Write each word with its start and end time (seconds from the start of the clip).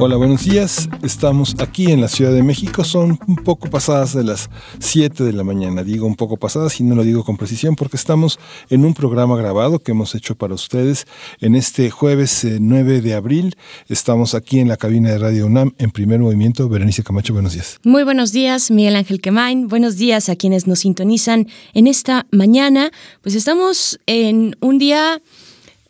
Hola, 0.00 0.14
buenos 0.14 0.44
días. 0.44 0.88
Estamos 1.02 1.56
aquí 1.58 1.90
en 1.90 2.00
la 2.00 2.06
Ciudad 2.06 2.32
de 2.32 2.44
México. 2.44 2.84
Son 2.84 3.18
un 3.26 3.34
poco 3.34 3.68
pasadas 3.68 4.14
de 4.14 4.22
las 4.22 4.48
7 4.78 5.24
de 5.24 5.32
la 5.32 5.42
mañana. 5.42 5.82
Digo 5.82 6.06
un 6.06 6.14
poco 6.14 6.36
pasadas 6.36 6.78
y 6.78 6.84
no 6.84 6.94
lo 6.94 7.02
digo 7.02 7.24
con 7.24 7.36
precisión 7.36 7.74
porque 7.74 7.96
estamos 7.96 8.38
en 8.70 8.84
un 8.84 8.94
programa 8.94 9.36
grabado 9.36 9.80
que 9.80 9.90
hemos 9.90 10.14
hecho 10.14 10.36
para 10.36 10.54
ustedes 10.54 11.08
en 11.40 11.56
este 11.56 11.90
jueves 11.90 12.46
9 12.60 12.96
eh, 12.96 13.00
de 13.00 13.14
abril. 13.14 13.56
Estamos 13.88 14.36
aquí 14.36 14.60
en 14.60 14.68
la 14.68 14.76
cabina 14.76 15.10
de 15.10 15.18
Radio 15.18 15.46
UNAM 15.46 15.74
en 15.78 15.90
primer 15.90 16.20
movimiento. 16.20 16.68
Berenice 16.68 17.02
Camacho, 17.02 17.32
buenos 17.32 17.54
días. 17.54 17.80
Muy 17.82 18.04
buenos 18.04 18.30
días, 18.30 18.70
Miguel 18.70 18.94
Ángel 18.94 19.20
Quemain. 19.20 19.66
Buenos 19.66 19.96
días 19.96 20.28
a 20.28 20.36
quienes 20.36 20.68
nos 20.68 20.78
sintonizan 20.78 21.48
en 21.74 21.88
esta 21.88 22.28
mañana. 22.30 22.92
Pues 23.20 23.34
estamos 23.34 23.98
en 24.06 24.54
un 24.60 24.78
día 24.78 25.20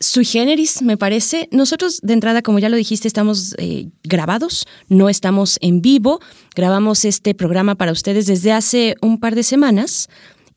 sui 0.01 0.25
generis, 0.25 0.83
me 0.83 0.97
parece. 0.97 1.49
Nosotros, 1.51 2.01
de 2.03 2.13
entrada, 2.13 2.43
como 2.43 2.59
ya 2.59 2.69
lo 2.69 2.77
dijiste, 2.77 3.09
estamos 3.09 3.55
eh, 3.59 3.89
grabados, 4.03 4.67
no 4.89 5.09
estamos 5.09 5.59
en 5.61 5.83
vivo. 5.83 6.21
Grabamos 6.55 7.05
este 7.05 7.35
programa 7.35 7.75
para 7.75 7.93
ustedes 7.93 8.27
desde 8.27 8.53
hace 8.53 8.95
un 9.01 9.19
par 9.19 9.35
de 9.35 9.43
semanas. 9.43 10.09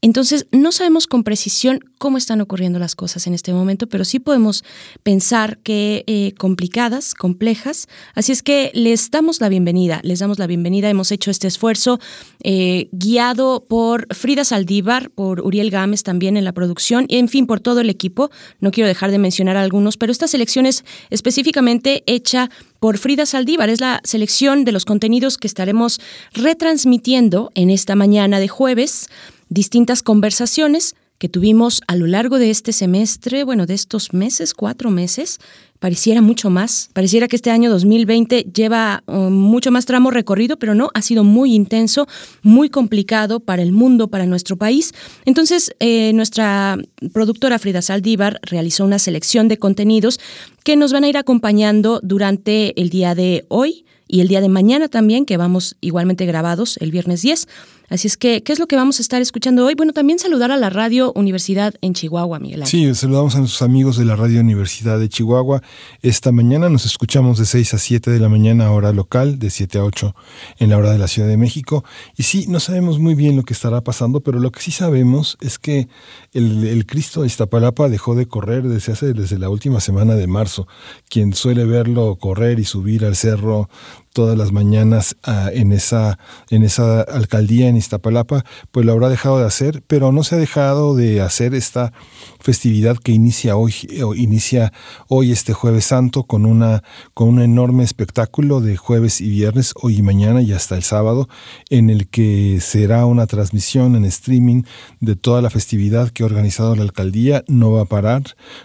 Entonces, 0.03 0.47
no 0.51 0.71
sabemos 0.71 1.05
con 1.05 1.23
precisión 1.23 1.79
cómo 1.99 2.17
están 2.17 2.41
ocurriendo 2.41 2.79
las 2.79 2.95
cosas 2.95 3.27
en 3.27 3.35
este 3.35 3.53
momento, 3.53 3.85
pero 3.85 4.03
sí 4.03 4.19
podemos 4.19 4.63
pensar 5.03 5.59
que 5.59 6.03
eh, 6.07 6.33
complicadas, 6.39 7.13
complejas. 7.13 7.87
Así 8.15 8.31
es 8.31 8.41
que 8.41 8.71
les 8.73 9.11
damos 9.11 9.39
la 9.41 9.49
bienvenida, 9.49 9.99
les 10.03 10.17
damos 10.17 10.39
la 10.39 10.47
bienvenida. 10.47 10.89
Hemos 10.89 11.11
hecho 11.11 11.29
este 11.29 11.47
esfuerzo 11.47 11.99
eh, 12.43 12.89
guiado 12.91 13.63
por 13.69 14.11
Frida 14.15 14.43
Saldívar, 14.43 15.11
por 15.11 15.41
Uriel 15.41 15.69
Gámez 15.69 16.01
también 16.01 16.35
en 16.35 16.45
la 16.45 16.53
producción, 16.53 17.05
y 17.07 17.17
en 17.17 17.27
fin, 17.27 17.45
por 17.45 17.59
todo 17.59 17.81
el 17.81 17.89
equipo. 17.91 18.31
No 18.59 18.71
quiero 18.71 18.87
dejar 18.87 19.11
de 19.11 19.19
mencionar 19.19 19.55
algunos, 19.55 19.97
pero 19.97 20.11
esta 20.11 20.27
selección 20.27 20.65
es 20.65 20.83
específicamente 21.11 22.01
hecha 22.07 22.49
por 22.79 22.97
Frida 22.97 23.27
Saldívar. 23.27 23.69
Es 23.69 23.79
la 23.79 24.01
selección 24.03 24.65
de 24.65 24.71
los 24.71 24.85
contenidos 24.85 25.37
que 25.37 25.45
estaremos 25.45 26.01
retransmitiendo 26.33 27.51
en 27.53 27.69
esta 27.69 27.95
mañana 27.95 28.39
de 28.39 28.47
jueves 28.47 29.07
distintas 29.51 30.01
conversaciones 30.01 30.95
que 31.19 31.29
tuvimos 31.29 31.81
a 31.85 31.95
lo 31.95 32.07
largo 32.07 32.39
de 32.39 32.49
este 32.49 32.71
semestre, 32.71 33.43
bueno, 33.43 33.67
de 33.67 33.75
estos 33.75 34.11
meses, 34.11 34.55
cuatro 34.55 34.89
meses, 34.89 35.39
pareciera 35.77 36.19
mucho 36.19 36.49
más, 36.49 36.89
pareciera 36.93 37.27
que 37.27 37.35
este 37.35 37.51
año 37.51 37.69
2020 37.69 38.47
lleva 38.51 39.03
um, 39.05 39.31
mucho 39.31 39.69
más 39.71 39.85
tramo 39.85 40.09
recorrido, 40.09 40.57
pero 40.57 40.73
no, 40.73 40.89
ha 40.95 41.01
sido 41.03 41.23
muy 41.23 41.53
intenso, 41.53 42.07
muy 42.41 42.69
complicado 42.69 43.39
para 43.39 43.61
el 43.61 43.71
mundo, 43.71 44.07
para 44.07 44.25
nuestro 44.25 44.55
país. 44.55 44.93
Entonces, 45.25 45.75
eh, 45.79 46.11
nuestra 46.13 46.79
productora 47.13 47.59
Frida 47.59 47.83
Saldívar 47.83 48.39
realizó 48.41 48.85
una 48.85 48.97
selección 48.97 49.47
de 49.47 49.57
contenidos 49.57 50.19
que 50.63 50.75
nos 50.75 50.91
van 50.91 51.03
a 51.03 51.09
ir 51.09 51.17
acompañando 51.17 51.99
durante 52.01 52.79
el 52.81 52.89
día 52.89 53.13
de 53.13 53.45
hoy 53.49 53.85
y 54.07 54.19
el 54.19 54.27
día 54.27 54.41
de 54.41 54.49
mañana 54.49 54.89
también, 54.89 55.25
que 55.25 55.37
vamos 55.37 55.77
igualmente 55.79 56.25
grabados 56.25 56.77
el 56.81 56.91
viernes 56.91 57.21
10. 57.21 57.47
Así 57.91 58.07
es 58.07 58.15
que, 58.15 58.41
¿qué 58.41 58.53
es 58.53 58.59
lo 58.59 58.67
que 58.67 58.77
vamos 58.77 58.99
a 58.99 59.01
estar 59.01 59.21
escuchando 59.21 59.65
hoy? 59.65 59.75
Bueno, 59.75 59.91
también 59.91 60.17
saludar 60.17 60.49
a 60.49 60.55
la 60.55 60.69
Radio 60.69 61.11
Universidad 61.13 61.73
en 61.81 61.93
Chihuahua, 61.93 62.39
Miguel 62.39 62.61
Ángel. 62.61 62.95
Sí, 62.95 62.95
saludamos 62.95 63.35
a 63.35 63.39
nuestros 63.39 63.61
amigos 63.63 63.97
de 63.97 64.05
la 64.05 64.15
Radio 64.15 64.39
Universidad 64.39 64.97
de 64.97 65.09
Chihuahua. 65.09 65.61
Esta 66.01 66.31
mañana 66.31 66.69
nos 66.69 66.85
escuchamos 66.85 67.37
de 67.37 67.45
6 67.45 67.73
a 67.73 67.77
7 67.77 68.09
de 68.09 68.19
la 68.21 68.29
mañana, 68.29 68.71
hora 68.71 68.93
local, 68.93 69.39
de 69.39 69.49
7 69.49 69.79
a 69.79 69.83
8 69.83 70.15
en 70.59 70.69
la 70.69 70.77
hora 70.77 70.93
de 70.93 70.99
la 70.99 71.09
Ciudad 71.09 71.27
de 71.27 71.35
México. 71.35 71.83
Y 72.15 72.23
sí, 72.23 72.45
no 72.47 72.61
sabemos 72.61 72.97
muy 72.97 73.13
bien 73.13 73.35
lo 73.35 73.43
que 73.43 73.53
estará 73.53 73.81
pasando, 73.81 74.21
pero 74.21 74.39
lo 74.39 74.53
que 74.53 74.61
sí 74.61 74.71
sabemos 74.71 75.37
es 75.41 75.59
que 75.59 75.89
el, 76.31 76.85
Cristo 76.85 77.23
de 77.23 77.27
Iztapalapa 77.27 77.89
dejó 77.89 78.15
de 78.15 78.25
correr 78.25 78.69
desde 78.69 78.93
hace, 78.93 79.11
desde 79.11 79.37
la 79.37 79.49
última 79.49 79.81
semana 79.81 80.15
de 80.15 80.27
marzo. 80.27 80.65
Quien 81.09 81.33
suele 81.33 81.65
verlo 81.65 82.15
correr 82.15 82.57
y 82.57 82.63
subir 82.63 83.03
al 83.03 83.17
cerro 83.17 83.69
todas 84.13 84.37
las 84.37 84.51
mañanas 84.51 85.15
ah, 85.23 85.49
en, 85.53 85.71
esa, 85.71 86.19
en 86.49 86.63
esa 86.63 87.01
alcaldía 87.01 87.67
en 87.67 87.77
Iztapalapa, 87.77 88.43
pues 88.71 88.85
lo 88.85 88.91
habrá 88.91 89.09
dejado 89.09 89.39
de 89.39 89.45
hacer, 89.45 89.83
pero 89.87 90.11
no 90.11 90.23
se 90.23 90.35
ha 90.35 90.37
dejado 90.37 90.95
de 90.95 91.21
hacer 91.21 91.55
esta 91.55 91.93
festividad 92.41 92.97
que 92.97 93.11
inicia 93.11 93.55
hoy, 93.55 93.73
inicia 94.15 94.73
hoy 95.07 95.31
este 95.31 95.53
jueves 95.53 95.85
santo 95.85 96.23
con, 96.23 96.45
una, 96.45 96.83
con 97.13 97.29
un 97.29 97.41
enorme 97.41 97.83
espectáculo 97.83 98.61
de 98.61 98.77
jueves 98.77 99.21
y 99.21 99.29
viernes, 99.29 99.73
hoy 99.81 99.97
y 99.97 100.01
mañana 100.01 100.41
y 100.41 100.51
hasta 100.51 100.75
el 100.75 100.83
sábado, 100.83 101.29
en 101.69 101.89
el 101.89 102.07
que 102.07 102.59
será 102.61 103.05
una 103.05 103.27
transmisión 103.27 103.95
en 103.95 104.05
streaming 104.05 104.63
de 104.99 105.15
toda 105.15 105.41
la 105.41 105.49
festividad 105.49 106.09
que 106.09 106.23
ha 106.23 106.25
organizado 106.25 106.75
la 106.75 106.83
alcaldía. 106.83 107.43
No 107.47 107.71
va 107.71 107.83
a 107.83 107.85
parar, 107.85 108.23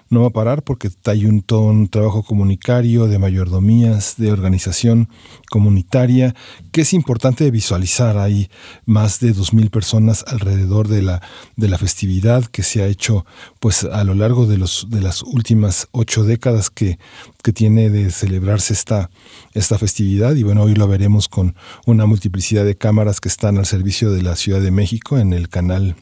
no 0.09 0.23
va 0.23 0.29
a 0.29 0.31
parar 0.31 0.63
porque 0.63 0.91
hay 1.05 1.27
un, 1.27 1.43
todo 1.43 1.73
trabajo 1.89 2.23
comunicario, 2.23 3.07
de 3.07 3.19
mayordomías, 3.19 4.15
de 4.17 4.33
organización 4.33 5.09
comunitaria, 5.51 6.35
que 6.73 6.83
es 6.83 6.93
importante 6.93 7.51
visualizar. 7.51 8.19
Hay 8.19 8.49
más 8.85 9.21
de 9.21 9.33
dos 9.33 9.53
mil 9.53 9.71
personas 9.71 10.25
alrededor 10.27 10.89
de 10.89 11.03
la, 11.03 11.23
de 11.57 11.69
la 11.69 11.79
festividad 11.79 12.45
que 12.45 12.63
se 12.63 12.83
ha 12.83 12.87
hecho 12.87 13.27
pues 13.67 13.83
a 13.83 14.05
lo 14.05 14.15
largo 14.15 14.47
de, 14.47 14.59
los, 14.59 14.87
de 14.91 15.01
las 15.01 15.25
últimas 15.25 15.89
ocho 15.91 16.23
décadas 16.23 16.71
que, 16.71 17.01
que 17.43 17.53
tiene 17.53 17.91
de 17.91 18.13
celebrarse 18.13 18.73
esta, 18.73 19.11
esta 19.55 19.77
festividad. 19.77 20.37
Y 20.37 20.45
bueno, 20.45 20.63
hoy 20.63 20.77
lo 20.77 20.87
veremos 20.87 21.27
con 21.27 21.57
una 21.85 22.07
multiplicidad 22.07 22.65
de 22.65 22.77
cámaras 22.77 23.21
que 23.21 23.27
están 23.27 23.59
al 23.59 23.67
servicio 23.67 24.13
de 24.13 24.23
la 24.23 24.37
Ciudad 24.37 24.61
de 24.61 24.71
México 24.71 25.19
en 25.19 25.33
el 25.33 25.49
canal 25.49 25.97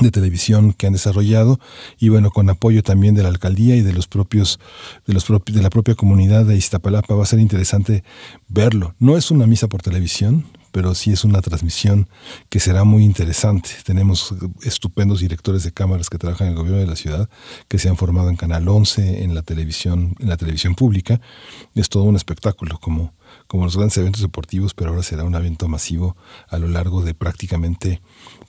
de 0.00 0.12
televisión 0.12 0.74
que 0.74 0.86
han 0.86 0.92
desarrollado 0.92 1.58
y 1.98 2.08
bueno 2.08 2.30
con 2.30 2.48
apoyo 2.48 2.84
también 2.84 3.16
de 3.16 3.24
la 3.24 3.30
alcaldía 3.30 3.74
y 3.74 3.82
de 3.82 3.92
los 3.92 4.06
propios 4.06 4.60
de 5.04 5.12
los 5.12 5.26
de 5.26 5.60
la 5.60 5.70
propia 5.70 5.96
comunidad 5.96 6.44
de 6.44 6.56
Iztapalapa 6.56 7.16
va 7.16 7.24
a 7.24 7.26
ser 7.26 7.40
interesante 7.40 8.04
verlo 8.48 8.94
no 9.00 9.18
es 9.18 9.30
una 9.30 9.46
misa 9.46 9.68
por 9.68 9.82
televisión 9.82 10.46
pero 10.72 10.94
sí 10.94 11.12
es 11.12 11.24
una 11.24 11.40
transmisión 11.42 12.08
que 12.48 12.58
será 12.58 12.84
muy 12.84 13.04
interesante. 13.04 13.70
Tenemos 13.84 14.34
estupendos 14.62 15.20
directores 15.20 15.62
de 15.62 15.72
cámaras 15.72 16.10
que 16.10 16.18
trabajan 16.18 16.48
en 16.48 16.54
el 16.54 16.58
gobierno 16.58 16.80
de 16.80 16.86
la 16.86 16.96
ciudad, 16.96 17.28
que 17.68 17.78
se 17.78 17.88
han 17.88 17.96
formado 17.96 18.30
en 18.30 18.36
Canal 18.36 18.66
11, 18.66 19.22
en 19.22 19.34
la 19.34 19.42
televisión, 19.42 20.16
en 20.18 20.28
la 20.28 20.36
televisión 20.36 20.74
pública. 20.74 21.20
Es 21.74 21.90
todo 21.90 22.04
un 22.04 22.16
espectáculo, 22.16 22.78
como, 22.80 23.12
como 23.46 23.64
los 23.64 23.76
grandes 23.76 23.98
eventos 23.98 24.22
deportivos, 24.22 24.72
pero 24.74 24.90
ahora 24.90 25.02
será 25.02 25.24
un 25.24 25.34
evento 25.34 25.68
masivo 25.68 26.16
a 26.48 26.58
lo 26.58 26.68
largo 26.68 27.02
de 27.02 27.14
prácticamente 27.14 28.00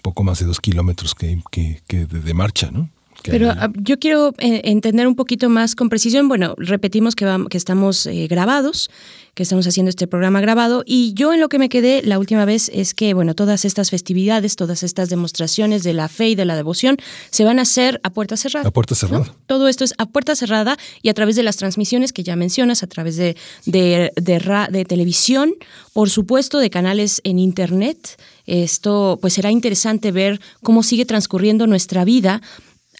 poco 0.01 0.23
más 0.23 0.39
de 0.39 0.45
dos 0.45 0.61
kilómetros 0.61 1.15
que, 1.15 1.41
que, 1.51 2.05
de, 2.05 2.33
marcha, 2.33 2.71
¿no? 2.71 2.89
Pero 3.23 3.51
ah, 3.51 3.71
yo 3.75 3.99
quiero 3.99 4.33
eh, 4.39 4.61
entender 4.65 5.07
un 5.07 5.15
poquito 5.15 5.49
más 5.49 5.75
con 5.75 5.87
precisión. 5.87 6.27
Bueno, 6.27 6.55
repetimos 6.57 7.15
que, 7.15 7.25
vamos, 7.25 7.47
que 7.49 7.57
estamos 7.57 8.05
eh, 8.05 8.27
grabados 8.27 8.89
que 9.33 9.43
estamos 9.43 9.65
haciendo 9.65 9.89
este 9.89 10.07
programa 10.07 10.41
grabado. 10.41 10.83
Y 10.85 11.13
yo 11.13 11.33
en 11.33 11.39
lo 11.39 11.49
que 11.49 11.57
me 11.57 11.69
quedé 11.69 12.01
la 12.03 12.19
última 12.19 12.45
vez 12.45 12.69
es 12.73 12.93
que, 12.93 13.13
bueno, 13.13 13.33
todas 13.33 13.65
estas 13.65 13.89
festividades, 13.89 14.55
todas 14.55 14.83
estas 14.83 15.09
demostraciones 15.09 15.83
de 15.83 15.93
la 15.93 16.07
fe 16.07 16.29
y 16.29 16.35
de 16.35 16.45
la 16.45 16.55
devoción 16.55 16.97
se 17.31 17.43
van 17.43 17.59
a 17.59 17.63
hacer 17.63 17.99
a 18.03 18.11
puerta 18.11 18.37
cerrada. 18.37 18.67
A 18.67 18.71
puerta 18.71 18.95
cerrada. 18.95 19.33
Todo 19.47 19.67
esto 19.67 19.83
es 19.83 19.93
a 19.97 20.05
puerta 20.05 20.35
cerrada 20.35 20.77
y 21.01 21.09
a 21.09 21.13
través 21.13 21.35
de 21.35 21.43
las 21.43 21.57
transmisiones 21.57 22.13
que 22.13 22.23
ya 22.23 22.35
mencionas, 22.35 22.83
a 22.83 22.87
través 22.87 23.15
de, 23.17 23.35
de, 23.65 24.11
de 24.15 24.85
televisión, 24.85 25.53
por 25.93 26.09
supuesto, 26.09 26.59
de 26.59 26.69
canales 26.69 27.21
en 27.23 27.39
Internet. 27.39 28.19
Esto 28.45 29.17
pues 29.21 29.33
será 29.33 29.51
interesante 29.51 30.11
ver 30.11 30.39
cómo 30.61 30.83
sigue 30.83 31.05
transcurriendo 31.05 31.65
nuestra 31.65 32.05
vida 32.05 32.41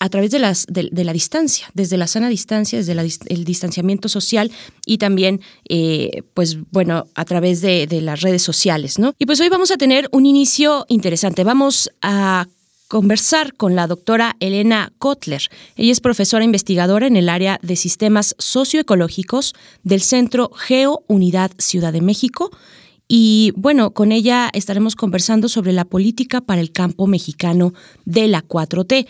a 0.04 0.10
través 0.10 0.32
de, 0.32 0.40
las, 0.40 0.66
de, 0.68 1.04
la 1.06 1.14
distancia, 1.14 1.68
desde 1.74 1.96
la 1.96 2.08
sana 2.08 2.28
distancia, 2.28 2.78
desde 2.78 2.92
el 2.92 3.46
distanciamiento 3.46 4.10
social 4.10 4.52
y 4.86 4.98
también, 4.98 5.40
eh, 5.70 6.24
pues 6.34 6.58
bueno, 6.72 7.08
a 7.16 7.24
través 7.24 7.62
de, 7.62 7.88
de 7.88 8.02
las 8.02 8.20
redes 8.20 8.42
sociales, 8.42 9.00
¿no? 9.00 9.14
Y 9.18 9.26
pues 9.26 9.40
hoy 9.40 9.48
vamos 9.48 9.72
a 9.72 9.78
tener 9.78 10.10
un 10.12 10.26
inicio 10.26 10.86
interesante. 10.90 11.46
Vamos 11.46 11.90
a 12.02 12.48
conversar 12.90 13.54
con 13.54 13.78
la 13.78 13.88
doctora 13.88 14.36
Elena 14.42 14.92
Kotler. 14.98 15.44
Ella 15.78 15.94
es 15.94 16.02
profesora 16.02 16.44
investigadora 16.44 17.08
en 17.08 17.16
el 17.16 17.30
área 17.30 17.58
de 17.62 17.78
sistemas 17.78 18.36
socioecológicos 18.40 19.56
del 19.84 20.02
Centro 20.02 20.52
Geo 20.54 21.06
Unidad 21.08 21.52
Ciudad 21.60 21.94
de 21.94 22.02
México. 22.02 22.52
Y 23.08 23.54
bueno, 23.56 23.92
con 23.92 24.12
ella 24.12 24.50
estaremos 24.52 24.98
conversando 24.98 25.48
sobre 25.48 25.72
la 25.72 25.86
política 25.86 26.42
para 26.42 26.60
el 26.60 26.74
campo 26.74 27.08
mexicano 27.08 27.74
de 28.04 28.28
la 28.28 28.44
4T. 28.44 29.08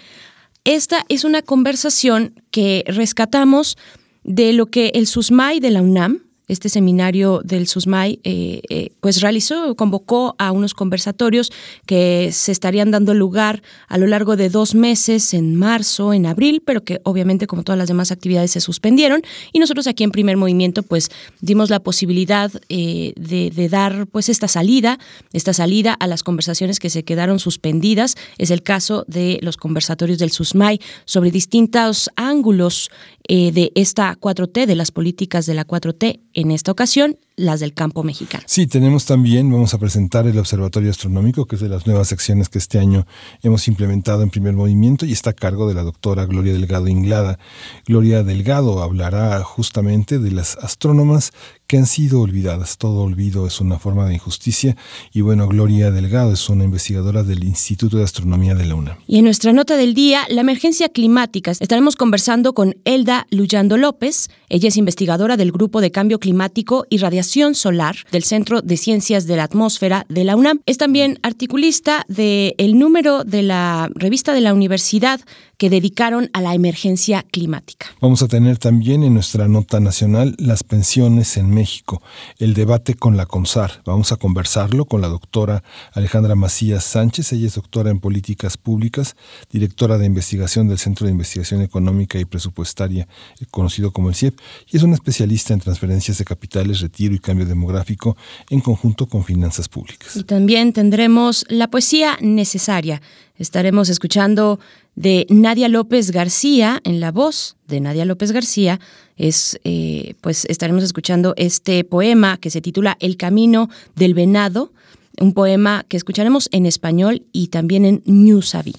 Esta 0.65 1.06
es 1.10 1.25
una 1.25 1.42
conversación 1.42 2.42
que 2.50 2.83
rescatamos 2.88 3.77
de 4.24 4.54
lo 4.54 4.68
que 4.68 4.92
el 4.95 5.07
SUSMAI 5.07 5.60
de 5.60 5.71
la 5.71 5.81
UNAM, 5.81 6.23
este 6.48 6.69
seminario 6.69 7.42
del 7.44 7.68
SUSMAI, 7.68 8.19
eh, 8.24 8.62
eh, 8.69 8.90
pues 9.00 9.22
realizó, 9.22 9.75
convocó 9.75 10.36
a 10.38 10.51
unos 10.51 10.74
conversatorios 10.74 11.51
que 11.86 12.31
se 12.34 12.51
estarían 12.51 12.92
dando 12.92 13.13
lugar 13.13 13.62
a 13.88 13.98
lo 13.98 14.07
largo 14.07 14.36
de 14.36 14.50
dos 14.50 14.75
meses, 14.75 15.34
en 15.34 15.56
marzo, 15.56 16.13
en 16.13 16.25
abril, 16.25 16.62
pero 16.66 16.84
que 16.84 17.00
obviamente 17.04 17.48
como 17.48 17.63
todas 17.63 17.78
las 17.78 17.88
demás 17.88 18.12
actividades 18.12 18.51
se 18.51 18.60
suspendieron. 18.60 19.22
Y 19.54 19.60
nosotros 19.60 19.88
aquí 19.88 20.04
en 20.04 20.12
Primer 20.12 20.38
Movimiento 20.38 20.84
pues 20.84 21.10
dimos 21.40 21.69
la 21.69 21.80
posibilidad 21.80 22.51
de, 22.69 23.13
de, 23.16 23.69
dar 23.69 24.07
pues 24.07 24.30
esta 24.30 24.48
salida, 24.48 25.00
esta 25.31 25.54
salida 25.54 25.94
a 25.94 26.07
las 26.07 26.24
conversaciones 26.24 26.80
que 26.80 26.89
se 26.89 27.04
quedaron 27.04 27.39
suspendidas. 27.39 28.16
Es 28.38 28.51
el 28.51 28.63
caso 28.63 29.06
de 29.07 29.39
los 29.42 29.57
conversatorios 29.57 30.19
del 30.19 30.31
SUSMAI 30.31 30.80
sobre 31.06 31.31
distintos 31.31 32.10
ángulos 32.16 32.89
eh, 33.28 33.52
de 33.52 33.72
esta 33.75 34.16
4T, 34.20 34.66
de 34.66 34.75
las 34.75 34.92
políticas 34.92 35.46
de 35.46 35.54
la 35.54 35.66
4T, 35.66 36.22
en 36.34 36.52
esta 36.52 36.72
ocasión 36.72 37.18
las 37.35 37.59
del 37.59 37.74
campo 37.74 38.03
mexicano. 38.03 38.44
Sí, 38.47 38.68
tenemos 38.68 39.06
también, 39.06 39.51
vamos 39.51 39.74
a 39.74 39.80
presentar 39.80 40.27
el 40.27 40.38
Observatorio 40.38 40.91
Astronómico, 40.91 41.45
que 41.45 41.56
es 41.56 41.62
de 41.62 41.69
las 41.69 41.88
nuevas 41.88 42.07
secciones 42.07 42.50
que 42.50 42.59
este 42.59 42.80
año 42.80 43.07
hemos 43.41 43.68
implementado 43.68 44.21
en 44.21 44.30
primer 44.30 44.53
movimiento 44.53 45.06
y 45.06 45.12
está 45.12 45.31
a 45.31 45.33
cargo 45.33 45.68
de 45.68 45.74
la 45.74 45.83
doctora 45.83 46.25
Gloria 46.25 46.53
Delgado 46.53 46.88
Inglada. 46.88 47.39
Gloria 47.88 48.24
Delgado 48.24 48.83
hablará 48.83 49.44
justamente 49.44 50.19
de 50.19 50.31
las 50.31 50.57
astrónomas 50.57 51.31
que 51.65 51.77
han 51.77 51.88
sido 51.88 52.21
olvidadas. 52.21 52.77
Todo 52.77 53.01
olvido 53.01 53.47
es 53.47 53.59
una 53.62 53.79
forma 53.79 54.06
de 54.07 54.13
injusticia 54.15 54.77
y 55.12 55.21
bueno, 55.21 55.47
Gloria 55.47 55.89
Delgado 55.89 56.33
es 56.33 56.50
una 56.50 56.65
investigadora 56.65 57.24
del 57.24 57.44
Instituto 57.44 57.97
de 57.97 58.03
Astronomía 58.03 58.53
de 58.53 58.65
la 58.65 58.75
UNAM. 58.75 58.97
Y 59.07 59.18
en 59.18 59.25
nuestra 59.25 59.53
nota 59.53 59.75
del 59.75 59.95
día, 59.95 60.21
la 60.29 60.41
emergencia 60.41 60.89
climática. 60.89 61.51
Estaremos 61.51 61.95
conversando 61.95 62.53
con 62.53 62.75
Elda 62.86 63.25
Luyando 63.31 63.77
López. 63.77 64.29
Ella 64.50 64.68
es 64.68 64.77
investigadora 64.77 65.36
del 65.36 65.51
Grupo 65.51 65.81
de 65.81 65.91
Cambio 65.91 66.19
Climático 66.19 66.86
y 66.89 66.97
Radiación 66.97 67.23
Solar 67.24 67.96
del 68.12 68.24
Centro 68.24 68.62
de 68.62 68.78
Ciencias 68.78 69.25
de 69.28 69.36
la 69.36 69.44
Atmósfera 69.44 70.06
de 70.10 70.24
la 70.24 70.36
UNAM. 70.36 70.62
Es 70.66 70.78
también 70.78 71.20
articulista 71.24 72.06
del 72.08 72.54
el 72.58 72.78
número 72.78 73.24
de 73.24 73.44
la 73.44 73.90
revista 73.96 74.34
de 74.34 74.42
la 74.42 74.54
universidad 74.54 75.22
que 75.58 75.70
dedicaron 75.70 76.30
a 76.34 76.42
la 76.42 76.56
emergencia 76.56 77.24
climática. 77.31 77.88
Vamos 78.02 78.22
a 78.22 78.28
tener 78.28 78.58
también 78.58 79.04
en 79.04 79.14
nuestra 79.14 79.48
nota 79.48 79.80
nacional 79.80 80.36
las 80.38 80.64
pensiones 80.64 81.38
en 81.38 81.50
México, 81.52 82.02
el 82.38 82.54
debate 82.54 82.96
con 82.96 83.16
la 83.16 83.25
CONSAR. 83.25 83.81
Vamos 83.86 84.12
a 84.12 84.18
conversarlo 84.18 84.86
con 84.86 85.02
la 85.02 85.08
doctora 85.08 85.64
Alejandra 85.94 86.36
Macías 86.36 86.84
Sánchez. 86.84 87.31
Ella 87.31 87.48
es 87.48 87.56
doctora 87.56 87.92
en 87.92 88.00
políticas 88.00 88.58
públicas, 88.58 89.16
directora 89.52 89.98
de 89.98 90.06
investigación 90.06 90.68
del 90.68 90.80
Centro 90.80 91.06
de 91.06 91.12
Investigación 91.12 91.62
Económica 91.62 92.20
y 92.20 92.25
Presupuestaria, 92.25 93.08
conocido 93.50 93.92
como 93.92 94.10
el 94.10 94.16
CIEP, 94.16 94.38
y 94.70 94.78
es 94.78 94.84
una 94.84 94.96
especialista 94.96 95.54
en 95.54 95.62
transferencias 95.62 96.18
de 96.18 96.25
capitales, 96.25 96.81
retiro 96.81 97.12
y 97.15 97.19
cambio 97.19 97.45
demográfico 97.45 98.18
en 98.50 98.62
conjunto 98.62 99.07
con 99.07 99.24
finanzas 99.24 99.69
públicas. 99.69 100.15
Y 100.15 100.24
también 100.24 100.74
tendremos 100.74 101.45
la 101.50 101.69
poesía 101.69 102.18
necesaria. 102.21 103.01
Estaremos 103.38 103.89
escuchando 103.89 104.60
de 104.95 105.25
Nadia 105.30 105.68
López 105.68 106.12
García, 106.12 106.80
en 106.83 107.00
la 107.00 107.12
voz 107.12 107.56
de 107.68 107.80
Nadia 107.80 108.06
López 108.06 108.31
García, 108.31 108.80
es, 109.18 109.60
eh, 109.63 110.15
pues 110.21 110.45
estaremos 110.45 110.83
escuchando 110.83 111.33
este 111.38 111.83
poema 111.83 112.38
que 112.38 112.50
se 112.50 112.62
titula 112.62 112.98
El 113.00 113.18
Camino 113.18 113.69
del 113.95 114.13
Venado, 114.13 114.71
un 115.19 115.33
poema 115.33 115.86
que 115.88 115.98
escucharemos 115.98 116.50
en 116.51 116.65
español 116.65 117.25
y 117.31 117.48
también 117.48 117.86
en 117.86 118.01
Newsabi. 118.06 118.74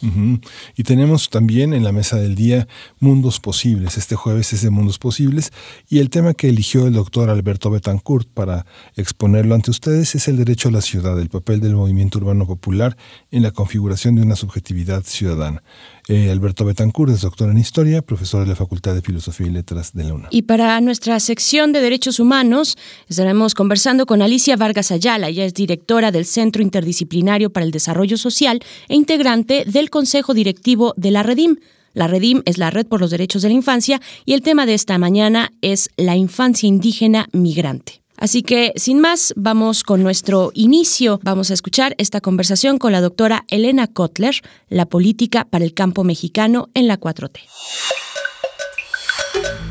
Y 0.77 0.83
tenemos 0.83 1.31
también 1.31 1.73
en 1.73 1.85
la 1.85 1.93
mesa 1.93 2.17
del 2.17 2.35
día 2.35 2.67
Mundos 2.99 3.41
Posibles. 3.41 3.97
Este 3.97 4.17
jueves 4.17 4.53
es 4.53 4.63
de 4.63 4.71
Mundos 4.71 4.99
Posibles 4.99 5.53
y 5.89 6.01
el 6.01 6.11
tema 6.11 6.35
que 6.35 6.49
eligió 6.49 6.87
el 6.87 6.95
doctor 6.95 7.31
Alberto 7.31 7.71
Betancourt 7.71 8.29
para 8.29 8.67
exponerlo 8.97 9.55
ante 9.55 9.71
ustedes 9.71 10.15
es 10.15 10.29
el 10.29 10.37
derecho 10.37 10.69
a 10.69 10.73
la 10.73 10.81
ciudad, 10.81 11.19
el 11.21 11.29
papel 11.29 11.61
del 11.61 11.77
movimiento 11.77 12.19
urbano 12.19 12.47
popular 12.47 12.97
en 13.31 13.43
la 13.43 13.53
configuración 13.53 14.17
de 14.17 14.23
una 14.23 14.37
subjetividad 14.37 15.03
ciudadana. 15.05 15.63
Eh, 16.07 16.31
Alberto 16.31 16.65
Betancourt 16.67 17.13
es 17.13 17.23
doctor 17.23 17.51
en 17.51 17.57
Historia, 17.57 18.03
profesor 18.03 18.43
de 18.43 18.49
la 18.49 18.57
Facultad 18.57 18.95
de 18.95 19.01
Filosofía 19.01 19.47
y 19.47 19.51
Letras 19.51 19.95
de 19.95 20.05
la 20.05 20.15
UNAM. 20.15 20.29
Y 20.31 20.43
para 20.43 20.79
nuestra 20.83 21.19
sección 21.19 21.73
de 21.73 21.81
Derechos 21.81 22.21
Humanos 22.21 22.77
estaremos 23.09 23.55
conversando 23.55 24.05
con 24.05 24.21
Alicia 24.21 24.57
Vargas 24.57 24.93
Ayala. 24.93 25.29
Ella 25.29 25.47
es 25.47 25.55
directora 25.55 26.13
del 26.13 26.27
Centro 26.27 26.63
Interdisciplinario 26.63 27.51
para 27.51 27.65
el 27.65 27.73
Desarrollo 27.73 28.19
Social 28.19 28.61
e 28.89 28.95
integrante 28.95 29.65
del 29.67 29.89
Consejo 29.89 30.35
Directivo 30.35 30.93
de 30.97 31.11
la 31.11 31.23
Redim. 31.23 31.57
La 31.95 32.07
Redim 32.07 32.43
es 32.45 32.59
la 32.59 32.71
Red 32.71 32.87
por 32.87 33.01
los 33.01 33.11
Derechos 33.11 33.43
de 33.43 33.49
la 33.49 33.55
Infancia 33.55 34.01
y 34.27 34.35
el 34.35 34.43
tema 34.43 34.67
de 34.67 34.75
esta 34.75 34.99
mañana 34.99 35.53
es 35.63 35.89
la 35.97 36.17
infancia 36.17 36.69
indígena 36.69 37.29
migrante. 37.33 38.04
Así 38.17 38.43
que, 38.43 38.73
sin 38.77 39.01
más, 39.01 39.35
vamos 39.37 39.83
con 39.83 40.03
nuestro 40.03 40.51
inicio. 40.55 41.21
Vamos 41.23 41.51
a 41.51 41.55
escuchar 41.55 41.95
esta 41.99 42.21
conversación 42.21 42.79
con 42.79 42.93
la 42.93 43.01
doctora 43.01 43.45
Elena 43.49 43.87
Kotler, 43.87 44.37
la 44.69 44.87
política 44.87 45.45
para 45.45 45.65
el 45.65 45.75
campo 45.75 46.05
mexicano 46.05 46.69
en 46.75 46.87
la 46.87 46.99
4T. 46.99 47.41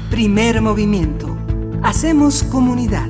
Primer 0.10 0.62
movimiento. 0.62 1.38
Hacemos 1.82 2.44
comunidad. 2.44 3.10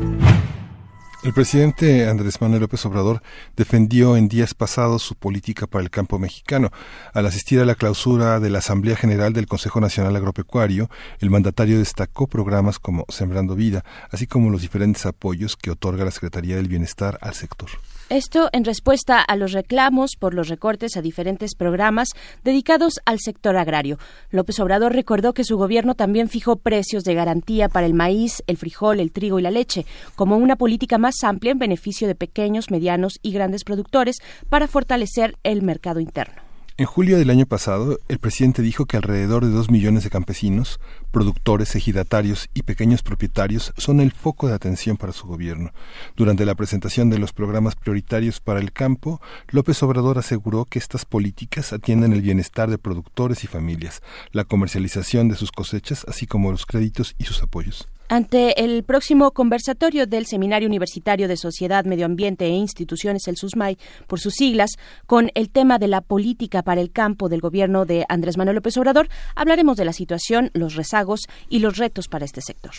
El 1.23 1.31
presidente 1.31 2.09
Andrés 2.09 2.41
Manuel 2.41 2.63
López 2.63 2.85
Obrador 2.85 3.21
defendió 3.55 4.17
en 4.17 4.27
días 4.27 4.53
pasados 4.53 5.03
su 5.03 5.15
política 5.15 5.67
para 5.67 5.81
el 5.81 5.89
campo 5.89 6.19
mexicano. 6.19 6.69
Al 7.13 7.25
asistir 7.25 7.61
a 7.61 7.65
la 7.65 7.75
clausura 7.75 8.41
de 8.41 8.49
la 8.49 8.59
Asamblea 8.59 8.97
General 8.97 9.31
del 9.31 9.47
Consejo 9.47 9.79
Nacional 9.79 10.17
Agropecuario, 10.17 10.89
el 11.19 11.29
mandatario 11.29 11.79
destacó 11.79 12.27
programas 12.27 12.77
como 12.77 13.05
Sembrando 13.07 13.55
Vida, 13.55 13.85
así 14.11 14.27
como 14.27 14.49
los 14.49 14.63
diferentes 14.63 15.05
apoyos 15.05 15.55
que 15.55 15.71
otorga 15.71 16.03
la 16.03 16.11
Secretaría 16.11 16.57
del 16.57 16.67
Bienestar 16.67 17.17
al 17.21 17.35
sector. 17.35 17.69
Esto 18.09 18.49
en 18.51 18.65
respuesta 18.65 19.21
a 19.21 19.35
los 19.37 19.53
reclamos 19.53 20.11
por 20.19 20.33
los 20.33 20.49
recortes 20.49 20.97
a 20.97 21.01
diferentes 21.01 21.55
programas 21.55 22.09
dedicados 22.43 22.99
al 23.05 23.19
sector 23.19 23.55
agrario. 23.55 23.97
López 24.29 24.59
Obrador 24.59 24.93
recordó 24.93 25.33
que 25.33 25.45
su 25.45 25.57
gobierno 25.57 25.95
también 25.95 26.27
fijó 26.27 26.57
precios 26.57 27.03
de 27.03 27.15
garantía 27.15 27.69
para 27.69 27.87
el 27.87 27.93
maíz, 27.93 28.43
el 28.45 28.57
frijol, 28.57 28.99
el 28.99 29.11
trigo 29.11 29.39
y 29.39 29.41
la 29.41 29.51
leche, 29.51 29.85
como 30.15 30.37
una 30.37 30.57
política 30.57 30.97
más 30.97 31.23
amplia 31.23 31.53
en 31.53 31.59
beneficio 31.59 32.07
de 32.07 32.15
pequeños, 32.15 32.69
medianos 32.71 33.19
y 33.21 33.31
grandes 33.31 33.63
productores 33.63 34.17
para 34.49 34.67
fortalecer 34.67 35.37
el 35.43 35.61
mercado 35.61 35.99
interno. 35.99 36.42
En 36.75 36.87
julio 36.87 37.19
del 37.19 37.29
año 37.29 37.45
pasado, 37.45 37.99
el 38.07 38.17
presidente 38.17 38.63
dijo 38.63 38.87
que 38.87 38.97
alrededor 38.97 39.45
de 39.45 39.51
dos 39.51 39.69
millones 39.69 40.03
de 40.03 40.09
campesinos, 40.09 40.79
productores, 41.11 41.75
ejidatarios 41.75 42.49
y 42.55 42.63
pequeños 42.63 43.03
propietarios 43.03 43.73
son 43.77 43.99
el 43.99 44.11
foco 44.11 44.47
de 44.47 44.55
atención 44.55 44.97
para 44.97 45.13
su 45.13 45.27
gobierno. 45.27 45.71
Durante 46.15 46.47
la 46.47 46.55
presentación 46.55 47.11
de 47.11 47.19
los 47.19 47.31
programas 47.31 47.75
prioritarios 47.75 48.39
para 48.39 48.59
el 48.59 48.71
campo, 48.71 49.21
López 49.49 49.83
Obrador 49.83 50.17
aseguró 50.17 50.65
que 50.65 50.79
estas 50.79 51.05
políticas 51.05 51.73
atienden 51.73 52.11
el 52.11 52.23
bienestar 52.23 52.71
de 52.71 52.79
productores 52.79 53.43
y 53.43 53.47
familias, 53.47 54.01
la 54.31 54.43
comercialización 54.43 55.29
de 55.29 55.35
sus 55.35 55.51
cosechas, 55.51 56.03
así 56.07 56.25
como 56.25 56.49
los 56.49 56.65
créditos 56.65 57.13
y 57.19 57.25
sus 57.25 57.43
apoyos. 57.43 57.87
Ante 58.09 58.63
el 58.63 58.83
próximo 58.83 59.31
conversatorio 59.31 60.05
del 60.05 60.25
Seminario 60.25 60.67
Universitario 60.67 61.27
de 61.27 61.37
Sociedad, 61.37 61.85
Medio 61.85 62.05
Ambiente 62.05 62.45
e 62.45 62.49
Instituciones, 62.49 63.27
el 63.27 63.37
SUSMAI, 63.37 63.77
por 64.07 64.19
sus 64.19 64.33
siglas, 64.33 64.71
con 65.07 65.31
el 65.35 65.49
tema 65.49 65.79
de 65.79 65.87
la 65.87 66.01
política 66.01 66.63
para 66.63 66.81
el 66.81 66.91
campo 66.91 67.29
del 67.29 67.41
gobierno 67.41 67.85
de 67.85 68.05
Andrés 68.09 68.37
Manuel 68.37 68.55
López 68.55 68.77
Obrador, 68.77 69.07
hablaremos 69.35 69.77
de 69.77 69.85
la 69.85 69.93
situación, 69.93 70.51
los 70.53 70.75
rezagos 70.75 71.21
y 71.49 71.59
los 71.59 71.77
retos 71.77 72.07
para 72.07 72.25
este 72.25 72.41
sector. 72.41 72.73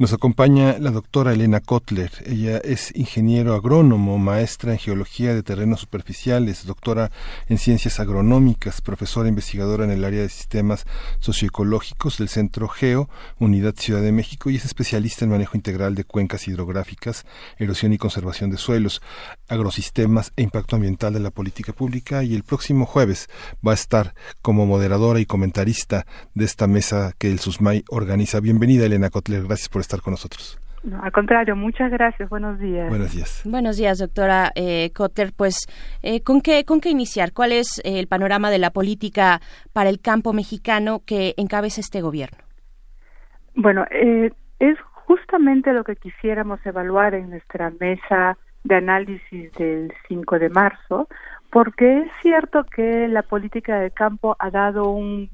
Nos 0.00 0.12
acompaña 0.12 0.78
la 0.78 0.92
doctora 0.92 1.32
Elena 1.32 1.58
Kotler. 1.58 2.12
Ella 2.24 2.58
es 2.58 2.94
ingeniero 2.94 3.56
agrónomo, 3.56 4.16
maestra 4.16 4.70
en 4.70 4.78
geología 4.78 5.34
de 5.34 5.42
terrenos 5.42 5.80
superficiales, 5.80 6.66
doctora 6.66 7.10
en 7.48 7.58
ciencias 7.58 7.98
agronómicas, 7.98 8.80
profesora 8.80 9.28
investigadora 9.28 9.82
en 9.82 9.90
el 9.90 10.04
área 10.04 10.22
de 10.22 10.28
sistemas 10.28 10.86
socioecológicos 11.18 12.18
del 12.18 12.28
Centro 12.28 12.68
Geo, 12.68 13.10
Unidad 13.40 13.74
Ciudad 13.74 14.00
de 14.00 14.12
México, 14.12 14.50
y 14.50 14.54
es 14.54 14.64
especialista 14.64 15.24
en 15.24 15.32
manejo 15.32 15.56
integral 15.56 15.96
de 15.96 16.04
cuencas 16.04 16.46
hidrográficas, 16.46 17.26
erosión 17.56 17.92
y 17.92 17.98
conservación 17.98 18.50
de 18.50 18.58
suelos, 18.58 19.02
agrosistemas 19.48 20.32
e 20.36 20.42
impacto 20.42 20.76
ambiental 20.76 21.12
de 21.12 21.20
la 21.20 21.30
política 21.30 21.72
pública. 21.72 22.22
Y 22.22 22.34
el 22.34 22.42
próximo 22.42 22.86
jueves 22.86 23.28
va 23.66 23.72
a 23.72 23.74
estar 23.74 24.14
como 24.42 24.66
moderadora 24.66 25.20
y 25.20 25.26
comentarista 25.26 26.04
de 26.34 26.44
esta 26.44 26.66
mesa 26.66 27.12
que 27.18 27.30
el 27.30 27.38
SUSMAI 27.38 27.84
organiza. 27.90 28.40
Bienvenida, 28.40 28.86
Elena 28.86 29.10
Kotler. 29.10 29.44
Gracias 29.44 29.68
por 29.68 29.80
estar 29.80 30.00
con 30.00 30.12
nosotros. 30.12 30.58
No, 30.84 31.02
al 31.02 31.12
contrario, 31.12 31.56
muchas 31.56 31.90
gracias. 31.90 32.28
Buenos 32.28 32.58
días. 32.58 32.88
Buenos 32.88 33.12
días. 33.12 33.42
Buenos 33.44 33.76
días, 33.76 33.98
doctora 33.98 34.52
eh, 34.54 34.90
Kotler. 34.94 35.32
Pues, 35.36 35.66
eh, 36.02 36.22
¿con, 36.22 36.40
qué, 36.40 36.64
¿con 36.64 36.80
qué 36.80 36.90
iniciar? 36.90 37.32
¿Cuál 37.32 37.52
es 37.52 37.80
el 37.84 38.06
panorama 38.06 38.50
de 38.50 38.58
la 38.58 38.70
política 38.70 39.40
para 39.72 39.90
el 39.90 40.00
campo 40.00 40.32
mexicano 40.32 41.00
que 41.04 41.34
encabeza 41.36 41.80
este 41.80 42.00
gobierno? 42.00 42.38
Bueno, 43.54 43.84
eh, 43.90 44.32
es 44.60 44.78
justamente 45.06 45.72
lo 45.72 45.84
que 45.84 45.96
quisiéramos 45.96 46.64
evaluar 46.64 47.14
en 47.14 47.30
nuestra 47.30 47.72
mesa 47.80 48.38
de 48.68 48.76
análisis 48.76 49.52
del 49.54 49.92
5 50.08 50.38
de 50.38 50.50
marzo, 50.50 51.08
porque 51.50 52.00
es 52.00 52.10
cierto 52.20 52.64
que 52.64 53.08
la 53.08 53.22
política 53.22 53.80
de 53.80 53.90
campo 53.90 54.36
ha 54.38 54.50
dado 54.50 54.90
un 54.90 55.30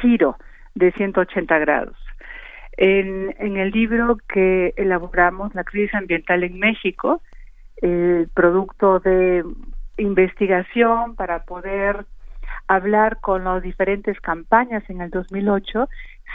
giro 0.00 0.36
de 0.74 0.90
180 0.92 1.58
grados. 1.58 1.96
En, 2.76 3.34
en 3.38 3.58
el 3.58 3.70
libro 3.70 4.18
que 4.28 4.72
elaboramos, 4.76 5.54
La 5.54 5.62
crisis 5.62 5.94
ambiental 5.94 6.42
en 6.42 6.58
México, 6.58 7.20
el 7.82 8.28
producto 8.34 8.98
de 8.98 9.44
investigación 9.98 11.14
para 11.16 11.44
poder 11.44 12.06
hablar 12.66 13.20
con 13.20 13.44
las 13.44 13.62
diferentes 13.62 14.18
campañas 14.20 14.82
en 14.88 15.02
el 15.02 15.10
2008, 15.10 15.88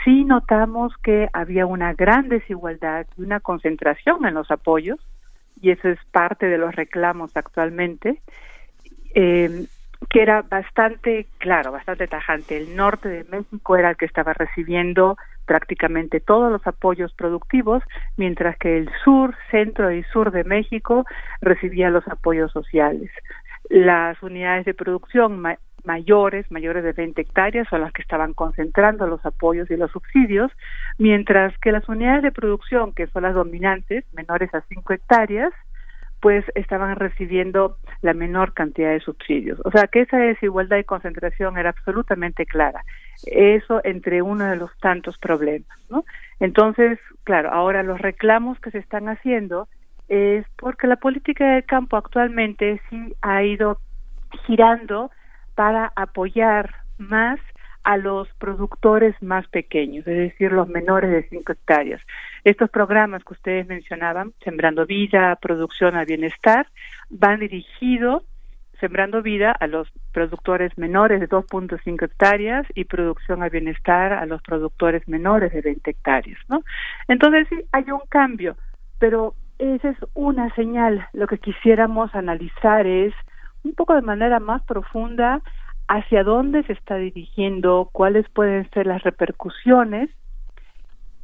sí 0.04 0.24
notamos 0.24 0.92
que 1.02 1.28
había 1.32 1.66
una 1.66 1.92
gran 1.92 2.28
desigualdad 2.28 3.06
y 3.18 3.22
una 3.22 3.40
concentración 3.40 4.24
en 4.24 4.34
los 4.34 4.50
apoyos, 4.50 5.00
y 5.60 5.70
eso 5.70 5.88
es 5.88 5.98
parte 6.10 6.46
de 6.46 6.58
los 6.58 6.74
reclamos 6.74 7.36
actualmente, 7.36 8.20
eh, 9.14 9.66
que 10.08 10.22
era 10.22 10.42
bastante 10.42 11.26
claro, 11.38 11.72
bastante 11.72 12.06
tajante. 12.06 12.56
El 12.56 12.74
norte 12.74 13.08
de 13.08 13.24
México 13.24 13.76
era 13.76 13.90
el 13.90 13.96
que 13.96 14.06
estaba 14.06 14.32
recibiendo 14.32 15.16
prácticamente 15.44 16.20
todos 16.20 16.50
los 16.50 16.64
apoyos 16.66 17.12
productivos, 17.12 17.82
mientras 18.16 18.56
que 18.56 18.78
el 18.78 18.90
sur, 19.04 19.34
centro 19.50 19.92
y 19.92 20.04
sur 20.04 20.30
de 20.30 20.44
México 20.44 21.04
recibía 21.40 21.90
los 21.90 22.06
apoyos 22.08 22.52
sociales. 22.52 23.10
Las 23.68 24.22
unidades 24.22 24.64
de 24.64 24.74
producción 24.74 25.42
mayores, 25.84 26.50
mayores 26.50 26.84
de 26.84 26.92
20 26.92 27.20
hectáreas, 27.20 27.68
son 27.68 27.80
las 27.80 27.92
que 27.92 28.02
estaban 28.02 28.34
concentrando 28.34 29.06
los 29.06 29.24
apoyos 29.24 29.70
y 29.70 29.76
los 29.76 29.90
subsidios, 29.90 30.50
mientras 30.98 31.56
que 31.58 31.72
las 31.72 31.88
unidades 31.88 32.22
de 32.22 32.32
producción, 32.32 32.92
que 32.92 33.06
son 33.08 33.22
las 33.22 33.34
dominantes, 33.34 34.04
menores 34.12 34.54
a 34.54 34.62
5 34.62 34.92
hectáreas, 34.92 35.52
pues 36.20 36.44
estaban 36.54 36.96
recibiendo 36.96 37.78
la 38.02 38.12
menor 38.12 38.52
cantidad 38.52 38.90
de 38.90 39.00
subsidios. 39.00 39.58
O 39.64 39.70
sea 39.70 39.86
que 39.86 40.02
esa 40.02 40.18
desigualdad 40.18 40.76
y 40.76 40.84
concentración 40.84 41.56
era 41.56 41.70
absolutamente 41.70 42.44
clara. 42.44 42.84
Eso 43.26 43.80
entre 43.84 44.20
uno 44.20 44.44
de 44.44 44.56
los 44.56 44.70
tantos 44.80 45.16
problemas. 45.18 45.78
Entonces, 46.38 46.98
claro, 47.24 47.50
ahora 47.50 47.82
los 47.82 48.00
reclamos 48.00 48.60
que 48.60 48.70
se 48.70 48.78
están 48.78 49.08
haciendo 49.08 49.68
es 50.08 50.44
porque 50.58 50.86
la 50.86 50.96
política 50.96 51.54
del 51.54 51.64
campo 51.64 51.96
actualmente 51.96 52.80
sí 52.90 53.14
ha 53.22 53.42
ido 53.42 53.78
girando 54.44 55.10
para 55.54 55.92
apoyar 55.96 56.74
más 56.98 57.40
a 57.82 57.96
los 57.96 58.28
productores 58.34 59.14
más 59.22 59.46
pequeños, 59.48 60.06
es 60.06 60.16
decir, 60.16 60.52
los 60.52 60.68
menores 60.68 61.10
de 61.10 61.22
5 61.28 61.52
hectáreas. 61.52 62.00
Estos 62.44 62.70
programas 62.70 63.24
que 63.24 63.32
ustedes 63.32 63.66
mencionaban, 63.66 64.32
Sembrando 64.44 64.86
Vida, 64.86 65.36
Producción 65.36 65.96
al 65.96 66.06
Bienestar, 66.06 66.66
van 67.08 67.40
dirigidos, 67.40 68.22
Sembrando 68.80 69.22
Vida, 69.22 69.52
a 69.52 69.66
los 69.66 69.90
productores 70.12 70.76
menores 70.76 71.20
de 71.20 71.28
2.5 71.28 72.04
hectáreas 72.04 72.66
y 72.74 72.84
Producción 72.84 73.42
al 73.42 73.50
Bienestar 73.50 74.12
a 74.12 74.26
los 74.26 74.42
productores 74.42 75.06
menores 75.08 75.52
de 75.52 75.62
20 75.62 75.90
hectáreas, 75.90 76.38
¿no? 76.48 76.62
Entonces 77.08 77.46
sí, 77.48 77.56
hay 77.72 77.90
un 77.90 78.00
cambio, 78.08 78.56
pero 78.98 79.34
esa 79.58 79.90
es 79.90 79.98
una 80.14 80.54
señal. 80.54 81.06
Lo 81.12 81.26
que 81.26 81.38
quisiéramos 81.38 82.14
analizar 82.14 82.86
es 82.86 83.14
un 83.64 83.74
poco 83.74 83.94
de 83.94 84.02
manera 84.02 84.40
más 84.40 84.62
profunda 84.64 85.40
hacia 85.88 86.22
dónde 86.22 86.62
se 86.64 86.72
está 86.72 86.96
dirigiendo, 86.96 87.88
cuáles 87.92 88.28
pueden 88.30 88.68
ser 88.70 88.86
las 88.86 89.02
repercusiones 89.02 90.10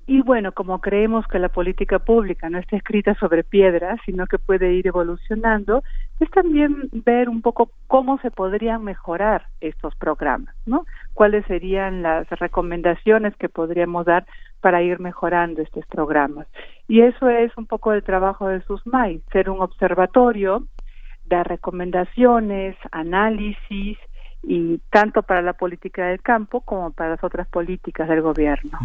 y 0.08 0.22
bueno, 0.22 0.52
como 0.52 0.80
creemos 0.80 1.26
que 1.26 1.40
la 1.40 1.48
política 1.48 1.98
pública 1.98 2.48
no 2.48 2.58
está 2.58 2.76
escrita 2.76 3.14
sobre 3.16 3.42
piedra, 3.42 3.96
sino 4.04 4.26
que 4.28 4.38
puede 4.38 4.72
ir 4.72 4.86
evolucionando, 4.86 5.82
es 6.20 6.30
también 6.30 6.88
ver 6.92 7.28
un 7.28 7.42
poco 7.42 7.72
cómo 7.88 8.18
se 8.18 8.30
podrían 8.30 8.84
mejorar 8.84 9.46
estos 9.60 9.96
programas, 9.96 10.54
¿no? 10.64 10.86
Cuáles 11.12 11.44
serían 11.46 12.02
las 12.02 12.28
recomendaciones 12.30 13.34
que 13.36 13.48
podríamos 13.48 14.06
dar 14.06 14.26
para 14.60 14.80
ir 14.80 15.00
mejorando 15.00 15.60
estos 15.60 15.84
programas. 15.86 16.46
Y 16.86 17.00
eso 17.00 17.28
es 17.28 17.50
un 17.56 17.66
poco 17.66 17.92
el 17.92 18.04
trabajo 18.04 18.46
de 18.46 18.60
SUSMAI, 18.62 19.22
ser 19.32 19.50
un 19.50 19.60
observatorio, 19.60 20.62
dar 21.28 21.46
recomendaciones, 21.46 22.76
análisis, 22.92 23.98
y 24.42 24.78
tanto 24.90 25.22
para 25.22 25.42
la 25.42 25.54
política 25.54 26.06
del 26.06 26.22
campo 26.22 26.60
como 26.60 26.92
para 26.92 27.10
las 27.10 27.24
otras 27.24 27.48
políticas 27.48 28.08
del 28.08 28.22
gobierno. 28.22 28.78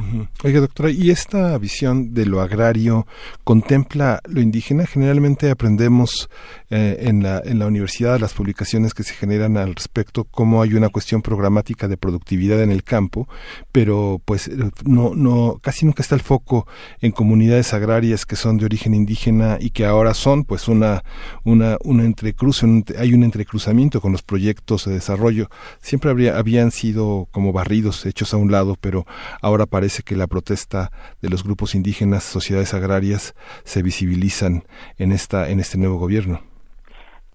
Oiga, 0.43 0.59
doctora, 0.59 0.89
¿y 0.89 1.11
esta 1.11 1.57
visión 1.59 2.13
de 2.13 2.25
lo 2.25 2.41
agrario 2.41 3.05
contempla 3.43 4.21
lo 4.25 4.41
indígena? 4.41 4.87
Generalmente 4.87 5.51
aprendemos 5.51 6.29
eh, 6.71 6.97
en, 7.01 7.21
la, 7.21 7.41
en 7.45 7.59
la 7.59 7.67
universidad 7.67 8.19
las 8.19 8.33
publicaciones 8.33 8.93
que 8.93 9.03
se 9.03 9.13
generan 9.13 9.57
al 9.57 9.75
respecto, 9.75 10.23
cómo 10.23 10.61
hay 10.61 10.73
una 10.73 10.89
cuestión 10.89 11.21
programática 11.21 11.87
de 11.87 11.97
productividad 11.97 12.63
en 12.63 12.71
el 12.71 12.83
campo, 12.83 13.27
pero 13.71 14.19
pues 14.25 14.49
no, 14.85 15.13
no, 15.15 15.59
casi 15.61 15.85
nunca 15.85 16.01
está 16.01 16.15
el 16.15 16.21
foco 16.21 16.65
en 17.01 17.11
comunidades 17.11 17.73
agrarias 17.73 18.25
que 18.25 18.35
son 18.35 18.57
de 18.57 18.65
origen 18.65 18.95
indígena 18.95 19.57
y 19.59 19.69
que 19.69 19.85
ahora 19.85 20.13
son 20.13 20.43
pues 20.43 20.67
una, 20.67 21.03
una, 21.43 21.77
una 21.83 22.03
entrecruz, 22.03 22.63
hay 22.97 23.13
un 23.13 23.23
entrecruzamiento 23.23 24.01
con 24.01 24.11
los 24.11 24.23
proyectos 24.23 24.85
de 24.85 24.93
desarrollo 24.93 25.40
siempre 25.79 26.11
habría, 26.11 26.37
habían 26.37 26.71
sido 26.71 27.27
como 27.31 27.53
barridos, 27.53 28.05
hechos 28.05 28.33
a 28.33 28.37
un 28.37 28.51
lado, 28.51 28.75
pero 28.79 29.05
ahora 29.41 29.65
parece 29.65 30.03
que 30.03 30.15
la 30.15 30.27
protesta 30.27 30.91
de 31.21 31.29
los 31.29 31.43
grupos 31.43 31.75
indígenas, 31.75 32.23
sociedades 32.23 32.73
agrarias, 32.73 33.35
se 33.63 33.83
visibilizan 33.83 34.63
en, 34.97 35.11
esta, 35.11 35.49
en 35.49 35.59
este 35.59 35.77
nuevo 35.77 35.97
gobierno. 35.97 36.41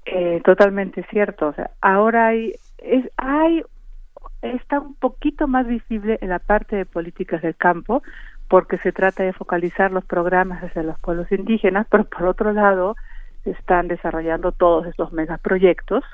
Eh, 0.06 0.40
totalmente 0.44 1.04
cierto. 1.10 1.48
O 1.48 1.52
sea, 1.52 1.70
ahora 1.80 2.28
hay, 2.28 2.52
es, 2.78 3.04
hay, 3.16 3.62
está 4.42 4.80
un 4.80 4.94
poquito 4.94 5.48
más 5.48 5.66
visible 5.66 6.18
en 6.20 6.28
la 6.28 6.38
parte 6.38 6.76
de 6.76 6.86
políticas 6.86 7.42
del 7.42 7.56
campo, 7.56 8.02
porque 8.48 8.78
se 8.78 8.92
trata 8.92 9.24
de 9.24 9.32
focalizar 9.32 9.90
los 9.90 10.04
programas 10.04 10.62
hacia 10.62 10.82
los 10.82 10.98
pueblos 11.00 11.30
indígenas, 11.32 11.86
pero 11.90 12.04
por 12.04 12.26
otro 12.26 12.52
lado 12.52 12.94
se 13.42 13.50
están 13.50 13.88
desarrollando 13.88 14.52
todos 14.52 14.86
estos 14.86 15.12
megaproyectos 15.12 16.04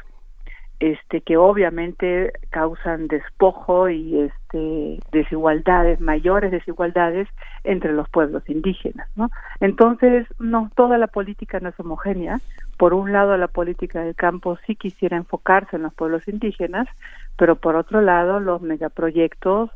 este 0.83 1.21
que 1.21 1.37
obviamente 1.37 2.33
causan 2.51 3.07
despojo 3.07 3.89
y 3.89 4.19
este 4.19 4.99
desigualdades 5.12 6.01
mayores 6.01 6.51
desigualdades 6.51 7.29
entre 7.62 7.93
los 7.93 8.09
pueblos 8.09 8.43
indígenas 8.49 9.09
no 9.15 9.31
entonces 9.61 10.27
no 10.41 10.71
toda 10.75 10.99
la 10.99 11.07
política 11.07 11.61
no 11.61 11.69
es 11.69 11.79
homogénea. 11.79 12.41
Por 12.79 12.95
un 12.95 13.12
lado 13.12 13.37
la 13.37 13.47
política 13.47 14.03
del 14.03 14.17
campo 14.17 14.59
sí 14.67 14.75
quisiera 14.75 15.17
enfocarse 15.17 15.77
en 15.77 15.83
los 15.83 15.95
pueblos 15.95 16.27
indígenas 16.27 16.89
pero 17.37 17.55
por 17.57 17.77
otro 17.77 18.01
lado 18.01 18.41
los 18.41 18.61
megaproyectos 18.61 19.71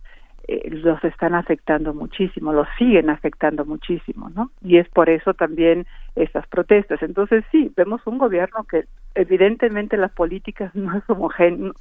eh, 0.49 0.71
los 0.71 1.03
están 1.03 1.35
afectando 1.35 1.93
muchísimo, 1.93 2.53
los 2.53 2.69
siguen 2.79 3.11
afectando 3.11 3.65
muchísimo, 3.65 4.31
¿no? 4.31 4.53
Y 4.62 4.79
es 4.79 4.88
por 4.88 5.11
eso 5.11 5.35
también 5.35 5.87
estas 6.15 6.47
protestas. 6.47 7.03
Entonces 7.03 7.45
sí, 7.50 7.73
vemos 7.76 8.00
un 8.07 8.19
gobierno 8.19 8.65
que 8.65 8.85
evidentemente 9.17 9.97
las 9.97 10.12
políticas 10.12 10.73
no, 10.76 10.97
es 10.97 11.05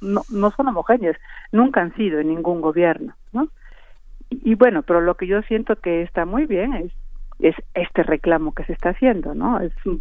no, 0.00 0.50
son 0.50 0.68
homogéneas, 0.68 1.16
nunca 1.52 1.80
han 1.80 1.94
sido 1.94 2.18
en 2.18 2.28
ningún 2.28 2.60
gobierno, 2.60 3.14
¿no? 3.32 3.48
Y, 4.30 4.52
y, 4.52 4.54
bueno, 4.56 4.82
pero 4.82 5.00
lo 5.00 5.14
que 5.14 5.28
yo 5.28 5.42
siento 5.42 5.76
que 5.76 6.02
está 6.02 6.24
muy 6.24 6.46
bien 6.46 6.74
es 6.74 6.92
es 7.38 7.54
este 7.74 8.02
reclamo 8.02 8.54
que 8.54 8.64
se 8.64 8.72
está 8.72 8.90
haciendo, 8.90 9.34
¿no? 9.34 9.60
Es 9.60 9.72
eh, 9.86 10.00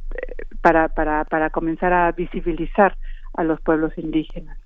para 0.61 0.87
para 0.87 1.25
para 1.25 1.51
comenzar 1.51 1.93
a 1.93 2.11
visibilizar 2.13 2.95
a 3.35 3.43
los 3.43 3.61
pueblos 3.61 3.95
indígenas 3.97 4.57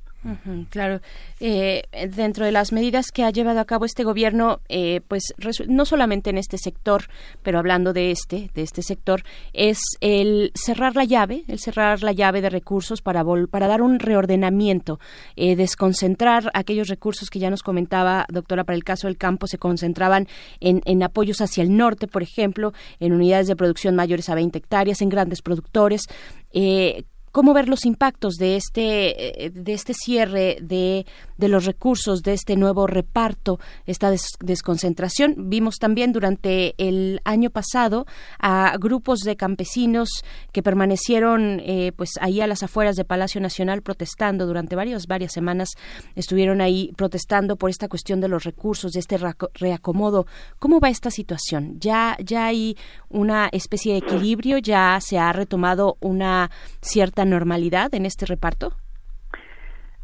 claro. 0.70 1.00
Eh, 1.40 1.84
dentro 2.10 2.46
de 2.46 2.52
las 2.52 2.72
medidas 2.72 3.12
que 3.12 3.24
ha 3.24 3.30
llevado 3.30 3.60
a 3.60 3.66
cabo 3.66 3.86
este 3.86 4.04
gobierno, 4.04 4.60
eh, 4.68 5.02
pues 5.08 5.34
no 5.68 5.86
solamente 5.86 6.30
en 6.30 6.38
este 6.38 6.58
sector, 6.58 7.06
pero 7.42 7.60
hablando 7.60 7.94
de 7.94 8.12
este, 8.12 8.52
de 8.54 8.62
este 8.62 8.82
sector, 8.82 9.24
es 9.54 9.80
el 10.02 10.52
cerrar 10.56 10.96
la 10.96 11.06
llave, 11.06 11.44
el 11.48 11.60
cerrar 11.60 12.04
la 12.04 12.12
llave 12.12 12.42
de 12.42 12.50
recursos 12.50 13.02
para 13.02 13.24
para 13.50 13.68
dar 13.68 13.82
un 13.82 14.00
reordenamiento, 14.00 15.00
eh, 15.36 15.56
desconcentrar 15.56 16.50
aquellos 16.54 16.88
recursos 16.88 17.30
que 17.30 17.40
ya 17.40 17.50
nos 17.50 17.64
comentaba, 17.64 18.26
doctora, 18.30 18.64
para 18.64 18.76
el 18.76 18.84
caso 18.84 19.08
del 19.08 19.18
campo, 19.18 19.48
se 19.48 19.58
concentraban 19.58 20.28
en, 20.60 20.82
en 20.86 21.04
apoyos 21.04 21.42
hacia 21.42 21.64
el 21.64 21.76
norte, 21.76 22.08
por 22.08 22.24
ejemplo, 22.24 22.74
en 23.00 23.14
unidades 23.14 23.48
de 23.48 23.56
producción 23.56 23.96
mayores 23.96 24.30
a 24.30 24.36
20 24.36 24.58
hectáreas, 24.58 25.02
en 25.02 25.10
grandes 25.10 25.42
productores. 25.42 26.08
Eh, 26.54 27.04
cómo 27.31 27.53
ver 27.53 27.67
los 27.69 27.86
impactos 27.86 28.36
de 28.36 28.55
este 28.55 29.45
eh, 29.45 29.50
de 29.50 29.74
este 29.74 29.93
cierre 29.93 30.57
de, 30.62 31.05
de 31.38 31.48
los 31.48 31.65
recursos 31.65 32.21
de 32.21 32.33
este 32.33 32.55
nuevo 32.55 32.88
reparto 32.88 33.59
esta 33.86 34.12
desconcentración. 34.39 35.50
Vimos 35.50 35.77
también 35.77 36.12
durante 36.12 36.75
el 36.77 37.21
año 37.24 37.50
pasado 37.50 38.05
a 38.39 38.75
grupos 38.79 39.19
de 39.19 39.36
campesinos 39.36 40.09
que 40.51 40.63
permanecieron 40.63 41.62
eh, 41.62 41.91
pues 41.95 42.12
ahí 42.21 42.41
a 42.41 42.48
las 42.48 42.63
afueras 42.63 42.95
de 42.95 43.05
Palacio 43.05 43.41
Nacional 43.41 43.81
protestando 43.81 44.45
durante 44.45 44.75
varias 44.75 45.07
varias 45.07 45.33
semanas. 45.33 45.69
Estuvieron 46.15 46.62
ahí 46.62 46.91
protestando 46.95 47.55
por 47.55 47.69
esta 47.69 47.88
cuestión 47.88 48.21
de 48.21 48.27
los 48.27 48.43
recursos 48.43 48.91
de 48.91 49.00
este 49.00 49.17
reacomodo. 49.53 50.25
Cómo 50.59 50.79
va 50.79 50.89
esta 50.89 51.12
situación 51.12 51.79
ya 51.79 52.17
ya 52.24 52.45
hay 52.45 52.77
una 53.09 53.50
especie 53.51 53.93
de 53.93 54.00
equilibrio 54.00 54.57
ya 54.57 55.00
se 55.01 55.17
ha 55.17 55.31
retomado 55.33 55.98
una 56.00 56.51
cierta 56.81 57.19
normalidad 57.26 57.94
en 57.94 58.06
este 58.06 58.26
reparto? 58.26 58.74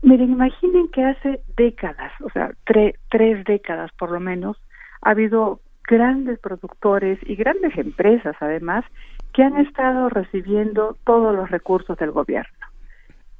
Miren, 0.01 0.31
imaginen 0.31 0.89
que 0.89 1.03
hace 1.03 1.41
décadas, 1.57 2.11
o 2.21 2.29
sea, 2.29 2.51
tres 2.65 3.43
décadas 3.45 3.91
por 3.97 4.11
lo 4.11 4.19
menos, 4.19 4.57
ha 5.01 5.11
habido 5.11 5.61
grandes 5.87 6.39
productores 6.39 7.19
y 7.23 7.35
grandes 7.35 7.77
empresas 7.77 8.35
además 8.39 8.85
que 9.33 9.43
han 9.43 9.57
estado 9.57 10.09
recibiendo 10.09 10.95
todos 11.05 11.35
los 11.35 11.49
recursos 11.49 11.97
del 11.97 12.11
gobierno. 12.11 12.51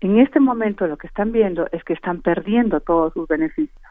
En 0.02 0.20
este 0.20 0.40
momento 0.40 0.88
lo 0.88 0.98
que 0.98 1.08
están 1.08 1.32
viendo 1.32 1.68
es 1.72 1.84
que 1.84 1.94
están 1.94 2.22
perdiendo 2.22 2.80
todos 2.80 3.14
sus 3.14 3.28
beneficios. 3.28 3.82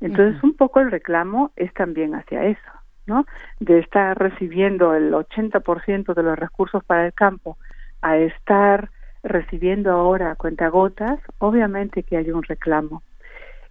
Entonces, 0.00 0.42
un 0.42 0.56
poco 0.56 0.80
el 0.80 0.90
reclamo 0.90 1.52
es 1.54 1.72
también 1.74 2.14
hacia 2.14 2.44
eso, 2.46 2.72
¿no? 3.06 3.24
De 3.60 3.78
estar 3.78 4.18
recibiendo 4.18 4.94
el 4.94 5.12
80% 5.12 6.14
de 6.14 6.22
los 6.22 6.38
recursos 6.38 6.82
para 6.84 7.06
el 7.06 7.12
campo 7.12 7.56
a 8.02 8.18
estar 8.18 8.90
recibiendo 9.22 9.92
ahora 9.92 10.34
cuentagotas, 10.34 11.20
obviamente 11.38 12.02
que 12.02 12.16
hay 12.16 12.30
un 12.30 12.42
reclamo. 12.42 13.02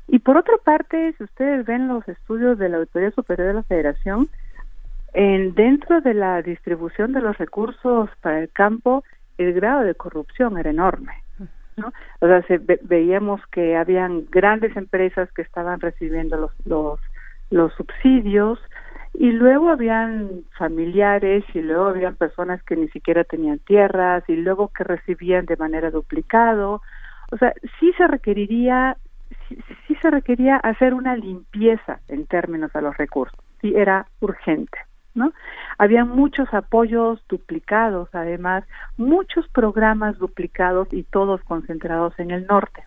Y 0.07 0.19
por 0.19 0.37
otra 0.37 0.57
parte, 0.63 1.13
si 1.17 1.23
ustedes 1.23 1.65
ven 1.65 1.87
los 1.87 2.07
estudios 2.07 2.57
de 2.57 2.69
la 2.69 2.77
Autoridad 2.77 3.13
Superior 3.13 3.47
de 3.47 3.53
la 3.53 3.63
Federación, 3.63 4.29
en, 5.13 5.53
dentro 5.53 6.01
de 6.01 6.13
la 6.13 6.41
distribución 6.41 7.11
de 7.11 7.21
los 7.21 7.37
recursos 7.37 8.09
para 8.21 8.39
el 8.39 8.49
campo, 8.51 9.03
el 9.37 9.53
grado 9.53 9.81
de 9.81 9.95
corrupción 9.95 10.57
era 10.57 10.69
enorme. 10.69 11.13
¿no? 11.77 11.93
O 12.19 12.27
sea, 12.27 12.43
veíamos 12.83 13.41
que 13.47 13.75
habían 13.75 14.25
grandes 14.29 14.75
empresas 14.75 15.31
que 15.33 15.41
estaban 15.41 15.79
recibiendo 15.79 16.37
los, 16.37 16.51
los, 16.65 16.99
los 17.49 17.73
subsidios 17.73 18.59
y 19.13 19.31
luego 19.31 19.69
habían 19.69 20.43
familiares 20.57 21.43
y 21.53 21.61
luego 21.61 21.87
habían 21.87 22.15
personas 22.15 22.63
que 22.63 22.75
ni 22.75 22.87
siquiera 22.89 23.23
tenían 23.23 23.59
tierras 23.59 24.23
y 24.27 24.35
luego 24.35 24.69
que 24.69 24.83
recibían 24.83 25.45
de 25.45 25.57
manera 25.57 25.91
duplicado. 25.91 26.81
O 27.31 27.37
sea, 27.37 27.53
sí 27.79 27.91
se 27.97 28.07
requeriría 28.07 28.97
sí, 29.87 29.95
se 30.01 30.09
requería 30.09 30.57
hacer 30.57 30.93
una 30.93 31.15
limpieza 31.15 31.99
en 32.07 32.25
términos 32.25 32.75
a 32.75 32.81
los 32.81 32.97
recursos. 32.97 33.39
Sí 33.61 33.73
era 33.75 34.07
urgente. 34.19 34.77
¿no? 35.13 35.33
Había 35.77 36.05
muchos 36.05 36.53
apoyos 36.53 37.21
duplicados, 37.27 38.07
además, 38.13 38.63
muchos 38.95 39.47
programas 39.49 40.17
duplicados 40.17 40.87
y 40.91 41.03
todos 41.03 41.41
concentrados 41.43 42.17
en 42.17 42.31
el 42.31 42.47
norte. 42.47 42.85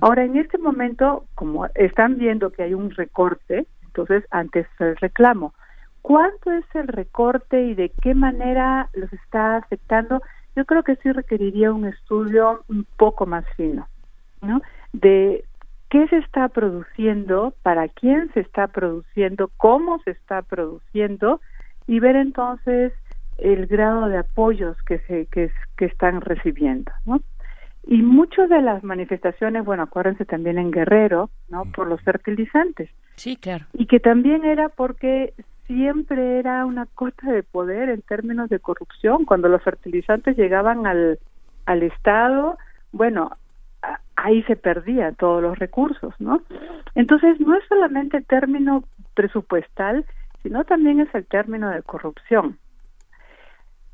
Ahora, 0.00 0.24
en 0.24 0.36
este 0.36 0.58
momento, 0.58 1.26
como 1.34 1.66
están 1.74 2.16
viendo 2.16 2.50
que 2.50 2.62
hay 2.62 2.74
un 2.74 2.90
recorte, 2.90 3.66
entonces, 3.90 4.24
antes 4.30 4.66
el 4.78 4.96
reclamo, 4.96 5.52
¿cuánto 6.00 6.52
es 6.52 6.64
el 6.74 6.86
recorte 6.88 7.62
y 7.62 7.74
de 7.74 7.90
qué 8.00 8.14
manera 8.14 8.88
los 8.94 9.12
está 9.12 9.56
afectando? 9.56 10.22
Yo 10.54 10.64
creo 10.64 10.82
que 10.84 10.96
sí 10.96 11.10
requeriría 11.10 11.72
un 11.72 11.86
estudio 11.86 12.64
un 12.68 12.86
poco 12.96 13.26
más 13.26 13.44
fino, 13.56 13.88
¿no? 14.42 14.62
De 14.92 15.44
qué 15.88 16.06
se 16.08 16.18
está 16.18 16.48
produciendo, 16.48 17.52
para 17.62 17.88
quién 17.88 18.32
se 18.32 18.40
está 18.40 18.68
produciendo, 18.68 19.50
cómo 19.56 19.98
se 20.04 20.12
está 20.12 20.42
produciendo 20.42 21.40
y 21.88 21.98
ver 21.98 22.14
entonces 22.14 22.92
el 23.38 23.66
grado 23.66 24.06
de 24.06 24.18
apoyos 24.18 24.76
que 24.86 24.98
se 25.00 25.26
que, 25.26 25.50
que 25.76 25.86
están 25.86 26.20
recibiendo, 26.20 26.92
¿no? 27.04 27.20
Y 27.84 28.02
muchas 28.02 28.48
de 28.48 28.60
las 28.60 28.84
manifestaciones, 28.84 29.64
bueno, 29.64 29.84
acuérdense 29.84 30.24
también 30.24 30.58
en 30.58 30.70
Guerrero, 30.70 31.30
¿no? 31.48 31.64
Por 31.64 31.88
los 31.88 32.00
fertilizantes. 32.02 32.90
Sí, 33.20 33.36
claro. 33.36 33.66
Y 33.74 33.84
que 33.84 34.00
también 34.00 34.46
era 34.46 34.70
porque 34.70 35.34
siempre 35.66 36.38
era 36.38 36.64
una 36.64 36.86
cota 36.86 37.30
de 37.30 37.42
poder 37.42 37.90
en 37.90 38.00
términos 38.00 38.48
de 38.48 38.60
corrupción. 38.60 39.26
Cuando 39.26 39.50
los 39.50 39.62
fertilizantes 39.62 40.38
llegaban 40.38 40.86
al, 40.86 41.18
al 41.66 41.82
Estado, 41.82 42.56
bueno, 42.92 43.36
ahí 44.16 44.42
se 44.44 44.56
perdían 44.56 45.16
todos 45.16 45.42
los 45.42 45.58
recursos, 45.58 46.14
¿no? 46.18 46.40
Entonces, 46.94 47.38
no 47.40 47.54
es 47.58 47.62
solamente 47.68 48.16
el 48.16 48.24
término 48.24 48.84
presupuestal, 49.12 50.06
sino 50.42 50.64
también 50.64 51.00
es 51.00 51.14
el 51.14 51.26
término 51.26 51.68
de 51.68 51.82
corrupción. 51.82 52.56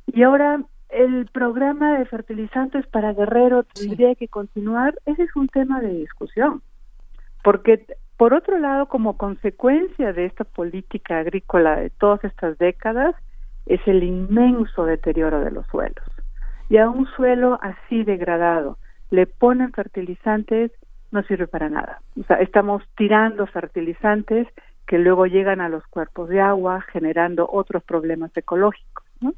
Y 0.07 0.23
ahora, 0.23 0.63
el 0.89 1.27
programa 1.33 1.99
de 1.99 2.07
fertilizantes 2.07 2.87
para 2.87 3.13
Guerrero 3.13 3.65
tendría 3.65 4.15
que 4.15 4.29
continuar, 4.29 4.95
ese 5.05 5.25
es 5.25 5.35
un 5.35 5.49
tema 5.49 5.81
de 5.81 5.95
discusión, 5.95 6.63
porque 7.43 7.85
por 8.17 8.33
otro 8.33 8.59
lado, 8.59 8.87
como 8.87 9.19
consecuencia 9.19 10.13
de 10.13 10.27
esta 10.27 10.45
política 10.45 11.19
agrícola 11.19 11.77
de 11.77 11.91
todas 11.91 12.25
estas 12.25 12.57
décadas, 12.59 13.15
es 13.67 13.81
el 13.87 14.03
inmenso 14.03 14.87
deterioro 14.87 15.41
de 15.41 15.51
los 15.51 15.67
suelos. 15.67 16.05
Y 16.69 16.79
a 16.79 16.89
un 16.89 17.07
suelo 17.07 17.59
así 17.63 18.05
degradado 18.05 18.79
le 19.11 19.27
ponen 19.27 19.73
fertilizantes, 19.73 20.73
no 21.11 21.23
sirve 21.25 21.47
para 21.47 21.69
nada. 21.69 22.01
O 22.19 22.25
sea, 22.25 22.37
estamos 22.37 22.83
tirando 22.97 23.47
fertilizantes 23.47 24.49
que 24.87 24.99
luego 24.99 25.27
llegan 25.27 25.61
a 25.61 25.69
los 25.69 25.87
cuerpos 25.89 26.29
de 26.29 26.41
agua 26.41 26.81
generando 26.93 27.49
otros 27.51 27.83
problemas 27.85 28.37
ecológicos. 28.37 29.05
¿no? 29.21 29.35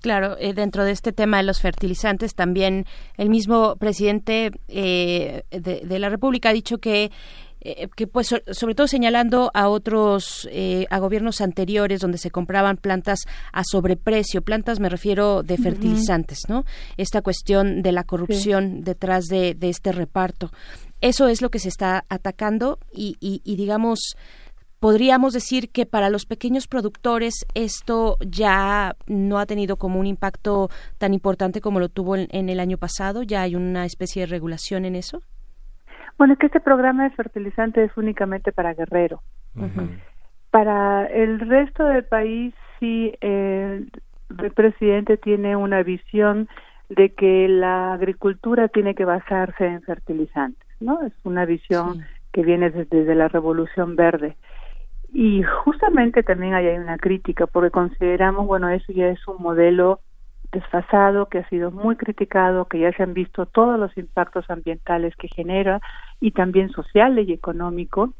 Claro, 0.00 0.36
eh, 0.38 0.54
dentro 0.54 0.84
de 0.84 0.92
este 0.92 1.12
tema 1.12 1.38
de 1.38 1.42
los 1.42 1.60
fertilizantes, 1.60 2.34
también 2.34 2.86
el 3.16 3.28
mismo 3.28 3.76
presidente 3.76 4.50
eh, 4.68 5.44
de, 5.50 5.98
la 5.98 6.08
República 6.08 6.50
ha 6.50 6.52
dicho 6.52 6.78
que 6.78 7.10
eh, 7.64 7.88
que 7.94 8.08
pues 8.08 8.34
sobre 8.50 8.74
todo 8.74 8.88
señalando 8.88 9.52
a 9.54 9.68
otros 9.68 10.48
a 10.90 10.98
gobiernos 10.98 11.40
anteriores 11.40 12.00
donde 12.00 12.18
se 12.18 12.32
compraban 12.32 12.76
plantas 12.76 13.20
a 13.52 13.62
sobreprecio 13.62 14.42
plantas 14.42 14.80
me 14.80 14.88
refiero 14.88 15.44
de 15.44 15.58
fertilizantes 15.58 16.40
no 16.48 16.64
esta 16.96 17.22
cuestión 17.22 17.82
de 17.82 17.92
la 17.92 18.02
corrupción 18.02 18.82
detrás 18.82 19.26
de, 19.26 19.54
de, 19.54 19.68
este 19.68 19.92
reparto. 19.92 20.50
Eso 21.02 21.26
es 21.26 21.42
lo 21.42 21.50
que 21.50 21.58
se 21.58 21.68
está 21.68 22.04
atacando 22.08 22.78
y, 22.92 23.16
y, 23.20 23.56
digamos 23.56 24.16
podríamos 24.82 25.32
decir 25.32 25.70
que 25.70 25.86
para 25.86 26.10
los 26.10 26.26
pequeños 26.26 26.66
productores 26.66 27.46
esto 27.54 28.16
ya 28.26 28.96
no 29.06 29.38
ha 29.38 29.46
tenido 29.46 29.76
como 29.76 30.00
un 30.00 30.06
impacto 30.06 30.70
tan 30.98 31.14
importante 31.14 31.60
como 31.60 31.78
lo 31.78 31.88
tuvo 31.88 32.16
en, 32.16 32.48
el 32.48 32.58
año 32.58 32.78
pasado. 32.78 33.22
Ya 33.22 33.42
hay 33.42 33.54
una 33.54 33.84
especie 33.84 34.22
de 34.22 34.26
regulación 34.26 34.84
en 34.84 34.96
eso. 34.96 35.22
Bueno, 36.18 36.32
es 36.32 36.40
que 36.40 36.46
este 36.46 36.58
programa 36.58 37.04
de 37.04 37.10
fertilizante 37.10 37.84
es 37.84 37.96
únicamente 37.96 38.50
para 38.50 38.74
Guerrero. 38.74 39.22
Para 40.50 41.06
el 41.06 41.38
resto 41.38 41.84
del 41.84 42.04
país, 42.04 42.52
sí, 42.80 43.12
el 43.20 43.92
presidente 44.56 45.16
tiene 45.16 45.54
una 45.54 45.84
visión 45.84 46.48
de 46.88 47.10
que 47.10 47.46
la 47.46 47.92
agricultura 47.92 48.66
tiene 48.66 48.96
que 48.96 49.04
basarse 49.04 49.64
en 49.64 49.82
fertilizantes. 49.82 50.66
¿no? 50.80 51.02
Es 51.06 51.12
una 51.22 51.44
visión 51.44 52.04
que 52.32 52.42
viene 52.42 52.70
desde, 52.70 53.14
la 53.14 53.28
Revolución 53.28 53.94
Verde. 53.94 54.36
Y 55.12 55.42
justamente 55.42 56.22
también 56.22 56.54
hay 56.54 56.68
una 56.68 56.96
crítica, 56.96 57.46
porque 57.46 57.70
consideramos, 57.70 58.46
bueno, 58.46 58.68
eso 58.70 58.92
ya 58.92 59.08
es 59.08 59.26
un 59.28 59.42
modelo 59.42 60.00
desfasado, 60.52 61.26
que 61.26 61.38
ha 61.38 61.48
sido 61.48 61.70
muy 61.70 61.96
criticado, 61.96 62.66
que 62.66 62.78
ya 62.78 62.92
se 62.92 63.02
han 63.02 63.14
visto 63.14 63.46
todos 63.46 63.78
los 63.78 63.96
impactos 63.96 64.48
ambientales 64.50 65.14
que 65.16 65.28
genera 65.28 65.80
y 66.20 66.32
también 66.32 66.70
sociales 66.70 67.28
y 67.28 67.32
económicos, 67.32 68.10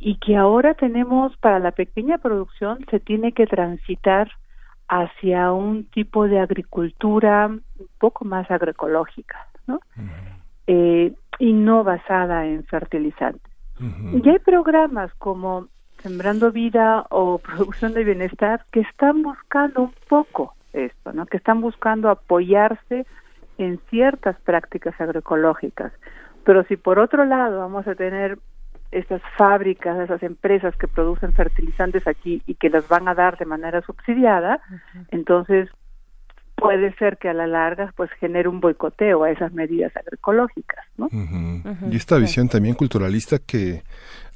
y 0.00 0.16
que 0.16 0.36
ahora 0.36 0.74
tenemos 0.74 1.36
para 1.38 1.58
la 1.58 1.72
pequeña 1.72 2.18
producción 2.18 2.78
se 2.90 3.00
tiene 3.00 3.32
que 3.32 3.46
transitar 3.46 4.30
hacia 4.88 5.52
un 5.52 5.84
tipo 5.84 6.28
de 6.28 6.38
agricultura 6.38 7.46
un 7.46 7.88
poco 7.98 8.24
más 8.24 8.50
agroecológica, 8.50 9.46
¿no? 9.66 9.80
eh, 10.68 11.12
y 11.38 11.52
no 11.52 11.82
basada 11.82 12.46
en 12.46 12.64
fertilizantes. 12.64 13.52
Y 13.80 14.28
hay 14.28 14.38
programas 14.40 15.12
como 15.14 15.68
Sembrando 16.02 16.52
Vida 16.52 17.06
o 17.10 17.38
Producción 17.46 17.94
de 17.94 18.04
Bienestar 18.04 18.64
que 18.72 18.80
están 18.80 19.22
buscando 19.22 19.82
un 19.82 19.94
poco 20.08 20.54
esto, 20.72 21.12
¿no? 21.12 21.26
Que 21.26 21.38
están 21.38 21.60
buscando 21.60 22.10
apoyarse 22.10 23.06
en 23.58 23.80
ciertas 23.90 24.38
prácticas 24.40 24.98
agroecológicas. 25.00 25.92
Pero 26.44 26.64
si 26.64 26.76
por 26.76 26.98
otro 26.98 27.24
lado 27.24 27.58
vamos 27.58 27.86
a 27.86 27.94
tener 27.94 28.38
esas 28.90 29.20
fábricas, 29.36 29.98
esas 29.98 30.22
empresas 30.22 30.74
que 30.76 30.88
producen 30.88 31.34
fertilizantes 31.34 32.06
aquí 32.06 32.42
y 32.46 32.54
que 32.54 32.70
las 32.70 32.88
van 32.88 33.06
a 33.08 33.14
dar 33.14 33.36
de 33.36 33.44
manera 33.44 33.82
subsidiada, 33.82 34.60
entonces 35.10 35.68
puede 36.58 36.92
ser 36.94 37.18
que 37.18 37.28
a 37.28 37.34
la 37.34 37.46
larga 37.46 37.92
pues 37.96 38.10
genere 38.18 38.48
un 38.48 38.60
boicoteo 38.60 39.24
a 39.24 39.30
esas 39.30 39.52
medidas 39.52 39.94
agroecológicas, 39.96 40.84
¿no? 40.96 41.08
Y 41.90 41.96
esta 41.96 42.16
visión 42.16 42.48
también 42.48 42.74
culturalista 42.74 43.38
que 43.38 43.82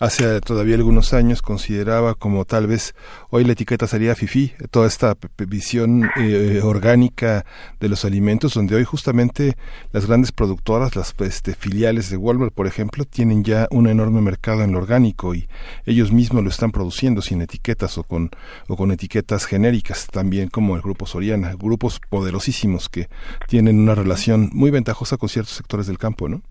hace 0.03 0.41
todavía 0.41 0.75
algunos 0.75 1.13
años 1.13 1.43
consideraba 1.43 2.17
como 2.17 2.45
tal 2.45 2.67
vez 2.67 2.97
hoy 3.31 3.45
la 3.45 3.53
etiqueta 3.53 3.87
sería 3.87 4.17
FIFI, 4.17 4.53
toda 4.73 4.89
esta 4.89 5.17
visión 5.47 6.11
eh, 6.17 6.61
orgánica 6.61 7.47
de 7.79 7.89
los 7.89 8.05
alimentos, 8.05 8.55
donde 8.55 8.75
hoy 8.75 8.83
justamente 8.83 9.57
las 9.93 10.07
grandes 10.07 10.33
productoras, 10.33 10.97
las 10.97 11.15
este, 11.21 11.55
filiales 11.55 12.11
de 12.11 12.17
Walmart, 12.17 12.53
por 12.53 12.67
ejemplo, 12.67 13.05
tienen 13.05 13.45
ya 13.45 13.69
un 13.71 13.87
enorme 13.87 14.21
mercado 14.21 14.65
en 14.65 14.73
lo 14.73 14.79
orgánico 14.79 15.37
y 15.37 15.47
ellos 15.87 16.11
mismos 16.11 16.43
lo 16.43 16.51
están 16.51 16.73
produciendo 16.73 17.23
sin 17.23 17.41
etiquetas 17.41 17.97
o 17.97 18.03
con, 18.03 18.31
o 18.67 18.77
con 18.77 18.91
etiquetas 18.91 19.47
genéricas, 19.47 20.09
también 20.09 20.49
como 20.49 20.75
el 20.75 20.83
grupo 20.83 21.07
Soriana, 21.07 21.55
grupos 21.55 22.01
poderosísimos 22.11 22.89
que 22.89 23.09
tienen 23.47 23.79
una 23.79 23.95
relación 23.95 24.51
muy 24.53 24.73
ventajosa 24.73 25.17
con 25.17 25.29
ciertos 25.29 25.55
sectores 25.55 25.87
del 25.87 25.99
campo, 25.99 26.29
¿no? 26.29 26.43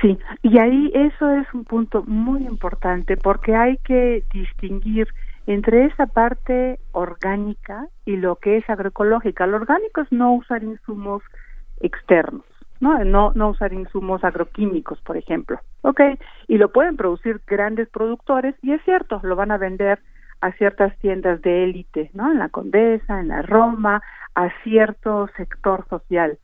Sí, 0.00 0.18
y 0.42 0.58
ahí 0.58 0.90
eso 0.94 1.30
es 1.30 1.52
un 1.52 1.64
punto 1.64 2.02
muy 2.06 2.44
importante 2.46 3.16
porque 3.16 3.54
hay 3.54 3.76
que 3.78 4.24
distinguir 4.32 5.08
entre 5.46 5.86
esa 5.86 6.06
parte 6.06 6.78
orgánica 6.92 7.88
y 8.04 8.16
lo 8.16 8.36
que 8.36 8.58
es 8.58 8.70
agroecológica. 8.70 9.46
Lo 9.46 9.56
orgánico 9.56 10.00
es 10.00 10.12
no 10.12 10.34
usar 10.34 10.62
insumos 10.62 11.22
externos, 11.80 12.44
¿no? 12.80 13.04
No, 13.04 13.32
no 13.34 13.50
usar 13.50 13.72
insumos 13.72 14.22
agroquímicos, 14.24 15.00
por 15.00 15.16
ejemplo. 15.16 15.58
¿Ok? 15.82 16.00
Y 16.46 16.58
lo 16.58 16.70
pueden 16.72 16.96
producir 16.96 17.40
grandes 17.46 17.88
productores 17.88 18.54
y 18.62 18.72
es 18.72 18.82
cierto, 18.84 19.20
lo 19.24 19.36
van 19.36 19.50
a 19.50 19.58
vender 19.58 19.98
a 20.40 20.52
ciertas 20.52 20.96
tiendas 20.98 21.40
de 21.42 21.64
élite, 21.64 22.10
¿no? 22.14 22.30
En 22.30 22.38
la 22.38 22.48
Condesa, 22.48 23.20
en 23.20 23.28
la 23.28 23.42
Roma, 23.42 24.02
a 24.34 24.48
cierto 24.62 25.28
sector 25.36 25.86
social. 25.88 26.38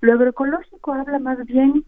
Lo 0.00 0.12
agroecológico 0.12 0.92
habla 0.92 1.18
más 1.18 1.44
bien 1.46 1.84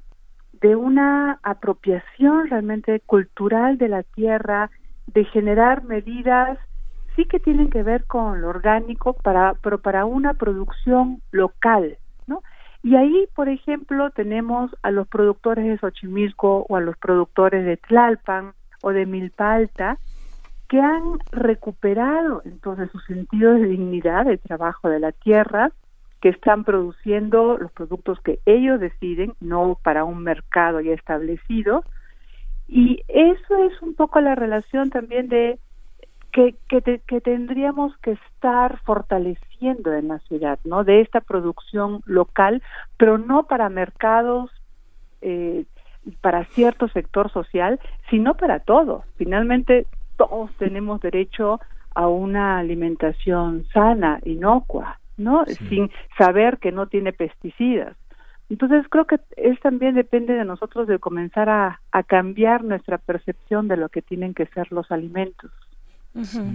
de 0.62 0.76
una 0.76 1.40
apropiación 1.42 2.48
realmente 2.48 3.00
cultural 3.00 3.78
de 3.78 3.88
la 3.88 4.04
tierra, 4.04 4.70
de 5.08 5.24
generar 5.26 5.82
medidas 5.84 6.58
sí 7.16 7.24
que 7.26 7.40
tienen 7.40 7.68
que 7.68 7.82
ver 7.82 8.04
con 8.04 8.40
lo 8.40 8.48
orgánico 8.48 9.12
para 9.12 9.54
pero 9.62 9.78
para 9.78 10.04
una 10.04 10.34
producción 10.34 11.20
local, 11.30 11.98
¿no? 12.26 12.42
Y 12.82 12.96
ahí, 12.96 13.28
por 13.34 13.48
ejemplo, 13.48 14.10
tenemos 14.10 14.74
a 14.82 14.90
los 14.90 15.06
productores 15.08 15.66
de 15.66 15.78
Xochimilco 15.78 16.64
o 16.68 16.76
a 16.76 16.80
los 16.80 16.96
productores 16.96 17.64
de 17.64 17.76
Tlalpan 17.76 18.52
o 18.82 18.90
de 18.90 19.04
Milpa 19.04 19.54
Alta 19.54 19.98
que 20.68 20.80
han 20.80 21.18
recuperado 21.32 22.40
entonces 22.44 22.90
su 22.90 22.98
sentido 23.00 23.52
de 23.54 23.66
dignidad 23.66 24.24
de 24.24 24.38
trabajo 24.38 24.88
de 24.88 25.00
la 25.00 25.12
tierra, 25.12 25.70
que 26.22 26.28
están 26.28 26.62
produciendo 26.62 27.58
los 27.58 27.72
productos 27.72 28.20
que 28.20 28.38
ellos 28.46 28.78
deciden, 28.78 29.34
no 29.40 29.76
para 29.82 30.04
un 30.04 30.22
mercado 30.22 30.80
ya 30.80 30.92
establecido, 30.92 31.84
y 32.68 33.02
eso 33.08 33.56
es 33.64 33.82
un 33.82 33.94
poco 33.94 34.20
la 34.20 34.36
relación 34.36 34.88
también 34.88 35.28
de 35.28 35.58
que, 36.30 36.54
que, 36.68 37.20
tendríamos 37.20 37.94
que 37.98 38.12
estar 38.12 38.78
fortaleciendo 38.84 39.92
en 39.92 40.08
la 40.08 40.20
ciudad, 40.20 40.58
¿no? 40.64 40.84
De 40.84 41.00
esta 41.02 41.20
producción 41.20 42.00
local, 42.06 42.62
pero 42.96 43.18
no 43.18 43.42
para 43.42 43.68
mercados, 43.68 44.50
eh, 45.20 45.66
para 46.20 46.44
cierto 46.46 46.88
sector 46.88 47.30
social, 47.32 47.80
sino 48.08 48.34
para 48.34 48.60
todos. 48.60 49.04
Finalmente, 49.16 49.86
todos 50.16 50.50
tenemos 50.56 51.00
derecho 51.00 51.60
a 51.94 52.06
una 52.06 52.58
alimentación 52.58 53.66
sana, 53.74 54.20
inocua, 54.24 54.98
¿no? 55.22 55.44
Sin 55.68 55.90
saber 56.18 56.58
que 56.58 56.72
no 56.72 56.86
tiene 56.86 57.12
pesticidas. 57.12 57.96
Entonces 58.50 58.84
creo 58.90 59.06
que 59.06 59.18
es 59.36 59.58
también 59.60 59.94
depende 59.94 60.34
de 60.34 60.44
nosotros 60.44 60.86
de 60.86 60.98
comenzar 60.98 61.48
a, 61.48 61.80
cambiar 62.06 62.64
nuestra 62.64 62.98
percepción 62.98 63.66
de 63.66 63.78
lo 63.78 63.88
que 63.88 64.02
tienen 64.02 64.34
que 64.34 64.46
ser 64.46 64.70
los 64.70 64.90
alimentos. 64.90 65.50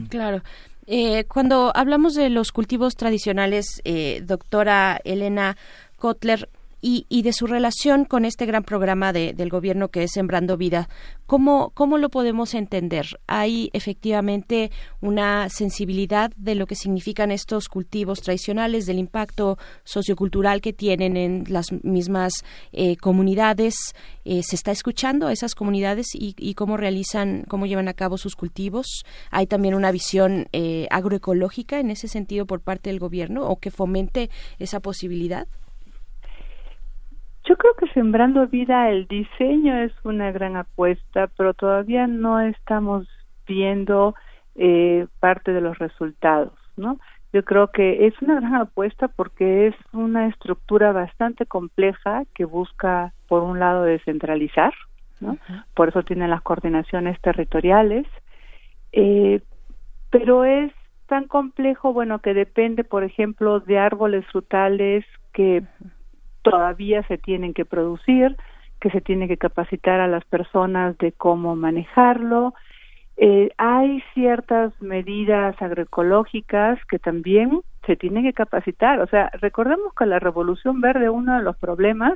claro. 0.10 0.42
Eh, 0.86 1.26
cuando 1.26 1.72
hablamos 1.76 2.14
de 2.14 2.30
los 2.30 2.52
cultivos 2.52 2.96
tradicionales, 2.96 3.82
eh, 3.84 4.22
doctora 4.24 5.00
Elena 5.04 5.58
Kotler, 5.98 6.48
y, 6.82 7.22
de 7.24 7.34
su 7.34 7.48
relación 7.48 8.06
con 8.06 8.24
este 8.24 8.46
gran 8.46 8.64
programa 8.64 9.12
de, 9.12 9.34
del 9.34 9.50
gobierno 9.50 9.90
que 9.90 10.04
es 10.04 10.12
Sembrando 10.12 10.58
Vida. 10.58 10.90
¿Cómo, 11.26 11.72
¿Cómo 11.74 11.98
lo 11.98 12.10
podemos 12.10 12.54
entender? 12.54 13.20
¿Hay 13.28 13.70
efectivamente 13.74 14.72
una 15.02 15.50
sensibilidad 15.50 16.32
de 16.38 16.56
lo 16.56 16.68
que 16.68 16.76
significan 16.76 17.32
estos 17.32 17.68
cultivos 17.68 18.22
tradicionales, 18.22 18.86
del 18.86 19.00
impacto 19.00 19.58
sociocultural 19.84 20.62
que 20.62 20.72
tienen 20.72 21.18
en 21.18 21.44
las 21.50 21.72
mismas 21.84 22.34
eh, 22.72 22.96
comunidades? 22.98 23.76
Eh, 24.24 24.44
¿Se 24.44 24.56
está 24.56 24.72
escuchando 24.72 25.28
a 25.28 25.34
esas 25.34 25.56
comunidades 25.56 26.08
y, 26.14 26.54
cómo 26.54 26.78
realizan, 26.78 27.44
cómo 27.48 27.66
llevan 27.66 27.88
a 27.88 27.94
cabo 27.94 28.18
sus 28.18 28.36
cultivos? 28.36 29.04
¿Hay 29.32 29.48
también 29.48 29.74
una 29.74 29.92
visión 29.92 30.48
eh, 30.54 30.88
agroecológica 30.92 31.80
en 31.80 31.92
ese 31.92 32.08
sentido 32.08 32.46
por 32.46 32.62
parte 32.62 32.90
del 32.90 33.00
gobierno 33.00 33.48
o 33.48 33.58
que 33.58 33.72
fomente 33.72 34.30
esa 34.60 34.80
posibilidad? 34.80 35.48
Yo 37.48 37.56
creo 37.56 37.74
que 37.76 37.88
Sembrando 37.94 38.46
Vida, 38.48 38.90
el 38.90 39.08
diseño 39.08 39.78
es 39.78 39.94
una 40.04 40.32
gran 40.32 40.58
apuesta, 40.58 41.28
pero 41.38 41.54
todavía 41.54 42.06
no 42.06 42.42
estamos 42.42 43.08
viendo 43.48 44.16
eh, 44.56 45.08
parte 45.22 45.54
de 45.54 45.62
los 45.62 45.78
resultados, 45.78 46.54
¿no? 46.76 47.00
Yo 47.32 47.46
creo 47.46 47.72
que 47.72 48.06
es 48.08 48.22
una 48.22 48.36
gran 48.36 48.56
apuesta 48.56 49.08
porque 49.08 49.68
es 49.68 49.76
una 49.94 50.28
estructura 50.28 50.92
bastante 50.92 51.46
compleja 51.46 52.24
que 52.36 52.44
busca, 52.44 53.14
por 53.30 53.44
un 53.44 53.60
lado, 53.60 53.84
descentralizar, 53.84 54.74
¿no? 55.22 55.38
Por 55.74 55.90
eso 55.90 56.04
tiene 56.04 56.28
las 56.28 56.42
coordinaciones 56.42 57.20
territoriales, 57.22 58.08
eh, 58.92 59.42
pero 60.10 60.44
es 60.44 60.74
tan 61.06 61.28
complejo, 61.28 61.94
bueno, 61.94 62.20
que 62.20 62.34
depende, 62.34 62.84
por 62.84 63.06
ejemplo, 63.06 63.62
de 63.62 63.78
árboles 63.80 64.26
frutales 64.28 65.06
que 65.32 65.64
todavía 66.42 67.04
se 67.04 67.18
tienen 67.18 67.54
que 67.54 67.66
producir, 67.66 68.36
que 68.80 68.90
se 68.92 69.02
tiene 69.02 69.28
que 69.28 69.38
capacitar 69.38 70.00
a 70.00 70.08
las 70.08 70.24
personas 70.26 70.98
de 70.98 71.12
cómo 71.12 71.56
manejarlo. 71.56 72.54
Eh, 73.18 73.50
hay 73.58 74.04
ciertas 74.14 74.80
medidas 74.82 75.60
agroecológicas 75.62 76.80
que 76.86 77.00
también 77.00 77.62
se 77.86 77.96
tienen 77.96 78.24
que 78.24 78.34
capacitar. 78.34 79.00
O 79.00 79.08
sea, 79.08 79.32
recordemos 79.42 79.94
que 79.96 80.06
la 80.06 80.20
Revolución 80.20 80.82
Verde, 80.82 81.10
uno 81.10 81.38
de 81.38 81.44
los 81.44 81.58
problemas 81.58 82.14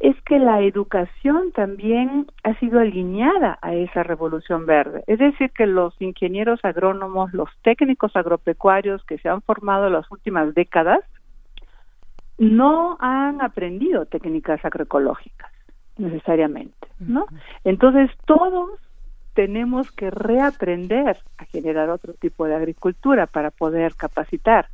es 0.00 0.14
que 0.22 0.38
la 0.38 0.60
educación 0.60 1.52
también 1.52 2.26
ha 2.42 2.54
sido 2.58 2.80
alineada 2.80 3.58
a 3.62 3.74
esa 3.74 4.02
revolución 4.02 4.66
verde. 4.66 5.02
Es 5.06 5.18
decir, 5.18 5.50
que 5.52 5.66
los 5.66 5.94
ingenieros 6.00 6.60
agrónomos, 6.64 7.32
los 7.32 7.48
técnicos 7.62 8.14
agropecuarios 8.14 9.02
que 9.04 9.18
se 9.18 9.28
han 9.28 9.40
formado 9.40 9.86
en 9.86 9.94
las 9.94 10.10
últimas 10.10 10.54
décadas, 10.54 11.00
no 12.38 12.96
han 13.00 13.40
aprendido 13.40 14.06
técnicas 14.06 14.64
agroecológicas 14.64 15.50
necesariamente, 15.96 16.88
¿no? 16.98 17.26
Entonces 17.64 18.10
todos 18.26 18.70
tenemos 19.34 19.90
que 19.92 20.10
reaprender 20.10 21.18
a 21.38 21.44
generar 21.46 21.90
otro 21.90 22.14
tipo 22.14 22.46
de 22.46 22.54
agricultura 22.54 23.26
para 23.26 23.50
poder 23.50 23.94
capacitar. 23.94 24.68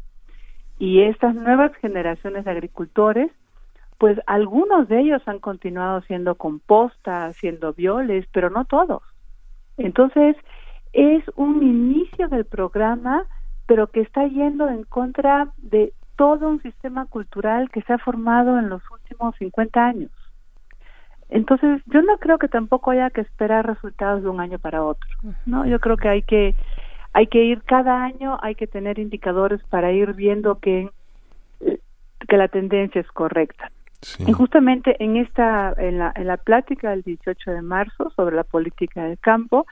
Y 0.79 1.03
estas 1.03 1.35
nuevas 1.35 1.75
generaciones 1.77 2.45
de 2.45 2.51
agricultores, 2.51 3.31
pues 3.99 4.19
algunos 4.27 4.89
de 4.89 5.01
ellos 5.01 5.23
han 5.27 5.39
continuado 5.39 6.01
siendo 6.03 6.35
composta, 6.37 7.27
haciendo 7.27 7.73
violes, 7.73 8.27
pero 8.33 8.51
no 8.51 8.65
todos. 8.65 9.03
Entonces, 9.77 10.37
es 10.93 11.25
un 11.37 11.63
inicio 11.63 12.29
del 12.29 12.45
programa, 12.45 13.27
pero 13.67 13.89
que 13.89 14.01
está 14.01 14.27
yendo 14.27 14.69
en 14.69 14.85
contra 14.85 15.53
de 15.59 15.93
todo 16.17 16.49
un 16.49 16.63
sistema 16.63 17.07
cultural 17.07 17.71
que 17.71 17.83
se 17.83 17.93
ha 17.93 17.99
formado 17.99 18.59
en 18.59 18.69
los 18.69 18.83
últimos 18.91 19.35
50 19.37 19.85
años. 19.85 20.11
Entonces, 21.29 21.81
yo 21.87 22.03
no 22.03 22.19
creo 22.19 22.39
que 22.39 22.49
tampoco 22.49 22.91
haya 22.91 23.09
que 23.11 23.23
esperar 23.23 23.67
resultados 23.67 24.23
de 24.23 24.29
un 24.29 24.41
año 24.41 24.59
para 24.59 24.85
otro, 24.85 25.09
¿no? 25.47 25.65
Yo 25.67 25.81
creo 25.81 25.97
que 25.97 26.09
hay 26.09 26.23
que 26.23 26.55
hay 27.15 27.27
que 27.27 27.43
ir 27.45 27.63
cada 27.63 28.05
año, 28.05 28.39
hay 28.43 28.55
que 28.55 28.67
tener 28.67 28.99
indicadores 28.99 29.63
para 29.71 29.93
ir 29.93 30.13
viendo 30.13 30.59
que 30.59 30.91
que 32.29 32.37
la 32.37 32.49
tendencia 32.49 33.01
es 33.01 33.09
correcta. 33.09 33.71
Y 34.27 34.33
justamente 34.33 35.03
en 35.03 35.17
esta 35.17 35.73
en 35.79 35.99
la 35.99 36.13
en 36.15 36.27
la 36.27 36.37
plática 36.37 36.91
del 36.91 37.03
18 37.03 37.51
de 37.51 37.63
marzo 37.63 38.11
sobre 38.15 38.37
la 38.37 38.45
política 38.45 39.05
del 39.05 39.19
campo 39.19 39.67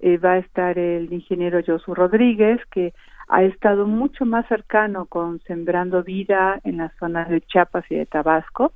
eh, 0.00 0.18
va 0.18 0.32
a 0.32 0.38
estar 0.38 0.78
el 0.78 1.12
ingeniero 1.12 1.60
Josu 1.64 1.94
Rodríguez 1.94 2.60
que 2.72 2.92
ha 3.28 3.42
estado 3.42 3.86
mucho 3.86 4.24
más 4.24 4.46
cercano 4.48 5.06
con 5.06 5.40
Sembrando 5.40 6.02
Vida 6.02 6.60
en 6.64 6.78
las 6.78 6.94
zonas 6.96 7.28
de 7.28 7.40
Chiapas 7.40 7.84
y 7.90 7.96
de 7.96 8.06
Tabasco, 8.06 8.72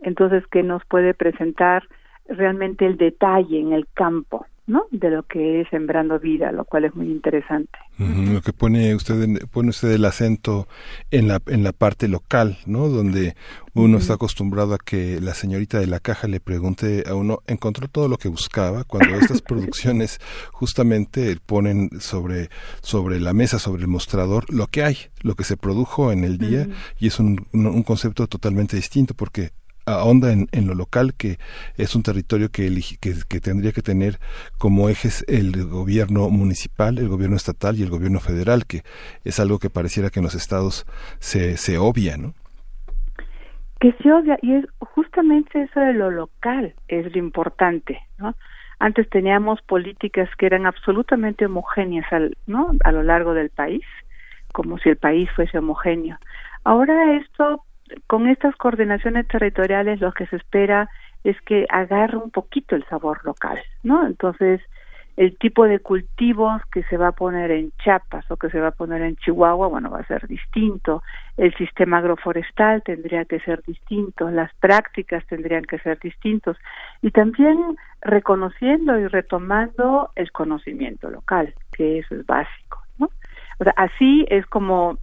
entonces 0.00 0.46
que 0.46 0.62
nos 0.62 0.84
puede 0.86 1.14
presentar 1.14 1.84
realmente 2.28 2.86
el 2.86 2.96
detalle 2.96 3.60
en 3.60 3.72
el 3.72 3.86
campo 3.94 4.46
¿no? 4.70 4.86
de 4.92 5.10
lo 5.10 5.24
que 5.24 5.60
es 5.60 5.68
sembrando 5.68 6.18
vida, 6.20 6.52
lo 6.52 6.64
cual 6.64 6.84
es 6.84 6.94
muy 6.94 7.06
interesante. 7.06 7.76
lo 7.98 8.40
que 8.40 8.52
pone 8.52 8.94
usted 8.94 9.46
pone 9.50 9.70
usted 9.70 9.90
el 9.90 10.04
acento 10.04 10.68
en 11.10 11.26
la 11.28 11.40
en 11.46 11.64
la 11.64 11.72
parte 11.72 12.06
local, 12.06 12.58
¿no? 12.66 12.88
Donde 12.88 13.34
uno 13.74 13.98
está 13.98 14.14
acostumbrado 14.14 14.74
a 14.74 14.78
que 14.78 15.20
la 15.20 15.34
señorita 15.34 15.78
de 15.80 15.86
la 15.86 15.98
caja 16.00 16.28
le 16.28 16.40
pregunte 16.40 17.04
a 17.06 17.14
uno, 17.14 17.40
encontró 17.46 17.88
todo 17.88 18.08
lo 18.08 18.16
que 18.16 18.28
buscaba, 18.28 18.84
cuando 18.84 19.16
estas 19.16 19.42
producciones 19.50 20.20
justamente 20.52 21.36
ponen 21.44 21.90
sobre 22.00 22.48
sobre 22.80 23.20
la 23.20 23.32
mesa, 23.32 23.58
sobre 23.58 23.82
el 23.82 23.88
mostrador 23.88 24.44
lo 24.52 24.68
que 24.68 24.84
hay, 24.84 24.96
lo 25.22 25.34
que 25.34 25.44
se 25.44 25.56
produjo 25.56 26.12
en 26.12 26.24
el 26.24 26.38
día 26.38 26.68
y 26.98 27.08
es 27.08 27.18
un, 27.18 27.46
un 27.52 27.82
concepto 27.82 28.28
totalmente 28.28 28.76
distinto 28.76 29.14
porque 29.14 29.50
ahonda 29.94 30.32
en, 30.32 30.48
en, 30.52 30.66
lo 30.66 30.74
local, 30.74 31.14
que 31.14 31.38
es 31.76 31.94
un 31.94 32.02
territorio 32.02 32.50
que, 32.50 32.70
que, 33.00 33.40
tendría 33.40 33.72
que 33.72 33.82
tener 33.82 34.18
como 34.58 34.88
ejes 34.88 35.24
el 35.28 35.66
gobierno 35.66 36.28
municipal, 36.30 36.98
el 36.98 37.08
gobierno 37.08 37.36
estatal 37.36 37.78
y 37.78 37.82
el 37.82 37.90
gobierno 37.90 38.20
federal, 38.20 38.66
que 38.66 38.82
es 39.24 39.40
algo 39.40 39.58
que 39.58 39.70
pareciera 39.70 40.10
que 40.10 40.20
en 40.20 40.24
los 40.24 40.34
estados 40.34 40.86
se, 41.18 41.56
se 41.56 41.78
obvia, 41.78 42.16
¿no? 42.16 42.34
que 43.80 43.92
se 44.02 44.12
odia 44.12 44.38
y 44.42 44.52
es 44.56 44.66
justamente 44.78 45.62
eso 45.62 45.80
de 45.80 45.94
lo 45.94 46.10
local 46.10 46.74
es 46.88 47.10
lo 47.10 47.18
importante, 47.18 47.98
¿no? 48.18 48.34
Antes 48.78 49.08
teníamos 49.10 49.60
políticas 49.62 50.28
que 50.36 50.46
eran 50.46 50.66
absolutamente 50.66 51.46
homogéneas 51.46 52.10
al, 52.12 52.36
¿no? 52.46 52.72
a 52.84 52.92
lo 52.92 53.02
largo 53.02 53.34
del 53.34 53.50
país, 53.50 53.84
como 54.52 54.78
si 54.78 54.88
el 54.88 54.96
país 54.96 55.28
fuese 55.36 55.58
homogéneo. 55.58 56.16
Ahora 56.64 57.16
esto, 57.16 57.62
con 58.06 58.28
estas 58.28 58.54
coordinaciones 58.56 59.26
territoriales, 59.28 60.00
lo 60.00 60.12
que 60.12 60.26
se 60.26 60.36
espera 60.36 60.88
es 61.24 61.40
que 61.42 61.66
agarre 61.68 62.16
un 62.16 62.30
poquito 62.30 62.76
el 62.76 62.84
sabor 62.86 63.20
local, 63.24 63.58
¿no? 63.82 64.06
Entonces, 64.06 64.60
el 65.16 65.36
tipo 65.36 65.64
de 65.64 65.80
cultivos 65.80 66.62
que 66.72 66.82
se 66.84 66.96
va 66.96 67.08
a 67.08 67.12
poner 67.12 67.50
en 67.50 67.72
Chiapas 67.82 68.30
o 68.30 68.36
que 68.36 68.48
se 68.48 68.58
va 68.58 68.68
a 68.68 68.72
poner 68.72 69.02
en 69.02 69.16
Chihuahua, 69.16 69.66
bueno, 69.66 69.90
va 69.90 69.98
a 69.98 70.06
ser 70.06 70.26
distinto. 70.26 71.02
El 71.36 71.54
sistema 71.56 71.98
agroforestal 71.98 72.82
tendría 72.82 73.26
que 73.26 73.38
ser 73.40 73.62
distinto, 73.66 74.30
las 74.30 74.50
prácticas 74.54 75.26
tendrían 75.26 75.64
que 75.64 75.78
ser 75.80 75.98
distintos 75.98 76.56
y 77.02 77.10
también 77.10 77.76
reconociendo 78.00 78.98
y 78.98 79.08
retomando 79.08 80.10
el 80.16 80.32
conocimiento 80.32 81.10
local, 81.10 81.52
que 81.72 81.98
eso 81.98 82.14
es 82.14 82.24
básico, 82.24 82.82
¿no? 82.98 83.10
O 83.58 83.64
sea, 83.64 83.74
así 83.76 84.24
es 84.30 84.46
como 84.46 84.96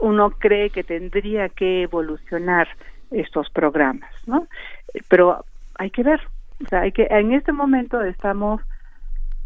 uno 0.00 0.30
cree 0.30 0.70
que 0.70 0.84
tendría 0.84 1.48
que 1.48 1.82
evolucionar 1.82 2.68
estos 3.10 3.50
programas, 3.50 4.10
¿no? 4.26 4.46
Pero 5.08 5.44
hay 5.78 5.90
que 5.90 6.02
ver, 6.02 6.20
o 6.64 6.68
sea, 6.68 6.82
hay 6.82 6.92
que 6.92 7.06
en 7.10 7.32
este 7.32 7.52
momento 7.52 8.00
estamos 8.02 8.60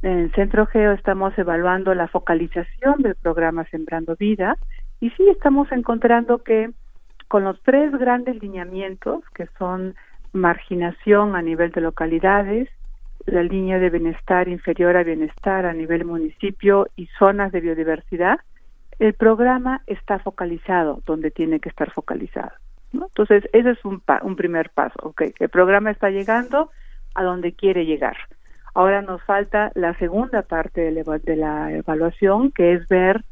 en 0.03 0.33
Centro 0.33 0.67
Geo 0.67 0.93
estamos 0.93 1.37
evaluando 1.39 1.95
la 1.95 2.09
focalización 2.09 3.03
del 3.03 3.17
programa 3.17 3.65
Sembrando 3.65 4.17
Vida 4.17 4.57
y 4.99 5.11
sí 5.11 5.29
estamos 5.29 5.71
encontrando 5.73 6.39
que 6.39 6.71
con 7.29 7.45
los 7.45 7.61
tres 7.63 7.93
grandes 7.93 8.41
lineamientos 8.43 9.23
que 9.35 9.47
son 9.59 9.95
marginación 10.33 11.37
a 11.37 11.43
nivel 11.43 11.71
de 11.73 11.83
localidades, 11.83 12.69
la 13.27 13.43
línea 13.43 13.79
de 13.79 13.91
bienestar 13.91 14.49
inferior 14.49 14.97
a 14.97 15.03
bienestar 15.03 15.67
a 15.67 15.75
nivel 15.75 16.05
municipio 16.05 16.89
y 16.97 17.07
zonas 17.19 17.53
de 17.53 17.61
biodiversidad, 17.61 18.41
el 19.01 19.15
programa 19.15 19.83
está 19.87 20.19
focalizado 20.19 21.03
donde 21.07 21.31
tiene 21.31 21.59
que 21.59 21.71
estar 21.71 21.91
focalizado. 21.91 22.53
Entonces, 22.93 23.49
ese 23.53 23.71
es 23.71 23.85
un, 23.85 24.03
un 24.23 24.37
primer 24.37 24.71
paso. 24.71 25.15
El 25.39 25.49
programa 25.49 25.91
está 25.91 26.11
llegando 26.11 26.71
a 27.15 27.25
donde 27.25 27.53
quiere 27.53 27.87
llegar. 27.87 28.17
Ahora 28.75 29.03
nos 29.03 29.23
falta 29.25 29.73
la 29.75 29.95
segunda 29.95 30.43
parte 30.43 30.93
de 30.93 31.37
la 31.37 31.73
evaluación, 31.73 32.53
que 32.53 32.75
es 32.75 32.87
ver 32.89 33.25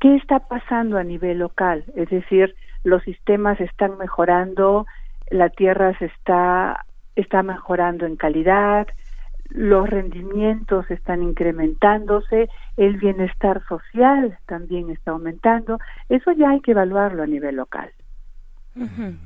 qué 0.00 0.16
está 0.16 0.40
pasando 0.40 0.96
a 0.96 1.04
nivel 1.04 1.38
local, 1.38 1.84
es 1.94 2.08
decir, 2.08 2.56
los 2.82 3.02
sistemas 3.02 3.60
están 3.60 3.98
mejorando, 3.98 4.86
la 5.30 5.50
tierra 5.50 5.96
se 5.98 6.06
está 6.06 6.86
está 7.16 7.42
mejorando 7.42 8.06
en 8.06 8.16
calidad, 8.16 8.86
los 9.50 9.88
rendimientos 9.88 10.90
están 10.90 11.22
incrementándose, 11.22 12.48
el 12.76 12.96
bienestar 12.96 13.62
social 13.68 14.38
también 14.46 14.90
está 14.90 15.12
aumentando, 15.12 15.78
eso 16.08 16.32
ya 16.32 16.50
hay 16.50 16.60
que 16.60 16.72
evaluarlo 16.72 17.22
a 17.22 17.26
nivel 17.26 17.56
local. 17.56 17.90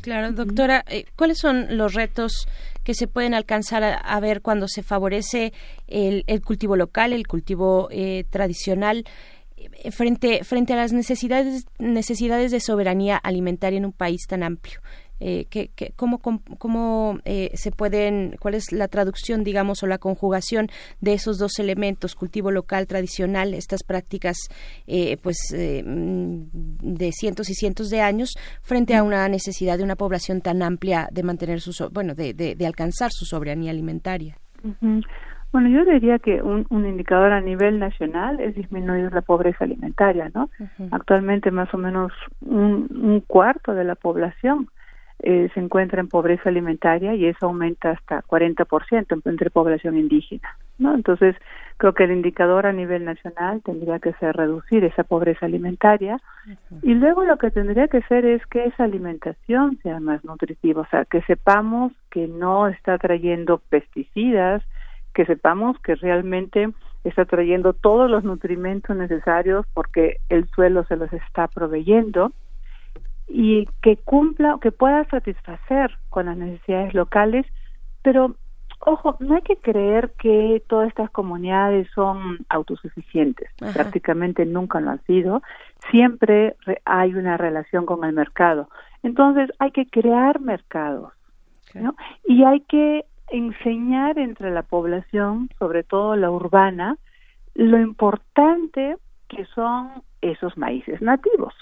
Claro, 0.01 0.33
doctora, 0.33 0.85
eh, 0.89 1.05
¿cuáles 1.17 1.39
son 1.39 1.77
los 1.77 1.93
retos 1.95 2.49
que 2.83 2.95
se 2.95 3.07
pueden 3.07 3.35
alcanzar 3.35 3.85
a, 4.03 4.21
ver 4.21 4.41
cuando 4.41 4.69
se 4.69 4.83
favorece 4.83 5.53
el, 5.87 6.25
cultivo 6.43 6.77
local, 6.77 7.13
el 7.13 7.27
cultivo 7.27 7.89
eh, 7.91 8.25
tradicional? 8.31 9.05
Eh, 9.57 9.91
frente, 9.91 10.45
frente 10.45 10.73
a 10.73 10.77
las 10.77 10.93
necesidades, 10.93 11.67
necesidades 11.79 12.53
de 12.53 12.61
soberanía 12.61 13.17
alimentaria 13.17 13.77
en 13.77 13.85
un 13.85 13.93
país 13.93 14.27
tan 14.27 14.43
amplio 14.43 14.81
eh, 15.21 15.47
que, 15.49 15.71
cómo, 15.97 16.19
cómo 16.19 17.19
eh, 17.25 17.51
se 17.55 17.71
pueden, 17.71 18.37
cuál 18.41 18.55
es 18.55 18.73
la 18.73 18.89
traducción, 18.89 19.45
digamos, 19.45 19.83
o 19.83 19.87
la 19.87 19.99
conjugación 19.99 20.69
de 21.01 21.15
esos 21.15 21.39
dos 21.39 21.59
elementos, 21.59 22.15
cultivo 22.15 22.51
local 22.51 22.87
tradicional, 22.87 23.55
estas 23.55 23.85
prácticas, 23.85 24.37
eh, 24.87 25.17
pues, 25.23 25.37
mm, 25.55 26.43
de 26.97 27.13
cientos 27.13 27.49
y 27.49 27.55
cientos 27.55 27.91
de 27.91 28.01
años, 28.01 28.35
frente 28.61 28.97
a 28.97 29.03
una 29.03 29.29
necesidad 29.29 29.79
de 29.79 29.85
una 29.85 29.97
población 29.97 30.41
tan 30.41 30.63
amplia 30.63 31.09
de 31.13 31.23
mantener 31.23 31.61
su, 31.61 31.89
bueno, 31.91 32.15
de, 32.15 32.35
de, 32.35 32.67
alcanzar 32.67 33.11
su 33.13 33.25
soberanía 33.25 33.71
alimentaria. 33.71 34.37
Bueno, 35.53 35.69
yo 35.69 35.85
diría 35.85 36.19
que 36.19 36.43
un, 36.43 36.67
un, 36.71 36.85
indicador 36.85 37.31
a 37.31 37.41
nivel 37.41 37.79
nacional 37.79 38.41
es 38.41 38.57
disminuir 38.57 39.13
la 39.13 39.23
pobreza 39.23 39.63
alimentaria, 39.65 40.29
¿no? 40.35 40.51
Actualmente 40.91 41.53
más 41.53 41.73
o 41.73 41.79
menos 41.79 42.11
un, 42.41 42.89
un, 42.91 43.21
cuarto 43.21 43.73
de 43.73 43.85
la 43.85 43.95
población 43.95 44.69
eh, 45.27 45.49
se 45.55 45.61
encuentra 45.61 46.01
en 46.01 46.09
pobreza 46.09 46.51
alimentaria 46.51 47.15
y 47.15 47.25
eso 47.25 47.47
aumenta 47.47 47.93
hasta 47.93 48.23
40% 48.25 49.23
entre 49.25 49.49
población 49.49 49.97
indígena. 49.97 50.55
¿no? 50.77 50.95
Entonces, 50.95 51.35
creo 51.79 51.95
que 51.95 52.05
el 52.05 52.13
indicador 52.13 52.67
a 52.67 52.75
nivel 52.75 53.07
nacional 53.07 53.63
tendría 53.65 53.99
que 54.01 54.13
ser 54.15 54.37
reducir 54.37 54.85
esa 54.85 55.03
pobreza 55.03 55.47
alimentaria 55.47 56.21
y 56.83 56.93
luego 56.93 57.25
lo 57.25 57.39
que 57.39 57.51
tendría 57.51 57.89
que 57.89 58.03
ser 58.03 58.27
es 58.27 58.45
que 58.49 58.67
esa 58.67 58.85
alimentación 58.85 59.79
sea 59.83 59.99
más 59.99 60.23
nutritiva, 60.27 60.83
o 60.83 60.89
sea, 60.91 61.07
que 61.07 61.23
sepamos 61.23 61.93
que 62.11 62.29
no 62.29 62.69
está 62.69 62.99
trayendo 62.99 63.63
pesticidas, 63.71 64.63
que 65.15 65.25
sepamos 65.25 65.79
que 65.81 65.95
realmente 65.95 66.69
está 67.03 67.25
trayendo 67.25 67.73
todos 67.73 68.11
los 68.11 68.25
nutrimentos 68.25 68.95
necesarios 68.95 69.65
porque 69.73 70.19
el 70.29 70.47
suelo 70.51 70.85
se 70.85 70.97
los 70.97 71.11
está 71.15 71.49
proveyendo 71.49 72.33
y 73.29 73.67
que 73.83 73.97
cumpla, 73.97 74.59
que 74.61 74.73
pueda 74.73 75.05
satisfacer 75.07 75.97
con 76.11 76.27
las 76.27 76.37
necesidades 76.37 76.95
locales, 76.95 77.47
pero 78.03 78.37
ojo, 78.81 79.17
no 79.21 79.35
hay 79.35 79.43
que 79.43 79.57
creer 79.57 80.13
que 80.19 80.63
todas 80.69 80.89
estas 80.89 81.11
comunidades 81.11 81.89
son 81.95 82.45
autosuficientes, 82.49 83.51
prácticamente 83.73 84.45
nunca 84.45 84.81
lo 84.81 84.91
han 84.91 85.03
sido, 85.05 85.43
siempre 85.91 86.57
hay 86.85 87.15
una 87.15 87.37
relación 87.37 87.87
con 87.87 88.05
el 88.05 88.13
mercado. 88.13 88.69
Entonces 89.03 89.51
hay 89.59 89.71
que 89.71 89.87
crear 89.87 90.41
mercados, 90.41 91.13
¿no? 91.75 91.97
Y 92.27 92.45
hay 92.45 92.61
que 92.61 93.05
enseñar 93.29 94.19
entre 94.19 94.51
la 94.51 94.63
población, 94.63 95.49
sobre 95.59 95.83
todo 95.83 96.15
la 96.17 96.31
urbana, 96.31 96.99
lo 97.55 97.79
importante 97.79 98.97
que 99.29 99.45
son 99.47 100.03
esos 100.21 100.57
maíces 100.57 101.01
nativos 101.01 101.55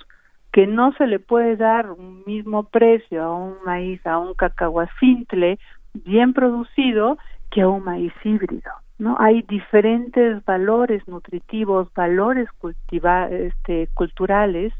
que 0.53 0.67
no 0.67 0.93
se 0.93 1.07
le 1.07 1.19
puede 1.19 1.57
dar 1.57 1.91
un 1.91 2.23
mismo 2.27 2.65
precio 2.65 3.23
a 3.23 3.35
un 3.35 3.55
maíz, 3.65 4.07
a 4.07 4.19
un 4.19 4.35
cacahuacintle 4.35 5.59
bien 5.95 6.35
producido 6.35 7.19
que 7.51 7.63
a 7.63 7.69
un 7.69 7.85
maíz 7.85 8.13
híbrido. 8.23 8.71
¿no? 8.99 9.17
Hay 9.19 9.43
diferentes 9.43 10.45
valores 10.45 11.07
nutritivos, 11.09 11.93
valores 11.95 12.51
cultiva 12.53 13.29
este, 13.29 13.89
culturales. 13.95 14.73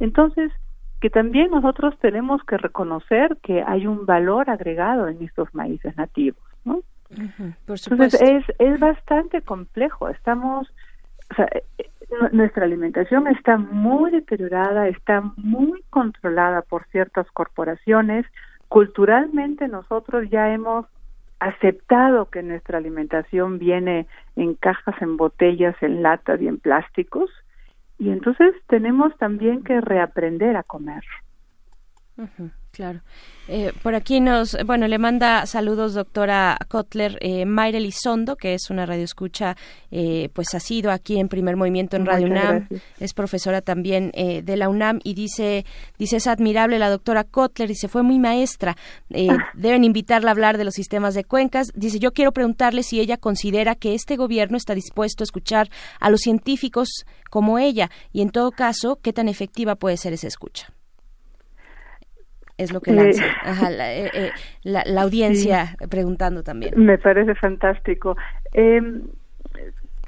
Entonces, 0.00 0.52
que 1.00 1.08
también 1.08 1.50
nosotros 1.50 1.96
tenemos 2.00 2.42
que 2.44 2.58
reconocer 2.58 3.38
que 3.42 3.62
hay 3.62 3.86
un 3.86 4.06
valor 4.06 4.50
agregado 4.50 5.08
en 5.08 5.22
estos 5.22 5.54
maíces 5.54 5.96
nativos. 5.96 6.42
¿no? 6.64 6.80
Entonces, 7.10 8.20
es, 8.20 8.44
es 8.58 8.80
bastante 8.80 9.40
complejo. 9.42 10.08
Estamos, 10.08 10.68
o 11.30 11.34
sea, 11.34 11.48
nuestra 12.32 12.64
alimentación 12.64 13.26
está 13.26 13.56
muy 13.58 14.10
deteriorada, 14.10 14.88
está 14.88 15.22
muy 15.36 15.82
controlada 15.90 16.62
por 16.62 16.86
ciertas 16.86 17.26
corporaciones. 17.32 18.26
Culturalmente 18.68 19.68
nosotros 19.68 20.28
ya 20.30 20.52
hemos 20.52 20.86
aceptado 21.38 22.30
que 22.30 22.42
nuestra 22.42 22.78
alimentación 22.78 23.58
viene 23.58 24.06
en 24.36 24.54
cajas, 24.54 24.94
en 25.00 25.16
botellas, 25.16 25.76
en 25.82 26.02
latas 26.02 26.40
y 26.40 26.48
en 26.48 26.58
plásticos. 26.58 27.30
Y 27.98 28.10
entonces 28.10 28.54
tenemos 28.68 29.16
también 29.18 29.62
que 29.62 29.80
reaprender 29.80 30.56
a 30.56 30.62
comer. 30.62 31.02
Claro. 32.76 33.00
Eh, 33.48 33.72
por 33.82 33.94
aquí 33.94 34.20
nos, 34.20 34.56
bueno, 34.66 34.86
le 34.88 34.98
manda 34.98 35.46
saludos 35.46 35.94
doctora 35.94 36.58
Kotler, 36.68 37.16
eh, 37.20 37.46
Mayra 37.46 37.78
Elizondo, 37.78 38.36
que 38.36 38.54
es 38.54 38.70
una 38.70 38.84
radioescucha, 38.84 39.56
eh, 39.90 40.28
pues 40.34 40.52
ha 40.54 40.60
sido 40.60 40.90
aquí 40.90 41.18
en 41.18 41.28
Primer 41.28 41.56
Movimiento 41.56 41.96
en 41.96 42.04
Radio 42.04 42.26
UNAM, 42.26 42.68
es 42.98 43.14
profesora 43.14 43.62
también 43.62 44.10
eh, 44.14 44.42
de 44.42 44.56
la 44.56 44.68
UNAM 44.68 44.98
y 45.04 45.14
dice, 45.14 45.64
dice 45.96 46.16
es 46.16 46.26
admirable 46.26 46.78
la 46.78 46.90
doctora 46.90 47.24
Kotler, 47.24 47.68
dice 47.68 47.88
fue 47.88 48.02
muy 48.02 48.18
maestra, 48.18 48.76
ah. 49.14 49.36
deben 49.54 49.84
invitarla 49.84 50.30
a 50.30 50.32
hablar 50.32 50.58
de 50.58 50.64
los 50.64 50.74
sistemas 50.74 51.14
de 51.14 51.24
cuencas, 51.24 51.68
dice 51.74 51.98
yo 51.98 52.12
quiero 52.12 52.32
preguntarle 52.32 52.82
si 52.82 53.00
ella 53.00 53.16
considera 53.16 53.74
que 53.74 53.94
este 53.94 54.16
gobierno 54.16 54.56
está 54.56 54.74
dispuesto 54.74 55.22
a 55.22 55.26
escuchar 55.26 55.70
a 56.00 56.10
los 56.10 56.20
científicos 56.20 57.06
como 57.30 57.58
ella. 57.58 57.90
Y 58.12 58.22
en 58.22 58.30
todo 58.30 58.50
caso 58.50 58.98
qué 59.00 59.12
tan 59.12 59.28
efectiva 59.28 59.76
puede 59.76 59.96
ser 59.96 60.12
esa 60.12 60.26
escucha 60.26 60.72
es 62.58 62.72
lo 62.72 62.80
que 62.80 62.92
lanza 62.92 63.24
eh, 63.24 64.10
eh, 64.12 64.30
la, 64.62 64.82
la, 64.86 65.02
audiencia 65.02 65.76
preguntando 65.90 66.42
también. 66.42 66.72
Me 66.76 66.98
parece 66.98 67.34
fantástico. 67.34 68.16
Eh, 68.52 68.80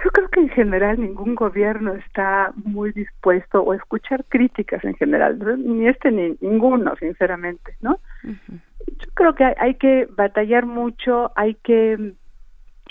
yo 0.05 0.11
creo 0.11 0.29
que 0.29 0.41
en 0.41 0.49
general 0.51 1.01
ningún 1.01 1.35
gobierno 1.35 1.95
está 1.95 2.53
muy 2.55 2.93
dispuesto 2.93 3.63
o 3.63 3.75
escuchar 3.75 4.25
críticas 4.29 4.85
en 4.85 4.95
general, 4.95 5.39
ni 5.59 5.89
este 5.89 6.13
ni 6.13 6.37
ninguno, 6.41 6.95
sinceramente, 6.97 7.77
¿no? 7.81 7.99
Yo 8.23 9.11
creo 9.15 9.35
que 9.35 9.45
hay, 9.45 9.75
que 9.75 10.09
batallar 10.17 10.67
mucho, 10.67 11.33
hay 11.35 11.55
que 11.55 12.15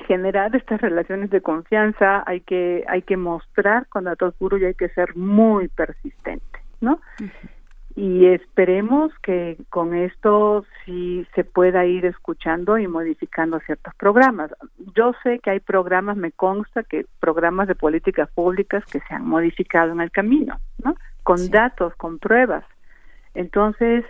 generar 0.06 0.54
estas 0.56 0.82
relaciones 0.82 1.30
de 1.30 1.42
confianza, 1.42 2.24
hay 2.28 2.42
que 2.42 2.84
hay 2.88 3.02
que 3.02 3.18
mostrar 3.18 3.88
con 3.88 4.04
datos 4.04 4.38
duros 4.38 4.62
y 4.62 4.66
hay 4.66 4.76
que 4.76 4.90
ser 4.90 5.16
muy 5.16 5.70
persistente, 5.70 6.60
¿no? 6.82 7.00
Y 7.98 8.28
esperemos 8.28 9.12
que 9.24 9.58
con 9.72 9.96
esto 9.96 10.64
sí 10.86 11.26
se 11.34 11.44
pueda 11.44 11.84
ir 11.88 12.06
escuchando 12.06 12.78
y 12.78 12.88
modificando 12.88 13.60
ciertos 13.62 13.92
programas. 13.96 14.52
Yo 14.96 15.14
sé 15.24 15.40
que 15.40 15.50
hay 15.50 15.60
programas, 15.60 16.16
me 16.16 16.32
consta 16.32 16.84
que 16.84 17.08
programas 17.20 17.68
de 17.68 17.74
políticas 17.74 18.30
públicas 18.30 18.86
que 18.86 19.00
se 19.00 19.16
han 19.16 19.26
modificado 19.26 19.94
en 19.94 20.02
el 20.02 20.12
camino, 20.12 20.60
¿no? 20.84 20.96
Con 21.24 21.50
datos, 21.50 21.96
con 21.96 22.20
pruebas. 22.20 22.64
Entonces, 23.34 24.06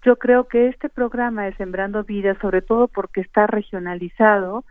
yo 0.00 0.16
creo 0.16 0.48
que 0.48 0.68
este 0.68 0.88
programa 0.88 1.44
de 1.44 1.54
Sembrando 1.56 2.04
Vida, 2.04 2.34
sobre 2.40 2.62
todo 2.62 2.88
porque 2.88 3.20
está 3.20 3.46
regionalizado, 3.46 4.64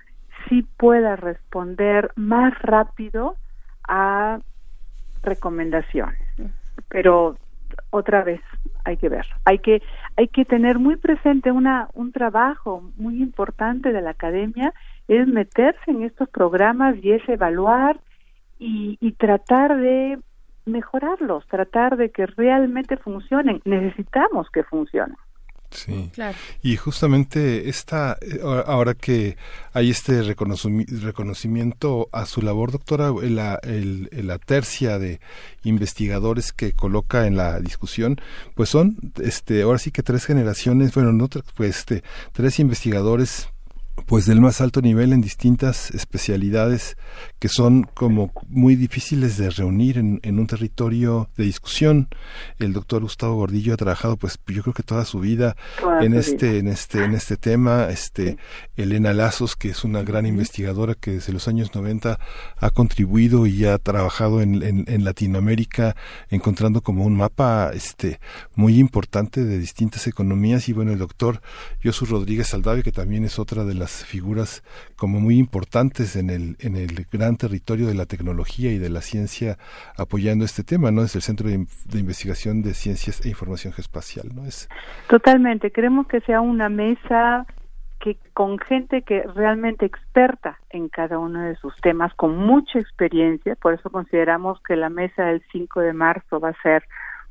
sí 0.50 0.68
pueda 0.78 1.16
responder 1.16 2.12
más 2.16 2.60
rápido 2.64 3.36
a 3.88 4.40
recomendaciones. 5.22 6.20
Pero 6.90 7.38
otra 7.90 8.24
vez 8.24 8.42
hay 8.84 8.98
que 8.98 9.10
ver. 9.10 9.26
Hay 9.46 9.60
que 9.60 9.82
hay 10.18 10.28
que 10.28 10.46
tener 10.46 10.80
muy 10.80 10.96
presente 10.96 11.52
una 11.52 11.90
un 11.94 12.12
trabajo 12.12 12.84
muy 12.98 13.22
importante 13.22 13.92
de 13.92 14.02
la 14.02 14.12
academia 14.12 14.74
es 15.08 15.28
meterse 15.28 15.92
en 15.92 16.04
estos 16.04 16.30
programas 16.30 16.96
y 17.02 17.12
es 17.12 17.28
evaluar 17.28 18.00
y, 18.60 18.98
y 19.00 19.14
tratar 19.14 19.78
de 19.78 20.20
mejorarlos 20.66 21.46
tratar 21.48 21.98
de 21.98 22.12
que 22.12 22.26
realmente 22.26 22.98
funcionen. 22.98 23.62
Necesitamos 23.66 24.50
que 24.52 24.64
funcionen 24.64 25.18
Sí, 25.72 26.10
claro. 26.14 26.38
Y 26.62 26.76
justamente 26.76 27.70
esta, 27.70 28.18
eh, 28.22 28.40
ahora 28.44 28.94
que 28.94 29.38
hay 29.74 29.90
este 29.90 30.22
reconocimiento 30.22 32.10
a 32.12 32.26
su 32.26 32.42
labor, 32.42 32.72
doctora, 32.72 33.12
la, 33.22 33.60
el, 33.64 34.10
la 34.12 34.38
tercia 34.38 35.00
de 35.00 35.20
investigadores 35.64 36.52
que 36.52 36.74
coloca 36.74 37.26
en 37.26 37.38
la 37.38 37.60
discusión, 37.60 38.20
pues 38.56 38.70
son, 38.70 38.98
este, 39.24 39.62
ahora 39.62 39.80
sí 39.80 39.92
que 39.92 40.04
tres 40.04 40.26
generaciones, 40.26 40.94
bueno, 40.94 41.14
no, 41.14 41.30
pues 41.56 41.78
este, 41.78 42.04
tres 42.34 42.60
investigadores 42.60 43.48
pues 44.06 44.26
del 44.26 44.42
más 44.42 44.62
alto 44.62 44.82
nivel 44.82 45.14
en 45.14 45.22
distintas 45.22 45.92
especialidades 45.92 46.98
que 47.40 47.50
son 47.50 47.84
como 47.94 48.32
muy 48.48 48.76
difíciles 48.76 49.38
de 49.38 49.50
reunir 49.50 49.98
en, 49.98 50.20
en, 50.24 50.40
un 50.40 50.48
territorio 50.48 51.30
de 51.38 51.46
discusión. 51.46 52.08
El 52.60 52.74
doctor 52.74 53.02
Gustavo 53.02 53.36
Gordillo 53.36 53.74
ha 53.74 53.78
trabajado, 53.78 54.18
pues 54.18 54.40
yo 54.48 54.62
creo 54.64 54.74
que 54.74 54.84
toda 54.84 55.06
su 55.06 55.20
vida 55.20 55.56
en 56.02 56.14
este, 56.14 56.60
en 56.60 56.68
este, 56.68 57.04
en 57.04 57.14
este 57.14 57.38
tema. 57.38 57.88
Este, 57.90 58.38
Elena 58.76 59.14
Lazos, 59.14 59.56
que 59.56 59.70
es 59.70 59.84
una 59.84 60.04
gran 60.04 60.26
investigadora 60.26 60.96
que 60.96 61.12
desde 61.12 61.34
los 61.34 61.48
años 61.48 61.74
90 61.74 62.20
ha 62.58 62.70
contribuido 62.70 63.48
y 63.48 63.66
ha 63.66 63.78
trabajado 63.78 64.42
en, 64.42 64.62
en, 64.62 64.86
en 64.88 65.04
Latinoamérica, 65.04 65.96
encontrando 66.30 66.82
como 66.82 67.06
un 67.06 67.16
mapa, 67.16 67.72
este, 67.74 68.20
muy 68.56 68.78
importante 68.78 69.44
de 69.44 69.58
distintas 69.58 70.08
economías. 70.08 70.70
Y 70.70 70.74
bueno, 70.74 70.92
el 70.92 71.00
doctor 71.00 71.42
Josu 71.84 72.06
Rodríguez 72.06 72.48
Saldave, 72.48 72.84
que 72.84 72.92
también 72.92 73.26
es 73.26 73.40
otra 73.40 73.66
de 73.66 73.74
las 73.74 73.81
figuras 73.88 74.64
como 74.96 75.20
muy 75.20 75.38
importantes 75.38 76.16
en 76.16 76.30
el, 76.30 76.56
en 76.60 76.76
el 76.76 77.06
gran 77.12 77.38
territorio 77.38 77.88
de 77.88 77.96
la 77.96 78.06
tecnología 78.06 78.72
y 78.72 78.78
de 78.78 78.90
la 78.90 79.02
ciencia 79.02 79.58
apoyando 79.98 80.46
este 80.46 80.64
tema, 80.64 80.92
¿no? 80.92 81.04
Es 81.04 81.16
el 81.16 81.22
Centro 81.22 81.50
de, 81.50 81.66
Investigación 81.94 82.62
de 82.62 82.74
Ciencias 82.74 83.26
e 83.26 83.30
Información 83.30 83.74
Geoespacial, 83.74 84.30
¿no? 84.36 84.46
Es... 84.46 84.70
Totalmente, 85.08 85.72
queremos 85.72 86.08
que 86.08 86.22
sea 86.22 86.42
una 86.42 86.70
mesa 86.70 87.46
que 88.00 88.18
con 88.34 88.58
gente 88.58 89.04
que 89.04 89.24
realmente 89.36 89.86
experta 89.86 90.60
en 90.72 90.90
cada 90.90 91.20
uno 91.20 91.42
de 91.42 91.56
sus 91.58 91.76
temas, 91.82 92.14
con 92.16 92.36
mucha 92.36 92.80
experiencia, 92.80 93.56
por 93.56 93.74
eso 93.74 93.90
consideramos 93.92 94.60
que 94.64 94.76
la 94.76 94.90
mesa 94.90 95.26
del 95.26 95.44
5 95.52 95.82
de 95.82 95.94
marzo 95.94 96.40
va 96.40 96.50
a 96.50 96.62
ser 96.64 96.84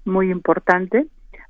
muy 0.04 0.30
importante 0.30 1.06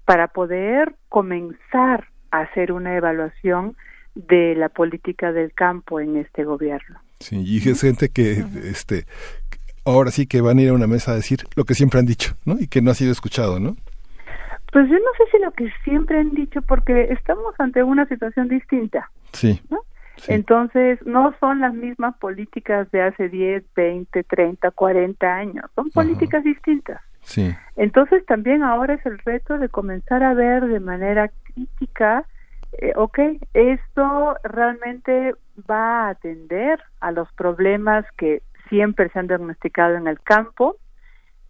para 0.07 0.29
poder 0.29 0.95
comenzar 1.09 2.09
a 2.31 2.41
hacer 2.41 2.73
una 2.73 2.97
evaluación 2.97 3.77
de 4.15 4.55
la 4.55 4.69
política 4.69 5.33
del 5.33 5.53
campo 5.53 6.01
en 6.01 6.17
este 6.17 6.45
gobierno. 6.45 7.01
Sí, 7.21 7.43
y 7.45 7.69
es 7.69 7.81
gente 7.81 8.09
que, 8.09 8.45
este, 8.65 9.05
ahora 9.85 10.11
sí 10.11 10.27
que 10.27 10.41
van 10.41 10.59
a 10.59 10.63
ir 10.63 10.71
a 10.71 10.75
una 10.75 10.87
mesa 10.87 11.13
a 11.13 11.17
decir 11.17 11.41
lo 11.55 11.65
que 11.65 11.75
siempre 11.75 12.01
han 12.01 12.07
dicho, 12.07 12.35
¿no? 12.45 12.57
Y 12.59 12.67
que 12.67 12.83
no 12.83 12.91
ha 12.91 12.95
sido 12.95 13.13
escuchado, 13.13 13.61
¿no? 13.61 13.77
Pues 14.73 14.89
yo 14.89 14.95
no 14.95 15.11
sé 15.19 15.25
si 15.33 15.43
lo 15.43 15.51
que 15.53 15.71
siempre 15.85 16.19
han 16.19 16.31
dicho, 16.31 16.63
porque 16.63 17.09
estamos 17.11 17.55
ante 17.59 17.83
una 17.83 18.07
situación 18.07 18.49
distinta. 18.49 19.11
Sí. 19.33 19.61
¿no? 19.69 19.81
Entonces, 20.29 21.05
no 21.07 21.35
son 21.41 21.61
las 21.61 21.75
mismas 21.75 22.17
políticas 22.19 22.91
de 22.91 23.03
hace 23.03 23.29
10, 23.29 23.65
20, 23.75 24.23
30, 24.23 24.71
40 24.71 25.35
años, 25.35 25.65
son 25.75 25.91
políticas 25.91 26.45
distintas. 26.45 27.01
Sí. 27.23 27.55
Entonces, 27.77 28.25
también 28.27 28.63
ahora 28.63 28.95
es 28.95 29.07
el 29.07 29.19
reto 29.19 29.59
de 29.59 29.69
comenzar 29.69 30.23
a 30.23 30.35
ver 30.35 30.67
de 30.67 30.81
manera 30.81 31.31
crítica 31.45 32.25
eh, 32.73 32.93
ok, 32.97 33.19
esto 33.55 34.37
realmente 34.45 35.35
va 35.71 36.07
a 36.07 36.09
atender 36.11 36.81
a 37.01 37.11
los 37.13 37.31
problemas 37.33 38.05
que 38.17 38.43
siempre 38.69 39.09
se 39.11 39.19
han 39.19 39.27
diagnosticado 39.27 39.97
en 39.97 40.07
el 40.07 40.21
campo, 40.21 40.77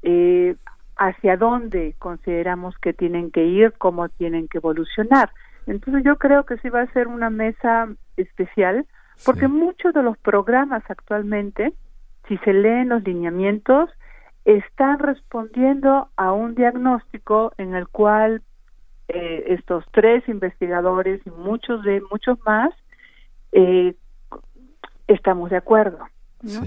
eh, 0.02 0.56
hacia 0.96 1.36
dónde 1.36 1.94
consideramos 1.98 2.76
que 2.78 2.92
tienen 2.92 3.30
que 3.30 3.44
ir, 3.44 3.72
cómo 3.78 4.08
tienen 4.08 4.48
que 4.48 4.58
evolucionar. 4.58 5.30
Entonces 5.66 6.02
yo 6.04 6.16
creo 6.16 6.44
que 6.44 6.58
sí 6.58 6.68
va 6.68 6.82
a 6.82 6.92
ser 6.92 7.08
una 7.08 7.30
mesa 7.30 7.88
especial, 8.16 8.86
porque 9.24 9.48
muchos 9.48 9.92
de 9.92 10.02
los 10.02 10.16
programas 10.18 10.82
actualmente, 10.88 11.74
si 12.26 12.38
se 12.38 12.52
leen 12.52 12.88
los 12.88 13.02
lineamientos, 13.04 13.90
están 14.44 14.98
respondiendo 14.98 16.08
a 16.16 16.32
un 16.32 16.54
diagnóstico 16.54 17.52
en 17.58 17.74
el 17.74 17.88
cual 17.88 18.42
eh, 19.12 19.44
estos 19.48 19.84
tres 19.92 20.28
investigadores 20.28 21.20
y 21.26 21.30
muchos 21.30 21.82
de 21.82 22.02
muchos 22.10 22.38
más 22.44 22.70
eh, 23.52 23.94
estamos 25.06 25.50
de 25.50 25.56
acuerdo. 25.56 25.98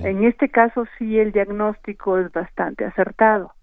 En 0.04 0.24
este 0.24 0.50
caso 0.50 0.86
sí 0.98 1.18
el 1.18 1.32
diagnóstico 1.32 2.20
es 2.20 2.32
bastante 2.32 2.86
acertado. 2.86 3.54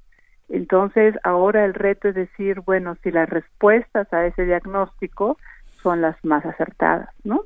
Entonces 0.48 1.14
ahora 1.22 1.64
el 1.64 1.74
reto 1.74 2.08
es 2.08 2.16
decir, 2.16 2.60
bueno, 2.60 2.96
si 3.02 3.12
las 3.12 3.28
respuestas 3.28 4.12
a 4.12 4.26
ese 4.26 4.44
diagnóstico 4.44 5.36
son 5.82 6.00
las 6.00 6.16
más 6.24 6.44
acertadas, 6.44 7.08
¿no? 7.22 7.44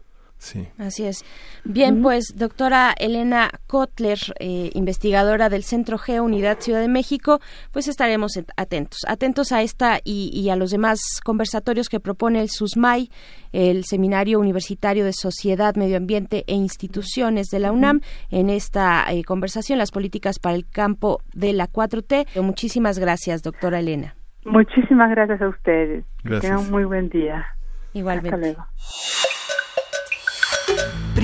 Así 0.79 1.05
es. 1.05 1.25
Bien, 1.65 2.03
pues 2.03 2.35
doctora 2.37 2.95
Elena 2.99 3.51
Kotler, 3.67 4.19
eh, 4.39 4.71
investigadora 4.75 5.49
del 5.49 5.63
Centro 5.63 5.99
Geo 5.99 6.25
Unidad 6.25 6.61
Ciudad 6.61 6.81
de 6.81 6.89
México, 6.89 7.41
pues 7.73 7.89
estaremos 7.89 8.33
atentos, 8.57 9.01
atentos 9.09 9.53
a 9.53 9.63
esta 9.63 9.99
y, 10.05 10.49
a 10.51 10.57
los 10.57 10.71
demás 10.71 10.99
conversatorios 11.25 11.89
que 11.89 12.01
propone 12.01 12.41
el 12.41 12.51
SUSMAI, 12.51 13.11
el 13.53 13.85
Seminario 13.85 14.39
Universitario 14.39 15.05
de 15.05 15.13
Sociedad, 15.13 15.77
Medio 15.77 15.97
Ambiente 15.97 16.45
e 16.47 16.55
Instituciones 16.55 17.49
de 17.49 17.61
la 17.61 17.73
UNAM, 17.73 18.01
en 18.31 18.51
esta 18.51 19.05
eh, 19.11 19.25
conversación, 19.25 19.79
las 19.79 19.91
políticas 19.91 20.39
para 20.39 20.55
el 20.55 20.69
campo 20.69 21.21
de 21.33 21.53
la 21.53 21.69
4T. 21.69 22.41
Muchísimas 22.43 22.99
gracias, 22.99 23.43
doctora 23.43 23.79
Elena. 23.79 24.15
Muchísimas 24.45 25.11
gracias 25.11 25.41
a 25.41 25.49
ustedes. 25.49 26.05
Tengan 26.23 26.59
un 26.59 26.71
muy 26.71 26.85
buen 26.85 27.09
día. 27.09 27.47
Igualmente. 27.95 28.35
Hasta 28.35 28.47
luego. 28.47 28.67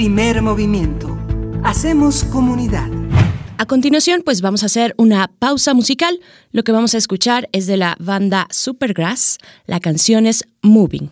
Primer 0.00 0.40
movimiento. 0.40 1.14
Hacemos 1.62 2.24
comunidad. 2.24 2.88
A 3.58 3.66
continuación, 3.66 4.22
pues 4.24 4.40
vamos 4.40 4.62
a 4.62 4.66
hacer 4.66 4.94
una 4.96 5.30
pausa 5.38 5.74
musical. 5.74 6.20
Lo 6.52 6.62
que 6.62 6.72
vamos 6.72 6.94
a 6.94 6.96
escuchar 6.96 7.50
es 7.52 7.66
de 7.66 7.76
la 7.76 7.96
banda 8.00 8.46
Supergrass. 8.48 9.36
La 9.66 9.78
canción 9.78 10.26
es 10.26 10.48
Moving. 10.62 11.10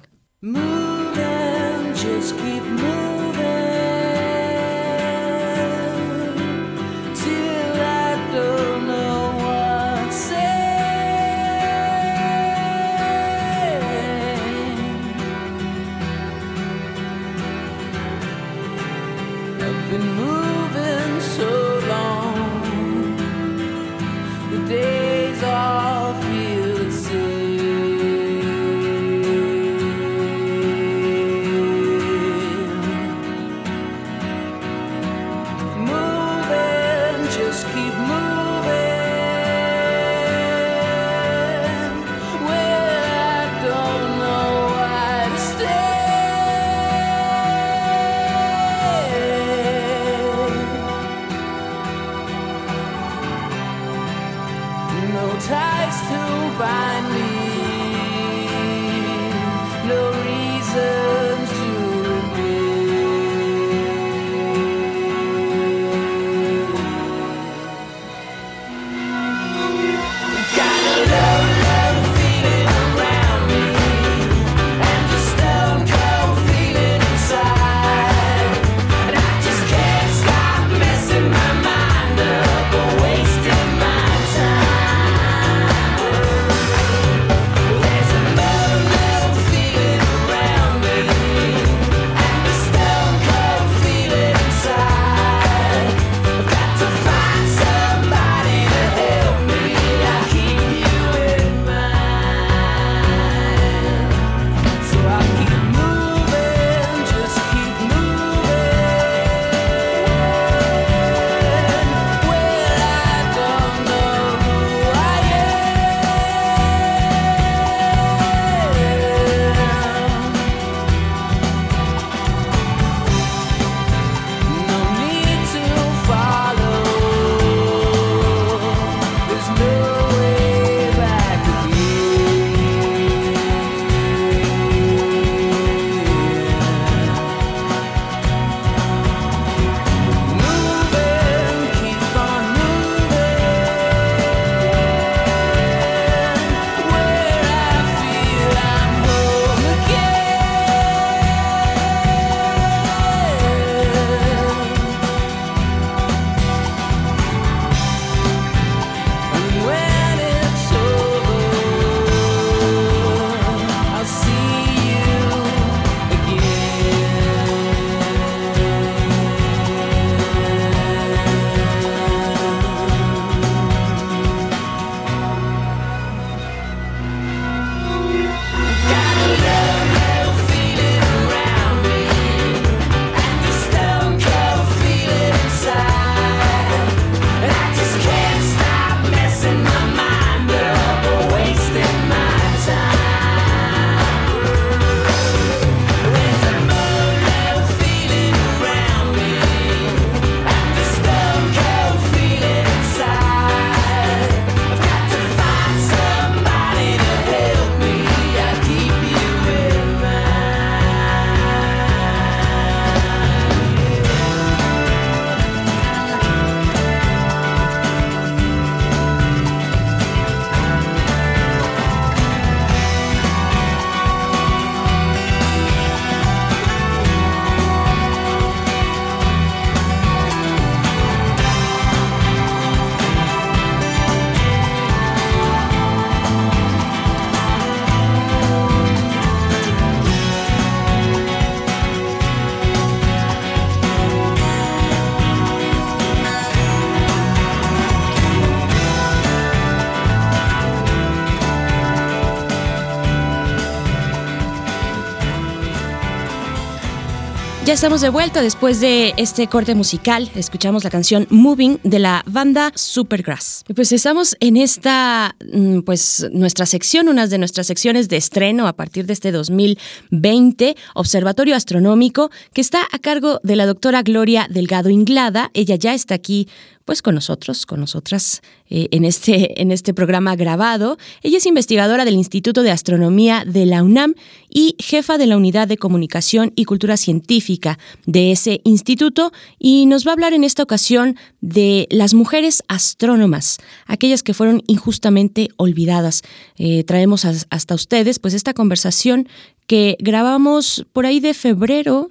Ya 257.69 257.75
estamos 257.75 258.01
de 258.01 258.09
vuelta 258.09 258.41
después 258.41 258.81
de 258.81 259.13
este 259.19 259.47
corte 259.47 259.75
musical. 259.75 260.31
Escuchamos 260.35 260.85
la 260.85 260.89
canción 260.89 261.27
Moving 261.29 261.79
de 261.83 261.99
la 261.99 262.25
banda 262.27 262.73
Supergrass. 262.75 263.63
Pues 263.77 263.93
estamos 263.93 264.39
en 264.41 264.57
esta, 264.57 265.37
mm, 265.53 265.81
pues 265.81 266.27
nuestra 266.33 266.65
sección, 266.65 267.11
una 267.11 267.27
de 267.27 267.37
nuestras 267.37 267.67
secciones 267.67 268.09
de 268.09 268.17
estreno 268.17 268.69
a 268.69 268.73
partir 268.73 269.05
de 269.05 269.13
este 269.13 269.33
2020, 269.33 270.77
Observatorio 270.95 271.55
Astronómico, 271.55 272.31
que 272.55 272.63
está 272.63 272.89
a 272.91 272.99
cargo 273.01 273.39
de 273.43 273.57
la 273.57 273.67
doctora 273.67 274.01
Gloria 274.01 274.47
Delgado 274.49 274.89
Inglada. 274.89 275.51
Ella 275.53 275.77
ya 275.77 275.93
está 275.93 276.15
aquí 276.15 276.49
pues 276.89 277.03
con 277.03 277.15
nosotros, 277.15 277.67
con 277.67 277.81
nosotras 277.81 278.41
eh, 278.71 278.89
en, 278.93 279.05
este, 279.05 279.61
en 279.61 279.73
este 279.73 279.93
programa 279.93 280.37
grabado. 280.37 280.97
Ella 281.23 281.37
es 281.37 281.45
investigadora 281.45 282.07
del 282.07 282.15
Instituto 282.15 282.63
de 282.63 282.71
Astronomía 282.71 283.45
de 283.47 283.67
la 283.67 283.83
UNAM 283.83 284.15
y 284.49 284.75
jefa 284.79 285.19
de 285.19 285.27
la 285.27 285.37
Unidad 285.37 285.69
de 285.69 285.77
Comunicación 285.77 286.55
y 286.57 286.65
Cultura 286.65 286.97
Científica 286.97 287.79
de 288.07 288.33
ese 288.33 288.63
instituto 288.65 289.33
y 289.59 289.85
nos 289.85 290.07
va 290.07 290.13
a 290.13 290.15
hablar 290.15 290.33
en 290.33 290.45
esta 290.45 290.63
ocasión 290.63 291.19
de 291.43 291.87
las 291.91 292.15
mujeres 292.15 292.63
astrónomas, 292.69 293.59
aquellas 293.85 294.23
que 294.23 294.33
fueron 294.33 294.63
injustamente 294.67 295.51
olvidadas. 295.59 296.23
Eh, 296.57 296.85
traemos 296.85 297.27
hasta 297.27 297.75
ustedes 297.75 298.19
pues 298.19 298.33
esta 298.33 298.55
conversación 298.55 299.29
que 299.67 299.99
grabamos 300.01 300.87
por 300.95 301.05
ahí 301.05 301.21
de 301.21 301.35
febrero 301.35 302.09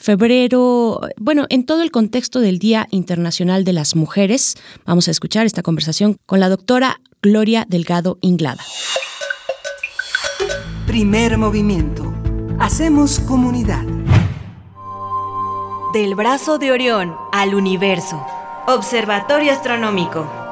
febrero, 0.00 1.00
bueno, 1.18 1.46
en 1.50 1.64
todo 1.66 1.82
el 1.82 1.90
contexto 1.90 2.40
del 2.40 2.58
Día 2.58 2.88
Internacional 2.90 3.64
de 3.64 3.74
las 3.74 3.94
Mujeres. 3.94 4.56
Vamos 4.86 5.08
a 5.08 5.10
escuchar 5.10 5.44
esta 5.46 5.62
conversación 5.62 6.16
con 6.26 6.40
la 6.40 6.48
doctora 6.48 7.00
Gloria 7.22 7.66
Delgado 7.68 8.18
Inglada. 8.22 8.64
Primer 10.86 11.36
movimiento. 11.36 12.12
Hacemos 12.58 13.20
comunidad. 13.20 13.84
Del 15.92 16.14
brazo 16.14 16.58
de 16.58 16.72
Orión 16.72 17.14
al 17.32 17.54
universo. 17.54 18.24
Observatorio 18.66 19.52
Astronómico. 19.52 20.49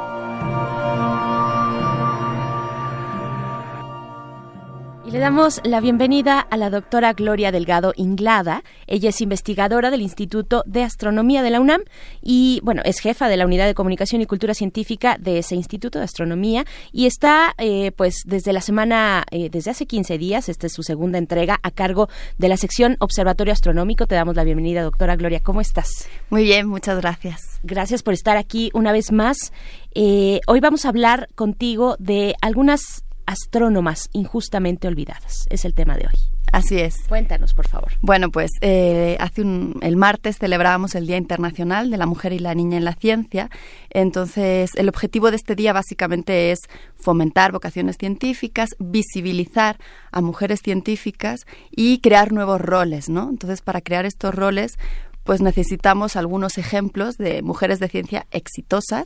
Y 5.08 5.10
le 5.10 5.20
damos 5.20 5.62
la 5.64 5.80
bienvenida 5.80 6.38
a 6.38 6.58
la 6.58 6.68
doctora 6.68 7.14
Gloria 7.14 7.50
Delgado 7.50 7.94
Inglada. 7.96 8.62
Ella 8.86 9.08
es 9.08 9.22
investigadora 9.22 9.90
del 9.90 10.02
Instituto 10.02 10.62
de 10.66 10.82
Astronomía 10.82 11.42
de 11.42 11.48
la 11.48 11.60
UNAM 11.60 11.80
y, 12.20 12.60
bueno, 12.62 12.82
es 12.84 13.00
jefa 13.00 13.30
de 13.30 13.38
la 13.38 13.46
Unidad 13.46 13.66
de 13.66 13.72
Comunicación 13.72 14.20
y 14.20 14.26
Cultura 14.26 14.52
Científica 14.52 15.16
de 15.18 15.38
ese 15.38 15.54
Instituto 15.54 15.98
de 15.98 16.04
Astronomía 16.04 16.66
y 16.92 17.06
está, 17.06 17.54
eh, 17.56 17.90
pues, 17.92 18.16
desde 18.26 18.52
la 18.52 18.60
semana, 18.60 19.24
eh, 19.30 19.48
desde 19.48 19.70
hace 19.70 19.86
15 19.86 20.18
días, 20.18 20.50
esta 20.50 20.66
es 20.66 20.74
su 20.74 20.82
segunda 20.82 21.16
entrega, 21.16 21.58
a 21.62 21.70
cargo 21.70 22.10
de 22.36 22.50
la 22.50 22.58
sección 22.58 22.98
Observatorio 23.00 23.54
Astronómico. 23.54 24.06
Te 24.06 24.14
damos 24.14 24.36
la 24.36 24.44
bienvenida, 24.44 24.82
doctora 24.82 25.16
Gloria. 25.16 25.40
¿Cómo 25.40 25.62
estás? 25.62 26.06
Muy 26.28 26.42
bien, 26.42 26.68
muchas 26.68 27.00
gracias. 27.00 27.60
Gracias 27.62 28.02
por 28.02 28.12
estar 28.12 28.36
aquí 28.36 28.70
una 28.74 28.92
vez 28.92 29.10
más. 29.10 29.54
Eh, 29.94 30.42
hoy 30.46 30.60
vamos 30.60 30.84
a 30.84 30.90
hablar 30.90 31.30
contigo 31.34 31.96
de 31.98 32.34
algunas 32.42 33.04
astrónomas 33.28 34.08
injustamente 34.12 34.88
olvidadas. 34.88 35.46
Es 35.50 35.66
el 35.66 35.74
tema 35.74 35.96
de 35.96 36.06
hoy. 36.06 36.18
Así 36.50 36.78
es. 36.80 36.96
Cuéntanos, 37.08 37.52
por 37.52 37.68
favor. 37.68 37.92
Bueno, 38.00 38.30
pues 38.30 38.50
eh, 38.62 39.18
hace 39.20 39.42
un, 39.42 39.78
el 39.82 39.96
martes 39.96 40.38
celebrábamos 40.38 40.94
el 40.94 41.06
Día 41.06 41.18
Internacional 41.18 41.90
de 41.90 41.98
la 41.98 42.06
Mujer 42.06 42.32
y 42.32 42.38
la 42.38 42.54
Niña 42.54 42.78
en 42.78 42.86
la 42.86 42.94
Ciencia. 42.94 43.50
Entonces, 43.90 44.70
el 44.76 44.88
objetivo 44.88 45.30
de 45.30 45.36
este 45.36 45.54
día 45.54 45.74
básicamente 45.74 46.52
es 46.52 46.60
fomentar 46.96 47.52
vocaciones 47.52 47.98
científicas, 47.98 48.70
visibilizar 48.78 49.76
a 50.10 50.22
mujeres 50.22 50.60
científicas 50.62 51.40
y 51.70 51.98
crear 51.98 52.32
nuevos 52.32 52.62
roles, 52.62 53.10
¿no? 53.10 53.28
Entonces, 53.28 53.60
para 53.60 53.82
crear 53.82 54.06
estos 54.06 54.34
roles, 54.34 54.78
pues 55.24 55.42
necesitamos 55.42 56.16
algunos 56.16 56.56
ejemplos 56.56 57.18
de 57.18 57.42
mujeres 57.42 57.78
de 57.78 57.88
ciencia 57.88 58.26
exitosas 58.30 59.04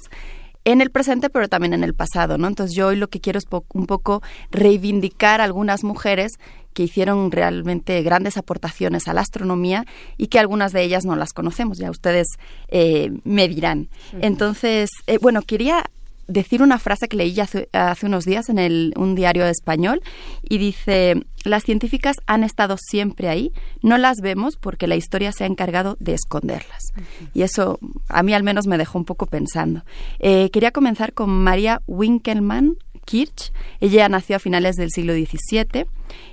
en 0.64 0.80
el 0.80 0.90
presente, 0.90 1.30
pero 1.30 1.48
también 1.48 1.74
en 1.74 1.84
el 1.84 1.94
pasado, 1.94 2.38
¿no? 2.38 2.46
Entonces 2.48 2.76
yo 2.76 2.88
hoy 2.88 2.96
lo 2.96 3.08
que 3.08 3.20
quiero 3.20 3.38
es 3.38 3.46
un 3.74 3.86
poco 3.86 4.22
reivindicar 4.50 5.40
a 5.40 5.44
algunas 5.44 5.84
mujeres 5.84 6.32
que 6.72 6.84
hicieron 6.84 7.30
realmente 7.30 8.00
grandes 8.02 8.36
aportaciones 8.36 9.08
a 9.08 9.12
la 9.12 9.20
astronomía 9.20 9.84
y 10.16 10.28
que 10.28 10.38
algunas 10.38 10.72
de 10.72 10.82
ellas 10.82 11.04
no 11.04 11.16
las 11.16 11.32
conocemos, 11.32 11.78
ya 11.78 11.90
ustedes 11.90 12.26
eh, 12.68 13.12
me 13.24 13.48
dirán. 13.48 13.88
Entonces, 14.20 14.90
eh, 15.06 15.18
bueno, 15.20 15.42
quería 15.42 15.84
decir 16.26 16.62
una 16.62 16.78
frase 16.78 17.08
que 17.08 17.16
leí 17.16 17.38
hace, 17.40 17.68
hace 17.72 18.06
unos 18.06 18.24
días 18.24 18.48
en 18.48 18.58
el, 18.58 18.92
un 18.96 19.14
diario 19.14 19.44
español 19.46 20.02
y 20.42 20.58
dice, 20.58 21.24
las 21.44 21.64
científicas 21.64 22.16
han 22.26 22.44
estado 22.44 22.76
siempre 22.78 23.28
ahí, 23.28 23.52
no 23.82 23.98
las 23.98 24.18
vemos 24.20 24.56
porque 24.56 24.86
la 24.86 24.96
historia 24.96 25.32
se 25.32 25.44
ha 25.44 25.46
encargado 25.46 25.96
de 26.00 26.14
esconderlas. 26.14 26.92
Y 27.34 27.42
eso 27.42 27.78
a 28.08 28.22
mí 28.22 28.34
al 28.34 28.42
menos 28.42 28.66
me 28.66 28.78
dejó 28.78 28.98
un 28.98 29.04
poco 29.04 29.26
pensando. 29.26 29.84
Eh, 30.18 30.50
quería 30.50 30.70
comenzar 30.70 31.12
con 31.12 31.30
María 31.30 31.82
Winkelmann 31.86 32.76
Kirch. 33.04 33.52
Ella 33.80 34.08
nació 34.08 34.36
a 34.36 34.38
finales 34.38 34.76
del 34.76 34.90
siglo 34.90 35.14
XVII 35.14 35.86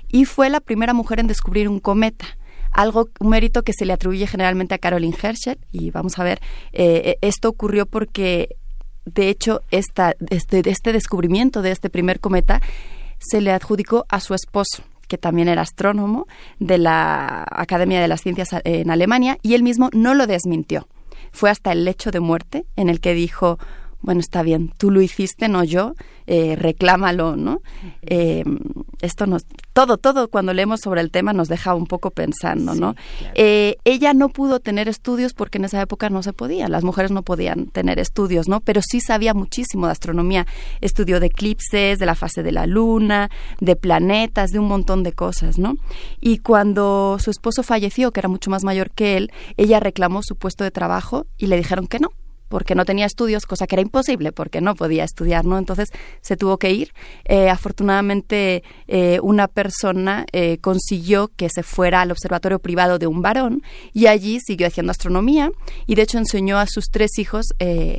y 0.08 0.24
fue 0.24 0.50
la 0.50 0.60
primera 0.60 0.94
mujer 0.94 1.20
en 1.20 1.26
descubrir 1.26 1.68
un 1.68 1.80
cometa 1.80 2.26
algo, 2.72 3.08
un 3.18 3.30
mérito 3.30 3.62
que 3.62 3.72
se 3.72 3.84
le 3.84 3.92
atribuye 3.92 4.28
generalmente 4.28 4.74
a 4.74 4.78
Caroline 4.78 5.16
Herschel, 5.20 5.58
y 5.72 5.90
vamos 5.90 6.20
a 6.20 6.24
ver, 6.24 6.40
eh, 6.72 7.16
esto 7.20 7.48
ocurrió 7.48 7.84
porque 7.86 8.56
de 9.04 9.28
hecho, 9.28 9.62
esta, 9.70 10.14
este, 10.30 10.62
este 10.68 10.92
descubrimiento 10.92 11.62
de 11.62 11.70
este 11.70 11.90
primer 11.90 12.20
cometa 12.20 12.60
se 13.18 13.40
le 13.40 13.52
adjudicó 13.52 14.06
a 14.08 14.20
su 14.20 14.34
esposo 14.34 14.82
que 15.10 15.18
también 15.18 15.48
era 15.48 15.62
astrónomo 15.62 16.26
de 16.60 16.78
la 16.78 17.44
Academia 17.50 18.00
de 18.00 18.06
las 18.08 18.20
Ciencias 18.22 18.50
en 18.62 18.90
Alemania, 18.90 19.38
y 19.42 19.54
él 19.54 19.64
mismo 19.64 19.90
no 19.92 20.14
lo 20.14 20.28
desmintió. 20.28 20.86
Fue 21.32 21.50
hasta 21.50 21.72
el 21.72 21.84
lecho 21.84 22.12
de 22.12 22.20
muerte 22.20 22.64
en 22.76 22.88
el 22.88 23.00
que 23.00 23.12
dijo, 23.12 23.58
bueno, 24.02 24.20
está 24.20 24.42
bien, 24.42 24.72
tú 24.78 24.90
lo 24.90 25.02
hiciste, 25.02 25.48
no 25.48 25.64
yo, 25.64 25.94
eh, 26.26 26.54
reclámalo, 26.56 27.36
¿no? 27.36 27.60
Eh, 28.02 28.44
esto 29.00 29.26
nos, 29.26 29.46
todo, 29.72 29.96
todo 29.96 30.28
cuando 30.28 30.52
leemos 30.52 30.80
sobre 30.80 31.00
el 31.00 31.10
tema 31.10 31.32
nos 31.32 31.48
deja 31.48 31.74
un 31.74 31.86
poco 31.86 32.10
pensando, 32.10 32.74
¿no? 32.74 32.94
Eh, 33.34 33.76
ella 33.84 34.14
no 34.14 34.28
pudo 34.28 34.60
tener 34.60 34.88
estudios 34.88 35.32
porque 35.32 35.58
en 35.58 35.64
esa 35.64 35.80
época 35.80 36.10
no 36.10 36.22
se 36.22 36.32
podía, 36.32 36.68
las 36.68 36.84
mujeres 36.84 37.10
no 37.10 37.22
podían 37.22 37.66
tener 37.66 37.98
estudios, 37.98 38.48
¿no? 38.48 38.60
Pero 38.60 38.80
sí 38.82 39.00
sabía 39.00 39.34
muchísimo 39.34 39.86
de 39.86 39.92
astronomía, 39.92 40.46
estudió 40.80 41.20
de 41.20 41.26
eclipses, 41.26 41.98
de 41.98 42.06
la 42.06 42.14
fase 42.14 42.42
de 42.42 42.52
la 42.52 42.66
luna, 42.66 43.30
de 43.60 43.76
planetas, 43.76 44.50
de 44.50 44.58
un 44.58 44.68
montón 44.68 45.02
de 45.02 45.12
cosas, 45.12 45.58
¿no? 45.58 45.76
Y 46.20 46.38
cuando 46.38 47.16
su 47.20 47.30
esposo 47.30 47.62
falleció, 47.62 48.12
que 48.12 48.20
era 48.20 48.28
mucho 48.28 48.50
más 48.50 48.64
mayor 48.64 48.90
que 48.90 49.16
él, 49.16 49.32
ella 49.56 49.80
reclamó 49.80 50.20
su 50.22 50.36
puesto 50.36 50.64
de 50.64 50.70
trabajo 50.70 51.26
y 51.38 51.46
le 51.46 51.56
dijeron 51.56 51.86
que 51.86 52.00
no, 52.00 52.10
porque 52.50 52.74
no 52.74 52.84
tenía 52.84 53.06
estudios, 53.06 53.46
cosa 53.46 53.66
que 53.66 53.76
era 53.76 53.82
imposible 53.82 54.32
porque 54.32 54.60
no 54.60 54.74
podía 54.74 55.04
estudiar, 55.04 55.46
¿no? 55.46 55.56
Entonces 55.56 55.88
se 56.20 56.36
tuvo 56.36 56.58
que 56.58 56.72
ir. 56.72 56.92
Eh, 57.24 57.48
afortunadamente 57.48 58.64
eh, 58.88 59.20
una 59.22 59.46
persona 59.46 60.26
eh, 60.32 60.58
consiguió 60.60 61.30
que 61.36 61.48
se 61.48 61.62
fuera 61.62 62.02
al 62.02 62.10
observatorio 62.10 62.58
privado 62.58 62.98
de 62.98 63.06
un 63.06 63.22
varón 63.22 63.62
y 63.92 64.08
allí 64.08 64.40
siguió 64.40 64.66
haciendo 64.66 64.90
astronomía 64.90 65.50
y 65.86 65.94
de 65.94 66.02
hecho 66.02 66.18
enseñó 66.18 66.58
a 66.58 66.66
sus 66.66 66.90
tres 66.90 67.18
hijos 67.18 67.46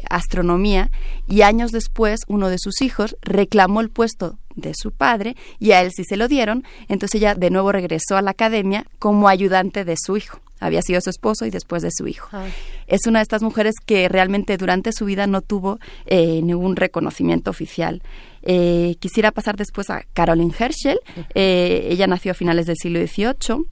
astronomía 0.09 0.91
y 1.27 1.43
años 1.43 1.71
después 1.71 2.19
uno 2.27 2.49
de 2.49 2.57
sus 2.59 2.81
hijos 2.81 3.15
reclamó 3.21 3.79
el 3.79 3.89
puesto 3.89 4.37
de 4.55 4.73
su 4.75 4.91
padre 4.91 5.35
y 5.59 5.71
a 5.71 5.81
él 5.81 5.91
sí 5.95 6.03
se 6.03 6.17
lo 6.17 6.27
dieron, 6.27 6.63
entonces 6.87 7.21
ella 7.21 7.35
de 7.35 7.49
nuevo 7.49 7.71
regresó 7.71 8.17
a 8.17 8.21
la 8.21 8.31
academia 8.31 8.85
como 8.99 9.27
ayudante 9.27 9.85
de 9.85 9.95
su 9.97 10.17
hijo 10.17 10.39
había 10.61 10.81
sido 10.83 11.01
su 11.01 11.09
esposo 11.09 11.45
y 11.45 11.49
después 11.49 11.81
de 11.81 11.89
su 11.91 12.07
hijo. 12.07 12.29
Es 12.87 13.07
una 13.07 13.19
de 13.19 13.23
estas 13.23 13.41
mujeres 13.41 13.75
que 13.83 14.07
realmente 14.07 14.55
durante 14.57 14.93
su 14.93 15.05
vida 15.05 15.27
no 15.27 15.41
tuvo 15.41 15.79
eh, 16.05 16.41
ningún 16.43 16.75
reconocimiento 16.75 17.49
oficial. 17.49 18.01
Eh, 18.43 18.95
quisiera 18.99 19.31
pasar 19.31 19.57
después 19.57 19.89
a 19.89 20.03
Caroline 20.13 20.53
Herschel. 20.57 20.99
Eh, 21.33 21.87
ella 21.89 22.07
nació 22.07 22.31
a 22.31 22.35
finales 22.35 22.67
del 22.67 22.77
siglo 22.77 22.99
XVIII 22.99 23.65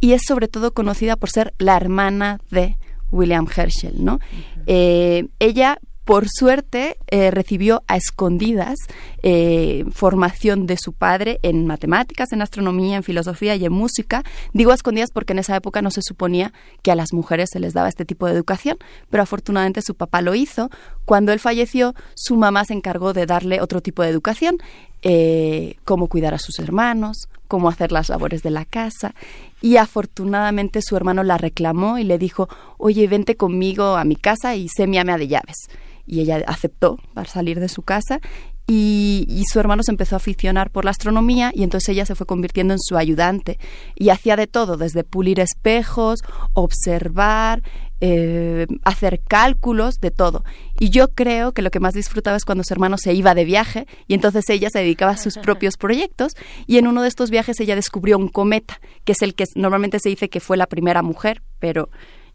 y 0.00 0.12
es 0.14 0.22
sobre 0.26 0.48
todo 0.48 0.72
conocida 0.72 1.16
por 1.16 1.30
ser 1.30 1.52
la 1.58 1.76
hermana 1.76 2.40
de 2.50 2.76
William 3.12 3.46
Herschel, 3.54 4.02
¿no? 4.02 4.18
ella 4.66 5.78
por 6.10 6.26
suerte 6.28 6.96
eh, 7.06 7.30
recibió 7.30 7.84
a 7.86 7.96
escondidas 7.96 8.74
eh, 9.22 9.84
formación 9.92 10.66
de 10.66 10.76
su 10.76 10.92
padre 10.92 11.38
en 11.44 11.68
matemáticas, 11.68 12.32
en 12.32 12.42
astronomía, 12.42 12.96
en 12.96 13.04
filosofía 13.04 13.54
y 13.54 13.64
en 13.64 13.72
música. 13.72 14.24
Digo 14.52 14.72
a 14.72 14.74
escondidas 14.74 15.12
porque 15.12 15.34
en 15.34 15.38
esa 15.38 15.54
época 15.54 15.82
no 15.82 15.92
se 15.92 16.02
suponía 16.02 16.52
que 16.82 16.90
a 16.90 16.96
las 16.96 17.12
mujeres 17.12 17.50
se 17.52 17.60
les 17.60 17.74
daba 17.74 17.88
este 17.88 18.04
tipo 18.04 18.26
de 18.26 18.32
educación, 18.32 18.76
pero 19.08 19.22
afortunadamente 19.22 19.82
su 19.82 19.94
papá 19.94 20.20
lo 20.20 20.34
hizo. 20.34 20.68
Cuando 21.04 21.30
él 21.32 21.38
falleció, 21.38 21.94
su 22.16 22.34
mamá 22.34 22.64
se 22.64 22.74
encargó 22.74 23.12
de 23.12 23.26
darle 23.26 23.60
otro 23.60 23.80
tipo 23.80 24.02
de 24.02 24.08
educación, 24.08 24.56
eh, 25.02 25.76
cómo 25.84 26.08
cuidar 26.08 26.34
a 26.34 26.40
sus 26.40 26.58
hermanos, 26.58 27.28
cómo 27.46 27.68
hacer 27.68 27.92
las 27.92 28.08
labores 28.08 28.42
de 28.42 28.50
la 28.50 28.64
casa. 28.64 29.14
Y 29.62 29.76
afortunadamente 29.76 30.82
su 30.82 30.96
hermano 30.96 31.22
la 31.22 31.38
reclamó 31.38 31.98
y 31.98 32.02
le 32.02 32.18
dijo, 32.18 32.48
oye, 32.78 33.06
vente 33.06 33.36
conmigo 33.36 33.96
a 33.96 34.04
mi 34.04 34.16
casa 34.16 34.56
y 34.56 34.66
sé 34.68 34.88
mi 34.88 34.98
ama 34.98 35.16
de 35.16 35.28
llaves 35.28 35.68
y 36.10 36.20
ella 36.20 36.42
aceptó 36.46 36.98
para 37.14 37.28
salir 37.28 37.60
de 37.60 37.68
su 37.68 37.82
casa 37.82 38.20
y, 38.66 39.42
su 39.50 39.58
hermano 39.58 39.82
se 39.82 39.90
empezó 39.90 40.14
a 40.14 40.18
aficionar 40.18 40.70
por 40.70 40.84
la 40.84 40.92
astronomía 40.92 41.50
y 41.52 41.64
entonces 41.64 41.88
ella 41.88 42.06
se 42.06 42.14
fue 42.14 42.26
convirtiendo 42.26 42.72
en 42.72 42.78
su 42.80 42.96
ayudante 42.96 43.58
y 43.96 44.10
hacía 44.10 44.36
de 44.36 44.46
todo, 44.46 44.76
desde 44.76 45.02
pulir 45.02 45.40
espejos, 45.40 46.20
observar, 46.52 47.62
eh, 48.00 48.66
hacer 48.84 49.22
cálculos, 49.26 49.98
de 50.00 50.12
todo. 50.12 50.44
Y 50.78 50.90
yo 50.90 51.08
creo 51.08 51.52
que 51.52 51.62
lo 51.62 51.70
que 51.70 51.80
más 51.80 51.94
disfrutaba 51.94 52.36
es 52.36 52.44
cuando 52.44 52.62
su 52.62 52.72
hermano 52.72 52.96
se 52.96 53.12
iba 53.12 53.34
de 53.34 53.44
viaje 53.44 53.86
y 54.06 54.14
entonces 54.14 54.48
ella 54.48 54.68
se 54.70 54.78
dedicaba 54.78 55.12
a 55.12 55.16
sus 55.16 55.36
propios 55.42 55.76
proyectos 55.76 56.34
y 56.68 56.78
en 56.78 56.86
uno 56.86 57.02
de 57.02 57.08
estos 57.08 57.30
viajes 57.30 57.58
ella 57.58 57.74
descubrió 57.74 58.18
un 58.18 58.28
cometa, 58.28 58.80
que 59.04 59.12
es 59.12 59.22
el 59.22 59.34
que 59.34 59.44
normalmente 59.56 59.98
se 60.00 60.10
dice 60.10 60.28
que 60.28 60.38
fue 60.38 60.56
la 60.56 60.66
primera 60.66 61.02
mujer, 61.02 61.42
pero 61.58 61.88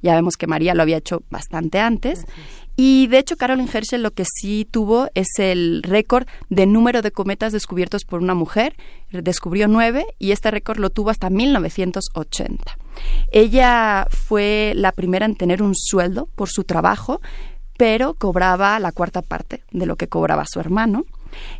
ya 0.06 0.16
vemos 0.16 0.38
que 0.38 0.47
María 0.47 0.76
lo 0.76 0.84
había 0.84 0.97
hecho 0.97 1.24
bastante 1.30 1.80
antes. 1.80 2.26
Y 2.78 3.08
de 3.08 3.18
hecho, 3.20 3.38
Carolyn 3.38 3.70
Herschel 3.74 4.03
lo 4.03 4.12
que 4.12 4.26
sí 4.26 4.68
tuvo 4.70 5.08
es 5.16 5.28
el 5.38 5.82
récord 5.82 6.28
de 6.49 6.66
número 6.66 7.01
de 7.01 7.12
cometas 7.12 7.53
descubiertos 7.53 8.03
por 8.06 8.22
una 8.22 8.36
mujer. 8.36 8.76
Descubrió 9.10 9.68
nueve 9.68 10.06
y 10.20 10.32
este 10.32 10.51
récord 10.51 10.78
lo 10.78 10.89
tuvo 10.89 11.10
hasta 11.10 11.30
1980. 11.30 12.78
Ella 13.32 14.08
fue 14.12 14.74
la 14.76 14.91
primera 14.91 15.26
en 15.26 15.36
tener 15.36 15.64
un 15.64 15.74
sueldo 15.76 16.28
por 16.36 16.49
su 16.49 16.66
trabajo, 16.66 17.20
pero 17.78 18.14
cobraba 18.14 18.80
la 18.80 18.91
cuarta 18.91 19.22
parte 19.22 19.64
de 19.72 19.86
lo 19.86 19.95
que 19.95 20.08
cobraba 20.08 20.45
su 20.45 20.60
hermano. 20.60 21.06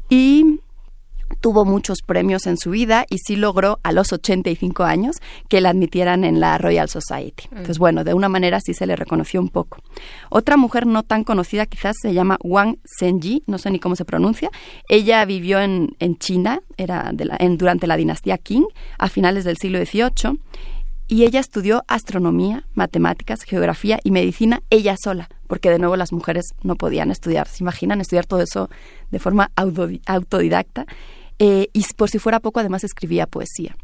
Y 0.10 0.60
tuvo 1.42 1.66
muchos 1.66 2.00
premios 2.02 2.48
en 2.48 2.58
su 2.58 2.72
vida 2.72 3.06
y 3.10 3.20
sí 3.20 3.36
logró 3.36 3.80
a 3.84 3.92
los 3.92 4.12
85 4.14 4.84
años 4.84 5.18
que 5.50 5.62
la 5.62 5.70
admitieran 5.70 6.24
en 6.24 6.40
la 6.40 6.58
Royal 6.58 6.90
Society. 6.90 7.46
Mm. 7.50 7.56
Entonces, 7.58 7.80
bueno, 7.80 8.04
de 8.04 8.14
una 8.14 8.30
manera 8.30 8.60
sí 8.60 8.74
se 8.74 8.86
le 8.86 8.96
reconoció 8.96 9.42
un 9.42 9.50
poco. 9.50 9.78
Otra 10.30 10.58
mujer 10.58 10.86
no 10.88 11.04
tan 11.04 11.24
conocida 11.24 11.66
quizás 11.66 11.96
se 12.02 12.14
llama 12.14 12.38
Wang 12.42 12.78
Zhenji, 13.00 13.44
no 13.48 13.58
sé 13.58 13.72
ni 13.72 13.80
cómo 13.80 13.96
se 13.96 14.06
pronuncia. 14.06 14.50
Ella 14.90 15.24
vivió 15.26 15.60
en, 15.60 15.96
en 16.00 16.18
China, 16.18 16.62
era 16.78 17.12
en, 17.40 17.58
durante 17.58 17.88
la 17.88 17.98
dinastía 17.98 18.38
Qing, 18.38 18.66
a 18.98 19.10
finales 19.10 19.44
del 19.44 19.58
siglo 19.58 19.80
XVIII, 19.80 20.40
y 21.08 21.24
ella 21.24 21.40
estudió 21.40 21.84
astronomía, 21.88 22.68
matemáticas, 22.74 23.44
geografía 23.44 24.00
y 24.04 24.12
medicina 24.12 24.62
ella 24.70 24.96
sola, 24.98 25.30
porque 25.48 25.70
de 25.70 25.80
nuevo 25.80 25.96
las 25.96 26.12
mujeres 26.12 26.54
no 26.64 26.76
podían 26.76 27.12
estudiar. 27.12 27.48
¿Se 27.48 27.64
imaginan 27.64 28.02
estudiar 28.02 28.26
todo 28.26 28.42
eso 28.42 28.70
de 29.12 29.20
forma 29.20 29.52
autodidacta? 29.56 30.86
Eh, 31.38 31.68
y 31.74 31.84
por 31.96 32.10
si 32.10 32.18
fuera 32.20 32.40
poco, 32.40 32.60
además 32.60 32.84
escribía 32.84 33.28
poesía. 33.28 33.76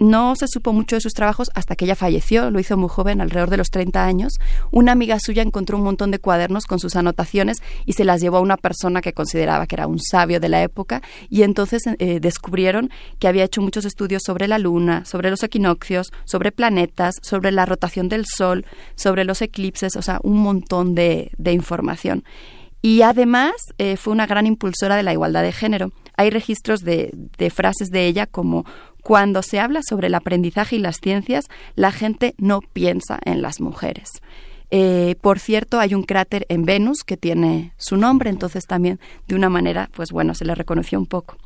No 0.00 0.34
se 0.34 0.48
supo 0.48 0.72
mucho 0.72 0.96
de 0.96 1.02
sus 1.02 1.12
trabajos 1.12 1.50
hasta 1.54 1.76
que 1.76 1.84
ella 1.84 1.94
falleció, 1.94 2.50
lo 2.50 2.58
hizo 2.58 2.74
muy 2.78 2.88
joven, 2.88 3.20
alrededor 3.20 3.50
de 3.50 3.58
los 3.58 3.68
30 3.68 4.02
años. 4.02 4.32
Una 4.70 4.92
amiga 4.92 5.18
suya 5.20 5.42
encontró 5.42 5.76
un 5.76 5.84
montón 5.84 6.10
de 6.10 6.18
cuadernos 6.18 6.64
con 6.64 6.78
sus 6.78 6.96
anotaciones 6.96 7.58
y 7.84 7.92
se 7.92 8.06
las 8.06 8.22
llevó 8.22 8.38
a 8.38 8.40
una 8.40 8.56
persona 8.56 9.02
que 9.02 9.12
consideraba 9.12 9.66
que 9.66 9.74
era 9.74 9.86
un 9.86 10.00
sabio 10.00 10.40
de 10.40 10.48
la 10.48 10.62
época 10.62 11.02
y 11.28 11.42
entonces 11.42 11.82
eh, 11.98 12.18
descubrieron 12.18 12.88
que 13.18 13.28
había 13.28 13.44
hecho 13.44 13.60
muchos 13.60 13.84
estudios 13.84 14.22
sobre 14.24 14.48
la 14.48 14.58
luna, 14.58 15.04
sobre 15.04 15.28
los 15.28 15.42
equinoccios, 15.42 16.10
sobre 16.24 16.50
planetas, 16.50 17.16
sobre 17.20 17.52
la 17.52 17.66
rotación 17.66 18.08
del 18.08 18.24
sol, 18.24 18.64
sobre 18.94 19.26
los 19.26 19.42
eclipses, 19.42 19.96
o 19.96 20.02
sea, 20.02 20.18
un 20.22 20.38
montón 20.38 20.94
de, 20.94 21.30
información. 21.44 22.24
Y 22.80 23.02
además 23.02 23.52
eh, 23.76 23.98
fue 23.98 24.14
una 24.14 24.26
gran 24.26 24.46
impulsora 24.46 24.96
de 24.96 25.02
la 25.02 25.12
igualdad 25.12 25.42
de 25.42 25.52
género 25.52 25.92
hay 26.20 26.28
registros 26.28 26.80
de, 26.80 27.50
frases 27.50 27.88
de 27.88 28.06
ella 28.06 28.26
como 28.26 28.66
cuando 29.02 29.42
se 29.42 29.60
habla 29.60 29.80
sobre 29.82 30.08
el 30.08 30.14
aprendizaje 30.14 30.76
y 30.76 30.78
las 30.80 30.98
ciencias, 31.02 31.46
la 31.74 31.92
gente 31.92 32.34
no 32.38 32.60
piensa 32.60 33.18
en 33.24 33.42
las 33.42 33.60
mujeres. 33.60 34.10
Eh, 34.70 35.16
por 35.20 35.40
cierto, 35.40 35.80
hay 35.80 35.94
un 35.94 36.04
cráter 36.04 36.46
en 36.48 36.64
Venus 36.64 37.02
que 37.04 37.16
tiene 37.16 37.72
su 37.76 37.96
nombre, 37.96 38.30
entonces 38.30 38.66
también 38.66 39.00
de 39.26 39.34
una 39.34 39.48
manera, 39.48 39.90
pues 39.94 40.12
bueno, 40.12 40.34
se 40.34 40.44
le 40.44 40.54
reconoció 40.54 40.98
un 40.98 41.06
poco. 41.06 41.36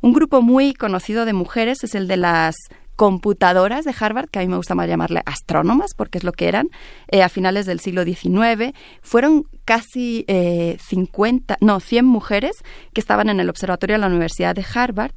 Un 0.00 0.12
grupo 0.12 0.42
muy 0.42 0.74
conocido 0.74 1.24
de 1.24 1.32
mujeres 1.32 1.84
es 1.84 1.94
el 1.94 2.08
de 2.08 2.16
las 2.16 2.54
computadoras 2.96 3.84
de 3.84 3.94
Harvard, 3.98 4.28
que 4.28 4.38
a 4.38 4.42
mí 4.42 4.48
me 4.48 4.56
gusta 4.56 4.74
más 4.74 4.88
llamarle 4.88 5.22
astrónomas, 5.26 5.94
porque 5.96 6.18
es 6.18 6.24
lo 6.24 6.32
que 6.32 6.46
eran, 6.46 6.68
eh, 7.08 7.22
a 7.22 7.28
finales 7.28 7.66
del 7.66 7.80
siglo 7.80 8.04
XIX. 8.04 8.72
Fueron 9.02 9.46
casi 9.64 10.24
50, 10.78 11.54
eh, 11.54 11.56
no, 11.60 11.80
100 11.80 12.04
mujeres 12.04 12.52
que 12.92 13.00
estaban 13.00 13.28
en 13.28 13.40
el 13.40 13.50
observatorio 13.50 13.94
de 13.94 14.00
la 14.00 14.06
Universidad 14.06 14.54
de 14.54 14.64
Harvard 14.74 15.12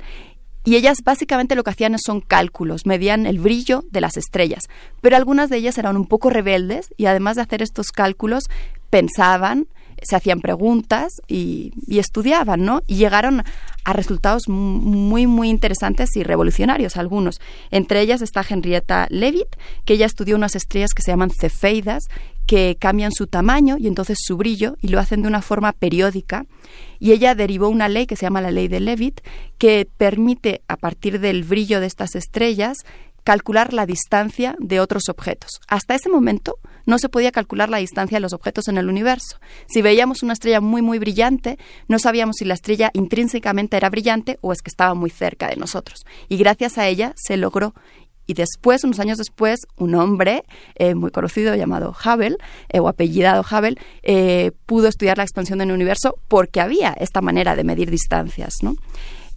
y 0.67 0.75
ellas 0.75 0.97
básicamente 1.01 1.55
lo 1.55 1.63
que 1.63 1.69
hacían 1.69 1.95
son 1.97 2.19
cálculos, 2.19 2.85
medían 2.85 3.25
el 3.25 3.39
brillo 3.39 3.85
de 3.89 4.01
las 4.01 4.17
estrellas, 4.17 4.67
pero 4.99 5.15
algunas 5.15 5.49
de 5.49 5.55
ellas 5.55 5.77
eran 5.77 5.95
un 5.95 6.05
poco 6.05 6.29
rebeldes 6.29 6.93
y 6.97 7.05
además 7.05 7.37
de 7.37 7.43
hacer 7.43 7.61
estos 7.61 7.93
cálculos 7.93 8.49
pensaban 8.89 9.69
se 10.01 10.15
hacían 10.15 10.41
preguntas 10.41 11.13
y, 11.27 11.71
estudiaban, 11.87 12.63
¿no? 12.63 12.81
Y 12.87 12.95
llegaron 12.95 13.43
a 13.83 13.93
resultados 13.93 14.43
muy, 14.47 15.27
muy 15.27 15.49
interesantes 15.49 16.15
y 16.15 16.23
revolucionarios 16.23 16.97
algunos. 16.97 17.39
Entre 17.71 18.01
ellas 18.01 18.21
está 18.21 18.45
Henrietta 18.47 19.07
Leavitt, 19.09 19.55
que 19.85 19.93
ella 19.93 20.05
estudió 20.05 20.35
unas 20.35 20.55
estrellas 20.55 20.93
que 20.93 21.01
se 21.01 21.11
llaman 21.11 21.31
cefeidas, 21.31 22.03
que 22.45 22.77
cambian 22.79 23.11
su 23.11 23.27
tamaño 23.27 23.77
y 23.77 23.87
entonces 23.87 24.17
su 24.21 24.37
brillo 24.37 24.77
y 24.81 24.87
lo 24.87 24.99
hacen 24.99 25.21
de 25.21 25.27
una 25.27 25.41
forma 25.41 25.73
periódica. 25.73 26.45
Y 26.99 27.11
ella 27.11 27.35
derivó 27.35 27.69
una 27.69 27.89
ley 27.89 28.07
que 28.07 28.15
se 28.15 28.25
llama 28.25 28.41
la 28.41 28.51
ley 28.51 28.67
de 28.67 28.79
Leavitt, 28.79 29.21
que 29.57 29.87
permite, 29.97 30.61
a 30.67 30.77
partir 30.77 31.19
del 31.19 31.43
brillo 31.43 31.79
de 31.79 31.87
estas 31.87 32.15
estrellas, 32.15 32.77
calcular 33.23 33.73
la 33.73 33.85
distancia 33.85 34.55
de 34.59 34.79
otros 34.79 35.09
objetos. 35.09 35.59
Hasta 35.67 35.95
ese 35.95 36.09
momento 36.09 36.55
no 36.87 36.97
se 36.97 37.09
podía 37.09 37.31
calcular 37.31 37.69
la 37.69 37.77
distancia 37.77 38.15
de 38.15 38.21
los 38.21 38.33
objetos 38.33 38.67
en 38.67 38.79
el 38.79 38.89
universo. 38.89 39.37
Si 39.67 39.83
veíamos 39.83 40.23
una 40.23 40.33
estrella 40.33 40.61
muy 40.61 40.81
muy 40.81 40.97
brillante, 40.97 41.59
no 41.87 41.99
sabíamos 41.99 42.37
si 42.37 42.45
la 42.45 42.55
estrella 42.55 42.89
intrínsecamente 42.93 43.77
era 43.77 43.91
brillante 43.91 44.39
o 44.41 44.51
es 44.51 44.63
que 44.63 44.71
estaba 44.71 44.95
muy 44.95 45.11
cerca 45.11 45.47
de 45.47 45.57
nosotros. 45.57 46.05
Y 46.29 46.37
gracias 46.37 46.79
a 46.79 46.87
ella 46.87 47.13
se 47.15 47.37
logró 47.37 47.75
y 48.27 48.33
después, 48.33 48.83
unos 48.83 48.99
años 48.99 49.17
después, 49.17 49.61
un 49.77 49.95
hombre 49.95 50.43
eh, 50.75 50.93
muy 50.93 51.11
conocido 51.11 51.55
llamado 51.55 51.95
Hubble, 52.05 52.35
eh, 52.69 52.79
o 52.79 52.89
apellidado 52.89 53.43
Hubble, 53.49 53.77
eh, 54.03 54.51
pudo 54.65 54.89
estudiar 54.89 55.17
la 55.17 55.23
expansión 55.23 55.59
del 55.59 55.71
universo 55.71 56.15
porque 56.27 56.59
había 56.59 56.93
esta 56.99 57.21
manera 57.21 57.55
de 57.55 57.63
medir 57.63 57.89
distancias, 57.89 58.55
¿no? 58.61 58.75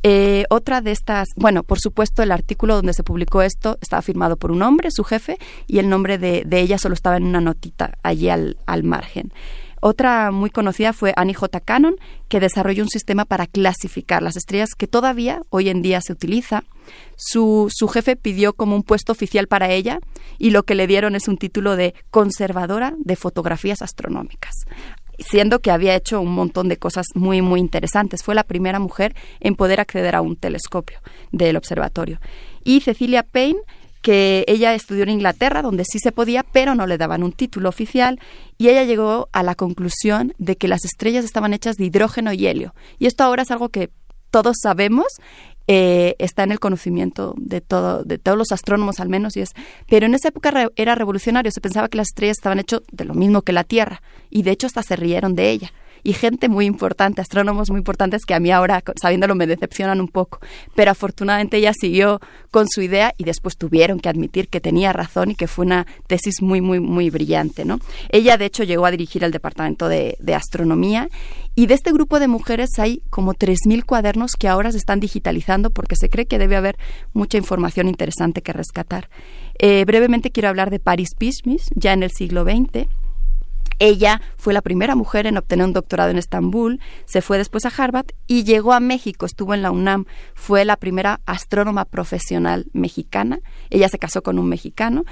Eh, 0.02 0.44
otra 0.48 0.80
de 0.80 0.92
estas, 0.92 1.28
bueno, 1.36 1.62
por 1.62 1.78
supuesto, 1.78 2.22
el 2.22 2.32
artículo 2.32 2.76
donde 2.76 2.94
se 2.94 3.02
publicó 3.02 3.42
esto 3.42 3.78
estaba 3.82 4.02
firmado 4.02 4.36
por 4.36 4.50
un 4.50 4.62
hombre, 4.62 4.90
su 4.90 5.04
jefe, 5.04 5.38
y 5.66 5.78
el 5.78 5.88
nombre 5.88 6.16
de, 6.18 6.46
ella 6.50 6.78
solo 6.78 6.94
estaba 6.94 7.16
en 7.16 7.24
una 7.24 7.40
notita 7.40 7.98
allí 8.02 8.30
al, 8.30 8.56
margen. 8.82 9.32
Otra 9.82 10.30
muy 10.30 10.50
conocida 10.50 10.92
fue 10.92 11.14
Annie 11.16 11.34
J. 11.34 11.60
Cannon, 11.60 11.96
que 12.28 12.40
desarrolló 12.40 12.82
un 12.82 12.90
sistema 12.90 13.24
para 13.24 13.46
clasificar 13.46 14.22
las 14.22 14.36
estrellas 14.36 14.74
que 14.76 14.86
todavía 14.86 15.42
hoy 15.48 15.70
en 15.70 15.80
día 15.80 16.00
se 16.02 16.12
utiliza. 16.12 16.64
Su, 17.16 17.68
su, 17.74 17.88
jefe 17.88 18.16
pidió 18.16 18.52
como 18.52 18.76
un 18.76 18.82
puesto 18.82 19.12
oficial 19.12 19.46
para 19.46 19.70
ella 19.70 20.00
y 20.38 20.50
lo 20.50 20.64
que 20.64 20.74
le 20.74 20.86
dieron 20.86 21.14
es 21.14 21.28
un 21.28 21.38
título 21.38 21.76
de 21.76 21.94
conservadora 22.10 22.94
de 22.98 23.16
fotografías 23.16 23.80
astronómicas 23.80 24.54
siendo 25.20 25.60
que 25.60 25.70
había 25.70 25.94
hecho 25.94 26.20
un 26.20 26.32
montón 26.32 26.68
de 26.68 26.76
cosas 26.76 27.06
muy, 27.14 27.42
muy 27.42 27.60
interesantes. 27.60 28.22
Fue 28.22 28.34
la 28.34 28.44
primera 28.44 28.78
mujer 28.78 29.14
en 29.40 29.54
poder 29.54 29.80
acceder 29.80 30.14
a 30.16 30.20
un 30.20 30.36
telescopio 30.36 30.98
del 31.32 31.56
observatorio. 31.56 32.20
Y 32.64 32.80
Cecilia 32.80 33.22
Payne, 33.22 33.60
que 34.02 34.44
ella 34.48 34.74
estudió 34.74 35.02
en 35.02 35.10
Inglaterra, 35.10 35.62
donde 35.62 35.84
sí 35.84 35.98
se 35.98 36.12
podía, 36.12 36.42
pero 36.42 36.74
no 36.74 36.86
le 36.86 36.98
daban 36.98 37.22
un 37.22 37.32
título 37.32 37.68
oficial, 37.68 38.18
y 38.58 38.68
ella 38.68 38.84
llegó 38.84 39.28
a 39.32 39.42
la 39.42 39.54
conclusión 39.54 40.34
de 40.38 40.56
que 40.56 40.68
las 40.68 40.84
estrellas 40.84 41.24
estaban 41.24 41.52
hechas 41.52 41.76
de 41.76 41.84
hidrógeno 41.84 42.32
y 42.32 42.46
helio. 42.46 42.74
Y 42.98 43.06
esto 43.06 43.24
ahora 43.24 43.42
es 43.42 43.50
algo 43.50 43.68
que 43.68 43.90
todos 44.30 44.56
sabemos 44.62 45.06
eh, 45.72 46.16
está 46.18 46.42
en 46.42 46.50
el 46.50 46.58
conocimiento 46.58 47.32
de 47.36 47.60
todo, 47.60 48.02
de 48.02 48.18
todos 48.18 48.36
los 48.36 48.50
astrónomos 48.50 48.98
al 48.98 49.08
menos, 49.08 49.36
y 49.36 49.40
es, 49.42 49.52
pero 49.88 50.06
en 50.06 50.14
esa 50.14 50.26
época 50.26 50.52
era 50.74 50.96
revolucionario, 50.96 51.52
se 51.52 51.60
pensaba 51.60 51.88
que 51.88 51.96
las 51.96 52.08
estrellas 52.08 52.38
estaban 52.38 52.58
hechas 52.58 52.80
de 52.90 53.04
lo 53.04 53.14
mismo 53.14 53.42
que 53.42 53.52
la 53.52 53.62
Tierra, 53.62 54.02
y 54.30 54.42
de 54.42 54.50
hecho 54.50 54.66
hasta 54.66 54.82
se 54.82 54.96
rieron 54.96 55.36
de 55.36 55.48
ella 55.48 55.72
y 56.02 56.12
gente 56.12 56.48
muy 56.48 56.66
importante, 56.66 57.20
astrónomos 57.20 57.70
muy 57.70 57.78
importantes 57.78 58.24
que 58.24 58.34
a 58.34 58.40
mí 58.40 58.50
ahora, 58.50 58.82
sabiéndolo, 59.00 59.34
me 59.34 59.46
decepcionan 59.46 60.00
un 60.00 60.08
poco. 60.08 60.40
Pero 60.74 60.90
afortunadamente 60.90 61.56
ella 61.56 61.72
siguió 61.78 62.20
con 62.50 62.66
su 62.68 62.82
idea 62.82 63.14
y 63.16 63.24
después 63.24 63.56
tuvieron 63.56 64.00
que 64.00 64.08
admitir 64.08 64.48
que 64.48 64.60
tenía 64.60 64.92
razón 64.92 65.30
y 65.30 65.34
que 65.34 65.46
fue 65.46 65.64
una 65.66 65.86
tesis 66.06 66.42
muy, 66.42 66.60
muy, 66.60 66.80
muy 66.80 67.10
brillante. 67.10 67.64
¿no? 67.64 67.78
Ella, 68.10 68.36
de 68.36 68.46
hecho, 68.46 68.64
llegó 68.64 68.86
a 68.86 68.90
dirigir 68.90 69.24
el 69.24 69.30
departamento 69.30 69.88
de, 69.88 70.16
astronomía 70.34 71.08
y 71.56 71.66
de 71.66 71.74
este 71.74 71.92
grupo 71.92 72.20
de 72.20 72.28
mujeres 72.28 72.70
hay 72.78 73.02
como 73.10 73.34
3.000 73.34 73.84
cuadernos 73.84 74.32
que 74.38 74.48
ahora 74.48 74.70
se 74.70 74.78
están 74.78 75.00
digitalizando 75.00 75.70
porque 75.70 75.96
se 75.96 76.08
cree 76.08 76.26
que 76.26 76.38
debe 76.38 76.56
haber 76.56 76.78
mucha 77.12 77.36
información 77.36 77.88
interesante 77.88 78.40
que 78.40 78.52
rescatar. 78.52 79.10
Eh, 79.58 79.84
brevemente 79.84 80.30
quiero 80.30 80.48
hablar 80.48 80.70
de 80.70 80.78
Paris 80.78 81.10
Pismis, 81.18 81.68
ya 81.74 81.92
en 81.92 82.04
el 82.04 82.10
siglo 82.10 82.44
XX. 82.44 82.86
Ella 83.80 84.20
fue 84.36 84.52
la 84.52 84.60
primera 84.60 84.94
mujer 84.94 85.26
en 85.26 85.38
obtener 85.38 85.66
un 85.66 85.72
doctorado 85.72 86.10
en 86.10 86.18
Estambul, 86.18 86.80
se 87.06 87.22
fue 87.22 87.38
después 87.38 87.64
a 87.64 87.72
Harvard 87.76 88.06
y 88.26 88.44
llegó 88.44 88.74
a 88.74 88.80
México, 88.80 89.24
estuvo 89.24 89.54
en 89.54 89.62
la 89.62 89.70
UNAM, 89.70 90.04
fue 90.34 90.66
la 90.66 90.76
primera 90.76 91.20
astrónoma 91.24 91.86
profesional 91.86 92.66
mexicana. 92.74 93.40
Ella 93.70 93.88
se 93.88 93.98
casó 93.98 94.22
con 94.22 94.38
un 94.38 94.48
mexicano 94.48 95.04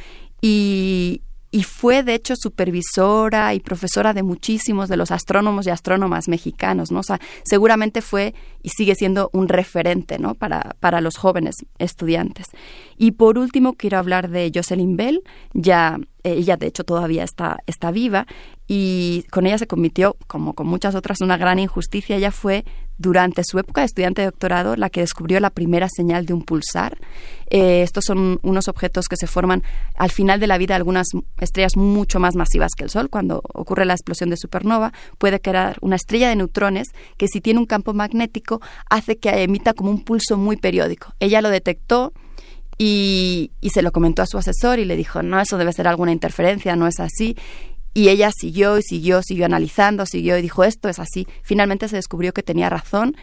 y, 0.42 1.22
fue 1.66 2.02
de 2.02 2.14
hecho 2.14 2.34
supervisora 2.36 3.54
y 3.54 3.60
profesora 3.60 4.12
de 4.12 4.22
muchísimos 4.22 4.88
de 4.88 4.96
los 4.96 5.10
astrónomos 5.10 5.66
y 5.66 5.70
astrónomas 5.70 6.28
mexicanos, 6.28 6.92
¿no? 6.92 7.00
Seguramente 7.44 8.02
fue 8.02 8.34
y 8.62 8.68
sigue 8.68 8.94
siendo 8.94 9.30
un 9.32 9.48
referente, 9.48 10.18
¿no? 10.18 10.34
Para, 10.34 10.76
para 10.80 11.00
los 11.00 11.16
jóvenes 11.16 11.56
estudiantes. 11.78 12.48
Y 12.96 13.12
por 13.12 13.38
último 13.38 13.74
quiero 13.74 13.98
hablar 13.98 14.28
de 14.28 14.52
Jocelyn 14.54 14.96
Bell, 14.96 15.22
ya 15.54 15.98
ella 16.22 16.56
de 16.56 16.66
hecho 16.66 16.84
todavía 16.84 17.24
está, 17.24 17.58
está 17.66 17.90
viva 17.90 18.26
y 18.70 19.24
con 19.30 19.46
ella 19.46 19.56
se 19.56 19.66
cometió, 19.66 20.18
como 20.26 20.52
con 20.52 20.66
muchas 20.66 20.94
otras, 20.94 21.22
una 21.22 21.38
gran 21.38 21.58
injusticia. 21.58 22.16
Ella 22.16 22.30
fue, 22.30 22.66
durante 22.98 23.42
su 23.42 23.58
época 23.58 23.80
de 23.80 23.86
estudiante 23.86 24.20
de 24.20 24.26
doctorado, 24.26 24.76
la 24.76 24.90
que 24.90 25.00
descubrió 25.00 25.40
la 25.40 25.48
primera 25.48 25.88
señal 25.88 26.26
de 26.26 26.34
un 26.34 26.42
pulsar. 26.42 26.98
Eh, 27.48 27.80
estos 27.80 28.04
son 28.04 28.38
unos 28.42 28.68
objetos 28.68 29.06
que 29.08 29.16
se 29.16 29.26
forman 29.26 29.62
al 29.96 30.10
final 30.10 30.38
de 30.38 30.48
la 30.48 30.58
vida 30.58 30.76
algunas 30.76 31.06
estrellas 31.40 31.78
mucho 31.78 32.20
más 32.20 32.36
masivas 32.36 32.72
que 32.76 32.84
el 32.84 32.90
Sol. 32.90 33.08
Cuando 33.08 33.40
ocurre 33.54 33.86
la 33.86 33.94
explosión 33.94 34.28
de 34.28 34.36
supernova, 34.36 34.92
puede 35.16 35.40
crear 35.40 35.78
una 35.80 35.96
estrella 35.96 36.28
de 36.28 36.36
neutrones 36.36 36.88
que 37.16 37.26
si 37.26 37.40
tiene 37.40 37.60
un 37.60 37.66
campo 37.66 37.94
magnético 37.94 38.60
hace 38.90 39.16
que 39.16 39.30
emita 39.42 39.72
como 39.72 39.90
un 39.90 40.04
pulso 40.04 40.36
muy 40.36 40.58
periódico. 40.58 41.14
Ella 41.20 41.40
lo 41.40 41.48
detectó 41.48 42.12
y, 42.76 43.50
y, 43.60 43.70
se 43.70 43.82
lo 43.82 43.90
comentó 43.90 44.22
a 44.22 44.26
su 44.26 44.38
asesor 44.38 44.78
y 44.78 44.84
le 44.84 44.94
dijo, 44.94 45.22
no, 45.22 45.40
eso 45.40 45.58
debe 45.58 45.72
ser 45.72 45.88
alguna 45.88 46.12
interferencia, 46.12 46.76
no 46.76 46.86
es 46.86 47.00
así. 47.00 47.34
Y 47.94 48.08
ella 48.08 48.30
siguió 48.32 48.78
y 48.78 48.82
siguió, 48.82 49.22
siguió 49.22 49.46
analizando, 49.46 50.06
siguió 50.06 50.38
y 50.38 50.42
dijo, 50.42 50.64
esto 50.64 50.88
es 50.88 50.98
así. 50.98 51.26
Finalmente 51.42 51.88
se 51.88 51.96
descubrió 51.96 52.32
que 52.32 52.42
tenía 52.42 52.70
razón 52.70 53.16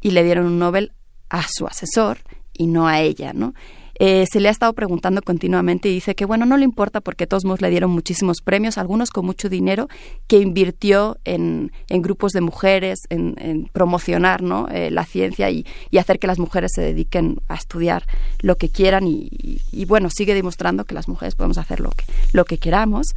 y 0.00 0.12
le 0.12 0.22
dieron 0.22 0.46
un 0.46 0.58
Nobel 0.58 0.92
a 1.28 1.46
su 1.48 1.66
asesor 1.66 2.18
y 2.52 2.66
no 2.66 2.86
a 2.86 3.00
ella, 3.00 3.32
¿no? 3.32 3.54
Eh, 4.02 4.24
se 4.32 4.40
le 4.40 4.48
ha 4.48 4.50
estado 4.50 4.72
preguntando 4.72 5.20
continuamente 5.20 5.90
y 5.90 5.92
dice 5.92 6.14
que 6.14 6.24
bueno, 6.24 6.46
no 6.46 6.56
le 6.56 6.64
importa 6.64 7.02
porque 7.02 7.26
todos 7.26 7.44
le 7.60 7.68
dieron 7.68 7.90
muchísimos 7.90 8.38
premios, 8.42 8.78
algunos 8.78 9.10
con 9.10 9.26
mucho 9.26 9.50
dinero, 9.50 9.88
que 10.26 10.38
invirtió 10.38 11.18
en, 11.26 11.70
en 11.90 12.00
grupos 12.00 12.32
de 12.32 12.40
mujeres, 12.40 13.00
en, 13.10 13.68
promocionar 13.74 14.40
¿no? 14.40 14.68
Eh, 14.70 14.90
la 14.90 15.04
ciencia 15.04 15.50
y, 15.50 15.66
y, 15.90 15.98
hacer 15.98 16.18
que 16.18 16.26
las 16.26 16.38
mujeres 16.38 16.70
se 16.74 16.80
dediquen 16.80 17.42
a 17.46 17.56
estudiar 17.56 18.06
lo 18.40 18.56
que 18.56 18.70
quieran 18.70 19.06
y, 19.06 19.28
y, 19.70 19.84
bueno, 19.84 20.08
sigue 20.08 20.32
demostrando 20.32 20.86
que 20.86 20.94
las 20.94 21.06
mujeres 21.06 21.34
podemos 21.34 21.58
hacer 21.58 21.80
lo 21.80 21.90
que, 21.90 22.06
lo 22.32 22.46
que 22.46 22.56
queramos. 22.56 23.08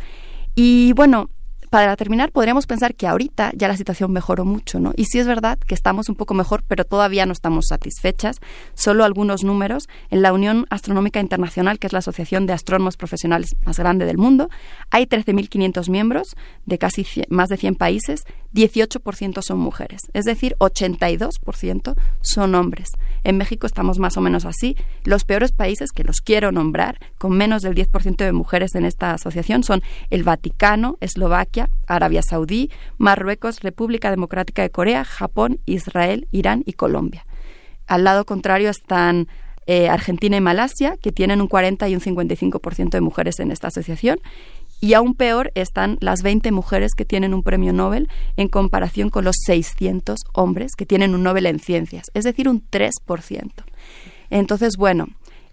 Y 0.56 0.94
bueno, 0.94 1.30
para 1.74 1.96
terminar, 1.96 2.32
podríamos 2.32 2.68
pensar 2.68 2.94
que 2.94 3.08
ahorita 3.08 3.52
ya 3.56 3.68
la 3.68 3.76
situación 3.76 4.12
mejoró 4.12 4.46
mucho, 4.46 4.80
¿no? 4.80 4.94
Y 4.96 5.06
sí 5.06 5.18
es 5.18 5.26
verdad 5.26 5.58
que 5.58 5.74
estamos 5.74 6.08
un 6.08 6.14
poco 6.14 6.36
mejor, 6.36 6.62
pero 6.68 6.86
todavía 6.86 7.26
no 7.26 7.32
estamos 7.32 7.66
satisfechas. 7.70 8.42
Solo 8.76 9.04
algunos 9.04 9.44
números. 9.44 9.90
En 10.12 10.22
la 10.22 10.34
Unión 10.34 10.68
Astronómica 10.70 11.20
Internacional, 11.20 11.80
que 11.80 11.88
es 11.88 11.94
la 11.94 11.98
asociación 11.98 12.46
de 12.46 12.54
astrónomos 12.54 12.96
profesionales 12.96 13.56
más 13.66 13.80
grande 13.80 14.06
del 14.06 14.20
mundo, 14.20 14.52
hay 14.92 15.08
13.500 15.08 15.90
miembros 15.90 16.36
de 16.68 16.78
casi 16.78 17.08
más 17.30 17.50
de 17.50 17.58
100 17.58 17.74
países. 17.74 18.26
18% 18.54 19.42
son 19.42 19.58
mujeres, 19.58 20.02
es 20.14 20.26
decir, 20.26 20.56
82% 20.60 21.96
son 22.22 22.54
hombres. 22.54 22.90
En 23.24 23.38
México 23.38 23.66
estamos 23.66 23.98
más 23.98 24.16
o 24.16 24.22
menos 24.22 24.46
así. 24.46 24.78
Los 25.06 25.26
peores 25.26 25.52
países 25.52 25.92
que 25.92 26.04
los 26.04 26.22
quiero 26.22 26.52
nombrar, 26.52 27.00
con 27.18 27.36
menos 27.36 27.64
del 27.64 27.74
10% 27.74 28.18
de 28.18 28.32
mujeres 28.32 28.76
en 28.76 28.86
esta 28.86 29.14
asociación, 29.14 29.64
son 29.64 29.82
el 30.12 30.24
Vaticano, 30.24 30.98
Eslovaquia, 31.02 31.63
Arabia 31.88 32.22
Saudí, 32.22 32.70
Marruecos, 32.98 33.62
República 33.62 34.10
Democrática 34.10 34.62
de 34.62 34.70
Corea, 34.70 35.04
Japón, 35.04 35.60
Israel, 35.66 36.28
Irán 36.32 36.64
y 36.66 36.74
Colombia. 36.74 37.26
Al 37.88 38.04
lado 38.04 38.26
contrario 38.26 38.70
están 38.70 39.28
eh, 39.66 39.88
Argentina 39.88 40.36
y 40.36 40.42
Malasia, 40.42 40.98
que 41.02 41.12
tienen 41.12 41.42
un 41.42 41.48
40 41.48 41.88
y 41.88 41.96
un 41.96 42.02
55% 42.02 42.90
de 42.90 43.02
mujeres 43.02 43.40
en 43.40 43.52
esta 43.52 43.68
asociación. 43.68 44.20
Y 44.82 44.96
aún 44.96 45.14
peor 45.14 45.52
están 45.56 45.98
las 46.02 46.24
20 46.24 46.52
mujeres 46.52 46.92
que 46.94 47.06
tienen 47.06 47.34
un 47.34 47.44
premio 47.44 47.72
Nobel 47.72 48.10
en 48.36 48.50
comparación 48.50 49.10
con 49.10 49.24
los 49.24 49.38
600 49.46 50.20
hombres 50.34 50.74
que 50.78 50.86
tienen 50.86 51.16
un 51.16 51.24
Nobel 51.24 51.46
en 51.46 51.60
ciencias, 51.60 52.08
es 52.14 52.26
decir, 52.26 52.50
un 52.50 52.70
3%. 52.70 53.52
Entonces, 54.30 54.76
bueno, 54.78 55.08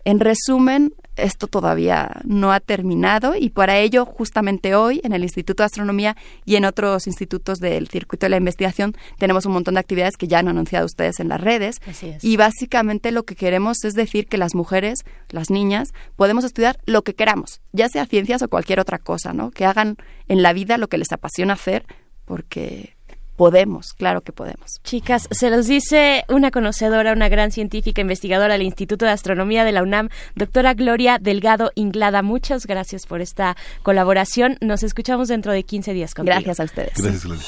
en 0.04 0.18
resumen, 0.18 0.94
esto 1.22 1.46
todavía 1.46 2.20
no 2.24 2.52
ha 2.52 2.60
terminado 2.60 3.34
y 3.36 3.50
para 3.50 3.78
ello 3.78 4.04
justamente 4.04 4.74
hoy 4.74 5.00
en 5.04 5.12
el 5.12 5.22
Instituto 5.22 5.62
de 5.62 5.66
Astronomía 5.66 6.16
y 6.44 6.56
en 6.56 6.64
otros 6.64 7.06
institutos 7.06 7.58
del 7.58 7.88
circuito 7.88 8.26
de 8.26 8.30
la 8.30 8.36
investigación 8.36 8.94
tenemos 9.18 9.46
un 9.46 9.52
montón 9.52 9.74
de 9.74 9.80
actividades 9.80 10.16
que 10.16 10.28
ya 10.28 10.38
han 10.38 10.48
anunciado 10.48 10.86
ustedes 10.86 11.20
en 11.20 11.28
las 11.28 11.40
redes 11.40 11.80
y 12.22 12.36
básicamente 12.36 13.12
lo 13.12 13.24
que 13.24 13.36
queremos 13.36 13.84
es 13.84 13.94
decir 13.94 14.26
que 14.26 14.38
las 14.38 14.54
mujeres, 14.54 15.00
las 15.30 15.50
niñas, 15.50 15.92
podemos 16.16 16.44
estudiar 16.44 16.78
lo 16.86 17.02
que 17.02 17.14
queramos, 17.14 17.60
ya 17.72 17.88
sea 17.88 18.06
ciencias 18.06 18.42
o 18.42 18.48
cualquier 18.48 18.80
otra 18.80 18.98
cosa, 18.98 19.32
¿no? 19.32 19.50
Que 19.50 19.64
hagan 19.64 19.96
en 20.28 20.42
la 20.42 20.52
vida 20.52 20.78
lo 20.78 20.88
que 20.88 20.98
les 20.98 21.12
apasiona 21.12 21.54
hacer 21.54 21.84
porque 22.24 22.96
podemos, 23.40 23.94
claro 23.94 24.20
que 24.20 24.32
podemos. 24.32 24.82
Chicas, 24.84 25.26
se 25.30 25.48
los 25.48 25.66
dice 25.66 26.26
una 26.28 26.50
conocedora, 26.50 27.14
una 27.14 27.30
gran 27.30 27.52
científica 27.52 28.02
investigadora 28.02 28.52
del 28.52 28.64
Instituto 28.64 29.06
de 29.06 29.12
Astronomía 29.12 29.64
de 29.64 29.72
la 29.72 29.82
UNAM, 29.82 30.10
doctora 30.34 30.74
Gloria 30.74 31.18
Delgado 31.18 31.72
Inglada. 31.74 32.20
Muchas 32.20 32.66
gracias 32.66 33.06
por 33.06 33.22
esta 33.22 33.56
colaboración. 33.82 34.58
Nos 34.60 34.82
escuchamos 34.82 35.28
dentro 35.28 35.52
de 35.52 35.62
15 35.62 35.94
días. 35.94 36.12
Contigo. 36.12 36.34
Gracias 36.34 36.60
a 36.60 36.64
ustedes. 36.64 36.92
Gracias, 36.98 37.24
Gloria. 37.24 37.42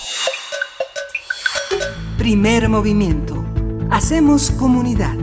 Primer 2.16 2.70
movimiento. 2.70 3.44
Hacemos 3.90 4.50
comunidad. 4.52 5.14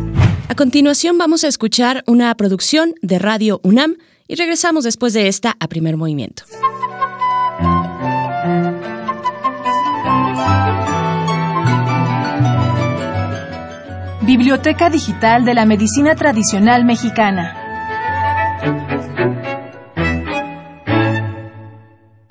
A 0.50 0.54
continuación 0.54 1.18
vamos 1.18 1.44
a 1.44 1.48
escuchar 1.48 2.04
una 2.06 2.36
producción 2.36 2.94
de 3.02 3.18
Radio 3.18 3.60
UNAM 3.64 3.98
y 4.28 4.36
regresamos 4.36 4.84
después 4.84 5.14
de 5.14 5.30
esta 5.30 5.56
a 5.60 5.68
primer 5.68 5.98
movimiento. 5.98 6.44
Biblioteca 14.30 14.92
Digital 14.92 15.44
de 15.44 15.56
la 15.56 15.66
Medicina 15.66 16.14
Tradicional 16.14 16.86
Mexicana. 16.86 17.52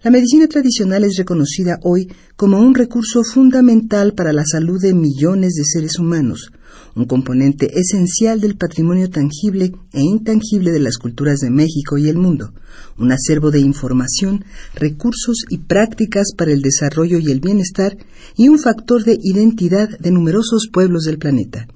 La 0.05 0.11
medicina 0.13 0.47
tradicional 0.47 1.03
es 1.03 1.17
reconocida 1.17 1.81
hoy 1.83 2.07
como 2.37 2.61
un 2.61 2.77
recurso 2.77 3.25
fundamental 3.25 4.15
para 4.15 4.33
la 4.33 4.45
salud 4.47 4.81
de 4.81 4.95
millones 4.95 5.55
de 5.55 5.65
seres 5.65 5.99
humanos, 5.99 6.53
un 6.95 7.07
componente 7.07 7.69
esencial 7.77 8.41
del 8.41 8.57
patrimonio 8.57 9.11
tangible 9.11 9.73
e 9.93 10.01
intangible 10.01 10.71
de 10.71 10.79
las 10.79 10.99
culturas 10.99 11.41
de 11.41 11.51
México 11.51 11.99
y 11.99 12.09
el 12.09 12.17
mundo, 12.17 12.55
un 12.97 13.11
acervo 13.11 13.51
de 13.51 13.59
información, 13.59 14.45
recursos 14.77 15.39
y 15.51 15.59
prácticas 15.59 16.29
para 16.37 16.53
el 16.53 16.63
desarrollo 16.63 17.19
y 17.19 17.33
el 17.33 17.41
bienestar 17.41 17.97
y 18.37 18.47
un 18.51 18.61
factor 18.61 19.03
de 19.03 19.19
identidad 19.21 19.89
de 19.99 20.13
numerosos 20.13 20.69
pueblos 20.73 21.03
del 21.03 21.19
planeta. 21.19 21.67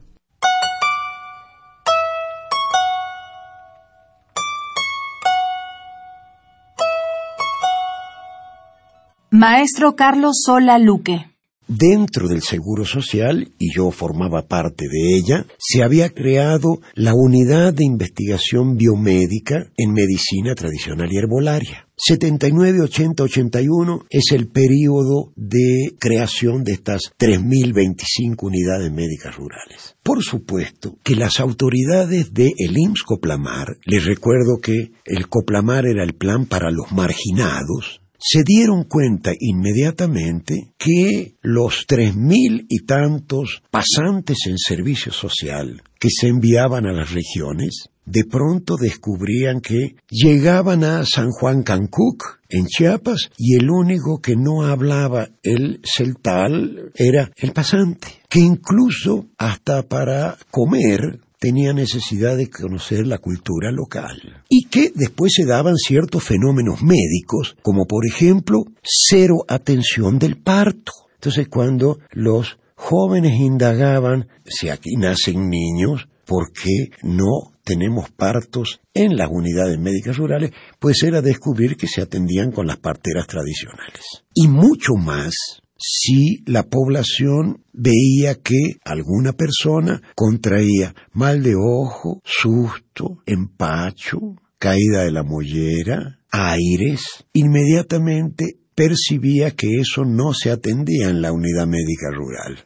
Maestro 9.35 9.97
Carlos 9.97 10.43
Sola 10.45 10.79
Luque. 10.79 11.25
Dentro 11.67 12.29
del 12.29 12.43
Seguro 12.43 12.85
Social, 12.85 13.51
y 13.59 13.75
yo 13.75 13.91
formaba 13.91 14.47
parte 14.47 14.85
de 14.91 15.17
ella, 15.17 15.47
se 15.59 15.83
había 15.83 16.11
creado 16.11 16.83
la 16.95 17.15
Unidad 17.15 17.73
de 17.73 17.83
Investigación 17.83 18.77
Biomédica 18.77 19.73
en 19.75 19.95
Medicina 19.95 20.55
Tradicional 20.55 21.11
y 21.11 21.17
Herbolaria. 21.17 21.89
79, 21.97 22.83
80, 22.83 23.23
81 23.23 24.05
es 24.11 24.33
el 24.33 24.49
periodo 24.49 25.33
de 25.35 25.95
creación 25.99 26.63
de 26.63 26.73
estas 26.73 27.15
3.025 27.19 28.37
unidades 28.43 28.93
médicas 28.93 29.35
rurales. 29.35 29.97
Por 30.03 30.23
supuesto 30.23 30.99
que 31.03 31.17
las 31.17 31.41
autoridades 31.41 32.35
de 32.35 32.53
el 32.59 32.77
IMSS 32.77 33.03
Coplamar, 33.05 33.79
les 33.87 34.05
recuerdo 34.05 34.59
que 34.63 34.93
el 35.07 35.29
Coplamar 35.29 35.87
era 35.87 36.05
el 36.05 36.13
plan 36.13 36.45
para 36.45 36.71
los 36.71 36.93
marginados, 36.93 38.02
se 38.23 38.45
dieron 38.45 38.85
cuenta 38.85 39.33
inmediatamente 39.39 40.73
que 40.79 41.35
los 41.43 41.87
tres 41.89 42.15
mil 42.15 42.67
y 42.69 42.85
tantos 42.85 43.63
pasantes 43.71 44.39
en 44.47 44.59
servicio 44.59 45.13
social 45.13 45.83
que 45.99 46.09
se 46.09 46.29
enviaban 46.29 46.87
a 46.87 46.93
las 46.93 47.11
regiones, 47.11 47.89
de 48.05 48.25
pronto 48.25 48.77
descubrían 48.77 49.61
que 49.61 49.97
llegaban 50.09 50.85
a 50.85 51.05
San 51.05 51.31
Juan 51.31 51.63
Cancuc, 51.63 52.41
en 52.49 52.67
Chiapas, 52.67 53.31
y 53.37 53.57
el 53.57 53.71
único 53.71 54.21
que 54.21 54.37
no 54.37 54.67
hablaba 54.67 55.29
el 55.43 55.81
celtal 55.85 56.93
era 56.95 57.31
el 57.37 57.53
pasante, 57.53 58.09
que 58.29 58.41
incluso 58.41 59.27
hasta 59.39 59.83
para 59.83 60.37
comer 60.51 61.21
tenía 61.43 61.73
necesidad 61.73 62.37
de 62.37 62.49
conocer 62.49 63.05
la 63.05 63.19
cultura 63.19 63.73
local 63.73 64.45
y 64.49 64.69
que 64.69 64.93
después 64.95 65.33
se 65.35 65.45
daban 65.45 65.75
ciertos 65.75 66.23
fenómenos 66.23 66.83
médicos, 66.85 67.57
como 67.63 67.85
por 67.85 68.07
ejemplo 68.07 68.63
cero 68.81 69.39
atención 69.49 70.21
del 70.21 70.37
parto. 70.37 70.93
Entonces 71.15 71.49
cuando 71.49 71.99
los 72.13 72.59
jóvenes 72.77 73.33
indagaban 73.41 74.29
si 74.45 74.69
aquí 74.69 74.95
nacen 74.97 75.51
niños, 75.51 76.07
por 76.25 76.53
qué 76.53 76.93
no 77.03 77.51
tenemos 77.65 78.09
partos 78.11 78.81
en 78.95 79.17
las 79.17 79.29
unidades 79.29 79.81
médicas 79.81 80.19
rurales, 80.19 80.53
pues 80.79 81.03
era 81.03 81.23
descubrir 81.23 81.77
que 81.77 81.89
se 81.89 82.03
atendían 82.03 82.53
con 82.53 82.69
las 82.69 82.77
parteras 82.77 83.27
tradicionales. 83.27 84.05
Y 84.33 84.47
mucho 84.47 84.93
más 84.97 85.62
si 85.83 86.45
la 86.47 86.63
población 86.63 87.65
veía 87.73 88.37
que 88.37 88.77
alguna 88.85 89.33
persona 89.33 90.01
contraía 90.15 90.95
mal 91.13 91.43
de 91.43 91.57
ojo, 91.57 92.21
susto, 92.25 93.19
empacho, 93.27 94.37
caída 94.59 95.03
de 95.03 95.11
la 95.11 95.25
mollera, 95.25 96.21
aires, 96.31 97.03
inmediatamente 97.33 98.59
percibía 98.77 99.51
que 99.51 99.81
eso 99.81 100.05
no 100.05 100.33
se 100.33 100.51
atendía 100.51 101.09
en 101.09 101.21
la 101.21 101.33
unidad 101.33 101.67
médica 101.67 102.11
rural. 102.13 102.65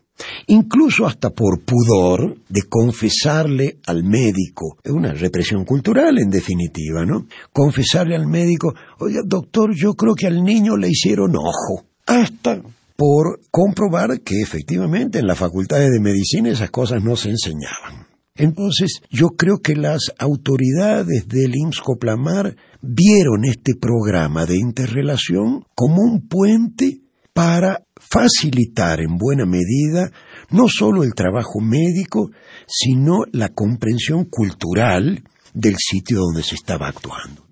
Incluso 0.49 1.07
hasta 1.07 1.31
por 1.31 1.63
pudor 1.63 2.37
de 2.49 2.63
confesarle 2.69 3.79
al 3.87 4.05
médico, 4.05 4.79
es 4.83 4.93
una 4.93 5.13
represión 5.13 5.65
cultural 5.65 6.19
en 6.19 6.31
definitiva, 6.31 7.05
¿no? 7.05 7.27
Confesarle 7.53 8.15
al 8.15 8.27
médico, 8.27 8.75
oye 8.99 9.21
doctor, 9.25 9.75
yo 9.75 9.95
creo 9.95 10.15
que 10.15 10.27
al 10.27 10.45
niño 10.45 10.77
le 10.77 10.89
hicieron 10.89 11.35
ojo. 11.37 11.87
Hasta 12.07 12.63
por 12.97 13.41
comprobar 13.51 14.21
que 14.23 14.41
efectivamente 14.41 15.19
en 15.19 15.27
las 15.27 15.39
facultades 15.39 15.91
de 15.91 16.01
medicina 16.01 16.51
esas 16.51 16.71
cosas 16.71 17.03
no 17.03 17.17
se 17.17 17.31
enseñaban. 17.31 18.07
Entonces, 18.35 19.01
yo 19.11 19.29
creo 19.29 19.59
que 19.63 19.77
las 19.77 20.13
autoridades 20.19 21.27
del 21.27 21.57
IMSS 21.57 21.81
Coplamar 21.81 22.57
vieron 22.83 23.45
este 23.47 23.75
programa 23.81 24.45
de 24.45 24.59
interrelación 24.59 25.65
como 25.75 26.03
un 26.03 26.29
puente 26.29 27.01
para 27.33 27.85
facilitar 27.97 29.01
en 29.01 29.17
buena 29.17 29.47
medida 29.47 30.11
no 30.51 30.69
solo 30.69 31.03
el 31.03 31.15
trabajo 31.15 31.61
médico, 31.61 32.31
sino 32.67 33.25
la 33.33 33.49
comprensión 33.51 34.25
cultural 34.25 35.23
del 35.55 35.77
sitio 35.79 36.21
donde 36.21 36.43
se 36.43 36.55
estaba 36.55 36.89
actuando. 36.89 37.46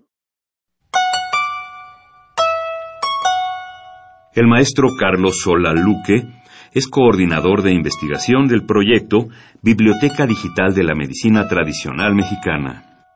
El 4.35 4.49
maestro 4.49 4.89
Carlos 4.99 5.43
Sola 5.45 5.73
Luque 5.73 6.27
es 6.73 6.89
coordinador 6.89 7.63
de 7.63 7.73
investigación 7.73 8.49
del 8.49 8.67
proyecto 8.67 9.29
Biblioteca 9.63 10.27
Digital 10.27 10.75
de 10.75 10.83
la 10.83 10.97
Medicina 10.97 11.47
Tradicional 11.47 12.17
Mexicana. 12.17 13.07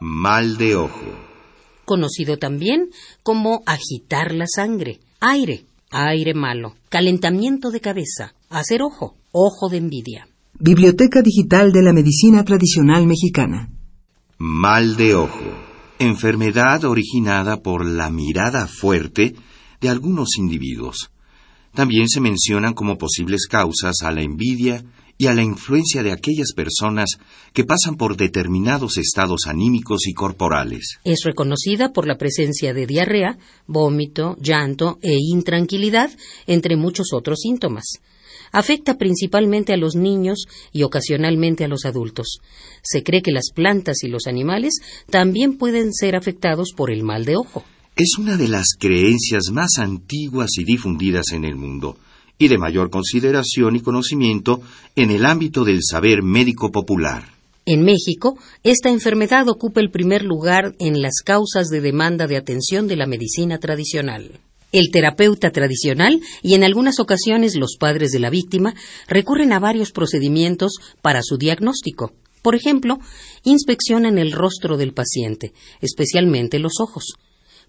Mal 0.00 0.56
de 0.56 0.74
ojo. 0.74 1.04
Conocido 1.84 2.38
también 2.38 2.88
como 3.22 3.62
agitar 3.66 4.32
la 4.32 4.46
sangre, 4.46 5.00
aire, 5.20 5.66
aire 5.90 6.32
malo, 6.32 6.76
calentamiento 6.88 7.70
de 7.70 7.80
cabeza, 7.80 8.32
hacer 8.48 8.80
ojo, 8.80 9.16
ojo 9.32 9.68
de 9.68 9.76
envidia. 9.76 10.28
Biblioteca 10.58 11.20
Digital 11.20 11.72
de 11.72 11.82
la 11.82 11.92
Medicina 11.92 12.42
Tradicional 12.42 13.06
Mexicana. 13.06 13.68
Mal 14.38 14.96
de 14.96 15.14
ojo 15.14 15.73
enfermedad 15.98 16.84
originada 16.84 17.62
por 17.62 17.86
la 17.86 18.10
mirada 18.10 18.66
fuerte 18.66 19.34
de 19.80 19.88
algunos 19.88 20.36
individuos. 20.38 21.10
También 21.74 22.08
se 22.08 22.20
mencionan 22.20 22.74
como 22.74 22.98
posibles 22.98 23.46
causas 23.46 24.02
a 24.02 24.12
la 24.12 24.22
envidia 24.22 24.84
y 25.16 25.26
a 25.26 25.34
la 25.34 25.42
influencia 25.42 26.02
de 26.02 26.12
aquellas 26.12 26.52
personas 26.54 27.18
que 27.52 27.64
pasan 27.64 27.96
por 27.96 28.16
determinados 28.16 28.98
estados 28.98 29.46
anímicos 29.46 30.06
y 30.06 30.12
corporales. 30.12 30.98
Es 31.04 31.22
reconocida 31.24 31.92
por 31.92 32.06
la 32.06 32.16
presencia 32.16 32.74
de 32.74 32.86
diarrea, 32.86 33.38
vómito, 33.66 34.36
llanto 34.40 34.98
e 35.02 35.16
intranquilidad, 35.16 36.10
entre 36.46 36.76
muchos 36.76 37.12
otros 37.12 37.40
síntomas. 37.40 37.84
Afecta 38.54 38.96
principalmente 38.98 39.72
a 39.72 39.76
los 39.76 39.96
niños 39.96 40.44
y 40.72 40.84
ocasionalmente 40.84 41.64
a 41.64 41.68
los 41.68 41.84
adultos. 41.84 42.38
Se 42.84 43.02
cree 43.02 43.20
que 43.20 43.32
las 43.32 43.50
plantas 43.52 44.04
y 44.04 44.08
los 44.08 44.28
animales 44.28 44.74
también 45.10 45.58
pueden 45.58 45.92
ser 45.92 46.14
afectados 46.14 46.72
por 46.76 46.92
el 46.92 47.02
mal 47.02 47.24
de 47.24 47.34
ojo. 47.34 47.64
Es 47.96 48.16
una 48.16 48.36
de 48.36 48.46
las 48.46 48.76
creencias 48.78 49.50
más 49.50 49.78
antiguas 49.78 50.50
y 50.56 50.62
difundidas 50.62 51.32
en 51.32 51.44
el 51.44 51.56
mundo, 51.56 51.96
y 52.38 52.46
de 52.46 52.56
mayor 52.56 52.90
consideración 52.90 53.74
y 53.74 53.80
conocimiento 53.80 54.62
en 54.94 55.10
el 55.10 55.26
ámbito 55.26 55.64
del 55.64 55.80
saber 55.82 56.22
médico 56.22 56.70
popular. 56.70 57.24
En 57.66 57.82
México, 57.82 58.38
esta 58.62 58.88
enfermedad 58.88 59.48
ocupa 59.48 59.80
el 59.80 59.90
primer 59.90 60.22
lugar 60.22 60.76
en 60.78 61.02
las 61.02 61.22
causas 61.24 61.70
de 61.70 61.80
demanda 61.80 62.28
de 62.28 62.36
atención 62.36 62.86
de 62.86 62.94
la 62.94 63.06
medicina 63.06 63.58
tradicional. 63.58 64.38
El 64.74 64.90
terapeuta 64.90 65.52
tradicional 65.52 66.20
y 66.42 66.54
en 66.54 66.64
algunas 66.64 66.98
ocasiones 66.98 67.54
los 67.54 67.76
padres 67.78 68.10
de 68.10 68.18
la 68.18 68.28
víctima 68.28 68.74
recurren 69.06 69.52
a 69.52 69.60
varios 69.60 69.92
procedimientos 69.92 70.72
para 71.00 71.22
su 71.22 71.38
diagnóstico. 71.38 72.12
Por 72.42 72.56
ejemplo, 72.56 72.98
inspeccionan 73.44 74.18
el 74.18 74.32
rostro 74.32 74.76
del 74.76 74.92
paciente, 74.92 75.52
especialmente 75.80 76.58
los 76.58 76.80
ojos, 76.80 77.14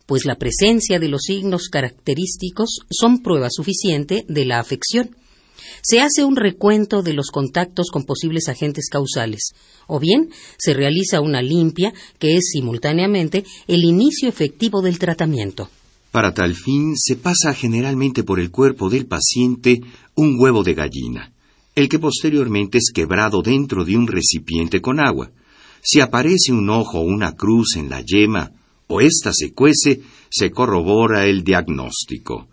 pues 0.07 0.25
la 0.25 0.33
presencia 0.37 0.97
de 0.97 1.07
los 1.09 1.21
signos 1.21 1.69
característicos 1.69 2.79
son 2.89 3.21
prueba 3.21 3.49
suficiente 3.51 4.25
de 4.27 4.45
la 4.45 4.57
afección. 4.57 5.15
Se 5.83 6.01
hace 6.01 6.23
un 6.23 6.35
recuento 6.35 7.03
de 7.03 7.13
los 7.13 7.29
contactos 7.29 7.91
con 7.91 8.05
posibles 8.05 8.49
agentes 8.49 8.89
causales, 8.89 9.51
o 9.85 9.99
bien 9.99 10.31
se 10.57 10.73
realiza 10.73 11.21
una 11.21 11.43
limpia 11.43 11.93
que 12.17 12.35
es 12.35 12.49
simultáneamente 12.51 13.43
el 13.67 13.83
inicio 13.83 14.27
efectivo 14.27 14.81
del 14.81 14.97
tratamiento. 14.97 15.69
Para 16.15 16.33
tal 16.33 16.55
fin 16.55 16.95
se 16.95 17.17
pasa 17.17 17.53
generalmente 17.53 18.23
por 18.23 18.39
el 18.39 18.49
cuerpo 18.49 18.89
del 18.89 19.05
paciente 19.05 19.81
un 20.15 20.37
huevo 20.39 20.63
de 20.63 20.73
gallina, 20.73 21.33
el 21.75 21.89
que 21.89 21.99
posteriormente 21.99 22.77
es 22.77 22.93
quebrado 22.93 23.41
dentro 23.41 23.83
de 23.83 23.97
un 23.97 24.07
recipiente 24.07 24.79
con 24.79 25.01
agua. 25.01 25.31
Si 25.83 25.99
aparece 25.99 26.53
un 26.53 26.69
ojo 26.69 26.99
o 26.99 27.03
una 27.03 27.33
cruz 27.33 27.75
en 27.75 27.89
la 27.89 27.99
yema 27.99 28.49
o 28.87 29.01
ésta 29.01 29.33
se 29.33 29.51
cuece, 29.51 30.03
se 30.29 30.51
corrobora 30.51 31.25
el 31.25 31.43
diagnóstico. 31.43 32.47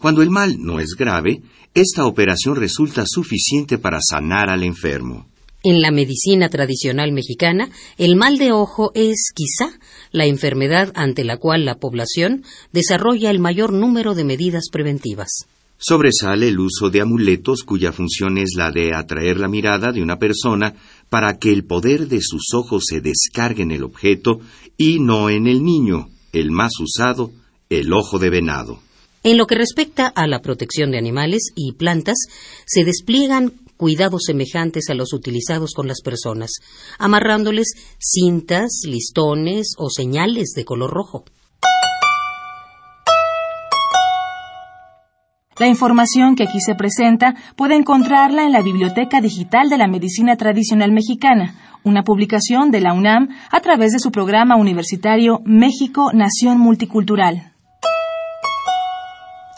Cuando 0.00 0.20
el 0.20 0.30
mal 0.30 0.56
no 0.58 0.80
es 0.80 0.96
grave, 0.98 1.40
esta 1.72 2.06
operación 2.06 2.56
resulta 2.56 3.04
suficiente 3.06 3.78
para 3.78 4.00
sanar 4.00 4.50
al 4.50 4.64
enfermo. 4.64 5.28
En 5.66 5.80
la 5.80 5.90
medicina 5.90 6.50
tradicional 6.50 7.12
mexicana, 7.12 7.70
el 7.96 8.16
mal 8.16 8.38
de 8.38 8.52
ojo 8.52 8.90
es, 8.94 9.30
quizá, 9.34 9.72
la 10.14 10.26
enfermedad 10.26 10.92
ante 10.94 11.24
la 11.24 11.38
cual 11.38 11.64
la 11.64 11.74
población 11.74 12.44
desarrolla 12.72 13.32
el 13.32 13.40
mayor 13.40 13.72
número 13.72 14.14
de 14.14 14.22
medidas 14.22 14.68
preventivas. 14.70 15.48
Sobresale 15.76 16.46
el 16.46 16.60
uso 16.60 16.88
de 16.88 17.00
amuletos 17.00 17.64
cuya 17.64 17.90
función 17.90 18.38
es 18.38 18.50
la 18.56 18.70
de 18.70 18.94
atraer 18.94 19.40
la 19.40 19.48
mirada 19.48 19.90
de 19.90 20.02
una 20.02 20.20
persona 20.20 20.72
para 21.10 21.38
que 21.40 21.52
el 21.52 21.64
poder 21.64 22.06
de 22.06 22.20
sus 22.22 22.54
ojos 22.54 22.84
se 22.86 23.00
descargue 23.00 23.64
en 23.64 23.72
el 23.72 23.82
objeto 23.82 24.38
y 24.78 25.00
no 25.00 25.30
en 25.30 25.48
el 25.48 25.64
niño, 25.64 26.08
el 26.32 26.52
más 26.52 26.70
usado, 26.78 27.32
el 27.68 27.92
ojo 27.92 28.20
de 28.20 28.30
venado. 28.30 28.78
En 29.24 29.36
lo 29.36 29.48
que 29.48 29.56
respecta 29.56 30.06
a 30.06 30.28
la 30.28 30.42
protección 30.42 30.92
de 30.92 30.98
animales 30.98 31.50
y 31.56 31.72
plantas, 31.72 32.18
se 32.66 32.84
despliegan 32.84 33.52
cuidados 33.84 34.22
semejantes 34.24 34.88
a 34.88 34.94
los 34.94 35.12
utilizados 35.12 35.74
con 35.74 35.86
las 35.86 36.00
personas, 36.00 36.52
amarrándoles 36.98 37.74
cintas, 37.98 38.80
listones 38.88 39.74
o 39.76 39.90
señales 39.90 40.54
de 40.56 40.64
color 40.64 40.90
rojo. 40.90 41.26
La 45.58 45.66
información 45.66 46.34
que 46.34 46.44
aquí 46.44 46.62
se 46.62 46.74
presenta 46.74 47.34
puede 47.56 47.74
encontrarla 47.76 48.46
en 48.46 48.52
la 48.52 48.62
Biblioteca 48.62 49.20
Digital 49.20 49.68
de 49.68 49.76
la 49.76 49.86
Medicina 49.86 50.36
Tradicional 50.36 50.90
Mexicana, 50.90 51.54
una 51.82 52.04
publicación 52.04 52.70
de 52.70 52.80
la 52.80 52.94
UNAM 52.94 53.28
a 53.50 53.60
través 53.60 53.92
de 53.92 53.98
su 53.98 54.10
programa 54.10 54.56
universitario 54.56 55.42
México 55.44 56.10
Nación 56.14 56.58
Multicultural. 56.58 57.53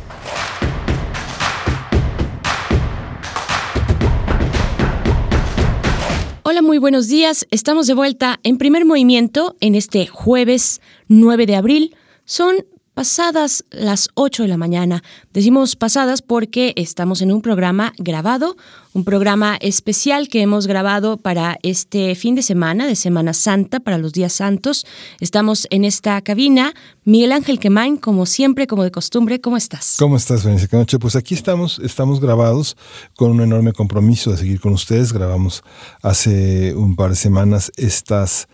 Hola, 6.46 6.62
muy 6.62 6.78
buenos 6.78 7.08
días. 7.08 7.46
Estamos 7.50 7.86
de 7.86 7.94
vuelta 7.94 8.38
en 8.42 8.58
primer 8.58 8.84
movimiento 8.84 9.56
en 9.60 9.74
este 9.74 10.06
jueves 10.06 10.80
9 11.08 11.46
de 11.46 11.56
abril. 11.56 11.96
Son 12.26 12.66
pasadas 12.94 13.64
las 13.70 14.08
8 14.14 14.44
de 14.44 14.48
la 14.48 14.56
mañana. 14.56 15.02
Decimos 15.32 15.76
pasadas 15.76 16.22
porque 16.22 16.72
estamos 16.76 17.20
en 17.20 17.32
un 17.32 17.42
programa 17.42 17.92
grabado, 17.98 18.56
un 18.92 19.04
programa 19.04 19.56
especial 19.56 20.28
que 20.28 20.40
hemos 20.40 20.68
grabado 20.68 21.16
para 21.16 21.58
este 21.62 22.14
fin 22.14 22.36
de 22.36 22.42
semana, 22.42 22.86
de 22.86 22.94
Semana 22.94 23.34
Santa, 23.34 23.80
para 23.80 23.98
los 23.98 24.12
días 24.12 24.32
santos. 24.32 24.86
Estamos 25.20 25.66
en 25.70 25.84
esta 25.84 26.20
cabina. 26.22 26.72
Miguel 27.04 27.32
Ángel 27.32 27.58
Quemain, 27.58 27.96
como 27.96 28.24
siempre, 28.24 28.68
como 28.68 28.84
de 28.84 28.92
costumbre, 28.92 29.40
¿cómo 29.40 29.56
estás? 29.56 29.96
¿Cómo 29.98 30.16
estás, 30.16 30.44
Venecia 30.44 30.68
Canoche? 30.68 30.98
Pues 31.00 31.16
aquí 31.16 31.34
estamos, 31.34 31.80
estamos 31.80 32.20
grabados 32.20 32.76
con 33.16 33.32
un 33.32 33.40
enorme 33.40 33.72
compromiso 33.72 34.30
de 34.30 34.38
seguir 34.38 34.60
con 34.60 34.72
ustedes. 34.72 35.12
Grabamos 35.12 35.64
hace 36.00 36.74
un 36.74 36.94
par 36.94 37.10
de 37.10 37.16
semanas 37.16 37.72
estas 37.76 38.48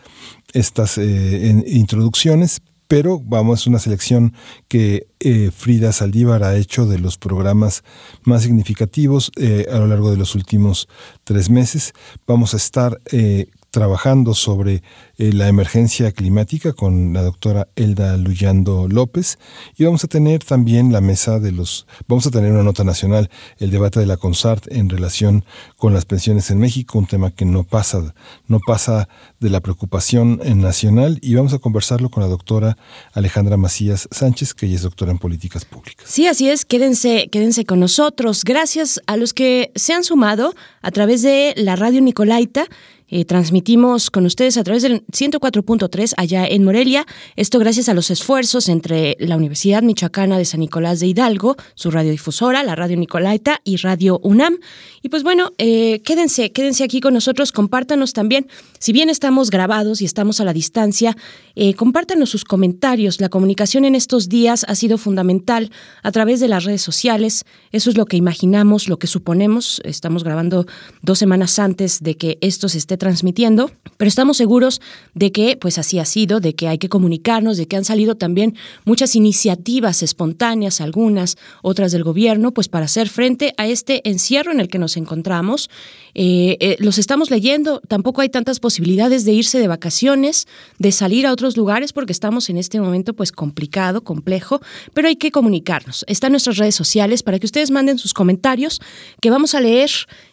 estas 0.52 0.98
eh, 0.98 1.62
introducciones, 1.66 2.60
pero 2.90 3.20
vamos, 3.24 3.60
es 3.60 3.66
una 3.68 3.78
selección 3.78 4.34
que 4.66 5.06
eh, 5.20 5.52
Frida 5.56 5.92
Saldívar 5.92 6.42
ha 6.42 6.56
hecho 6.56 6.86
de 6.86 6.98
los 6.98 7.18
programas 7.18 7.84
más 8.24 8.42
significativos 8.42 9.30
eh, 9.36 9.68
a 9.70 9.78
lo 9.78 9.86
largo 9.86 10.10
de 10.10 10.16
los 10.16 10.34
últimos 10.34 10.88
tres 11.22 11.50
meses. 11.50 11.92
Vamos 12.26 12.52
a 12.52 12.56
estar 12.56 13.00
eh, 13.12 13.46
trabajando 13.70 14.34
sobre 14.34 14.82
eh, 15.18 15.32
la 15.32 15.48
emergencia 15.48 16.12
climática 16.12 16.72
con 16.72 17.12
la 17.12 17.22
doctora 17.22 17.68
Elda 17.76 18.16
Luyando 18.16 18.88
López 18.88 19.38
y 19.76 19.84
vamos 19.84 20.04
a 20.04 20.08
tener 20.08 20.44
también 20.44 20.92
la 20.92 21.00
mesa 21.00 21.38
de 21.38 21.52
los, 21.52 21.86
vamos 22.08 22.26
a 22.26 22.30
tener 22.30 22.52
una 22.52 22.62
nota 22.62 22.84
nacional, 22.84 23.30
el 23.58 23.70
debate 23.70 24.00
de 24.00 24.06
la 24.06 24.16
CONSART 24.16 24.66
en 24.72 24.88
relación 24.88 25.44
con 25.76 25.94
las 25.94 26.04
pensiones 26.04 26.50
en 26.50 26.58
México, 26.58 26.98
un 26.98 27.06
tema 27.06 27.30
que 27.30 27.44
no 27.44 27.64
pasa, 27.64 28.14
no 28.46 28.60
pasa 28.60 29.08
de 29.38 29.50
la 29.50 29.60
preocupación 29.60 30.40
nacional 30.56 31.18
y 31.22 31.34
vamos 31.34 31.52
a 31.54 31.58
conversarlo 31.58 32.10
con 32.10 32.22
la 32.22 32.28
doctora 32.28 32.76
Alejandra 33.12 33.56
Macías 33.56 34.08
Sánchez, 34.10 34.54
que 34.54 34.66
ella 34.66 34.76
es 34.76 34.82
doctora 34.82 35.12
en 35.12 35.18
políticas 35.18 35.64
públicas. 35.64 36.06
Sí, 36.08 36.26
así 36.26 36.48
es, 36.48 36.64
quédense, 36.64 37.28
quédense 37.30 37.64
con 37.64 37.80
nosotros. 37.80 38.44
Gracias 38.44 39.00
a 39.06 39.16
los 39.16 39.32
que 39.32 39.70
se 39.74 39.92
han 39.92 40.04
sumado 40.04 40.54
a 40.82 40.90
través 40.90 41.22
de 41.22 41.54
la 41.56 41.76
radio 41.76 42.00
Nicolaita 42.00 42.66
eh, 43.10 43.24
transmitimos 43.24 44.10
con 44.10 44.26
ustedes 44.26 44.56
a 44.56 44.64
través 44.64 44.82
del 44.82 45.04
104.3 45.06 46.14
allá 46.16 46.46
en 46.46 46.64
Morelia. 46.64 47.06
Esto 47.36 47.58
gracias 47.58 47.88
a 47.88 47.94
los 47.94 48.10
esfuerzos 48.10 48.68
entre 48.68 49.16
la 49.18 49.36
Universidad 49.36 49.82
Michoacana 49.82 50.38
de 50.38 50.44
San 50.44 50.60
Nicolás 50.60 51.00
de 51.00 51.08
Hidalgo, 51.08 51.56
su 51.74 51.90
radiodifusora, 51.90 52.62
la 52.62 52.76
Radio 52.76 52.96
Nicolaita 52.96 53.60
y 53.64 53.76
Radio 53.78 54.20
UNAM. 54.22 54.58
Y 55.02 55.08
pues 55.08 55.22
bueno, 55.22 55.50
eh, 55.58 56.00
quédense, 56.04 56.52
quédense 56.52 56.84
aquí 56.84 57.00
con 57.00 57.14
nosotros, 57.14 57.52
compártanos 57.52 58.12
también. 58.12 58.46
Si 58.78 58.92
bien 58.92 59.10
estamos 59.10 59.50
grabados 59.50 60.00
y 60.02 60.04
estamos 60.04 60.40
a 60.40 60.44
la 60.44 60.52
distancia, 60.52 61.16
eh, 61.56 61.74
compártanos 61.74 62.30
sus 62.30 62.44
comentarios. 62.44 63.20
La 63.20 63.28
comunicación 63.28 63.84
en 63.84 63.94
estos 63.94 64.28
días 64.28 64.64
ha 64.68 64.74
sido 64.74 64.98
fundamental 64.98 65.70
a 66.02 66.12
través 66.12 66.40
de 66.40 66.48
las 66.48 66.64
redes 66.64 66.82
sociales. 66.82 67.44
Eso 67.72 67.90
es 67.90 67.96
lo 67.96 68.06
que 68.06 68.16
imaginamos, 68.16 68.88
lo 68.88 68.98
que 68.98 69.06
suponemos. 69.06 69.80
Estamos 69.84 70.24
grabando 70.24 70.66
dos 71.02 71.18
semanas 71.18 71.58
antes 71.58 72.00
de 72.00 72.16
que 72.16 72.38
esto 72.40 72.68
se 72.68 72.78
esté 72.78 72.96
transmitiendo, 73.00 73.72
pero 73.96 74.08
estamos 74.08 74.36
seguros 74.36 74.80
de 75.14 75.32
que 75.32 75.56
pues 75.56 75.78
así 75.78 75.98
ha 75.98 76.04
sido, 76.04 76.38
de 76.38 76.54
que 76.54 76.68
hay 76.68 76.78
que 76.78 76.88
comunicarnos, 76.88 77.56
de 77.56 77.66
que 77.66 77.76
han 77.76 77.84
salido 77.84 78.14
también 78.14 78.54
muchas 78.84 79.16
iniciativas 79.16 80.04
espontáneas, 80.04 80.80
algunas, 80.80 81.36
otras 81.62 81.90
del 81.90 82.04
gobierno, 82.04 82.52
pues 82.52 82.68
para 82.68 82.84
hacer 82.84 83.08
frente 83.08 83.54
a 83.56 83.66
este 83.66 84.08
encierro 84.08 84.52
en 84.52 84.60
el 84.60 84.68
que 84.68 84.78
nos 84.78 84.96
encontramos. 84.96 85.70
Eh, 86.14 86.56
eh, 86.60 86.76
los 86.78 86.98
estamos 86.98 87.30
leyendo, 87.30 87.80
tampoco 87.88 88.20
hay 88.20 88.28
tantas 88.28 88.60
posibilidades 88.60 89.24
de 89.24 89.32
irse 89.32 89.58
de 89.58 89.66
vacaciones, 89.66 90.46
de 90.78 90.92
salir 90.92 91.26
a 91.26 91.32
otros 91.32 91.56
lugares 91.56 91.92
porque 91.92 92.12
estamos 92.12 92.50
en 92.50 92.58
este 92.58 92.80
momento 92.80 93.14
pues 93.14 93.32
complicado, 93.32 94.04
complejo, 94.04 94.60
pero 94.92 95.08
hay 95.08 95.16
que 95.16 95.30
comunicarnos. 95.30 96.04
Están 96.06 96.32
nuestras 96.32 96.58
redes 96.58 96.74
sociales 96.74 97.22
para 97.22 97.38
que 97.38 97.46
ustedes 97.46 97.70
manden 97.70 97.98
sus 97.98 98.12
comentarios 98.12 98.80
que 99.22 99.30
vamos 99.30 99.54
a 99.54 99.60
leer 99.60 99.90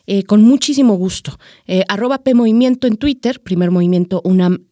eh, 0.08 0.24
con 0.24 0.42
muchísimo 0.42 0.96
gusto. 0.96 1.38
Eh, 1.68 1.84
arroba 1.88 2.24
P 2.24 2.34
Movimiento 2.34 2.88
en 2.88 2.98
Twitter, 2.98 3.42
primer 3.42 3.72
movimiento 3.72 4.22
UNAM 4.24 4.66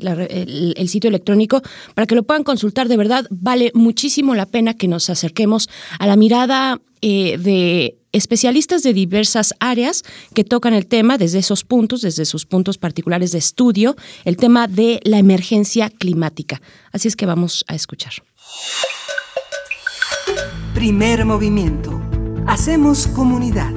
el, 0.77 0.89
sitio 0.89 1.09
electrónico 1.09 1.61
para 1.95 2.07
que 2.07 2.15
lo 2.15 2.23
puedan 2.23 2.45
consultar. 2.45 2.89
De 2.89 2.97
verdad, 2.97 3.27
vale 3.31 3.71
muchísimo 3.75 4.35
la 4.35 4.47
pena 4.47 4.73
que 4.75 4.89
nos 4.89 5.11
acerquemos 5.11 5.69
a 5.99 6.07
la 6.07 6.17
mirada 6.17 6.81
eh, 7.03 7.37
de 7.39 7.99
especialistas 8.15 8.83
de 8.83 8.95
diversas 8.95 9.55
áreas 9.61 10.03
que 10.35 10.45
tocan 10.45 10.73
el 10.73 10.87
tema 10.87 11.19
desde 11.19 11.41
esos 11.41 11.65
puntos, 11.65 12.01
desde 12.01 12.25
sus 12.25 12.47
puntos 12.47 12.79
particulares 12.79 13.33
de 13.33 13.39
estudio, 13.39 13.97
el 14.25 14.37
tema 14.37 14.69
de 14.69 15.01
la 15.05 15.19
emergencia 15.19 15.91
climática. 15.91 16.63
Así 16.93 17.09
es 17.09 17.17
que 17.17 17.27
vamos 17.27 17.65
a 17.69 17.75
escuchar. 17.75 18.13
Primer 20.75 21.25
movimiento. 21.25 22.01
Hacemos 22.47 23.07
comunidad. 23.09 23.71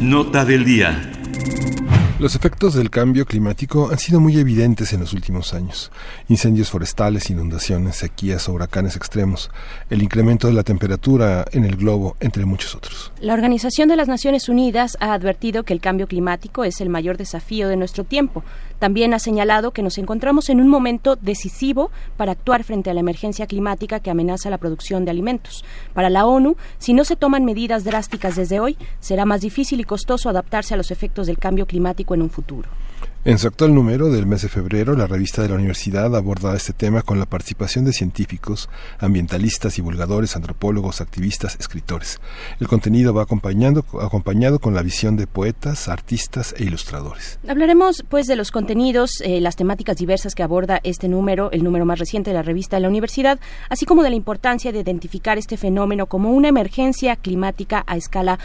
Nota 0.00 0.44
del 0.44 0.64
día. 0.64 1.12
Los 2.18 2.34
efectos 2.34 2.72
del 2.72 2.88
cambio 2.88 3.26
climático 3.26 3.90
han 3.90 3.98
sido 3.98 4.20
muy 4.20 4.38
evidentes 4.38 4.94
en 4.94 5.00
los 5.00 5.12
últimos 5.12 5.52
años. 5.52 5.92
Incendios 6.30 6.70
forestales, 6.70 7.28
inundaciones, 7.28 7.96
sequías 7.96 8.48
o 8.48 8.54
huracanes 8.54 8.96
extremos, 8.96 9.50
el 9.90 10.02
incremento 10.02 10.46
de 10.46 10.54
la 10.54 10.62
temperatura 10.62 11.44
en 11.52 11.66
el 11.66 11.76
globo, 11.76 12.16
entre 12.20 12.46
muchos 12.46 12.74
otros. 12.74 13.12
La 13.20 13.34
Organización 13.34 13.90
de 13.90 13.96
las 13.96 14.08
Naciones 14.08 14.48
Unidas 14.48 14.96
ha 15.00 15.12
advertido 15.12 15.64
que 15.64 15.74
el 15.74 15.82
cambio 15.82 16.06
climático 16.06 16.64
es 16.64 16.80
el 16.80 16.88
mayor 16.88 17.18
desafío 17.18 17.68
de 17.68 17.76
nuestro 17.76 18.04
tiempo. 18.04 18.42
También 18.78 19.14
ha 19.14 19.18
señalado 19.18 19.70
que 19.70 19.82
nos 19.82 19.98
encontramos 19.98 20.48
en 20.48 20.60
un 20.60 20.68
momento 20.68 21.16
decisivo 21.16 21.90
para 22.16 22.32
actuar 22.32 22.64
frente 22.64 22.90
a 22.90 22.94
la 22.94 23.00
emergencia 23.00 23.46
climática 23.46 24.00
que 24.00 24.10
amenaza 24.10 24.50
la 24.50 24.58
producción 24.58 25.04
de 25.04 25.10
alimentos. 25.10 25.64
Para 25.94 26.10
la 26.10 26.26
ONU, 26.26 26.56
si 26.78 26.92
no 26.92 27.04
se 27.04 27.16
toman 27.16 27.44
medidas 27.44 27.84
drásticas 27.84 28.36
desde 28.36 28.60
hoy, 28.60 28.76
será 29.00 29.24
más 29.24 29.40
difícil 29.40 29.80
y 29.80 29.84
costoso 29.84 30.28
adaptarse 30.28 30.74
a 30.74 30.76
los 30.76 30.90
efectos 30.90 31.26
del 31.26 31.38
cambio 31.38 31.66
climático 31.66 32.14
en 32.14 32.22
un 32.22 32.30
futuro. 32.30 32.68
En 33.26 33.38
su 33.38 33.48
actual 33.48 33.74
número 33.74 34.08
del 34.08 34.24
mes 34.24 34.42
de 34.42 34.48
febrero, 34.48 34.94
la 34.94 35.08
revista 35.08 35.42
de 35.42 35.48
la 35.48 35.56
universidad 35.56 36.14
aborda 36.14 36.54
este 36.54 36.72
tema 36.72 37.02
con 37.02 37.18
la 37.18 37.26
participación 37.26 37.84
de 37.84 37.92
científicos, 37.92 38.68
ambientalistas, 39.00 39.74
divulgadores, 39.74 40.36
antropólogos, 40.36 41.00
activistas, 41.00 41.56
escritores. 41.58 42.20
El 42.60 42.68
contenido 42.68 43.12
va 43.12 43.24
acompañando, 43.24 43.84
acompañado 44.00 44.60
con 44.60 44.76
la 44.76 44.82
visión 44.82 45.16
de 45.16 45.26
poetas, 45.26 45.88
artistas 45.88 46.54
e 46.56 46.62
ilustradores. 46.62 47.40
Hablaremos 47.48 48.04
pues 48.08 48.28
de 48.28 48.36
los 48.36 48.52
contenidos, 48.52 49.20
eh, 49.24 49.40
las 49.40 49.56
temáticas 49.56 49.96
diversas 49.96 50.36
que 50.36 50.44
aborda 50.44 50.78
este 50.84 51.08
número, 51.08 51.50
el 51.50 51.64
número 51.64 51.84
más 51.84 51.98
reciente 51.98 52.30
de 52.30 52.34
la 52.34 52.42
revista 52.42 52.76
de 52.76 52.82
la 52.82 52.88
universidad, 52.88 53.40
así 53.68 53.86
como 53.86 54.04
de 54.04 54.10
la 54.10 54.16
importancia 54.16 54.70
de 54.70 54.78
identificar 54.78 55.36
este 55.36 55.56
fenómeno 55.56 56.06
como 56.06 56.30
una 56.30 56.46
emergencia 56.46 57.16
climática 57.16 57.82
a 57.88 57.96
escala 57.96 58.38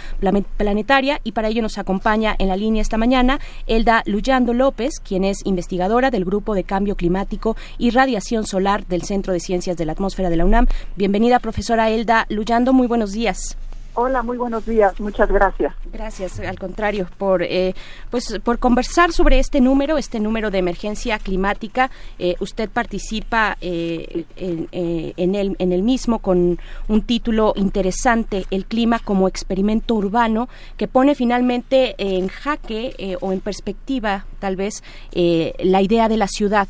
planetaria 0.57 1.21
y 1.23 1.33
para 1.33 1.49
ello 1.49 1.61
nos 1.61 1.77
acompaña 1.77 2.35
en 2.39 2.47
la 2.47 2.57
línea 2.57 2.81
esta 2.81 2.97
mañana 2.97 3.39
Elda 3.67 4.01
Luyando 4.07 4.55
López, 4.71 5.01
quien 5.03 5.25
es 5.25 5.39
investigadora 5.43 6.11
del 6.11 6.23
Grupo 6.23 6.55
de 6.55 6.63
Cambio 6.63 6.95
Climático 6.95 7.57
y 7.77 7.89
Radiación 7.89 8.47
Solar 8.47 8.87
del 8.87 9.01
Centro 9.01 9.33
de 9.33 9.41
Ciencias 9.41 9.75
de 9.75 9.83
la 9.85 9.91
Atmósfera 9.91 10.29
de 10.29 10.37
la 10.37 10.45
UNAM. 10.45 10.67
Bienvenida, 10.95 11.39
profesora 11.39 11.89
Elda 11.89 12.25
Luyando. 12.29 12.71
Muy 12.71 12.87
buenos 12.87 13.11
días. 13.11 13.57
Hola, 13.93 14.23
muy 14.23 14.37
buenos 14.37 14.65
días. 14.65 14.97
Muchas 15.01 15.29
gracias. 15.29 15.73
Gracias, 15.91 16.39
al 16.39 16.57
contrario, 16.57 17.09
por 17.17 17.43
eh, 17.43 17.75
pues 18.09 18.39
por 18.41 18.57
conversar 18.57 19.11
sobre 19.11 19.37
este 19.37 19.59
número, 19.59 19.97
este 19.97 20.21
número 20.21 20.49
de 20.49 20.59
emergencia 20.59 21.19
climática. 21.19 21.91
Eh, 22.17 22.35
usted 22.39 22.69
participa 22.69 23.57
eh, 23.59 24.23
en, 24.37 24.69
en, 24.71 25.35
el, 25.35 25.57
en 25.59 25.73
el 25.73 25.83
mismo 25.83 26.19
con 26.19 26.57
un 26.87 27.01
título 27.01 27.51
interesante, 27.57 28.45
El 28.49 28.65
clima 28.65 28.99
como 28.99 29.27
experimento 29.27 29.95
urbano, 29.95 30.47
que 30.77 30.87
pone 30.87 31.13
finalmente 31.13 31.95
en 31.97 32.29
jaque 32.29 33.17
o 33.19 33.33
en 33.33 33.41
perspectiva, 33.41 34.25
tal 34.39 34.55
vez, 34.55 34.83
la 35.13 35.81
idea 35.81 36.07
de 36.07 36.17
la 36.17 36.27
ciudad 36.27 36.67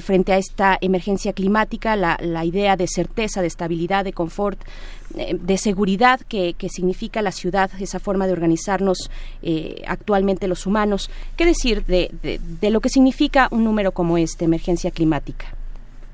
frente 0.00 0.32
a 0.32 0.38
esta 0.38 0.76
emergencia 0.80 1.32
climática, 1.32 1.94
la, 1.94 2.18
la 2.20 2.44
idea 2.44 2.76
de 2.76 2.88
certeza, 2.88 3.40
de 3.40 3.46
estabilidad, 3.46 4.04
de 4.04 4.12
confort 4.12 4.58
eh, 4.62 4.68
de 5.16 5.58
seguridad 5.58 6.20
que, 6.20 6.54
significa 6.68 7.22
la 7.22 7.32
ciudad, 7.32 7.70
esa 7.80 7.98
forma 7.98 8.26
de 8.26 8.32
organizarnos 8.32 9.10
eh, 9.42 9.82
actualmente 9.86 10.48
los 10.48 10.66
humanos. 10.66 11.10
¿Qué 11.36 11.46
decir 11.46 11.84
de, 11.86 12.10
de, 12.22 12.70
lo 12.70 12.80
que 12.80 12.88
significa 12.88 13.48
un 13.50 13.64
número 13.64 13.92
como 13.92 14.18
este, 14.18 14.44
emergencia 14.44 14.90
climática? 14.90 15.46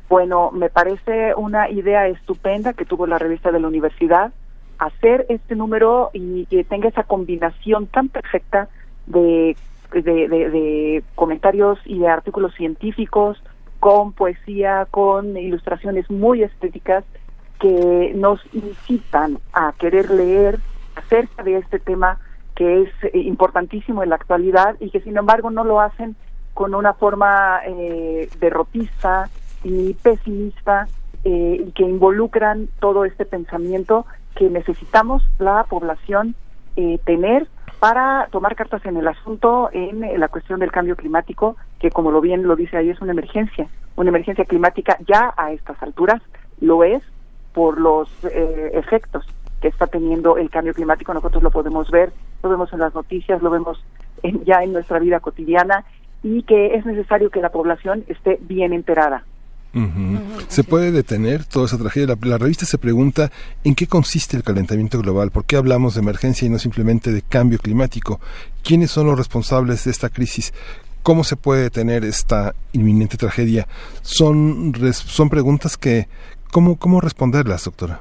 Bueno, 0.08 0.50
me 0.52 0.68
parece 0.68 1.34
una 1.34 1.70
idea 1.70 2.06
estupenda 2.06 2.74
que 2.74 2.84
tuvo 2.84 3.06
la 3.06 3.18
revista 3.18 3.50
de 3.50 3.60
la 3.60 3.68
universidad 3.68 4.32
hacer 4.78 5.26
este 5.28 5.54
número 5.54 6.10
y 6.12 6.46
que 6.46 6.64
tenga 6.64 6.88
esa 6.88 7.04
combinación 7.04 7.86
tan 7.86 8.08
perfecta 8.08 8.68
de, 9.06 9.56
de, 9.92 11.02
comentarios 11.14 11.78
y 11.84 11.98
de 11.98 12.08
artículos 12.08 12.54
científicos 12.54 13.42
con 13.78 14.12
poesía, 14.12 14.86
con 14.90 15.36
ilustraciones 15.36 16.10
muy 16.10 16.42
estéticas 16.42 17.04
que 17.62 18.12
nos 18.16 18.40
incitan 18.52 19.38
a 19.52 19.72
querer 19.78 20.10
leer 20.10 20.58
acerca 20.96 21.44
de 21.44 21.58
este 21.58 21.78
tema 21.78 22.18
que 22.56 22.82
es 22.82 22.88
eh, 23.04 23.20
importantísimo 23.20 24.02
en 24.02 24.08
la 24.08 24.16
actualidad 24.16 24.74
y 24.80 24.90
que 24.90 25.00
sin 25.00 25.16
embargo 25.16 25.48
no 25.52 25.62
lo 25.62 25.80
hacen 25.80 26.16
con 26.54 26.74
una 26.74 26.92
forma 26.94 27.60
eh, 27.64 28.28
derrotista 28.40 29.30
y 29.62 29.94
pesimista 29.94 30.88
eh, 31.22 31.64
y 31.68 31.70
que 31.70 31.84
involucran 31.84 32.68
todo 32.80 33.04
este 33.04 33.24
pensamiento 33.26 34.06
que 34.34 34.50
necesitamos 34.50 35.22
la 35.38 35.64
población 35.64 36.34
tener 37.04 37.48
para 37.80 38.28
tomar 38.32 38.56
cartas 38.56 38.82
en 38.86 38.96
el 38.96 39.06
asunto 39.06 39.68
en 39.72 40.18
la 40.18 40.28
cuestión 40.28 40.58
del 40.58 40.72
cambio 40.72 40.96
climático, 40.96 41.56
que 41.80 41.90
como 41.90 42.10
lo 42.10 42.22
bien 42.22 42.44
lo 42.44 42.56
dice 42.56 42.78
ahí 42.78 42.88
es 42.88 43.02
una 43.02 43.12
emergencia, 43.12 43.68
una 43.94 44.08
emergencia 44.08 44.46
climática 44.46 44.96
ya 45.06 45.34
a 45.36 45.52
estas 45.52 45.80
alturas 45.82 46.22
lo 46.62 46.82
es, 46.82 47.02
por 47.52 47.80
los 47.80 48.08
eh, 48.24 48.70
efectos 48.74 49.26
que 49.60 49.68
está 49.68 49.86
teniendo 49.86 50.36
el 50.36 50.50
cambio 50.50 50.74
climático. 50.74 51.14
Nosotros 51.14 51.42
lo 51.42 51.50
podemos 51.50 51.90
ver, 51.90 52.12
lo 52.42 52.50
vemos 52.50 52.72
en 52.72 52.80
las 52.80 52.94
noticias, 52.94 53.42
lo 53.42 53.50
vemos 53.50 53.82
ya 54.44 54.62
en 54.62 54.72
nuestra 54.72 54.98
vida 54.98 55.20
cotidiana 55.20 55.84
y 56.22 56.42
que 56.42 56.74
es 56.74 56.86
necesario 56.86 57.30
que 57.30 57.40
la 57.40 57.50
población 57.50 58.04
esté 58.08 58.38
bien 58.42 58.72
enterada. 58.72 59.24
¿Se 60.48 60.64
puede 60.64 60.92
detener 60.92 61.46
toda 61.46 61.64
esa 61.64 61.78
tragedia? 61.78 62.14
La, 62.20 62.36
revista 62.36 62.66
se 62.66 62.76
pregunta 62.76 63.32
en 63.64 63.74
qué 63.74 63.86
consiste 63.86 64.36
el 64.36 64.42
calentamiento 64.42 64.98
global, 64.98 65.30
por 65.30 65.46
qué 65.46 65.56
hablamos 65.56 65.94
de 65.94 66.02
emergencia 66.02 66.44
y 66.46 66.50
no 66.50 66.58
simplemente 66.58 67.10
de 67.10 67.22
cambio 67.22 67.58
climático, 67.58 68.20
quiénes 68.62 68.90
son 68.90 69.06
los 69.06 69.16
responsables 69.16 69.84
de 69.84 69.90
esta 69.90 70.10
crisis, 70.10 70.52
cómo 71.02 71.24
se 71.24 71.36
puede 71.36 71.62
detener 71.62 72.04
esta 72.04 72.54
inminente 72.72 73.16
tragedia. 73.16 73.66
Son, 74.02 74.74
son 74.92 75.30
preguntas 75.30 75.78
que, 75.78 76.06
¿Cómo, 76.52 76.78
cómo 76.78 77.00
responderlas, 77.00 77.64
doctora? 77.64 78.00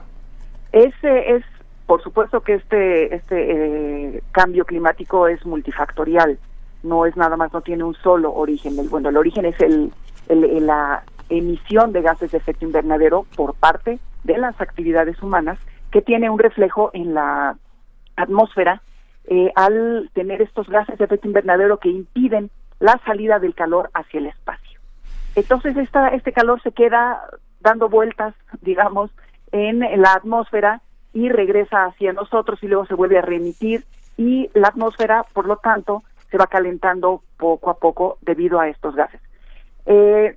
Ese 0.74 1.36
es, 1.36 1.46
por 1.86 2.04
supuesto 2.04 2.42
que 2.42 2.56
este, 2.56 3.16
este 3.16 4.18
eh, 4.18 4.24
cambio 4.34 4.66
climático 4.66 5.30
es 5.30 5.46
multifactorial, 5.46 6.38
no 6.84 7.06
es 7.06 7.16
nada 7.16 7.38
más, 7.38 7.54
no 7.54 7.62
tiene 7.62 7.86
un 7.86 7.96
solo 7.96 8.34
origen. 8.34 8.78
El, 8.78 8.90
bueno, 8.90 9.08
el 9.08 9.16
origen 9.16 9.46
es 9.46 9.58
el, 9.62 9.94
el, 10.28 10.66
la 10.66 11.04
emisión 11.30 11.94
de 11.94 12.02
gases 12.02 12.32
de 12.32 12.40
efecto 12.40 12.66
invernadero 12.66 13.26
por 13.38 13.54
parte 13.54 14.00
de 14.26 14.38
las 14.38 14.60
actividades 14.60 15.22
humanas, 15.24 15.58
que 15.90 16.02
tiene 16.02 16.30
un 16.30 16.38
reflejo 16.38 16.92
en 16.92 17.14
la 17.14 17.56
atmósfera 18.18 18.82
eh, 19.30 19.54
al 19.56 20.10
tener 20.14 20.42
estos 20.42 20.68
gases 20.68 20.98
de 20.98 21.06
efecto 21.06 21.26
invernadero 21.26 21.78
que 21.78 21.88
impiden 21.88 22.50
la 22.82 23.00
salida 23.06 23.40
del 23.40 23.56
calor 23.56 23.90
hacia 23.94 24.20
el 24.20 24.26
espacio. 24.26 24.82
Entonces 25.36 25.78
esta, 25.78 26.10
este 26.10 26.34
calor 26.34 26.62
se 26.62 26.74
queda 26.74 27.22
dando 27.62 27.90
vueltas, 27.90 28.34
digamos, 28.62 29.12
en 29.52 29.80
la 29.80 30.14
atmósfera 30.14 30.82
y 31.14 31.30
regresa 31.30 31.86
hacia 31.86 32.14
nosotros 32.14 32.60
y 32.62 32.68
luego 32.68 32.86
se 32.86 32.94
vuelve 32.94 33.18
a 33.18 33.22
remitir 33.22 33.84
y 34.18 34.50
la 34.54 34.70
atmósfera, 34.70 35.26
por 35.34 35.46
lo 35.46 35.58
tanto, 35.58 36.04
se 36.30 36.38
va 36.38 36.48
calentando 36.48 37.24
poco 37.38 37.70
a 37.70 37.78
poco 37.78 38.18
debido 38.22 38.60
a 38.60 38.70
estos 38.70 38.96
gases. 38.96 39.22
Eh, 39.86 40.34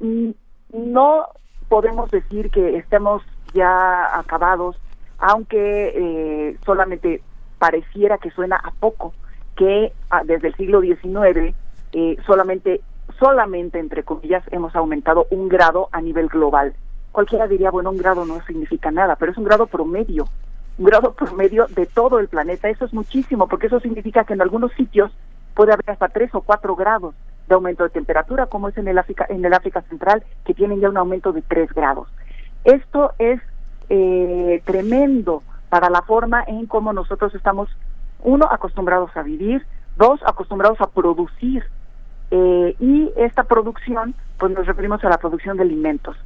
no 0.72 1.26
podemos 1.68 2.10
decir 2.10 2.50
que 2.50 2.76
estemos 2.76 3.22
ya 3.52 4.18
acabados, 4.18 4.76
aunque 5.18 5.92
eh, 5.94 6.56
solamente 6.64 7.22
pareciera 7.58 8.18
que 8.18 8.30
suena 8.30 8.56
a 8.56 8.72
poco, 8.72 9.14
que 9.56 9.92
ah, 10.10 10.22
desde 10.24 10.48
el 10.48 10.56
siglo 10.56 10.80
XIX 10.80 11.54
eh, 11.92 12.16
solamente, 12.26 12.80
solamente 13.20 13.78
entre 13.78 14.02
comillas, 14.02 14.42
hemos 14.50 14.74
aumentado 14.74 15.26
un 15.30 15.48
grado 15.48 15.88
a 15.92 16.00
nivel 16.00 16.28
global 16.28 16.74
cualquiera 17.14 17.46
diría, 17.46 17.70
bueno, 17.70 17.90
un 17.90 17.96
grado 17.96 18.26
no 18.26 18.44
significa 18.44 18.90
nada, 18.90 19.14
pero 19.14 19.30
es 19.30 19.38
un 19.38 19.44
grado 19.44 19.66
promedio, 19.66 20.26
un 20.76 20.84
grado 20.84 21.12
promedio 21.12 21.66
de 21.68 21.86
todo 21.86 22.18
el 22.18 22.26
planeta. 22.26 22.68
Eso 22.68 22.84
es 22.84 22.92
muchísimo, 22.92 23.46
porque 23.46 23.68
eso 23.68 23.78
significa 23.78 24.24
que 24.24 24.34
en 24.34 24.42
algunos 24.42 24.72
sitios 24.72 25.12
puede 25.54 25.72
haber 25.72 25.88
hasta 25.88 26.08
tres 26.08 26.34
o 26.34 26.40
cuatro 26.40 26.74
grados 26.74 27.14
de 27.46 27.54
aumento 27.54 27.84
de 27.84 27.90
temperatura, 27.90 28.46
como 28.46 28.68
es 28.68 28.76
en 28.76 28.88
el 28.88 28.98
África, 28.98 29.26
en 29.28 29.44
el 29.44 29.54
África 29.54 29.80
Central, 29.82 30.24
que 30.44 30.54
tienen 30.54 30.80
ya 30.80 30.88
un 30.88 30.96
aumento 30.96 31.32
de 31.32 31.42
tres 31.42 31.72
grados. 31.72 32.08
Esto 32.64 33.12
es 33.18 33.40
eh, 33.90 34.60
tremendo 34.64 35.44
para 35.68 35.90
la 35.90 36.02
forma 36.02 36.42
en 36.48 36.66
cómo 36.66 36.92
nosotros 36.92 37.32
estamos, 37.36 37.68
uno, 38.24 38.48
acostumbrados 38.50 39.16
a 39.16 39.22
vivir, 39.22 39.64
dos, 39.96 40.20
acostumbrados 40.26 40.80
a 40.80 40.88
producir, 40.88 41.62
eh, 42.32 42.74
y 42.80 43.12
esta 43.16 43.44
producción, 43.44 44.16
pues 44.36 44.50
nos 44.50 44.66
referimos 44.66 45.04
a 45.04 45.10
la 45.10 45.18
producción 45.18 45.56
de 45.56 45.62
alimentos 45.62 46.16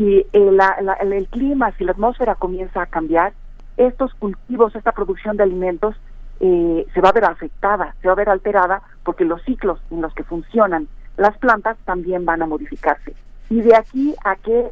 si 0.00 0.26
el, 0.32 1.28
clima, 1.30 1.72
si 1.72 1.84
la 1.84 1.92
atmósfera 1.92 2.34
comienza 2.34 2.80
a 2.80 2.86
cambiar, 2.86 3.34
estos 3.76 4.14
cultivos, 4.14 4.74
esta 4.74 4.92
producción 4.92 5.36
de 5.36 5.42
alimentos 5.42 5.94
eh, 6.40 6.86
se 6.94 7.00
va 7.02 7.10
a 7.10 7.12
ver 7.12 7.24
afectada, 7.24 7.94
se 8.00 8.08
va 8.08 8.14
a 8.14 8.16
ver 8.16 8.30
alterada 8.30 8.80
porque 9.04 9.26
los 9.26 9.42
ciclos 9.42 9.78
en 9.90 10.00
los 10.00 10.14
que 10.14 10.24
funcionan 10.24 10.88
las 11.18 11.36
plantas 11.36 11.76
también 11.84 12.24
van 12.24 12.40
a 12.40 12.46
modificarse. 12.46 13.14
Y 13.50 13.60
de 13.60 13.76
aquí 13.76 14.14
a 14.24 14.36
que 14.36 14.70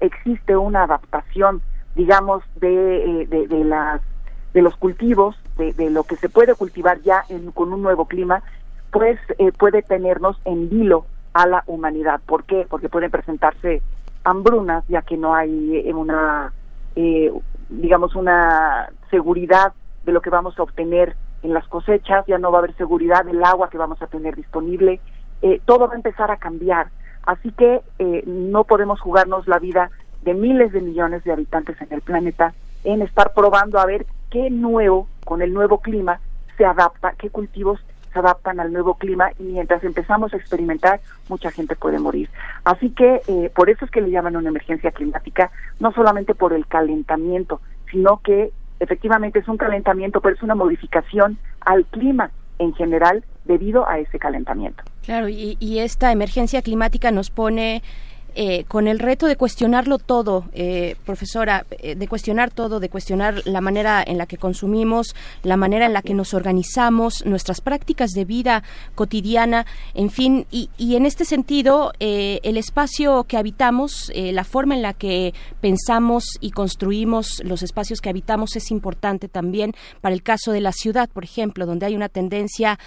existe 0.00 0.56
una 0.56 0.84
adaptación, 0.84 1.60
digamos, 1.94 2.42
de, 2.56 3.22
eh, 3.22 3.26
de, 3.26 3.64
las, 3.64 4.00
de 4.54 4.62
los 4.62 4.76
cultivos, 4.76 5.36
de, 5.58 5.90
lo 5.90 6.04
que 6.04 6.16
se 6.16 6.30
puede 6.30 6.54
cultivar 6.54 7.02
ya 7.02 7.24
con 7.52 7.74
un 7.74 7.82
nuevo 7.82 8.06
clima, 8.06 8.42
pues 8.90 9.18
eh, 9.38 9.52
puede 9.52 9.82
tenernos 9.82 10.40
en 10.46 10.70
vilo 10.70 11.04
a 11.34 11.46
la 11.46 11.64
humanidad. 11.66 12.20
¿Por 12.24 12.44
qué? 12.44 12.66
Porque 12.68 12.88
pueden 12.88 13.10
presentarse 13.10 13.82
hambrunas, 14.24 14.84
ya 14.88 15.02
que 15.02 15.16
no 15.16 15.34
hay 15.34 15.78
eh, 15.78 15.94
una, 15.94 16.52
eh, 16.96 17.32
digamos, 17.68 18.14
una 18.14 18.90
seguridad 19.10 19.72
de 20.04 20.12
lo 20.12 20.20
que 20.20 20.30
vamos 20.30 20.58
a 20.58 20.62
obtener 20.62 21.16
en 21.42 21.54
las 21.54 21.66
cosechas, 21.68 22.26
ya 22.26 22.38
no 22.38 22.50
va 22.52 22.58
a 22.58 22.60
haber 22.60 22.76
seguridad 22.76 23.24
del 23.24 23.42
agua 23.42 23.70
que 23.70 23.78
vamos 23.78 24.00
a 24.02 24.06
tener 24.06 24.36
disponible, 24.36 25.00
eh, 25.42 25.60
todo 25.64 25.86
va 25.86 25.94
a 25.94 25.96
empezar 25.96 26.30
a 26.30 26.36
cambiar. 26.36 26.88
Así 27.24 27.52
que 27.52 27.82
no 28.26 28.64
podemos 28.64 28.98
jugarnos 28.98 29.46
la 29.46 29.58
vida 29.58 29.90
de 30.22 30.32
miles 30.32 30.72
de 30.72 30.80
millones 30.80 31.22
de 31.22 31.32
habitantes 31.32 31.80
en 31.82 31.92
el 31.92 32.00
planeta 32.00 32.54
en 32.82 33.02
estar 33.02 33.34
probando 33.34 33.78
a 33.78 33.84
ver 33.84 34.06
qué 34.30 34.48
nuevo, 34.48 35.06
con 35.26 35.42
el 35.42 35.52
nuevo 35.52 35.80
clima, 35.80 36.18
se 36.56 36.64
adapta, 36.64 37.12
qué 37.18 37.28
cultivos 37.28 37.78
se 38.12 38.18
adaptan 38.18 38.60
al 38.60 38.72
nuevo 38.72 38.94
clima 38.94 39.30
y 39.38 39.44
mientras 39.44 39.84
empezamos 39.84 40.32
a 40.32 40.36
experimentar, 40.36 41.00
mucha 41.28 41.50
gente 41.50 41.76
puede 41.76 41.98
morir. 41.98 42.28
Así 42.64 42.90
que 42.90 43.22
eh, 43.26 43.50
por 43.54 43.70
eso 43.70 43.84
es 43.84 43.90
que 43.90 44.00
le 44.00 44.10
llaman 44.10 44.36
una 44.36 44.48
emergencia 44.48 44.90
climática, 44.90 45.50
no 45.78 45.92
solamente 45.92 46.34
por 46.34 46.52
el 46.52 46.66
calentamiento, 46.66 47.60
sino 47.90 48.18
que 48.18 48.52
efectivamente 48.80 49.38
es 49.38 49.48
un 49.48 49.56
calentamiento, 49.56 50.20
pero 50.20 50.34
es 50.34 50.42
una 50.42 50.54
modificación 50.54 51.38
al 51.60 51.84
clima 51.86 52.30
en 52.58 52.74
general 52.74 53.24
debido 53.44 53.88
a 53.88 53.98
ese 53.98 54.18
calentamiento. 54.18 54.82
Claro, 55.04 55.28
y, 55.28 55.56
y 55.60 55.78
esta 55.78 56.12
emergencia 56.12 56.62
climática 56.62 57.10
nos 57.10 57.30
pone 57.30 57.82
eh, 58.34 58.64
con 58.68 58.86
el 58.86 58.98
reto 58.98 59.26
de 59.26 59.36
cuestionarlo 59.36 59.98
todo, 59.98 60.44
eh, 60.52 60.96
profesora, 61.04 61.66
eh, 61.70 61.94
de 61.94 62.08
cuestionar 62.08 62.50
todo, 62.50 62.78
de 62.78 62.88
cuestionar 62.88 63.42
la 63.44 63.60
manera 63.60 64.04
en 64.06 64.18
la 64.18 64.26
que 64.26 64.36
consumimos, 64.36 65.14
la 65.42 65.56
manera 65.56 65.86
en 65.86 65.92
la 65.92 66.02
que 66.02 66.14
nos 66.14 66.34
organizamos, 66.34 67.24
nuestras 67.26 67.60
prácticas 67.60 68.10
de 68.10 68.24
vida 68.24 68.62
cotidiana, 68.94 69.66
en 69.94 70.10
fin, 70.10 70.46
y, 70.50 70.70
y 70.76 70.96
en 70.96 71.06
este 71.06 71.24
sentido, 71.24 71.92
el 71.98 72.56
espacio 72.56 73.24
que 73.24 73.36
habitamos, 73.36 74.12
la 74.14 74.44
forma 74.44 74.74
en 74.74 74.82
la 74.82 74.92
que 74.92 75.34
pensamos 75.60 76.24
y 76.40 76.50
construimos 76.50 77.42
los 77.44 77.62
espacios 77.62 78.00
que 78.00 78.10
habitamos 78.10 78.56
es 78.56 78.70
importante 78.70 79.28
también 79.28 79.74
para 80.00 80.14
el 80.14 80.22
caso 80.22 80.52
de 80.52 80.60
la 80.60 80.72
ciudad, 80.72 81.08
por 81.10 81.24
ejemplo, 81.24 81.66
donde 81.66 81.86
hay 81.86 81.96
una 81.96 82.08
tendencia 82.08 82.78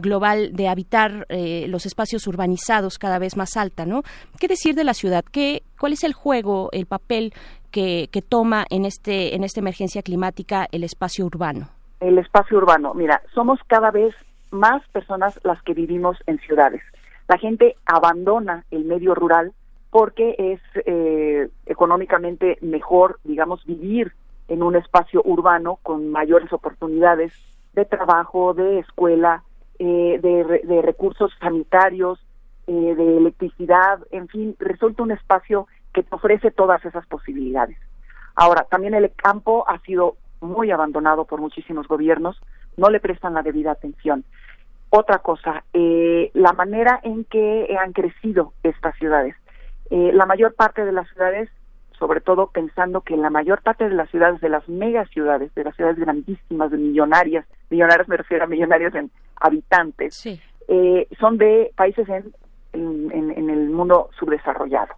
global 0.00 0.52
de 0.54 0.68
habitar 0.68 1.26
los 1.28 1.86
espacios 1.86 2.26
urbanizados 2.26 2.98
cada 2.98 3.18
vez 3.18 3.36
más 3.36 3.56
alta, 3.56 3.86
¿no? 3.86 4.02
¿Qué 4.38 4.48
decir 4.54 4.74
de 4.74 4.84
la 4.84 4.94
ciudad? 4.94 5.24
¿Qué, 5.30 5.62
¿Cuál 5.78 5.92
es 5.92 6.04
el 6.04 6.12
juego, 6.12 6.68
el 6.72 6.86
papel 6.86 7.32
que, 7.70 8.08
que 8.12 8.22
toma 8.22 8.64
en, 8.70 8.84
este, 8.84 9.34
en 9.34 9.44
esta 9.44 9.60
emergencia 9.60 10.02
climática 10.02 10.66
el 10.72 10.84
espacio 10.84 11.26
urbano? 11.26 11.68
El 12.00 12.18
espacio 12.18 12.58
urbano, 12.58 12.94
mira, 12.94 13.22
somos 13.34 13.58
cada 13.66 13.90
vez 13.90 14.14
más 14.50 14.86
personas 14.88 15.38
las 15.42 15.60
que 15.62 15.74
vivimos 15.74 16.16
en 16.26 16.38
ciudades. 16.40 16.82
La 17.28 17.38
gente 17.38 17.76
abandona 17.86 18.64
el 18.70 18.84
medio 18.84 19.14
rural 19.14 19.52
porque 19.90 20.34
es 20.38 20.60
eh, 20.86 21.48
económicamente 21.66 22.58
mejor, 22.60 23.20
digamos, 23.24 23.64
vivir 23.64 24.12
en 24.48 24.62
un 24.62 24.76
espacio 24.76 25.22
urbano 25.24 25.78
con 25.82 26.10
mayores 26.10 26.52
oportunidades 26.52 27.32
de 27.74 27.84
trabajo, 27.84 28.54
de 28.54 28.80
escuela, 28.80 29.42
eh, 29.78 30.18
de, 30.20 30.62
de, 30.64 30.82
recursos 30.82 31.32
sanitarios, 31.40 32.18
eh, 32.66 32.94
de 32.94 33.18
electricidad, 33.18 33.98
en 34.10 34.26
fin, 34.28 34.56
resulta 34.58 35.02
un 35.02 35.10
espacio 35.10 35.66
que 35.92 36.02
te 36.02 36.14
ofrece 36.14 36.50
todas 36.50 36.82
esas 36.84 37.06
posibilidades. 37.06 37.76
Ahora, 38.34 38.66
también 38.70 38.94
el 38.94 39.12
campo 39.14 39.68
ha 39.68 39.78
sido 39.80 40.16
muy 40.40 40.70
abandonado 40.70 41.26
por 41.26 41.40
muchísimos 41.40 41.86
gobiernos, 41.86 42.40
no 42.78 42.88
le 42.88 43.00
prestan 43.00 43.34
la 43.34 43.42
debida 43.42 43.72
atención. 43.72 44.24
Otra 44.88 45.18
cosa, 45.18 45.64
eh, 45.74 46.30
la 46.32 46.54
manera 46.54 47.00
en 47.02 47.24
que 47.24 47.76
han 47.78 47.92
crecido 47.92 48.54
estas 48.62 48.96
ciudades. 48.96 49.36
Eh, 49.90 50.12
la 50.14 50.24
mayor 50.24 50.54
parte 50.54 50.86
de 50.86 50.92
las 50.92 51.06
ciudades, 51.10 51.50
sobre 51.98 52.22
todo 52.22 52.46
pensando 52.46 53.02
que 53.02 53.16
la 53.16 53.28
mayor 53.28 53.60
parte 53.60 53.86
de 53.86 53.94
las 53.94 54.08
ciudades, 54.10 54.40
de 54.40 54.48
las 54.48 54.66
mega 54.70 55.04
ciudades, 55.06 55.54
de 55.54 55.64
las 55.64 55.76
ciudades 55.76 55.98
grandísimas, 55.98 56.70
de 56.70 56.78
millonarias, 56.78 57.44
millonarias 57.68 58.08
me 58.08 58.16
refiero 58.16 58.44
a 58.44 58.46
millonarios 58.46 58.94
en 58.94 59.10
habitantes, 59.36 60.14
son 61.20 61.36
de 61.36 61.70
países 61.76 62.08
en 62.08 62.32
en, 62.74 63.50
el 63.50 63.70
mundo 63.70 64.10
subdesarrollado. 64.18 64.94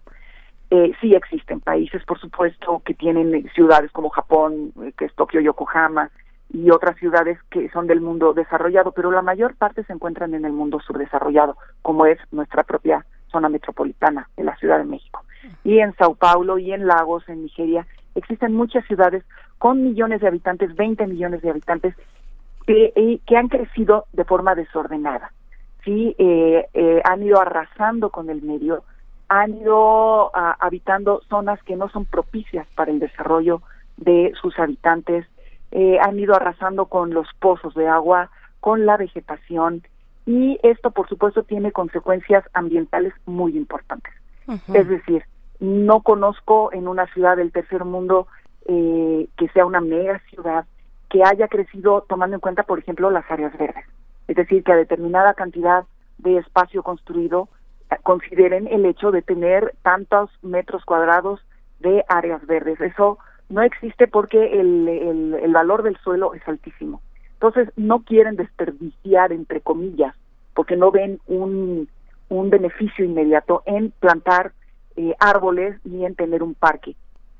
Eh, 0.69 0.91
sí 0.99 1.15
existen 1.15 1.61
países, 1.61 2.03
por 2.05 2.19
supuesto, 2.19 2.81
que 2.85 2.93
tienen 2.93 3.49
ciudades 3.53 3.91
como 3.91 4.09
Japón, 4.09 4.73
eh, 4.83 4.91
que 4.97 5.05
es 5.05 5.15
Tokio, 5.15 5.39
Yokohama, 5.39 6.11
y 6.49 6.71
otras 6.71 6.97
ciudades 6.97 7.37
que 7.49 7.69
son 7.69 7.87
del 7.87 8.01
mundo 8.01 8.33
desarrollado, 8.33 8.91
pero 8.91 9.11
la 9.11 9.21
mayor 9.21 9.55
parte 9.55 9.83
se 9.83 9.93
encuentran 9.93 10.33
en 10.33 10.45
el 10.45 10.53
mundo 10.53 10.79
subdesarrollado, 10.79 11.57
como 11.81 12.05
es 12.05 12.17
nuestra 12.31 12.63
propia 12.63 13.05
zona 13.31 13.49
metropolitana 13.49 14.29
de 14.37 14.43
la 14.43 14.55
Ciudad 14.57 14.77
de 14.77 14.85
México. 14.85 15.23
Y 15.63 15.79
en 15.79 15.93
Sao 15.95 16.15
Paulo 16.15 16.57
y 16.57 16.71
en 16.71 16.87
Lagos, 16.87 17.27
en 17.27 17.43
Nigeria, 17.43 17.85
existen 18.15 18.53
muchas 18.53 18.85
ciudades 18.85 19.23
con 19.57 19.83
millones 19.83 20.21
de 20.21 20.27
habitantes, 20.27 20.75
20 20.75 21.07
millones 21.07 21.41
de 21.41 21.49
habitantes, 21.49 21.95
que, 22.65 23.19
que 23.25 23.37
han 23.37 23.47
crecido 23.47 24.05
de 24.13 24.25
forma 24.25 24.55
desordenada 24.55 25.31
sí 25.87 26.15
eh, 26.17 26.67
eh, 26.73 27.01
han 27.05 27.23
ido 27.23 27.39
arrasando 27.39 28.09
con 28.09 28.29
el 28.29 28.41
medio, 28.41 28.83
han 29.29 29.55
ido 29.55 30.35
ah, 30.35 30.55
habitando 30.59 31.21
zonas 31.29 31.63
que 31.63 31.77
no 31.77 31.87
son 31.89 32.03
propicias 32.03 32.67
para 32.75 32.91
el 32.91 32.99
desarrollo 32.99 33.61
de 33.95 34.33
sus 34.39 34.59
habitantes, 34.59 35.25
eh, 35.71 35.97
han 36.01 36.19
ido 36.19 36.35
arrasando 36.35 36.87
con 36.87 37.13
los 37.13 37.27
pozos 37.39 37.73
de 37.73 37.87
agua, 37.87 38.29
con 38.59 38.85
la 38.85 38.97
vegetación 38.97 39.81
y 40.25 40.59
esto 40.61 40.91
por 40.91 41.07
supuesto 41.07 41.43
tiene 41.43 41.71
consecuencias 41.71 42.43
ambientales 42.53 43.13
muy 43.25 43.55
importantes. 43.55 44.13
Es 44.73 44.87
decir, 44.87 45.23
no 45.59 46.01
conozco 46.01 46.71
en 46.71 46.87
una 46.87 47.05
ciudad 47.07 47.35
del 47.35 47.51
tercer 47.51 47.83
mundo 47.83 48.27
que 48.65 49.49
sea 49.53 49.65
una 49.65 49.81
mega 49.81 50.19
ciudad 50.29 50.65
que 51.09 51.23
haya 51.23 51.47
crecido 51.49 52.05
tomando 52.07 52.35
en 52.35 52.41
cuenta, 52.41 52.63
por 52.63 52.79
ejemplo, 52.79 53.09
las 53.09 53.29
áreas 53.29 53.57
verdes 53.57 53.85
es 54.27 54.35
decir, 54.35 54.63
que 54.63 54.71
a 54.71 54.75
determinada 54.75 55.33
cantidad 55.33 55.85
de 56.17 56.37
espacio 56.37 56.83
construido 56.83 57.49
eh, 57.89 57.95
consideren 58.03 58.67
el 58.67 58.85
hecho 58.85 59.11
de 59.11 59.21
tener 59.21 59.75
tantos 59.81 60.29
metros 60.41 60.83
cuadrados 60.85 61.39
de 61.79 62.03
áreas 62.07 62.45
verdes. 62.45 62.79
Eso 62.81 63.19
no 63.49 63.61
existe 63.61 64.07
porque 64.07 64.59
el, 64.59 64.87
el, 65.41 65.53
valor 65.53 65.83
del 65.83 65.97
suelo 65.97 66.33
es 66.33 66.45
altísimo. 66.47 67.01
Entonces, 67.33 67.69
no 67.75 68.03
quieren 68.03 68.35
desperdiciar, 68.35 69.31
entre 69.31 69.61
comillas, 69.61 70.15
porque 70.53 70.75
no 70.75 70.91
ven 70.91 71.19
un, 71.27 71.87
un 72.29 72.49
beneficio 72.49 73.05
inmediato 73.05 73.61
en 73.65 73.91
plantar 73.91 74.51
eh, 74.95 75.15
árboles 75.19 75.79
ni 75.85 76.05
en 76.05 76.15
tener 76.15 76.43
un 76.43 76.55
parque. 76.55 76.95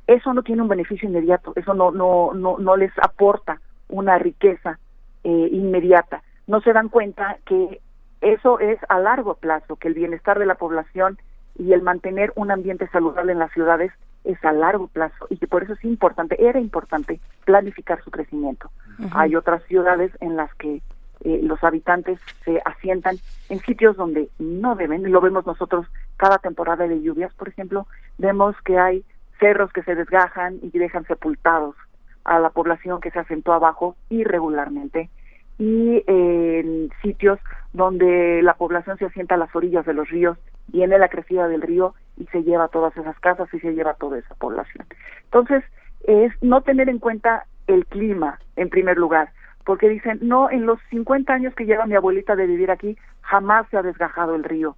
Eso 0.05 0.33
no 0.33 0.43
tiene 0.43 0.61
un 0.61 0.67
beneficio 0.67 1.09
inmediato, 1.09 1.51
eso 1.55 1.73
no, 1.73 1.91
no, 1.91 2.33
no, 2.33 2.57
no 2.59 2.77
les 2.77 2.91
aporta 3.01 3.59
una 3.89 4.17
riqueza 4.17 4.79
eh, 5.23 5.49
inmediata 5.51 6.21
no 6.47 6.61
se 6.61 6.73
dan 6.73 6.89
cuenta 6.89 7.37
que 7.45 7.81
eso 8.21 8.59
es 8.59 8.79
a 8.89 8.99
largo 8.99 9.35
plazo, 9.35 9.75
que 9.75 9.89
el 9.89 9.93
bienestar 9.93 10.39
de 10.39 10.45
la 10.45 10.55
población 10.55 11.19
y 11.55 11.73
el 11.73 11.81
mantener 11.81 12.31
un 12.35 12.51
ambiente 12.51 12.87
saludable 12.87 13.33
en 13.33 13.39
las 13.39 13.51
ciudades 13.51 13.91
es 14.23 14.43
a 14.43 14.51
largo 14.51 14.87
plazo 14.87 15.27
y 15.29 15.37
que 15.37 15.47
por 15.47 15.63
eso 15.63 15.73
es 15.73 15.83
importante, 15.85 16.35
era 16.43 16.59
importante 16.59 17.19
planificar 17.45 18.03
su 18.03 18.11
crecimiento. 18.11 18.69
Hay 19.11 19.35
otras 19.35 19.63
ciudades 19.63 20.11
en 20.19 20.35
las 20.35 20.53
que 20.55 20.81
eh, 21.21 21.39
los 21.43 21.63
habitantes 21.63 22.19
se 22.43 22.61
asientan 22.65 23.17
en 23.49 23.59
sitios 23.59 23.95
donde 23.95 24.29
no 24.39 24.75
deben, 24.75 25.09
lo 25.11 25.21
vemos 25.21 25.45
nosotros 25.45 25.87
cada 26.17 26.39
temporada 26.39 26.87
de 26.87 27.01
lluvias, 27.01 27.33
por 27.33 27.47
ejemplo, 27.47 27.87
vemos 28.17 28.55
que 28.63 28.77
hay 28.77 29.05
cerros 29.39 29.71
que 29.71 29.83
se 29.83 29.95
desgajan 29.95 30.59
y 30.61 30.77
dejan 30.77 31.05
sepultados 31.05 31.75
a 32.23 32.39
la 32.39 32.49
población 32.49 32.99
que 32.99 33.11
se 33.11 33.19
asentó 33.19 33.53
abajo 33.53 33.95
irregularmente 34.09 35.09
y 35.59 36.03
en 36.07 36.89
sitios 37.01 37.39
donde 37.73 38.41
la 38.43 38.53
población 38.55 38.97
se 38.97 39.05
asienta 39.05 39.35
a 39.35 39.39
las 39.39 39.55
orillas 39.55 39.85
de 39.85 39.93
los 39.93 40.09
ríos, 40.09 40.37
viene 40.67 40.97
la 40.97 41.09
crecida 41.09 41.47
del 41.47 41.61
río 41.61 41.95
y 42.17 42.25
se 42.27 42.43
lleva 42.43 42.67
todas 42.67 42.95
esas 42.97 43.19
casas 43.19 43.51
y 43.53 43.59
se 43.59 43.73
lleva 43.73 43.93
toda 43.95 44.19
esa 44.19 44.35
población. 44.35 44.85
Entonces, 45.25 45.63
es 46.03 46.31
no 46.41 46.61
tener 46.61 46.89
en 46.89 46.99
cuenta 46.99 47.45
el 47.67 47.85
clima 47.85 48.39
en 48.55 48.69
primer 48.69 48.97
lugar, 48.97 49.29
porque 49.65 49.89
dicen, 49.89 50.19
no, 50.21 50.49
en 50.49 50.65
los 50.65 50.79
50 50.89 51.33
años 51.33 51.53
que 51.53 51.65
lleva 51.65 51.85
mi 51.85 51.95
abuelita 51.95 52.35
de 52.35 52.47
vivir 52.47 52.71
aquí, 52.71 52.97
jamás 53.21 53.67
se 53.69 53.77
ha 53.77 53.81
desgajado 53.81 54.35
el 54.35 54.43
río, 54.43 54.77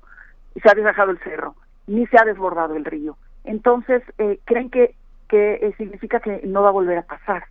se 0.62 0.70
ha 0.70 0.74
desgajado 0.74 1.12
el 1.12 1.20
cerro, 1.20 1.56
ni 1.88 2.08
se 2.08 2.18
ha 2.18 2.26
desbordado 2.26 2.76
el 2.76 2.86
río. 2.86 3.18
Entonces, 3.44 4.02
eh, 4.18 4.40
creen 4.46 4.70
que, 4.70 4.96
que 5.28 5.56
eh, 5.56 5.74
significa 5.78 6.20
que 6.20 6.42
no 6.44 6.64
va 6.64 6.70
a 6.70 6.74
volver 6.74 6.98
a 6.98 7.04
pasar 7.04 7.46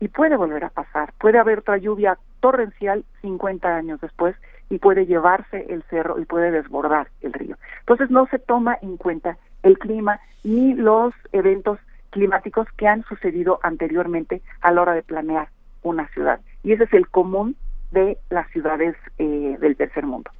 y 0.00 0.08
puede 0.08 0.36
volver 0.36 0.64
a 0.64 0.70
pasar. 0.70 1.12
Puede 1.18 1.38
haber 1.38 1.58
otra 1.58 1.76
lluvia 1.76 2.18
torrencial 2.40 3.04
50 3.22 3.76
años 3.76 4.00
después 4.00 4.36
y 4.68 4.78
puede 4.78 5.06
llevarse 5.06 5.66
el 5.68 5.82
cerro 5.84 6.18
y 6.18 6.24
puede 6.24 6.50
desbordar 6.50 7.08
el 7.20 7.32
río. 7.32 7.56
Entonces 7.80 8.10
no 8.10 8.26
se 8.26 8.38
toma 8.38 8.78
en 8.82 8.96
cuenta 8.96 9.36
el 9.62 9.78
clima 9.78 10.20
ni 10.44 10.74
los 10.74 11.12
eventos 11.32 11.78
climáticos 12.10 12.66
que 12.76 12.88
han 12.88 13.04
sucedido 13.04 13.60
anteriormente 13.62 14.42
a 14.60 14.72
la 14.72 14.82
hora 14.82 14.94
de 14.94 15.02
planear 15.02 15.48
una 15.82 16.08
ciudad. 16.08 16.40
Y 16.62 16.72
ese 16.72 16.84
es 16.84 16.92
el 16.92 17.08
común 17.08 17.56
de 17.90 18.18
las 18.30 18.48
ciudades 18.50 18.96
eh, 19.18 19.56
del 19.60 19.76
tercer 19.76 20.06
mundo. 20.06 20.30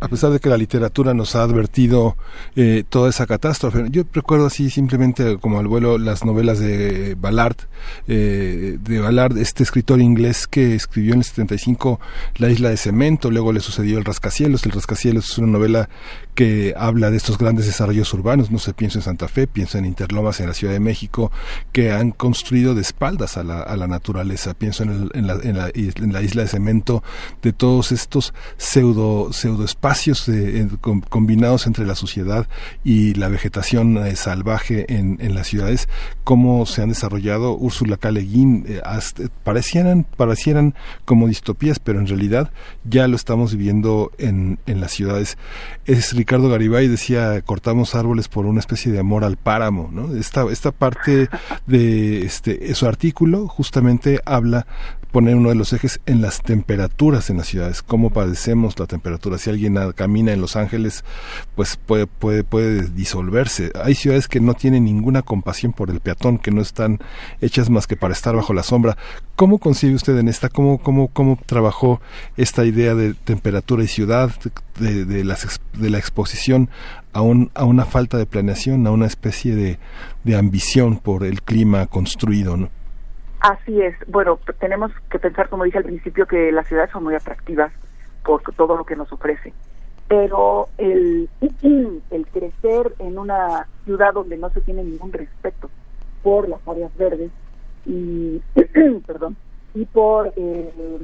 A 0.00 0.08
pesar 0.08 0.30
de 0.30 0.40
que 0.40 0.48
la 0.48 0.56
literatura 0.56 1.12
nos 1.12 1.36
ha 1.36 1.42
advertido 1.42 2.16
eh, 2.56 2.84
toda 2.88 3.10
esa 3.10 3.26
catástrofe, 3.26 3.84
yo 3.90 4.04
recuerdo 4.12 4.46
así 4.46 4.70
simplemente 4.70 5.38
como 5.38 5.58
al 5.58 5.68
vuelo 5.68 5.98
las 5.98 6.24
novelas 6.24 6.58
de 6.58 7.14
Ballard, 7.16 7.56
eh, 8.08 8.78
de 8.80 9.00
Ballard, 9.00 9.36
este 9.36 9.62
escritor 9.62 10.00
inglés 10.00 10.46
que 10.46 10.74
escribió 10.74 11.12
en 11.12 11.18
el 11.18 11.24
75 11.24 12.00
La 12.36 12.50
isla 12.50 12.70
de 12.70 12.78
cemento, 12.78 13.30
luego 13.30 13.52
le 13.52 13.60
sucedió 13.60 13.98
El 13.98 14.04
rascacielos, 14.04 14.64
El 14.64 14.72
rascacielos 14.72 15.30
es 15.30 15.38
una 15.38 15.52
novela 15.52 15.90
que 16.34 16.74
habla 16.78 17.10
de 17.10 17.18
estos 17.18 17.36
grandes 17.36 17.66
desarrollos 17.66 18.12
urbanos, 18.14 18.50
no 18.50 18.58
sé, 18.58 18.72
pienso 18.72 18.98
en 18.98 19.02
Santa 19.02 19.28
Fe, 19.28 19.46
pienso 19.46 19.76
en 19.76 19.84
Interlomas 19.84 20.40
en 20.40 20.46
la 20.46 20.54
Ciudad 20.54 20.72
de 20.72 20.80
México, 20.80 21.30
que 21.72 21.92
han 21.92 22.10
construido 22.10 22.74
de 22.74 22.80
espaldas 22.80 23.36
a 23.36 23.44
la, 23.44 23.60
a 23.60 23.76
la 23.76 23.86
naturaleza, 23.86 24.54
pienso 24.54 24.82
en, 24.82 25.26
la, 25.26 25.34
en, 25.42 25.58
la, 25.58 25.70
en 25.74 26.12
la 26.12 26.22
isla 26.22 26.42
de 26.42 26.48
cemento 26.48 27.02
de 27.42 27.52
todos 27.52 27.81
estos 27.90 28.34
pseudo, 28.56 29.32
pseudo 29.32 29.64
espacios 29.64 30.30
combinados 31.08 31.66
entre 31.66 31.86
la 31.86 31.94
sociedad 31.94 32.46
y 32.84 33.14
la 33.14 33.28
vegetación 33.28 33.96
eh, 33.98 34.14
salvaje 34.16 34.94
en, 34.94 35.16
en, 35.20 35.34
las 35.34 35.48
ciudades, 35.48 35.88
cómo 36.24 36.66
se 36.66 36.82
han 36.82 36.90
desarrollado. 36.90 37.56
Úrsula 37.56 37.96
K. 37.96 38.10
Eh, 38.10 38.82
parecieran, 39.42 40.04
parecieran 40.16 40.74
como 41.04 41.26
distopías, 41.26 41.78
pero 41.78 41.98
en 41.98 42.06
realidad 42.06 42.50
ya 42.84 43.08
lo 43.08 43.16
estamos 43.16 43.54
viviendo 43.56 44.12
en, 44.18 44.58
en 44.66 44.80
las 44.80 44.92
ciudades. 44.92 45.38
Es 45.86 46.14
Ricardo 46.14 46.48
Garibay 46.48 46.88
decía, 46.88 47.40
cortamos 47.42 47.94
árboles 47.94 48.28
por 48.28 48.46
una 48.46 48.60
especie 48.60 48.92
de 48.92 48.98
amor 48.98 49.24
al 49.24 49.36
páramo, 49.36 49.90
¿no? 49.92 50.14
Esta, 50.14 50.44
esta 50.50 50.70
parte 50.70 51.28
de 51.66 52.24
este, 52.24 52.74
su 52.74 52.86
artículo 52.86 53.48
justamente 53.48 54.20
habla 54.24 54.66
poner 55.12 55.36
uno 55.36 55.50
de 55.50 55.54
los 55.54 55.72
ejes 55.74 56.00
en 56.06 56.22
las 56.22 56.40
temperaturas 56.40 57.28
en 57.28 57.36
las 57.36 57.46
ciudades, 57.46 57.82
cómo 57.82 58.10
padecemos 58.10 58.78
la 58.78 58.86
temperatura. 58.86 59.36
Si 59.36 59.50
alguien 59.50 59.78
camina 59.94 60.32
en 60.32 60.40
Los 60.40 60.56
Ángeles, 60.56 61.04
pues 61.54 61.76
puede, 61.76 62.06
puede, 62.06 62.44
puede 62.44 62.88
disolverse. 62.88 63.70
Hay 63.84 63.94
ciudades 63.94 64.26
que 64.26 64.40
no 64.40 64.54
tienen 64.54 64.84
ninguna 64.84 65.20
compasión 65.20 65.74
por 65.74 65.90
el 65.90 66.00
peatón, 66.00 66.38
que 66.38 66.50
no 66.50 66.62
están 66.62 66.98
hechas 67.42 67.68
más 67.68 67.86
que 67.86 67.96
para 67.96 68.14
estar 68.14 68.34
bajo 68.34 68.54
la 68.54 68.62
sombra. 68.62 68.96
¿Cómo 69.36 69.58
concibe 69.58 69.94
usted 69.94 70.16
en 70.18 70.28
esta, 70.28 70.48
cómo, 70.48 70.78
cómo, 70.78 71.08
cómo 71.08 71.38
trabajó 71.44 72.00
esta 72.38 72.64
idea 72.64 72.94
de 72.94 73.12
temperatura 73.12 73.84
y 73.84 73.88
ciudad, 73.88 74.32
de, 74.80 75.04
de, 75.04 75.24
las, 75.24 75.60
de 75.74 75.90
la 75.90 75.98
exposición 75.98 76.70
a, 77.12 77.20
un, 77.20 77.50
a 77.54 77.64
una 77.64 77.84
falta 77.84 78.16
de 78.16 78.24
planeación, 78.24 78.86
a 78.86 78.90
una 78.90 79.06
especie 79.06 79.54
de, 79.54 79.78
de 80.24 80.36
ambición 80.36 80.96
por 80.96 81.24
el 81.24 81.42
clima 81.42 81.86
construido, 81.86 82.56
¿no? 82.56 82.81
Así 83.42 83.82
es. 83.82 83.96
Bueno, 84.06 84.38
tenemos 84.60 84.92
que 85.10 85.18
pensar, 85.18 85.48
como 85.48 85.64
dije 85.64 85.78
al 85.78 85.84
principio, 85.84 86.26
que 86.26 86.52
las 86.52 86.68
ciudades 86.68 86.92
son 86.92 87.02
muy 87.02 87.16
atractivas 87.16 87.72
por 88.24 88.40
todo 88.54 88.76
lo 88.76 88.84
que 88.84 88.94
nos 88.94 89.12
ofrece. 89.12 89.52
Pero 90.06 90.68
el, 90.78 91.28
el 92.10 92.26
crecer 92.28 92.94
en 93.00 93.18
una 93.18 93.66
ciudad 93.84 94.14
donde 94.14 94.36
no 94.36 94.50
se 94.50 94.60
tiene 94.60 94.84
ningún 94.84 95.12
respeto 95.12 95.68
por 96.22 96.48
las 96.48 96.60
áreas 96.68 96.96
verdes 96.96 97.32
y, 97.84 98.40
perdón, 99.06 99.36
y 99.74 99.86
por 99.86 100.32
eh, 100.36 101.00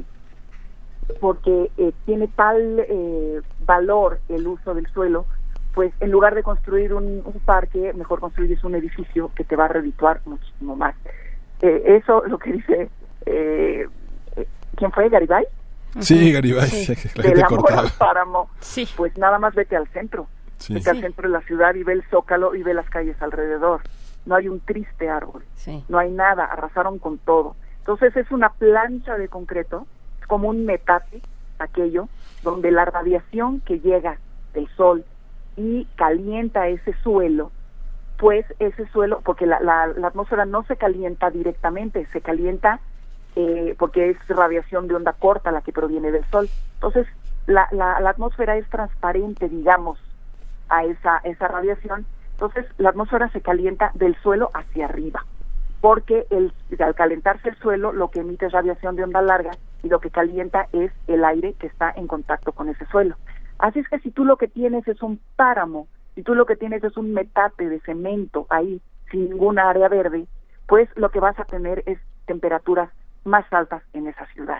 porque 1.20 1.72
eh, 1.76 1.92
tiene 2.06 2.28
tal 2.28 2.84
eh, 2.88 3.40
valor 3.66 4.20
el 4.28 4.46
uso 4.46 4.74
del 4.74 4.86
suelo, 4.92 5.26
pues 5.74 5.92
en 5.98 6.12
lugar 6.12 6.36
de 6.36 6.44
construir 6.44 6.94
un, 6.94 7.20
un 7.24 7.40
parque, 7.44 7.92
mejor 7.94 8.20
construyes 8.20 8.62
un 8.62 8.76
edificio 8.76 9.32
que 9.34 9.42
te 9.42 9.56
va 9.56 9.64
a 9.64 9.68
redituar 9.68 10.20
muchísimo 10.24 10.76
más. 10.76 10.94
Eh, 11.62 12.00
eso 12.02 12.24
lo 12.26 12.38
que 12.38 12.52
dice 12.52 12.88
eh, 13.26 13.86
quién 14.76 14.92
fue 14.92 15.08
Garibay 15.08 15.44
sí 16.00 16.32
Garibay 16.32 16.68
sí. 16.68 16.94
del 17.20 17.42
amor 17.42 17.72
al 17.72 17.90
páramo. 17.90 18.50
Sí. 18.60 18.88
pues 18.96 19.16
nada 19.18 19.38
más 19.38 19.54
vete 19.54 19.76
al 19.76 19.88
centro. 19.88 20.26
Vete 20.68 20.90
al 20.90 21.00
centro 21.00 21.28
de 21.28 21.32
la 21.32 21.40
ciudad 21.42 21.74
y 21.74 21.84
ve 21.84 21.92
el 21.92 22.02
zócalo 22.10 22.54
y 22.54 22.62
ve 22.62 22.74
las 22.74 22.88
calles 22.90 23.20
alrededor. 23.22 23.82
No 24.26 24.34
hay 24.34 24.48
un 24.48 24.60
triste 24.60 25.08
árbol. 25.08 25.44
No 25.88 25.98
hay 25.98 26.10
nada 26.10 26.44
arrasaron 26.44 26.98
con 26.98 27.18
todo. 27.18 27.56
Entonces 27.78 28.16
es 28.16 28.30
una 28.30 28.50
plancha 28.50 29.16
de 29.16 29.28
concreto 29.28 29.86
es 30.20 30.26
como 30.26 30.48
un 30.48 30.66
metate 30.66 31.22
aquello 31.58 32.08
donde 32.42 32.70
la 32.70 32.84
radiación 32.84 33.60
que 33.60 33.80
llega 33.80 34.18
del 34.52 34.68
sol 34.76 35.04
y 35.56 35.86
calienta 35.96 36.68
ese 36.68 36.92
suelo 37.02 37.50
pues 38.18 38.44
ese 38.58 38.86
suelo, 38.88 39.20
porque 39.24 39.46
la, 39.46 39.60
la, 39.60 40.08
atmósfera 40.08 40.44
no 40.44 40.64
se 40.64 40.76
calienta 40.76 41.30
directamente, 41.30 42.06
se 42.12 42.20
calienta 42.20 42.80
eh, 43.36 43.76
porque 43.78 44.10
es 44.10 44.28
radiación 44.28 44.88
de 44.88 44.96
onda 44.96 45.12
corta 45.12 45.52
la 45.52 45.62
que 45.62 45.72
proviene 45.72 46.10
del 46.10 46.24
sol. 46.24 46.48
Entonces, 46.74 47.06
la, 47.46 47.68
la, 47.70 47.96
atmósfera 48.10 48.56
es 48.56 48.68
transparente, 48.68 49.48
digamos, 49.48 50.00
a 50.68 50.84
esa, 50.84 51.18
esa 51.18 51.46
radiación. 51.46 52.06
Entonces, 52.32 52.66
la 52.76 52.90
atmósfera 52.90 53.30
se 53.30 53.40
calienta 53.40 53.92
del 53.94 54.16
suelo 54.16 54.50
hacia 54.52 54.86
arriba, 54.86 55.24
porque 55.80 56.26
el, 56.30 56.52
al 56.80 56.96
calentarse 56.96 57.50
el 57.50 57.56
suelo, 57.58 57.92
lo 57.92 58.10
que 58.10 58.20
emite 58.20 58.46
es 58.46 58.52
radiación 58.52 58.96
de 58.96 59.04
onda 59.04 59.22
larga 59.22 59.52
y 59.84 59.88
lo 59.88 60.00
que 60.00 60.10
calienta 60.10 60.66
es 60.72 60.90
el 61.06 61.24
aire 61.24 61.54
que 61.54 61.68
está 61.68 61.92
en 61.94 62.08
contacto 62.08 62.50
con 62.50 62.68
ese 62.68 62.84
suelo. 62.86 63.14
Así 63.60 63.78
es 63.78 63.88
que 63.88 64.00
si 64.00 64.10
tú 64.10 64.24
lo 64.24 64.36
que 64.36 64.48
tienes 64.48 64.88
es 64.88 65.02
un 65.02 65.20
páramo 65.36 65.86
si 66.18 66.24
tú 66.24 66.34
lo 66.34 66.46
que 66.46 66.56
tienes 66.56 66.82
es 66.82 66.96
un 66.96 67.14
metate 67.14 67.68
de 67.68 67.78
cemento 67.78 68.48
ahí, 68.50 68.82
sin 69.08 69.30
ninguna 69.30 69.70
área 69.70 69.88
verde, 69.88 70.26
pues 70.66 70.88
lo 70.96 71.12
que 71.12 71.20
vas 71.20 71.38
a 71.38 71.44
tener 71.44 71.84
es 71.86 72.00
temperaturas 72.26 72.90
más 73.22 73.46
altas 73.52 73.84
en 73.92 74.08
esa 74.08 74.26
ciudad. 74.32 74.58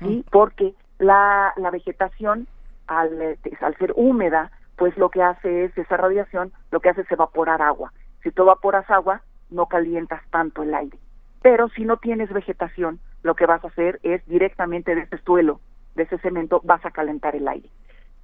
¿sí? 0.00 0.26
Porque 0.30 0.74
la, 0.98 1.54
la 1.56 1.70
vegetación, 1.70 2.46
al, 2.86 3.38
al 3.62 3.76
ser 3.78 3.94
húmeda, 3.96 4.50
pues 4.76 4.94
lo 4.98 5.08
que 5.08 5.22
hace 5.22 5.64
es, 5.64 5.78
esa 5.78 5.96
radiación, 5.96 6.52
lo 6.70 6.80
que 6.80 6.90
hace 6.90 7.00
es 7.00 7.10
evaporar 7.10 7.62
agua. 7.62 7.94
Si 8.22 8.30
tú 8.30 8.42
evaporas 8.42 8.84
agua, 8.90 9.22
no 9.48 9.68
calientas 9.68 10.20
tanto 10.28 10.62
el 10.62 10.74
aire. 10.74 10.98
Pero 11.40 11.70
si 11.70 11.86
no 11.86 11.96
tienes 11.96 12.30
vegetación, 12.30 13.00
lo 13.22 13.34
que 13.36 13.46
vas 13.46 13.64
a 13.64 13.68
hacer 13.68 14.00
es 14.02 14.22
directamente 14.26 14.94
de 14.94 15.00
ese 15.00 15.16
suelo, 15.24 15.62
de 15.94 16.02
ese 16.02 16.18
cemento, 16.18 16.60
vas 16.62 16.84
a 16.84 16.90
calentar 16.90 17.34
el 17.36 17.48
aire 17.48 17.70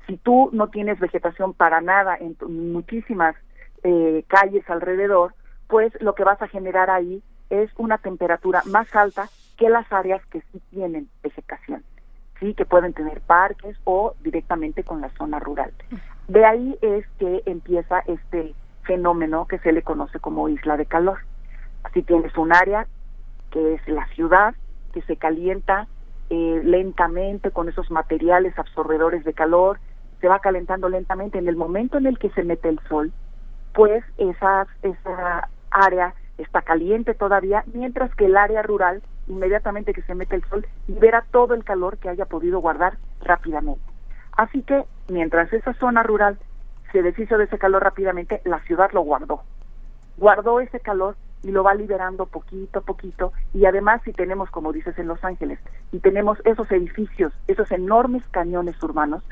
si 0.07 0.17
tú 0.17 0.51
no 0.53 0.69
tienes 0.69 0.99
vegetación 0.99 1.53
para 1.53 1.81
nada 1.81 2.17
en 2.17 2.37
muchísimas 2.73 3.35
eh, 3.83 4.25
calles 4.29 4.69
alrededor, 4.69 5.35
pues 5.69 5.93
lo 6.01 6.15
que 6.15 6.25
vas 6.25 6.41
a 6.43 6.49
generar 6.49 6.91
ahí 6.91 7.23
es 7.51 7.71
una 7.77 7.99
temperatura 7.99 8.63
más 8.67 8.95
alta 8.95 9.29
que 9.57 9.69
las 9.69 9.91
áreas 9.93 10.25
que 10.27 10.43
sí 10.53 10.61
tienen 10.71 11.09
vegetación, 11.23 11.83
sí, 12.41 12.55
que 12.55 12.65
pueden 12.65 12.93
tener 12.93 13.21
parques 13.21 13.77
o 13.85 14.15
directamente 14.23 14.85
con 14.85 15.01
la 15.01 15.09
zona 15.11 15.39
rural. 15.39 15.73
De 16.29 16.45
ahí 16.45 16.79
es 16.83 17.07
que 17.19 17.43
empieza 17.47 18.01
este 18.07 18.55
fenómeno 18.83 19.47
que 19.47 19.59
se 19.59 19.73
le 19.73 19.83
conoce 19.83 20.21
como 20.21 20.49
isla 20.49 20.77
de 20.77 20.87
calor. 20.87 21.19
Si 21.95 22.03
tienes 22.03 22.37
un 22.37 22.53
área 22.53 22.87
que 23.51 23.75
es 23.75 23.89
la 23.89 24.07
ciudad, 24.09 24.55
que 24.93 25.03
se 25.03 25.17
calienta 25.17 25.89
eh, 26.29 26.61
lentamente 26.65 27.51
con 27.51 27.69
esos 27.69 27.91
materiales 27.91 28.59
absorbedores 28.59 29.25
de 29.25 29.33
calor, 29.33 29.79
se 30.21 30.29
va 30.29 30.39
calentando 30.39 30.89
lentamente. 30.89 31.39
En 31.39 31.49
el 31.49 31.57
momento 31.57 31.99
en 31.99 32.07
el 32.07 32.19
que 32.19 32.31
se 32.31 32.43
mete 32.43 32.69
el 32.69 32.81
sol, 32.89 33.13
pues 33.75 34.05
esa, 34.17 34.67
esa 34.83 35.49
área 35.71 36.15
está 36.39 36.63
caliente 36.63 37.15
todavía, 37.15 37.65
mientras 37.73 38.15
que 38.15 38.27
el 38.27 38.37
área 38.37 38.63
rural, 38.63 39.03
inmediatamente 39.29 39.93
que 39.93 40.03
se 40.03 40.15
mete 40.15 40.37
el 40.37 40.45
sol, 40.45 40.67
libera 40.87 41.25
todo 41.31 41.55
el 41.55 41.65
calor 41.65 41.99
que 41.99 42.09
haya 42.09 42.27
podido 42.27 42.61
guardar 42.61 42.99
rápidamente. 43.21 43.83
Así 44.33 44.63
que 44.63 44.85
mientras 45.09 45.53
esa 45.53 45.73
zona 45.75 46.03
rural 46.03 46.39
se 46.93 47.03
deshizo 47.03 47.39
de 47.39 47.45
ese 47.45 47.59
calor 47.59 47.83
rápidamente, 47.83 48.41
la 48.45 48.61
ciudad 48.61 48.91
lo 48.93 49.03
guardó. 49.03 49.43
Guardó 50.19 50.61
ese 50.61 50.81
calor 50.81 51.17
y 51.43 51.51
lo 51.53 51.63
va 51.63 51.75
liberando 51.75 52.27
poquito 52.27 52.81
a 52.81 52.83
poquito. 52.83 53.33
Y 53.55 53.67
además, 53.67 54.03
si 54.05 54.13
tenemos, 54.13 54.51
como 54.51 54.73
dices 54.73 54.99
en 54.99 55.09
Los 55.09 55.23
Ángeles, 55.25 55.59
y 55.93 56.01
tenemos 56.01 56.39
esos 56.45 56.71
edificios, 56.73 57.33
esos 57.47 57.71
enormes 57.71 58.23
cañones 58.31 58.83
urbanos, 58.83 59.23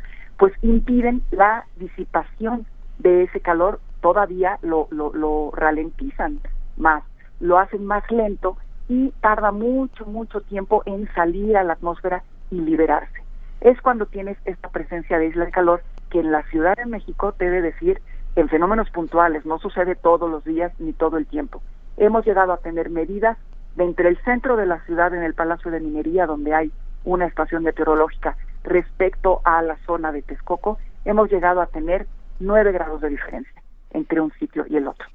pues 0.44 0.52
impiden 0.60 1.22
la 1.30 1.64
disipación 1.76 2.66
de 2.98 3.22
ese 3.22 3.40
calor, 3.40 3.80
todavía 4.02 4.58
lo, 4.60 4.88
lo, 4.90 5.50
ralentizan 5.52 6.38
más, 6.76 7.02
lo 7.40 7.58
hacen 7.58 7.86
más 7.86 8.04
lento 8.10 8.58
y 8.86 9.08
tarda 9.22 9.52
mucho, 9.52 10.04
mucho 10.04 10.42
tiempo 10.42 10.82
en 10.84 11.08
salir 11.14 11.56
a 11.56 11.64
la 11.64 11.72
atmósfera 11.72 12.24
y 12.50 12.60
liberarse. 12.60 13.22
Es 13.62 13.80
cuando 13.80 14.04
tienes 14.04 14.36
esta 14.44 14.68
presencia 14.68 15.18
de 15.18 15.28
isla 15.28 15.46
de 15.46 15.50
calor 15.50 15.82
que 16.10 16.20
en 16.20 16.30
la 16.30 16.42
Ciudad 16.50 16.76
de 16.76 16.84
México 16.84 17.32
te 17.32 17.46
debe 17.46 17.62
decir 17.62 18.02
en 18.36 18.50
fenómenos 18.50 18.90
puntuales, 18.90 19.46
no 19.46 19.58
sucede 19.58 19.94
todos 19.94 20.30
los 20.30 20.44
días 20.44 20.78
ni 20.78 20.92
todo 20.92 21.16
el 21.16 21.24
tiempo. 21.24 21.62
Hemos 21.96 22.26
llegado 22.26 22.52
a 22.52 22.58
tener 22.58 22.90
medidas 22.90 23.38
de 23.76 23.84
entre 23.84 24.10
el 24.10 24.18
centro 24.24 24.58
de 24.58 24.66
la 24.66 24.84
ciudad 24.84 25.14
en 25.14 25.22
el 25.22 25.32
Palacio 25.32 25.70
de 25.70 25.80
Minería, 25.80 26.26
donde 26.26 26.52
hay 26.52 26.70
una 27.06 27.24
estación 27.24 27.62
meteorológica, 27.62 28.36
respecto 28.64 29.40
a 29.44 29.62
la 29.62 29.76
zona 29.86 30.10
de 30.10 30.22
Texcoco, 30.22 30.78
hemos 31.04 31.30
llegado 31.30 31.60
a 31.60 31.66
tener 31.66 32.06
nueve 32.40 32.72
grados 32.72 33.00
de 33.00 33.10
diferencia 33.10 33.62
entre 33.90 34.20
un 34.20 34.32
sitio 34.32 34.64
y 34.68 34.76
el 34.76 34.88
otro. 34.88 35.06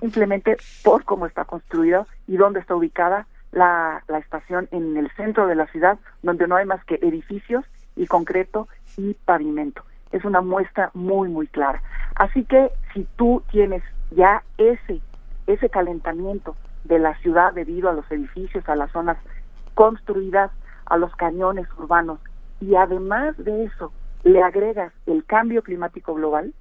Simplemente 0.00 0.58
por 0.84 1.04
cómo 1.04 1.24
está 1.24 1.44
construido 1.44 2.06
y 2.26 2.36
dónde 2.36 2.60
está 2.60 2.74
ubicada 2.74 3.26
la, 3.52 4.02
la 4.08 4.18
estación 4.18 4.68
en 4.72 4.96
el 4.98 5.10
centro 5.12 5.46
de 5.46 5.54
la 5.54 5.66
ciudad, 5.68 5.98
donde 6.22 6.46
no 6.46 6.56
hay 6.56 6.66
más 6.66 6.84
que 6.84 6.96
edificios 6.96 7.64
y 7.94 8.06
concreto 8.06 8.68
y 8.98 9.14
pavimento. 9.24 9.82
Es 10.12 10.24
una 10.24 10.42
muestra 10.42 10.90
muy, 10.92 11.30
muy 11.30 11.46
clara. 11.46 11.82
Así 12.14 12.44
que 12.44 12.70
si 12.92 13.06
tú 13.16 13.42
tienes 13.50 13.82
ya 14.10 14.42
ese, 14.58 15.00
ese 15.46 15.70
calentamiento 15.70 16.56
de 16.84 16.98
la 16.98 17.16
ciudad 17.18 17.54
debido 17.54 17.88
a 17.88 17.94
los 17.94 18.10
edificios, 18.10 18.68
a 18.68 18.76
las 18.76 18.90
zonas 18.92 19.16
construidas, 19.74 20.50
a 20.84 20.96
los 20.98 21.14
cañones 21.16 21.66
urbanos 21.78 22.20
y 22.60 22.74
además 22.74 23.36
de 23.38 23.64
eso 23.64 23.92
le 24.24 24.42
agregas 24.42 24.92
el 25.06 25.24
cambio 25.24 25.62
climático 25.62 26.14
global, 26.14 26.52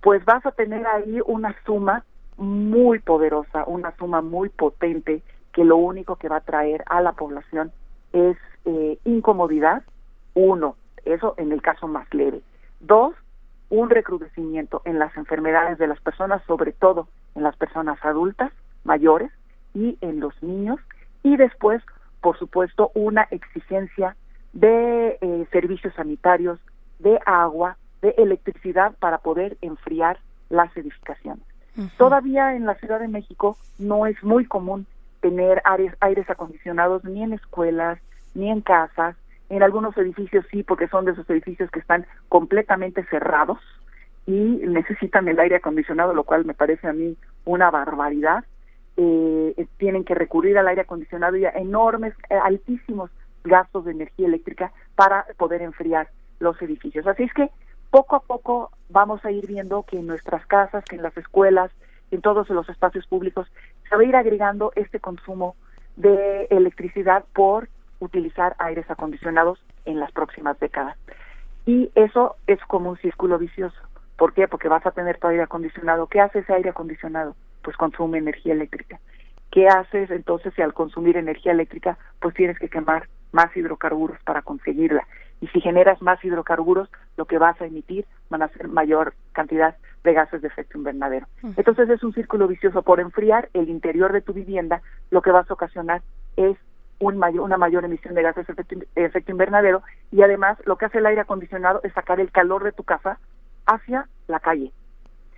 pues 0.00 0.24
vas 0.24 0.44
a 0.46 0.52
tener 0.52 0.86
ahí 0.86 1.20
una 1.26 1.54
suma 1.64 2.04
muy 2.36 3.00
poderosa, 3.00 3.64
una 3.66 3.94
suma 3.96 4.22
muy 4.22 4.48
potente 4.48 5.22
que 5.52 5.64
lo 5.64 5.76
único 5.76 6.16
que 6.16 6.28
va 6.28 6.36
a 6.36 6.40
traer 6.40 6.84
a 6.86 7.00
la 7.00 7.12
población 7.12 7.72
es 8.12 8.36
eh, 8.64 8.98
incomodidad, 9.04 9.82
uno, 10.34 10.76
Eso 11.04 11.34
en 11.36 11.52
el 11.52 11.62
caso 11.62 11.88
más 11.88 12.06
leve. 12.14 12.42
Dos, 12.80 13.14
un 13.70 13.90
recrudecimiento 13.90 14.82
en 14.84 14.98
las 14.98 15.16
enfermedades 15.16 15.78
de 15.78 15.88
las 15.88 16.00
personas, 16.00 16.42
sobre 16.46 16.72
todo 16.72 17.08
en 17.34 17.42
las 17.42 17.56
personas 17.56 17.98
adultas, 18.04 18.52
mayores 18.84 19.32
y 19.74 19.98
en 20.00 20.20
los 20.20 20.40
niños. 20.42 20.78
Y 21.22 21.36
después, 21.36 21.82
por 22.20 22.38
supuesto, 22.38 22.90
una 22.94 23.26
exigencia 23.30 24.16
de 24.58 25.18
eh, 25.20 25.46
servicios 25.52 25.94
sanitarios, 25.94 26.58
de 26.98 27.20
agua, 27.24 27.76
de 28.02 28.14
electricidad 28.18 28.92
para 28.98 29.18
poder 29.18 29.56
enfriar 29.60 30.18
las 30.50 30.76
edificaciones. 30.76 31.44
Todavía 31.96 32.56
en 32.56 32.66
la 32.66 32.74
Ciudad 32.74 32.98
de 32.98 33.06
México 33.06 33.56
no 33.78 34.06
es 34.06 34.20
muy 34.24 34.44
común 34.46 34.84
tener 35.20 35.62
aires, 35.64 35.94
aires 36.00 36.28
acondicionados 36.28 37.04
ni 37.04 37.22
en 37.22 37.34
escuelas, 37.34 38.00
ni 38.34 38.50
en 38.50 38.62
casas, 38.62 39.14
en 39.48 39.62
algunos 39.62 39.96
edificios 39.96 40.44
sí, 40.50 40.64
porque 40.64 40.88
son 40.88 41.04
de 41.04 41.12
esos 41.12 41.30
edificios 41.30 41.70
que 41.70 41.78
están 41.78 42.04
completamente 42.28 43.04
cerrados 43.04 43.58
y 44.26 44.32
necesitan 44.32 45.28
el 45.28 45.38
aire 45.38 45.56
acondicionado, 45.56 46.14
lo 46.14 46.24
cual 46.24 46.44
me 46.44 46.54
parece 46.54 46.88
a 46.88 46.92
mí 46.92 47.16
una 47.44 47.70
barbaridad. 47.70 48.44
Eh, 48.96 49.66
tienen 49.76 50.02
que 50.02 50.16
recurrir 50.16 50.58
al 50.58 50.66
aire 50.66 50.80
acondicionado 50.80 51.36
y 51.36 51.44
a 51.44 51.50
enormes, 51.50 52.12
eh, 52.28 52.34
altísimos 52.34 53.10
gastos 53.48 53.84
de 53.84 53.92
energía 53.92 54.26
eléctrica 54.26 54.72
para 54.94 55.26
poder 55.36 55.62
enfriar 55.62 56.08
los 56.38 56.60
edificios. 56.62 57.06
Así 57.06 57.24
es 57.24 57.32
que 57.32 57.50
poco 57.90 58.16
a 58.16 58.20
poco 58.20 58.70
vamos 58.88 59.24
a 59.24 59.30
ir 59.30 59.46
viendo 59.46 59.82
que 59.82 59.98
en 59.98 60.06
nuestras 60.06 60.46
casas, 60.46 60.84
que 60.84 60.96
en 60.96 61.02
las 61.02 61.16
escuelas, 61.16 61.70
en 62.10 62.20
todos 62.20 62.48
los 62.50 62.68
espacios 62.68 63.06
públicos, 63.06 63.50
se 63.88 63.96
va 63.96 64.02
a 64.02 64.04
ir 64.04 64.16
agregando 64.16 64.72
este 64.76 65.00
consumo 65.00 65.56
de 65.96 66.46
electricidad 66.50 67.24
por 67.32 67.68
utilizar 68.00 68.54
aires 68.58 68.88
acondicionados 68.90 69.58
en 69.84 69.98
las 69.98 70.12
próximas 70.12 70.58
décadas. 70.60 70.96
Y 71.66 71.90
eso 71.94 72.36
es 72.46 72.60
como 72.66 72.90
un 72.90 72.96
círculo 72.98 73.38
vicioso. 73.38 73.76
¿Por 74.16 74.32
qué? 74.32 74.48
Porque 74.48 74.68
vas 74.68 74.86
a 74.86 74.90
tener 74.90 75.18
tu 75.18 75.26
aire 75.28 75.42
acondicionado. 75.42 76.06
¿Qué 76.06 76.20
hace 76.20 76.40
ese 76.40 76.52
aire 76.52 76.70
acondicionado? 76.70 77.34
Pues 77.62 77.76
consume 77.76 78.18
energía 78.18 78.52
eléctrica. 78.52 79.00
¿Qué 79.50 79.66
haces 79.66 80.10
entonces 80.10 80.52
si 80.54 80.62
al 80.62 80.74
consumir 80.74 81.16
energía 81.16 81.52
eléctrica, 81.52 81.98
pues 82.20 82.34
tienes 82.34 82.58
que 82.58 82.68
quemar 82.68 83.08
más 83.32 83.54
hidrocarburos 83.56 84.18
para 84.24 84.42
conseguirla? 84.42 85.06
Y 85.40 85.46
si 85.48 85.60
generas 85.60 86.02
más 86.02 86.22
hidrocarburos, 86.24 86.88
lo 87.16 87.24
que 87.26 87.38
vas 87.38 87.60
a 87.60 87.66
emitir 87.66 88.06
van 88.28 88.42
a 88.42 88.48
ser 88.48 88.68
mayor 88.68 89.14
cantidad 89.32 89.76
de 90.04 90.12
gases 90.12 90.42
de 90.42 90.48
efecto 90.48 90.78
invernadero. 90.78 91.26
Entonces 91.56 91.88
es 91.90 92.02
un 92.02 92.12
círculo 92.12 92.48
vicioso. 92.48 92.82
Por 92.82 93.00
enfriar 93.00 93.48
el 93.54 93.68
interior 93.68 94.12
de 94.12 94.20
tu 94.20 94.32
vivienda, 94.32 94.82
lo 95.10 95.22
que 95.22 95.30
vas 95.30 95.48
a 95.50 95.54
ocasionar 95.54 96.02
es 96.36 96.56
un 97.00 97.18
mayor, 97.18 97.42
una 97.42 97.56
mayor 97.56 97.84
emisión 97.84 98.14
de 98.14 98.22
gases 98.22 98.46
de 98.46 98.86
efecto, 98.96 99.30
invernadero 99.30 99.82
y 100.10 100.22
además 100.22 100.58
lo 100.64 100.76
que 100.76 100.86
hace 100.86 100.98
el 100.98 101.06
aire 101.06 101.20
acondicionado 101.20 101.80
es 101.84 101.92
sacar 101.92 102.20
el 102.20 102.32
calor 102.32 102.64
de 102.64 102.72
tu 102.72 102.82
casa 102.82 103.18
hacia 103.66 104.08
la 104.26 104.40
calle, 104.40 104.72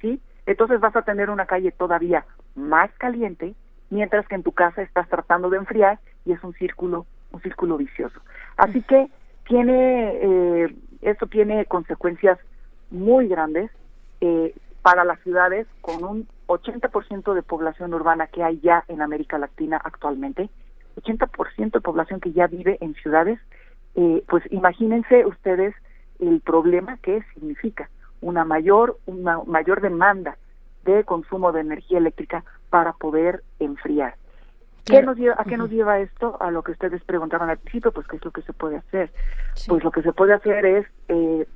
¿sí? 0.01 0.21
Entonces 0.47 0.81
vas 0.81 0.97
a 0.97 1.03
tener 1.03 1.29
una 1.29 1.47
calle 1.47 1.71
todavía 1.71 2.25
más 2.55 2.91
caliente 2.93 3.55
mientras 3.91 4.27
que 4.27 4.37
en 4.37 4.43
tu 4.43 4.53
casa 4.53 4.83
estás 4.83 5.09
tratando 5.09 5.51
de 5.51 5.59
enfriar 5.59 5.99
y 6.25 6.33
es 6.33 6.43
un 6.43 6.55
círculo, 6.55 7.07
un 7.33 7.41
círculo 7.43 7.77
vicioso. 7.77 8.21
Así 8.57 8.83
que 8.83 9.09
tiene, 9.47 10.19
eh, 10.23 10.75
esto 11.03 11.27
tiene 11.27 11.65
consecuencias 11.67 12.39
muy 12.91 13.29
grandes 13.29 13.71
eh, 14.21 14.55
para 14.83 15.05
las 15.05 15.21
ciudades 15.21 15.67
con 15.81 16.05
un 16.05 16.29
80% 16.47 17.35
de 17.35 17.43
población 17.43 17.95
urbana 17.95 18.27
que 18.27 18.43
hay 18.43 18.61
ya 18.61 18.85
en 18.89 19.03
América 19.03 19.39
Latina 19.39 19.81
actualmente 19.83 20.51
80% 20.97 21.73
de 21.73 21.81
población 21.81 22.21
que 22.21 22.33
ya 22.33 22.47
vive 22.47 22.79
en 22.81 22.95
ciudades, 22.95 23.39
eh, 23.95 24.23
pues 24.29 24.45
imagínense 24.51 25.27
ustedes 25.27 25.75
el 26.19 26.41
problema 26.41 26.99
que 26.99 27.23
significa 27.35 27.89
una 28.21 28.45
mayor 28.45 28.99
una 29.07 29.41
mayor 29.47 29.81
demanda 29.81 30.37
de 30.85 31.05
consumo 31.05 31.53
de 31.53 31.63
energía 31.63 31.99
eléctrica 31.99 32.45
para 32.69 32.93
poder 32.93 33.43
enfriar. 33.59 34.17
¿Qué 34.85 35.03
nos 35.03 35.17
lleva, 35.17 35.37
¿A 35.39 35.45
qué 35.45 35.57
nos 35.57 35.71
lleva 35.71 35.99
esto? 35.99 36.37
A 36.41 36.51
lo 36.51 36.63
que 36.63 36.73
ustedes 36.73 37.03
preguntaban 37.05 37.51
al 37.51 37.59
principio, 37.59 37.93
pues 37.93 38.07
qué 38.07 38.17
es 38.17 38.25
lo 38.25 38.31
que 38.31 38.43
se 38.43 38.53
puede 38.53 38.77
hacer. 38.77 39.11
Pues 39.69 39.85
lo 39.85 39.91
que 39.91 40.03
se 40.03 40.13
puede 40.13 40.35
hacer 40.35 40.65
es 40.67 40.87
eh, 41.09 41.47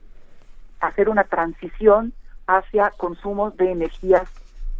hacer 0.80 1.08
una 1.08 1.24
transición 1.24 2.12
hacia 2.46 2.90
consumos 2.90 3.56
de 3.56 3.72
energías 3.72 4.28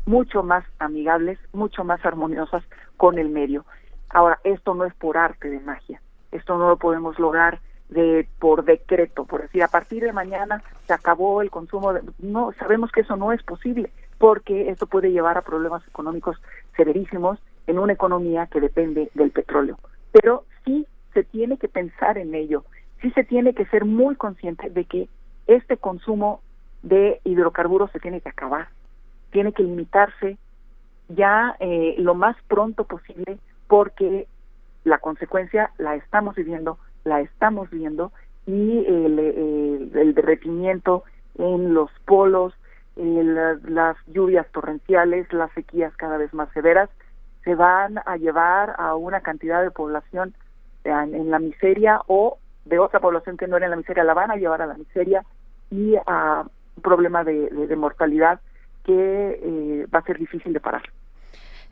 mucho 0.06 0.42
más 0.42 0.64
amigables, 0.78 1.38
mucho 1.52 1.84
más 1.84 2.04
armoniosas 2.04 2.62
con 2.96 3.18
el 3.18 3.30
medio. 3.30 3.64
Ahora, 4.10 4.38
esto 4.44 4.74
no 4.74 4.84
es 4.84 4.94
por 4.94 5.16
arte 5.16 5.48
de 5.48 5.60
magia, 5.60 6.00
esto 6.30 6.58
no 6.58 6.68
lo 6.68 6.76
podemos 6.76 7.18
lograr 7.18 7.60
de 7.88 8.28
por 8.38 8.64
decreto, 8.64 9.24
por 9.24 9.42
decir, 9.42 9.62
a 9.62 9.68
partir 9.68 10.02
de 10.02 10.12
mañana 10.12 10.62
se 10.86 10.92
acabó 10.92 11.42
el 11.42 11.50
consumo 11.50 11.92
de... 11.92 12.02
No, 12.18 12.52
sabemos 12.58 12.90
que 12.90 13.00
eso 13.00 13.16
no 13.16 13.32
es 13.32 13.42
posible, 13.42 13.90
porque 14.18 14.70
esto 14.70 14.86
puede 14.86 15.10
llevar 15.10 15.38
a 15.38 15.42
problemas 15.42 15.86
económicos 15.86 16.40
severísimos 16.76 17.38
en 17.66 17.78
una 17.78 17.92
economía 17.92 18.46
que 18.46 18.60
depende 18.60 19.10
del 19.14 19.30
petróleo. 19.30 19.78
Pero 20.12 20.44
sí 20.64 20.86
se 21.12 21.24
tiene 21.24 21.58
que 21.58 21.68
pensar 21.68 22.18
en 22.18 22.34
ello, 22.34 22.64
sí 23.00 23.10
se 23.12 23.24
tiene 23.24 23.54
que 23.54 23.66
ser 23.66 23.84
muy 23.84 24.16
consciente 24.16 24.70
de 24.70 24.84
que 24.84 25.08
este 25.46 25.76
consumo 25.76 26.40
de 26.82 27.20
hidrocarburos 27.24 27.90
se 27.92 28.00
tiene 28.00 28.20
que 28.20 28.28
acabar, 28.28 28.68
tiene 29.30 29.52
que 29.52 29.62
limitarse 29.62 30.36
ya 31.08 31.56
eh, 31.60 31.94
lo 31.98 32.14
más 32.14 32.36
pronto 32.48 32.84
posible 32.84 33.38
porque 33.68 34.26
la 34.84 34.98
consecuencia 34.98 35.70
la 35.78 35.96
estamos 35.96 36.34
viviendo, 36.36 36.78
la 37.04 37.20
estamos 37.20 37.70
viendo 37.70 38.12
y 38.46 38.84
el, 38.86 40.14
derretimiento 40.14 41.04
en 41.38 41.74
los 41.74 41.90
polos, 42.04 42.54
las 42.96 43.96
lluvias 44.06 44.46
torrenciales, 44.52 45.32
las 45.32 45.50
sequías 45.52 45.96
cada 45.96 46.18
vez 46.18 46.32
más 46.34 46.50
severas, 46.52 46.90
se 47.44 47.54
van 47.54 48.00
a 48.04 48.16
llevar 48.16 48.74
a 48.78 48.96
una 48.96 49.20
cantidad 49.20 49.62
de 49.62 49.70
población 49.70 50.34
en, 50.84 51.30
la 51.30 51.38
miseria 51.38 52.00
o 52.06 52.38
de 52.64 52.78
otra 52.78 53.00
población 53.00 53.36
que 53.36 53.46
no 53.46 53.56
era 53.56 53.66
en 53.66 53.70
la 53.70 53.76
miseria, 53.76 54.04
la 54.04 54.14
van 54.14 54.30
a 54.30 54.36
llevar 54.36 54.62
a 54.62 54.66
la 54.66 54.74
miseria 54.74 55.24
y 55.70 55.94
a 56.06 56.44
un 56.76 56.82
problema 56.82 57.24
de, 57.24 57.76
mortalidad 57.76 58.40
que 58.84 59.40
eh, 59.42 59.86
va 59.94 60.00
a 60.00 60.04
ser 60.04 60.18
difícil 60.18 60.52
de 60.52 60.60
parar. 60.60 60.82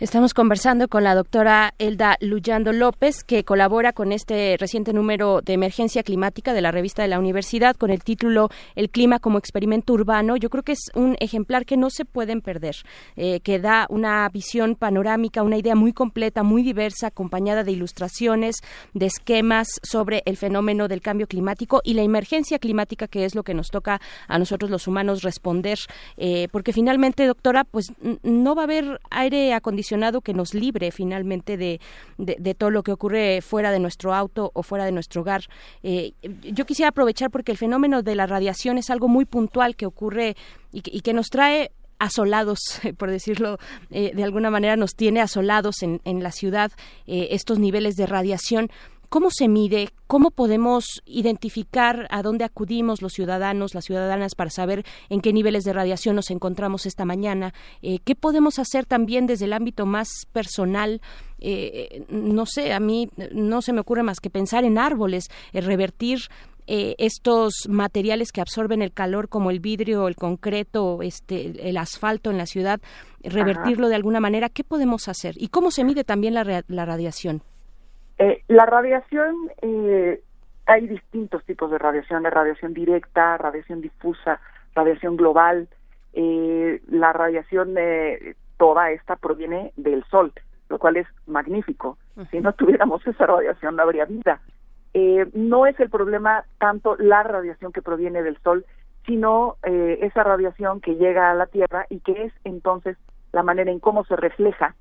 Estamos 0.03 0.35
conversando 0.35 0.89
con 0.89 1.05
la 1.05 1.15
doctora 1.15 1.75
Elda 1.79 2.17
Luyando 2.21 2.73
López, 2.73 3.23
que 3.23 3.45
colabora 3.45 3.93
con 3.93 4.11
este 4.11 4.57
reciente 4.59 4.93
número 4.93 5.43
de 5.43 5.53
emergencia 5.53 6.03
climática 6.03 6.53
de 6.53 6.61
la 6.61 6.73
revista 6.73 7.03
de 7.03 7.09
la 7.09 7.21
universidad 7.21 7.77
con 7.77 7.91
el 7.91 8.03
título 8.03 8.49
El 8.75 8.91
clima 8.91 9.21
como 9.21 9.39
experimento 9.39 9.93
urbano. 9.93 10.37
Yo 10.37 10.51
creo 10.51 10.65
que 10.65 10.73
es 10.73 10.91
un 10.97 11.17
ejemplar 11.21 11.65
que 11.65 11.77
no 11.77 11.89
se 11.89 12.05
pueden 12.05 12.41
perder, 12.41 12.75
eh, 13.15 13.39
que 13.45 13.61
da 13.61 13.87
una 13.91 14.29
visión 14.29 14.75
panorámica, 14.75 15.45
una 15.45 15.57
idea 15.57 15.77
muy 15.77 15.93
completa, 15.93 16.43
muy 16.43 16.65
diversa, 16.65 17.07
acompañada 17.07 17.63
de 17.63 17.71
ilustraciones, 17.71 18.57
de 18.95 19.07
esquemas 19.07 19.69
sobre 19.85 20.23
el 20.25 20.37
fenómeno 20.37 20.89
del 20.89 21.01
cambio 21.01 21.29
climático 21.29 21.81
y 21.85 21.95
la 21.95 22.03
emergencia 22.03 22.59
climática, 22.59 23.07
que 23.07 23.25
es 23.25 23.37
lo 23.37 23.45
que 23.45 23.55
nos 23.55 23.71
toca 23.71 24.01
a 24.27 24.39
nosotros 24.41 24.69
los 24.69 24.89
humanos 24.89 25.23
responder, 25.23 25.79
eh, 26.17 26.49
porque 26.51 26.73
finalmente, 26.73 27.25
doctora, 27.25 27.63
pues 27.63 27.93
no 28.25 28.57
va 28.57 28.63
a 28.63 28.65
haber 28.65 29.01
aire 29.09 29.55
acondicionado 29.55 29.92
que 30.23 30.35
nos 30.35 30.55
libre 30.55 30.91
finalmente 30.91 31.57
de, 31.57 31.81
de, 32.19 32.55
todo 32.55 32.71
lo 32.71 32.83
que 32.83 32.93
ocurre 32.93 33.41
fuera 33.43 33.71
de 33.71 33.79
nuestro 33.79 34.15
auto 34.15 34.51
o 34.55 34.63
fuera 34.63 34.85
de 34.85 34.93
nuestro 34.93 35.21
hogar. 35.21 35.43
Eh, 35.83 36.13
yo 36.43 36.65
quisiera 36.65 36.89
aprovechar 36.91 37.31
porque 37.31 37.53
el 37.53 37.59
fenómeno 37.59 38.03
de 38.03 38.15
la 38.15 38.27
radiación 38.27 38.79
es 38.79 38.91
algo 38.91 39.09
muy 39.09 39.25
puntual 39.25 39.77
que 39.77 39.87
ocurre 39.87 40.37
y 40.73 41.01
que, 41.01 41.13
nos 41.13 41.29
trae 41.29 41.73
asolados, 41.99 42.59
por 42.97 43.11
decirlo 43.11 43.59
eh, 43.91 44.13
de 44.15 44.25
alguna 44.25 44.51
manera, 44.51 44.77
nos 44.77 44.95
tiene 44.95 45.21
asolados 45.21 45.83
en, 45.83 46.01
en 46.05 46.23
la 46.23 46.33
ciudad 46.33 46.73
eh, 47.07 47.29
estos 47.31 47.59
niveles 47.59 47.97
de 47.97 48.07
radiación. 48.07 48.71
¿Cómo 49.13 49.31
se 49.31 49.47
mide? 49.47 49.91
¿Cómo 50.07 50.31
podemos 50.31 51.03
identificar 51.05 52.07
a 52.09 52.23
dónde 52.23 52.45
acudimos 52.45 53.03
los 53.03 53.13
ciudadanos, 53.13 53.75
las 53.75 53.85
ciudadanas, 53.85 54.35
para 54.35 54.49
saber 54.49 54.87
en 55.11 55.21
qué 55.21 55.35
niveles 55.35 55.65
de 55.65 55.75
radiación 55.75 56.17
nos 56.17 56.31
encontramos 56.31 56.87
esta 56.87 57.05
mañana? 57.05 57.53
Eh, 57.83 57.99
¿Qué 58.07 58.15
podemos 58.15 58.59
hacer 58.59 58.87
también 58.87 59.27
desde 59.27 59.45
el 59.45 59.53
ámbito 59.53 59.85
más 59.85 60.09
personal? 60.33 61.03
Eh, 61.41 62.07
no 62.09 62.47
sé, 62.47 62.73
a 62.73 62.81
mí 62.81 63.11
no 63.35 63.61
se 63.61 63.75
me 63.75 63.81
ocurre 63.81 64.03
más 64.03 64.19
que 64.19 64.31
pensar 64.31 64.65
en 64.65 64.79
árboles, 64.79 65.29
eh, 65.53 65.61
revertir 65.61 66.21
estos 66.67 67.53
materiales 67.69 68.33
que 68.33 68.41
absorben 68.41 68.81
el 68.81 68.93
calor 68.93 69.29
como 69.29 69.51
el 69.51 69.61
vidrio, 69.61 70.09
el 70.09 70.17
concreto, 70.17 71.03
este, 71.03 71.69
el 71.69 71.77
asfalto 71.77 72.31
en 72.31 72.39
la 72.39 72.47
ciudad, 72.47 72.81
revertirlo 73.23 73.89
de 73.89 73.97
alguna 73.97 74.21
manera. 74.21 74.49
¿Qué 74.49 74.65
podemos 74.65 75.07
hacer? 75.09 75.35
¿Y 75.37 75.49
cómo 75.49 75.71
se 75.71 75.85
mide 75.85 76.03
también 76.03 76.33
la, 76.33 76.65
la 76.67 76.85
radiación? 76.87 77.43
Eh, 78.23 78.45
la 78.47 78.67
radiación, 78.67 79.35
eh, 79.63 80.23
hay 80.67 80.87
distintos 80.87 81.45
tipos 81.45 81.73
de 81.73 81.79
radiación, 81.79 82.23
de 82.23 82.31
radiación 82.31 82.73
directa, 82.73 83.37
radiación 83.37 83.81
difusa, 83.81 84.41
radiación 84.77 85.17
global. 85.17 85.69
Eh, 86.13 86.81
la 86.87 87.13
radiación 87.13 87.75
de 87.75 88.37
toda 88.59 88.93
esta 88.93 89.17
proviene 89.17 89.73
del 89.77 90.05
Sol, 90.05 90.33
lo 90.69 90.79
cual 90.79 90.99
es 90.99 91.09
magnífico. 91.27 91.99
Si 92.31 92.39
no 92.39 92.53
tuviéramos 92.53 93.05
esa 93.09 93.27
radiación 93.27 93.75
no 93.75 93.83
habría 93.83 94.05
vida. 94.05 94.41
eh, 94.95 95.27
no 95.33 95.67
es 95.67 95.81
el 95.81 95.91
problema 95.91 96.45
tanto 96.59 96.95
la 96.99 97.25
radiación 97.25 97.73
que 97.73 97.83
proviene 97.83 98.23
del 98.23 98.39
Sol, 98.39 98.65
sino 99.05 99.57
eh, 99.65 99.99
esa 100.03 100.23
radiación 100.23 100.81
que 100.81 100.95
llega 100.95 101.33
a 101.33 101.35
la 101.35 101.47
Tierra 101.47 101.87
y 101.91 101.99
que 101.99 102.27
es 102.27 102.33
entonces 102.45 102.97
la 103.33 103.43
manera 103.43 103.73
en 103.73 103.81
cómo 103.81 104.05
se 104.05 104.15
refleja 104.15 104.77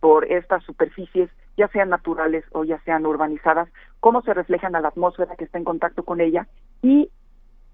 por 0.00 0.24
estas 0.24 0.64
superficies, 0.64 1.30
ya 1.56 1.68
sean 1.68 1.90
naturales 1.90 2.44
o 2.52 2.64
ya 2.64 2.78
sean 2.80 3.06
urbanizadas, 3.06 3.68
cómo 4.00 4.22
se 4.22 4.34
reflejan 4.34 4.74
a 4.76 4.80
la 4.80 4.88
atmósfera 4.88 5.36
que 5.36 5.44
está 5.44 5.58
en 5.58 5.64
contacto 5.64 6.02
con 6.02 6.20
ella. 6.20 6.46
Y 6.82 7.10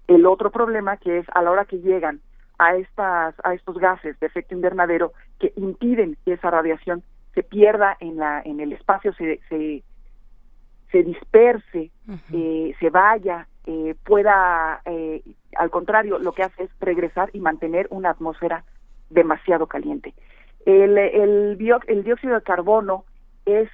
el 0.07 0.25
otro 0.25 0.51
problema 0.51 0.97
que 0.97 1.19
es 1.19 1.25
a 1.33 1.41
la 1.41 1.51
hora 1.51 1.65
que 1.65 1.79
llegan 1.79 2.21
a 2.57 2.75
estas 2.75 3.35
a 3.43 3.53
estos 3.53 3.77
gases 3.77 4.19
de 4.19 4.27
efecto 4.27 4.53
invernadero 4.53 5.13
que 5.39 5.51
impiden 5.55 6.17
que 6.25 6.33
esa 6.33 6.51
radiación 6.51 7.01
se 7.33 7.43
pierda 7.43 7.97
en 7.99 8.17
la 8.17 8.41
en 8.41 8.59
el 8.59 8.73
espacio 8.73 9.13
se 9.13 9.39
se, 9.49 9.83
se 10.91 11.03
disperse 11.03 11.91
eh, 12.31 12.75
se 12.79 12.89
vaya 12.89 13.47
eh, 13.65 13.95
pueda 14.05 14.81
eh, 14.85 15.23
al 15.55 15.71
contrario 15.71 16.19
lo 16.19 16.33
que 16.33 16.43
hace 16.43 16.63
es 16.63 16.69
regresar 16.79 17.29
y 17.33 17.39
mantener 17.39 17.87
una 17.89 18.11
atmósfera 18.11 18.63
demasiado 19.09 19.67
caliente. 19.67 20.13
El 20.65 20.97
el, 20.97 21.57
el 21.87 22.03
dióxido 22.03 22.35
de 22.35 22.41
carbono 22.43 23.05
es 23.45 23.69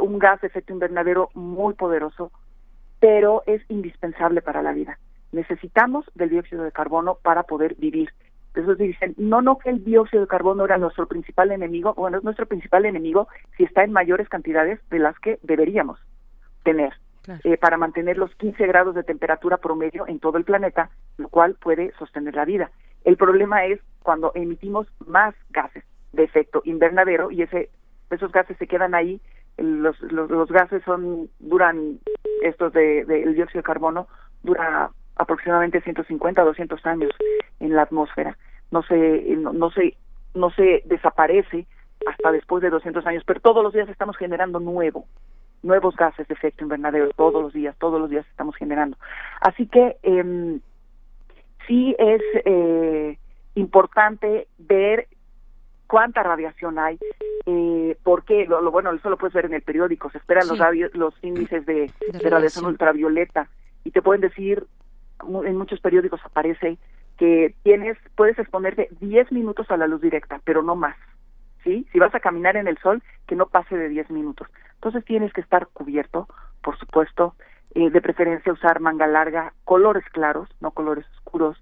un 0.00 0.18
gas 0.18 0.40
de 0.40 0.48
efecto 0.48 0.72
invernadero 0.72 1.30
muy 1.34 1.74
poderoso 1.74 2.32
pero 3.00 3.42
es 3.46 3.62
indispensable 3.68 4.40
para 4.40 4.62
la 4.62 4.72
vida 4.72 4.98
necesitamos 5.34 6.06
del 6.14 6.30
dióxido 6.30 6.64
de 6.64 6.72
carbono 6.72 7.18
para 7.22 7.42
poder 7.42 7.74
vivir. 7.74 8.10
Entonces 8.54 8.78
dicen, 8.78 9.14
no, 9.18 9.42
no 9.42 9.58
que 9.58 9.68
el 9.68 9.84
dióxido 9.84 10.22
de 10.22 10.28
carbono 10.28 10.64
era 10.64 10.78
nuestro 10.78 11.06
principal 11.06 11.50
enemigo, 11.50 11.92
bueno, 11.94 12.18
es 12.18 12.24
nuestro 12.24 12.46
principal 12.46 12.86
enemigo 12.86 13.28
si 13.56 13.64
está 13.64 13.82
en 13.82 13.92
mayores 13.92 14.28
cantidades 14.28 14.78
de 14.90 15.00
las 15.00 15.18
que 15.18 15.38
deberíamos 15.42 15.98
tener 16.62 16.94
eh, 17.42 17.56
para 17.56 17.76
mantener 17.76 18.16
los 18.16 18.34
15 18.36 18.66
grados 18.66 18.94
de 18.94 19.02
temperatura 19.02 19.56
promedio 19.56 20.06
en 20.06 20.20
todo 20.20 20.38
el 20.38 20.44
planeta, 20.44 20.90
lo 21.16 21.28
cual 21.28 21.56
puede 21.60 21.92
sostener 21.98 22.34
la 22.36 22.44
vida. 22.44 22.70
El 23.02 23.16
problema 23.16 23.64
es 23.64 23.80
cuando 24.02 24.30
emitimos 24.34 24.86
más 25.06 25.34
gases 25.50 25.84
de 26.12 26.22
efecto 26.22 26.62
invernadero 26.64 27.30
y 27.30 27.42
ese 27.42 27.70
esos 28.14 28.32
gases 28.32 28.56
se 28.58 28.66
quedan 28.66 28.94
ahí 28.94 29.20
los, 29.58 30.00
los, 30.00 30.48
gases 30.48 30.82
son 30.84 31.28
duran 31.38 32.00
estos 32.42 32.72
de, 32.72 33.04
de 33.04 33.32
dióxido 33.32 33.60
de 33.60 33.66
carbono 33.66 34.08
dura 34.42 34.90
aproximadamente 35.16 35.80
150 35.80 36.40
a 36.40 36.44
200 36.44 36.84
años 36.86 37.10
en 37.60 37.74
la 37.74 37.82
atmósfera. 37.82 38.36
No 38.70 38.82
se, 38.82 39.36
no, 39.36 39.70
se, 39.70 39.96
no 40.34 40.50
se 40.50 40.82
desaparece 40.86 41.66
hasta 42.06 42.32
después 42.32 42.62
de 42.62 42.70
200 42.70 43.06
años, 43.06 43.22
pero 43.24 43.40
todos 43.40 43.62
los 43.62 43.72
días 43.72 43.88
estamos 43.88 44.16
generando 44.16 44.58
nuevo, 44.58 45.06
nuevos 45.62 45.94
gases 45.96 46.26
de 46.26 46.34
efecto 46.34 46.64
invernadero, 46.64 47.10
todos 47.10 47.40
los 47.40 47.52
días, 47.52 47.76
todos 47.78 48.00
los 48.00 48.10
días 48.10 48.26
estamos 48.30 48.56
generando. 48.56 48.96
Así 49.40 49.66
que 49.66 49.96
eh, 50.02 50.58
sí 51.68 51.94
es 51.98 52.22
eh, 52.44 53.18
importante 53.54 54.48
ver 54.58 55.06
cuánta 55.86 56.22
radiación 56.22 56.78
hay, 56.78 56.98
eh, 57.46 57.96
porque 58.02 58.46
lo, 58.46 58.60
lo, 58.60 58.70
bueno, 58.70 58.92
eso 58.92 59.10
lo 59.10 59.18
puedes 59.18 59.34
ver 59.34 59.46
en 59.46 59.54
el 59.54 59.62
periódico, 59.62 60.10
se 60.10 60.18
esperan 60.18 60.48
los, 60.48 60.58
los 60.94 61.14
índices 61.22 61.66
de, 61.66 61.90
de 62.12 62.30
radiación 62.30 62.66
ultravioleta 62.66 63.48
y 63.84 63.90
te 63.90 64.02
pueden 64.02 64.20
decir 64.22 64.66
en 65.44 65.56
muchos 65.56 65.80
periódicos 65.80 66.20
aparece 66.24 66.78
que 67.18 67.54
tienes, 67.62 67.96
puedes 68.16 68.38
exponerte 68.38 68.88
10 69.00 69.32
minutos 69.32 69.70
a 69.70 69.76
la 69.76 69.86
luz 69.86 70.00
directa, 70.00 70.40
pero 70.44 70.62
no 70.62 70.74
más. 70.74 70.96
¿Sí? 71.62 71.86
Si 71.92 71.98
vas 71.98 72.14
a 72.14 72.20
caminar 72.20 72.56
en 72.56 72.68
el 72.68 72.76
sol, 72.78 73.02
que 73.26 73.36
no 73.36 73.46
pase 73.46 73.74
de 73.74 73.88
10 73.88 74.10
minutos. 74.10 74.48
Entonces 74.74 75.02
tienes 75.04 75.32
que 75.32 75.40
estar 75.40 75.68
cubierto, 75.68 76.28
por 76.62 76.76
supuesto, 76.78 77.34
eh, 77.74 77.88
de 77.88 78.00
preferencia 78.02 78.52
usar 78.52 78.80
manga 78.80 79.06
larga, 79.06 79.54
colores 79.64 80.04
claros, 80.12 80.48
no 80.60 80.72
colores 80.72 81.06
oscuros, 81.16 81.56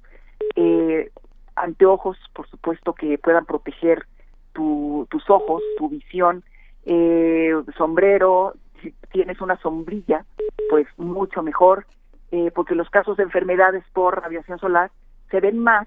eh, 0.56 1.12
anteojos, 1.56 2.16
por 2.32 2.48
supuesto, 2.48 2.94
que 2.94 3.18
puedan 3.18 3.44
proteger 3.44 4.06
tu, 4.52 5.06
tus 5.10 5.28
ojos, 5.30 5.62
tu 5.78 5.88
visión, 5.88 6.44
eh, 6.84 7.52
sombrero, 7.76 8.54
si 8.80 8.94
tienes 9.12 9.40
una 9.40 9.56
sombrilla, 9.58 10.24
pues 10.70 10.86
mucho 10.96 11.42
mejor, 11.42 11.86
eh, 12.30 12.50
porque 12.54 12.74
los 12.74 12.90
casos 12.90 13.16
de 13.16 13.22
enfermedades 13.24 13.84
por 13.92 14.20
radiación 14.20 14.58
solar 14.58 14.90
se 15.30 15.40
ven 15.40 15.58
más 15.58 15.86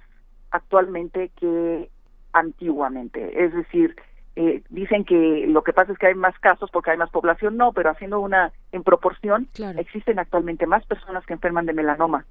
actualmente 0.52 1.32
que 1.40 1.90
antiguamente. 2.34 3.46
Es 3.46 3.54
decir, 3.54 3.96
eh, 4.36 4.64
dicen 4.70 5.06
que 5.06 5.46
lo 5.48 5.64
que 5.64 5.74
pasa 5.74 5.94
es 5.94 5.98
que 5.98 6.08
hay 6.08 6.16
más 6.16 6.38
casos 6.40 6.70
porque 6.72 6.92
hay 6.92 6.98
más 6.98 7.10
población, 7.10 7.58
no, 7.58 7.72
pero 7.72 7.90
haciendo 7.90 8.20
una 8.20 8.52
en 8.72 8.84
proporción, 8.84 9.48
existen 9.78 10.20
actualmente 10.20 10.66
más 10.66 10.86
personas 10.86 11.26
que 11.26 11.34
enferman 11.34 11.66
de 11.66 11.74
melanoma 11.74 12.26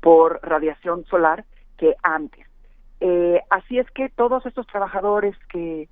por 0.00 0.40
radiación 0.42 1.04
solar 1.06 1.44
que 1.78 1.94
antes. 2.02 2.46
Eh, 3.00 3.40
así 3.50 3.78
es 3.78 3.90
que 3.90 4.08
todos 4.08 4.46
estos 4.46 4.66
trabajadores 4.66 5.36
que, 5.50 5.88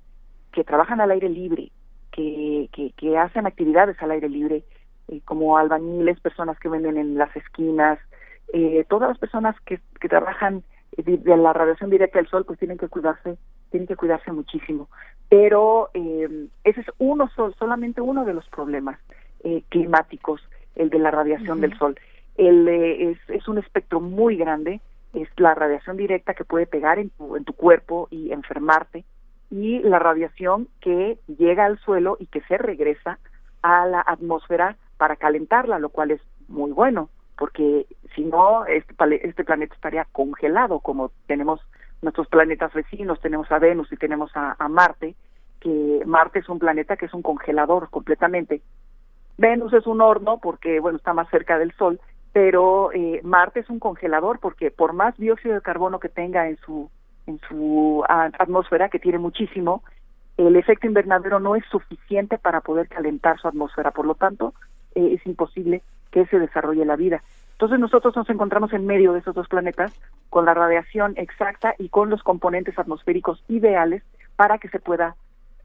que 0.51 0.63
trabajan 0.63 1.01
al 1.01 1.11
aire 1.11 1.29
libre, 1.29 1.71
que, 2.11 2.69
que, 2.71 2.91
que 2.91 3.17
hacen 3.17 3.45
actividades 3.45 4.01
al 4.01 4.11
aire 4.11 4.29
libre, 4.29 4.63
eh, 5.09 5.21
como 5.25 5.57
albañiles, 5.57 6.19
personas 6.21 6.57
que 6.59 6.69
venden 6.69 6.97
en 6.97 7.17
las 7.17 7.35
esquinas, 7.35 7.99
eh, 8.53 8.85
todas 8.87 9.09
las 9.09 9.17
personas 9.17 9.55
que, 9.65 9.79
que 9.99 10.07
trabajan 10.07 10.63
de, 10.95 11.37
la 11.37 11.51
radiación 11.51 11.89
directa 11.89 12.19
del 12.19 12.29
sol, 12.29 12.45
pues 12.45 12.57
tienen 12.57 12.77
que 12.77 12.87
cuidarse, 12.87 13.37
tienen 13.69 13.87
que 13.87 13.97
cuidarse 13.97 14.31
muchísimo. 14.31 14.87
Pero 15.27 15.89
eh, 15.93 16.47
ese 16.63 16.81
es 16.81 16.87
uno 16.99 17.29
solamente 17.59 17.99
uno 17.99 18.23
de 18.23 18.33
los 18.33 18.47
problemas 18.49 18.99
climáticos, 19.67 20.41
el 20.75 20.89
de 20.89 20.99
la 20.99 21.11
radiación 21.11 21.59
del 21.59 21.77
sol. 21.77 21.99
El, 22.37 22.65
es, 22.67 23.17
es 23.27 23.45
un 23.49 23.57
espectro 23.57 23.99
muy 23.99 24.37
grande, 24.37 24.79
es 25.13 25.29
la 25.37 25.53
radiación 25.55 25.97
directa 25.97 26.33
que 26.33 26.45
puede 26.45 26.65
pegar 26.65 26.99
en 26.99 27.09
tu, 27.11 27.35
en 27.35 27.45
tu 27.45 27.53
cuerpo 27.53 28.07
y 28.09 28.31
enfermarte, 28.31 29.05
y 29.49 29.79
la 29.79 29.99
radiación 29.99 30.67
que 30.81 31.19
llega 31.27 31.65
al 31.65 31.77
suelo 31.79 32.17
y 32.19 32.25
que 32.25 32.41
se 32.41 32.57
regresa 32.57 33.19
a 33.61 33.85
la 33.85 34.01
atmósfera 34.01 34.77
para 34.97 35.15
calentarla, 35.15 35.79
lo 35.79 35.89
cual 35.89 36.11
es 36.11 36.21
muy 36.47 36.71
bueno, 36.71 37.09
porque 37.37 37.85
si 38.15 38.23
no, 38.23 38.65
este, 38.65 38.95
este 39.27 39.43
planeta 39.43 39.75
estaría 39.75 40.05
congelado, 40.11 40.79
como 40.79 41.11
tenemos 41.27 41.61
nuestros 42.01 42.27
planetas 42.27 42.73
vecinos, 42.73 43.19
tenemos 43.21 43.51
a 43.51 43.59
Venus 43.59 43.91
y 43.91 43.97
tenemos 43.97 44.31
a, 44.35 44.55
Marte, 44.67 45.15
que 45.59 46.01
Marte 46.05 46.39
es 46.39 46.49
un 46.49 46.59
planeta 46.59 46.97
que 46.97 47.05
es 47.05 47.13
un 47.13 47.21
congelador 47.21 47.89
completamente. 47.89 48.61
Venus 49.37 49.73
es 49.73 49.87
un 49.87 50.01
horno 50.01 50.39
porque, 50.41 50.79
bueno, 50.79 50.97
está 50.97 51.13
más 51.13 51.29
cerca 51.29 51.57
del 51.57 51.71
Sol, 51.73 51.99
pero 52.33 52.91
eh, 52.91 53.21
Marte 53.23 53.61
es 53.61 53.69
un 53.69 53.79
congelador 53.79 54.39
porque 54.39 54.71
por 54.71 54.93
más 54.93 55.15
dióxido 55.17 55.55
de 55.55 55.61
carbono 55.61 55.99
que 55.99 56.09
tenga 56.09 56.49
en 56.49 56.57
su 56.57 56.89
en 57.25 57.39
su 57.47 58.03
atmósfera, 58.07 58.89
que 58.89 58.99
tiene 58.99 59.17
muchísimo, 59.17 59.81
el 60.35 60.55
efecto 60.55 60.87
invernadero 60.87 61.39
no 61.39 61.55
es 61.55 61.63
suficiente 61.71 62.37
para 62.37 62.59
poder 62.59 62.89
calentar 62.89 63.39
su 63.39 63.47
atmósfera. 63.47 63.91
Por 63.91 64.05
lo 64.05 64.15
tanto, 64.15 64.53
eh, 64.95 65.13
es 65.13 65.25
imposible 65.25 65.83
que 66.11 66.25
se 66.25 66.39
desarrolle 66.39 66.85
la 66.85 66.95
vida. 66.95 67.23
Entonces 67.53 67.79
nosotros 67.79 68.15
nos 68.15 68.29
encontramos 68.29 68.73
en 68.73 68.85
medio 68.85 69.13
de 69.13 69.19
esos 69.19 69.35
dos 69.35 69.47
planetas 69.47 69.93
con 70.29 70.45
la 70.45 70.53
radiación 70.53 71.13
exacta 71.17 71.75
y 71.77 71.89
con 71.89 72.09
los 72.09 72.23
componentes 72.23 72.77
atmosféricos 72.77 73.43
ideales 73.47 74.03
para 74.35 74.57
que 74.57 74.69
se 74.69 74.79
pueda 74.79 75.15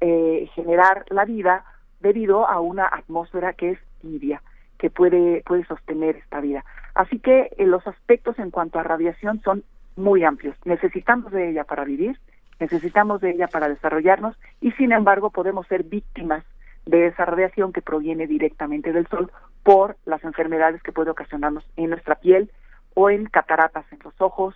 eh, 0.00 0.48
generar 0.54 1.04
la 1.08 1.24
vida 1.24 1.64
debido 2.00 2.46
a 2.46 2.60
una 2.60 2.86
atmósfera 2.86 3.54
que 3.54 3.70
es 3.70 3.78
tibia, 4.00 4.42
que 4.78 4.90
puede, 4.90 5.42
puede 5.44 5.64
sostener 5.66 6.16
esta 6.16 6.40
vida. 6.40 6.64
Así 6.94 7.18
que 7.18 7.50
eh, 7.58 7.66
los 7.66 7.86
aspectos 7.86 8.38
en 8.38 8.50
cuanto 8.50 8.78
a 8.78 8.82
radiación 8.82 9.40
son 9.42 9.64
muy 9.96 10.24
amplios. 10.24 10.56
Necesitamos 10.64 11.32
de 11.32 11.50
ella 11.50 11.64
para 11.64 11.84
vivir, 11.84 12.18
necesitamos 12.60 13.20
de 13.20 13.30
ella 13.30 13.48
para 13.48 13.68
desarrollarnos 13.68 14.36
y 14.60 14.72
sin 14.72 14.92
embargo 14.92 15.30
podemos 15.30 15.66
ser 15.66 15.82
víctimas 15.82 16.44
de 16.86 17.08
esa 17.08 17.24
radiación 17.24 17.72
que 17.72 17.82
proviene 17.82 18.26
directamente 18.26 18.92
del 18.92 19.06
sol 19.08 19.30
por 19.62 19.96
las 20.06 20.24
enfermedades 20.24 20.82
que 20.82 20.92
puede 20.92 21.10
ocasionarnos 21.10 21.64
en 21.76 21.90
nuestra 21.90 22.14
piel 22.14 22.50
o 22.94 23.10
en 23.10 23.26
cataratas 23.26 23.84
en 23.92 23.98
los 24.02 24.14
ojos, 24.20 24.54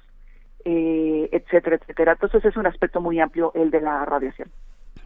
eh, 0.65 1.29
etcétera, 1.33 1.77
etcétera. 1.77 2.13
Entonces 2.13 2.45
es 2.45 2.57
un 2.57 2.67
aspecto 2.67 3.01
muy 3.01 3.21
amplio 3.21 3.53
el 3.55 3.71
de 3.71 3.81
la 3.81 4.05
radiación. 4.05 4.51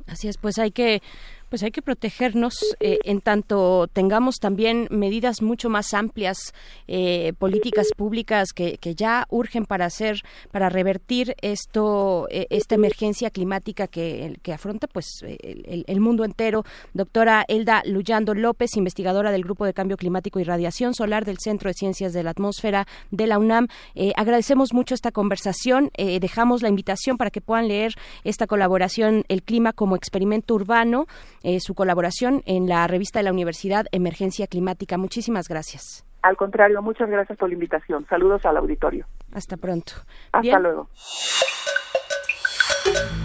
Así 0.06 0.28
es, 0.28 0.38
pues 0.38 0.58
hay 0.58 0.70
que 0.70 1.02
pues 1.48 1.62
hay 1.62 1.70
que 1.70 1.82
protegernos 1.82 2.54
eh, 2.80 2.98
en 3.04 3.20
tanto 3.20 3.88
tengamos 3.92 4.36
también 4.36 4.88
medidas 4.90 5.42
mucho 5.42 5.68
más 5.68 5.94
amplias, 5.94 6.54
eh, 6.88 7.32
políticas 7.38 7.88
públicas 7.96 8.52
que, 8.54 8.78
que, 8.78 8.94
ya 8.94 9.26
urgen 9.30 9.66
para 9.66 9.84
hacer, 9.84 10.22
para 10.50 10.68
revertir 10.68 11.34
esto, 11.42 12.26
eh, 12.30 12.46
esta 12.50 12.74
emergencia 12.74 13.30
climática 13.30 13.86
que, 13.86 14.38
que 14.42 14.52
afronta 14.52 14.86
pues 14.86 15.06
el, 15.22 15.84
el, 15.86 16.00
mundo 16.00 16.24
entero. 16.24 16.64
Doctora 16.94 17.44
Elda 17.48 17.82
Luyando 17.84 18.34
López, 18.34 18.76
investigadora 18.76 19.30
del 19.30 19.42
Grupo 19.42 19.66
de 19.66 19.74
Cambio 19.74 19.96
Climático 19.96 20.40
y 20.40 20.44
Radiación 20.44 20.94
Solar 20.94 21.24
del 21.24 21.38
Centro 21.38 21.68
de 21.68 21.74
Ciencias 21.74 22.12
de 22.12 22.22
la 22.22 22.30
Atmósfera 22.30 22.86
de 23.10 23.26
la 23.26 23.38
UNAM. 23.38 23.68
agradecemos 24.16 24.72
mucho 24.72 24.94
esta 24.94 25.12
conversación. 25.12 25.90
dejamos 25.96 26.62
la 26.62 26.68
invitación 26.68 27.16
para 27.16 27.30
que 27.30 27.40
puedan 27.40 27.68
leer 27.68 27.94
esta 28.24 28.46
colaboración 28.46 29.24
El 29.28 29.42
clima 29.42 29.72
como 29.72 29.96
experimento 29.96 30.54
urbano 30.54 31.06
eh, 31.42 31.60
su 31.60 31.74
colaboración 31.74 32.42
en 32.46 32.68
la 32.68 32.86
revista 32.86 33.18
de 33.18 33.24
la 33.24 33.32
Universidad 33.32 33.86
Emergencia 33.92 34.46
Climática. 34.46 34.98
Muchísimas 34.98 35.48
gracias. 35.48 36.04
Al 36.22 36.36
contrario, 36.36 36.82
muchas 36.82 37.08
gracias 37.08 37.38
por 37.38 37.48
la 37.48 37.54
invitación. 37.54 38.06
Saludos 38.08 38.44
al 38.44 38.56
auditorio. 38.56 39.06
Hasta 39.32 39.56
pronto. 39.56 39.92
Hasta 40.32 40.58
luego. 40.58 40.88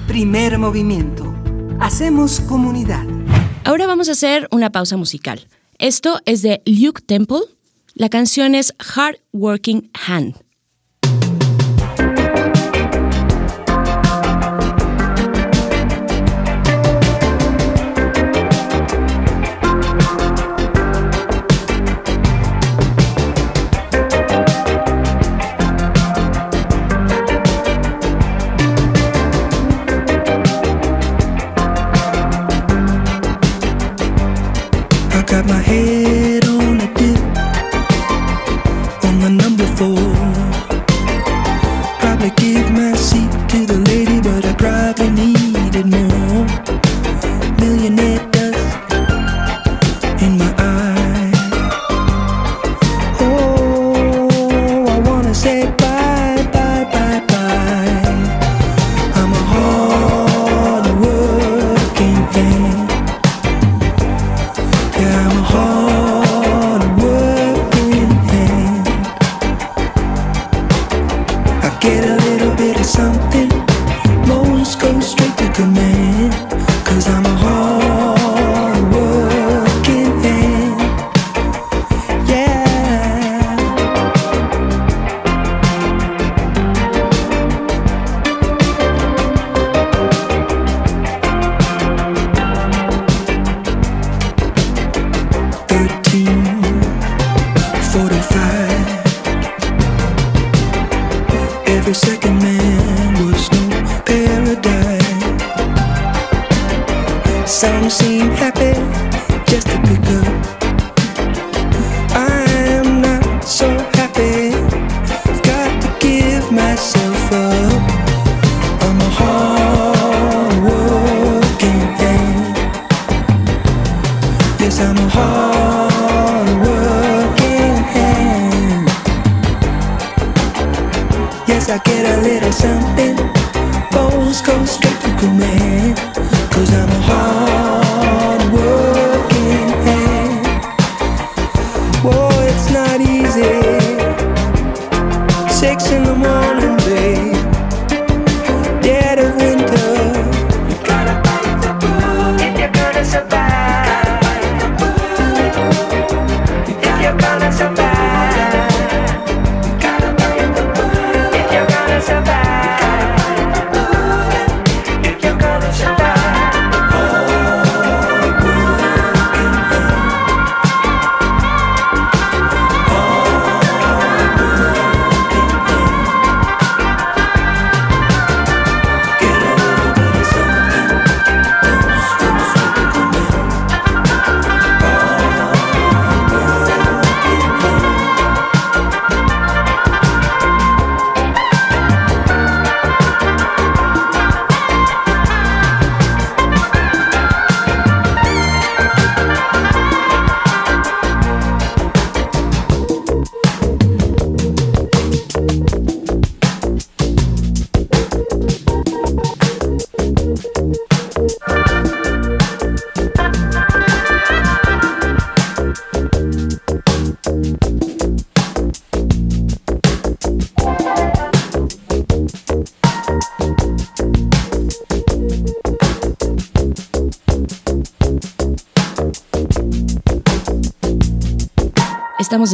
Primer 0.07 0.57
movimiento. 0.59 1.33
Hacemos 1.79 2.41
comunidad. 2.41 3.05
Ahora 3.65 3.87
vamos 3.87 4.09
a 4.09 4.11
hacer 4.11 4.47
una 4.51 4.69
pausa 4.69 4.97
musical. 4.97 5.47
Esto 5.79 6.19
es 6.25 6.41
de 6.41 6.61
Luke 6.65 7.01
Temple. 7.05 7.41
La 7.95 8.09
canción 8.09 8.53
es 8.53 8.73
Hard 8.95 9.17
Working 9.33 9.89
Hand. 10.07 10.35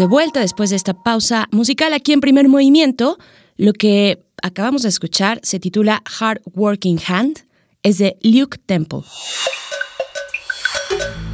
Vuelta 0.07 0.39
después 0.39 0.69
de 0.69 0.75
esta 0.75 0.93
pausa 0.93 1.47
musical 1.51 1.93
aquí 1.93 2.13
en 2.13 2.21
primer 2.21 2.47
movimiento. 2.47 3.17
Lo 3.57 3.73
que 3.73 4.23
acabamos 4.41 4.83
de 4.83 4.89
escuchar 4.89 5.39
se 5.43 5.59
titula 5.59 6.01
Hard 6.19 6.41
Working 6.53 6.99
Hand. 7.07 7.45
Es 7.83 7.99
de 7.99 8.17
Luke 8.21 8.57
Temple. 8.65 9.01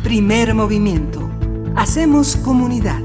Primer 0.03 0.53
movimiento. 0.53 1.29
Hacemos 1.75 2.35
comunidad. 2.35 3.01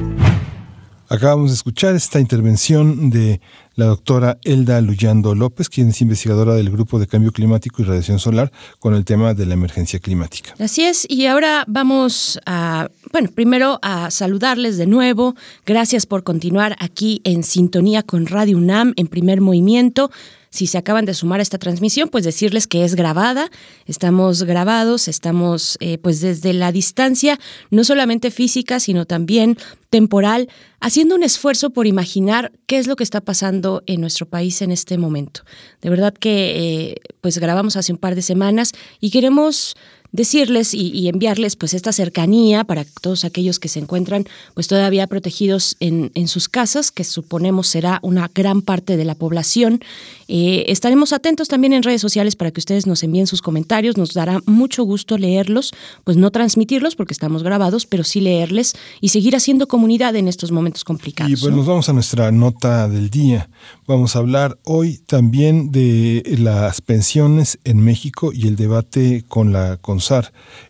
Acabamos 1.11 1.51
de 1.51 1.55
escuchar 1.55 1.95
esta 1.95 2.21
intervención 2.21 3.09
de 3.09 3.41
la 3.77 3.87
doctora 3.87 4.39
Elda 4.43 4.79
Luyando 4.83 5.35
López, 5.35 5.71
quien 5.71 5.89
es 5.89 6.03
investigadora 6.03 6.55
del 6.55 6.69
Grupo 6.69 6.99
de 6.99 7.07
Cambio 7.07 7.33
Climático 7.33 7.81
y 7.81 7.87
Radiación 7.87 8.19
Solar 8.19 8.53
con 8.79 8.95
el 8.95 9.07
tema 9.07 9.33
de 9.33 9.47
la 9.47 9.55
emergencia 9.55 10.01
climática. 10.01 10.55
Así 10.59 10.85
es, 10.85 11.07
y 11.09 11.25
ahora 11.25 11.65
vamos 11.67 12.39
a, 12.45 12.91
bueno, 13.13 13.31
primero 13.35 13.79
a 13.83 14.11
saludarles 14.11 14.77
de 14.77 14.87
nuevo. 14.87 15.35
Gracias 15.65 16.07
por 16.07 16.25
continuar 16.25 16.77
aquí 16.79 17.21
en 17.25 17.43
sintonía 17.43 18.03
con 18.03 18.27
Radio 18.27 18.59
UNAM 18.59 18.93
en 18.97 19.07
primer 19.07 19.41
movimiento. 19.41 20.11
Si 20.51 20.67
se 20.67 20.79
acaban 20.79 21.05
de 21.05 21.13
sumar 21.13 21.41
a 21.41 21.43
esta 21.43 21.59
transmisión, 21.59 22.09
pues 22.09 22.25
decirles 22.25 22.67
que 22.67 22.85
es 22.85 22.95
grabada. 22.95 23.51
Estamos 23.87 24.45
grabados, 24.45 25.07
estamos 25.07 25.77
eh, 25.81 25.99
pues 25.99 26.21
desde 26.21 26.55
la 26.55 26.73
distancia, 26.73 27.39
no 27.71 27.85
solamente 27.85 28.31
física, 28.31 28.81
sino 28.81 29.05
también 29.05 29.59
temporal, 29.91 30.49
haciendo 30.81 31.15
un 31.15 31.23
esfuerzo 31.23 31.71
por 31.71 31.87
imaginar 31.87 32.53
qué 32.67 32.79
es 32.79 32.87
lo 32.87 32.97
que 32.97 33.05
está 33.05 33.21
pasando 33.21 33.83
en 33.87 34.01
nuestro 34.01 34.27
país 34.27 34.63
en 34.63 34.71
este 34.71 34.97
momento. 34.97 35.43
De 35.83 35.91
verdad 35.91 36.15
que 36.15 36.91
eh, 36.91 36.95
pues 37.21 37.39
grabamos 37.39 37.77
hace 37.77 37.93
un 37.93 37.99
par 37.99 38.15
de 38.15 38.23
semanas 38.23 38.73
y 39.01 39.11
queremos 39.11 39.77
decirles 40.13 40.75
y, 40.75 41.09
enviarles 41.09 41.57
pues 41.57 41.75
esta 41.75 41.93
cercanía 41.93 42.65
para 42.65 42.85
todos 42.85 43.25
aquellos 43.25 43.59
que 43.59 43.69
se 43.69 43.79
encuentran 43.79 44.27
pues 44.55 44.69
todavía 44.69 45.07
protegidos 45.07 45.77
en, 45.81 46.11
en 46.15 46.29
sus 46.29 46.49
casas, 46.49 46.91
que 46.91 47.05
suponemos 47.05 47.69
será 47.69 47.99
una 48.03 48.31
gran 48.35 48.63
parte 48.63 48.97
de 48.97 49.05
la 49.05 49.15
población. 49.15 49.81
Eh, 50.29 50.67
estaremos 50.69 51.13
atentos 51.13 51.49
también 51.49 51.73
en 51.73 51.83
redes 51.83 52.01
sociales 52.01 52.37
para 52.37 52.51
que 52.51 52.61
ustedes 52.61 52.87
nos 52.87 53.03
envíen 53.03 53.27
sus 53.27 53.43
comentarios, 53.43 53.97
nos 53.97 54.13
dará 54.13 54.41
mucho 54.47 54.85
gusto 54.85 55.17
leerlos, 55.17 55.73
pues 56.05 56.17
no 56.17 56.31
transmitirlos 56.31 56.97
porque 56.97 57.15
estamos 57.15 57.43
grabados, 57.43 57.87
pero 57.87 58.05
sí 58.05 58.21
leerles 58.21 58.75
y 59.01 59.09
seguir 59.09 59.37
haciendo 59.37 59.69
comunidad 59.69 60.15
en 60.17 60.29
estos 60.29 60.53
momentos 60.53 60.85
complicados. 60.85 61.33
Y 61.33 61.37
pues 61.37 61.55
nos 61.55 61.67
vamos 61.67 61.89
a 61.89 61.93
nuestra 61.93 62.31
nota 62.31 62.89
del 62.89 63.11
día. 63.11 63.49
Vamos 63.87 64.17
a 64.17 64.19
hablar 64.19 64.59
hoy 64.65 64.99
también 65.07 65.73
de 65.73 66.23
las 66.39 66.81
pensiones 66.83 67.59
en 67.65 67.81
México 67.81 68.33
y 68.33 68.47
el 68.47 68.57
debate 68.57 69.25
con 69.29 69.53
la 69.53 69.79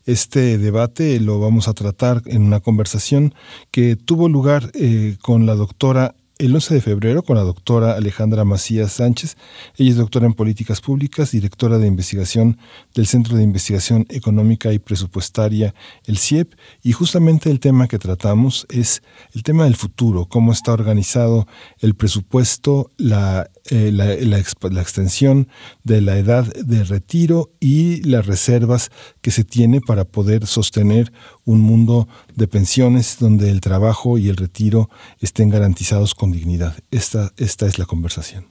Este 0.05 0.59
debate 0.59 1.20
lo 1.20 1.38
vamos 1.38 1.68
a 1.68 1.74
tratar 1.74 2.22
en 2.26 2.42
una 2.42 2.60
conversación 2.60 3.34
que 3.70 3.96
tuvo 3.96 4.28
lugar 4.28 4.70
eh, 4.74 5.16
con 5.20 5.46
la 5.46 5.55
doctora 5.55 6.14
el 6.38 6.55
11 6.55 6.74
de 6.74 6.80
febrero 6.80 7.22
con 7.22 7.36
la 7.36 7.42
doctora 7.42 7.94
Alejandra 7.94 8.44
Macías 8.44 8.92
Sánchez. 8.92 9.36
Ella 9.76 9.90
es 9.90 9.96
doctora 9.96 10.26
en 10.26 10.34
políticas 10.34 10.80
públicas, 10.80 11.32
directora 11.32 11.78
de 11.78 11.88
investigación 11.88 12.59
del 12.94 13.06
Centro 13.06 13.36
de 13.36 13.42
Investigación 13.42 14.06
Económica 14.09 14.72
y 14.72 14.78
Presupuestaria, 14.78 15.74
el 16.05 16.16
CIEP, 16.16 16.55
y 16.82 16.92
justamente 16.92 17.50
el 17.50 17.59
tema 17.59 17.88
que 17.88 17.98
tratamos 17.98 18.66
es 18.70 19.02
el 19.34 19.42
tema 19.42 19.64
del 19.64 19.74
futuro, 19.74 20.26
cómo 20.26 20.52
está 20.52 20.72
organizado 20.72 21.48
el 21.80 21.94
presupuesto, 21.96 22.92
la, 22.96 23.50
eh, 23.70 23.90
la, 23.92 24.06
la 24.06 24.80
extensión 24.80 25.48
de 25.84 26.00
la 26.00 26.16
edad 26.16 26.44
de 26.54 26.84
retiro 26.84 27.50
y 27.60 28.02
las 28.02 28.26
reservas 28.26 28.90
que 29.20 29.30
se 29.30 29.44
tiene 29.44 29.80
para 29.80 30.04
poder 30.04 30.46
sostener 30.46 31.12
un 31.44 31.60
mundo 31.60 32.08
de 32.34 32.48
pensiones 32.48 33.16
donde 33.18 33.50
el 33.50 33.60
trabajo 33.60 34.18
y 34.18 34.28
el 34.28 34.36
retiro 34.36 34.90
estén 35.20 35.50
garantizados 35.50 36.14
con 36.14 36.32
dignidad. 36.32 36.76
Esta, 36.90 37.32
esta 37.36 37.66
es 37.66 37.78
la 37.78 37.86
conversación. 37.86 38.46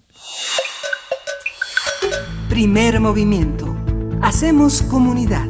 Primer 2.49 2.99
movimiento. 2.99 3.76
Hacemos 4.22 4.81
comunidad. 4.81 5.45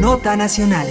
Nota 0.00 0.36
Nacional. 0.36 0.86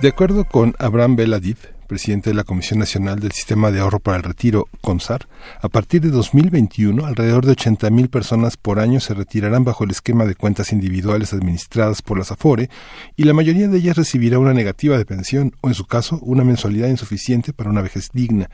De 0.00 0.08
acuerdo 0.08 0.44
con 0.44 0.74
Abraham 0.78 1.16
Beladiv, 1.16 1.56
presidente 1.88 2.30
de 2.30 2.34
la 2.34 2.44
Comisión 2.44 2.78
Nacional 2.78 3.18
del 3.18 3.32
Sistema 3.32 3.72
de 3.72 3.80
Ahorro 3.80 3.98
para 3.98 4.18
el 4.18 4.22
Retiro, 4.22 4.68
CONSAR, 4.82 5.26
a 5.62 5.68
partir 5.68 6.02
de 6.02 6.10
2021, 6.10 7.06
alrededor 7.06 7.46
de 7.46 7.56
80.000 7.56 8.08
personas 8.10 8.56
por 8.56 8.78
año 8.78 9.00
se 9.00 9.14
retirarán 9.14 9.64
bajo 9.64 9.84
el 9.84 9.90
esquema 9.90 10.26
de 10.26 10.34
cuentas 10.34 10.72
individuales 10.72 11.32
administradas 11.32 12.02
por 12.02 12.18
las 12.18 12.30
AFORE 12.30 12.68
y 13.16 13.24
la 13.24 13.32
mayoría 13.32 13.68
de 13.68 13.78
ellas 13.78 13.96
recibirá 13.96 14.38
una 14.38 14.52
negativa 14.52 14.98
de 14.98 15.06
pensión 15.06 15.54
o, 15.62 15.68
en 15.68 15.74
su 15.74 15.86
caso, 15.86 16.18
una 16.22 16.44
mensualidad 16.44 16.88
insuficiente 16.88 17.52
para 17.52 17.70
una 17.70 17.80
vejez 17.80 18.10
digna. 18.12 18.50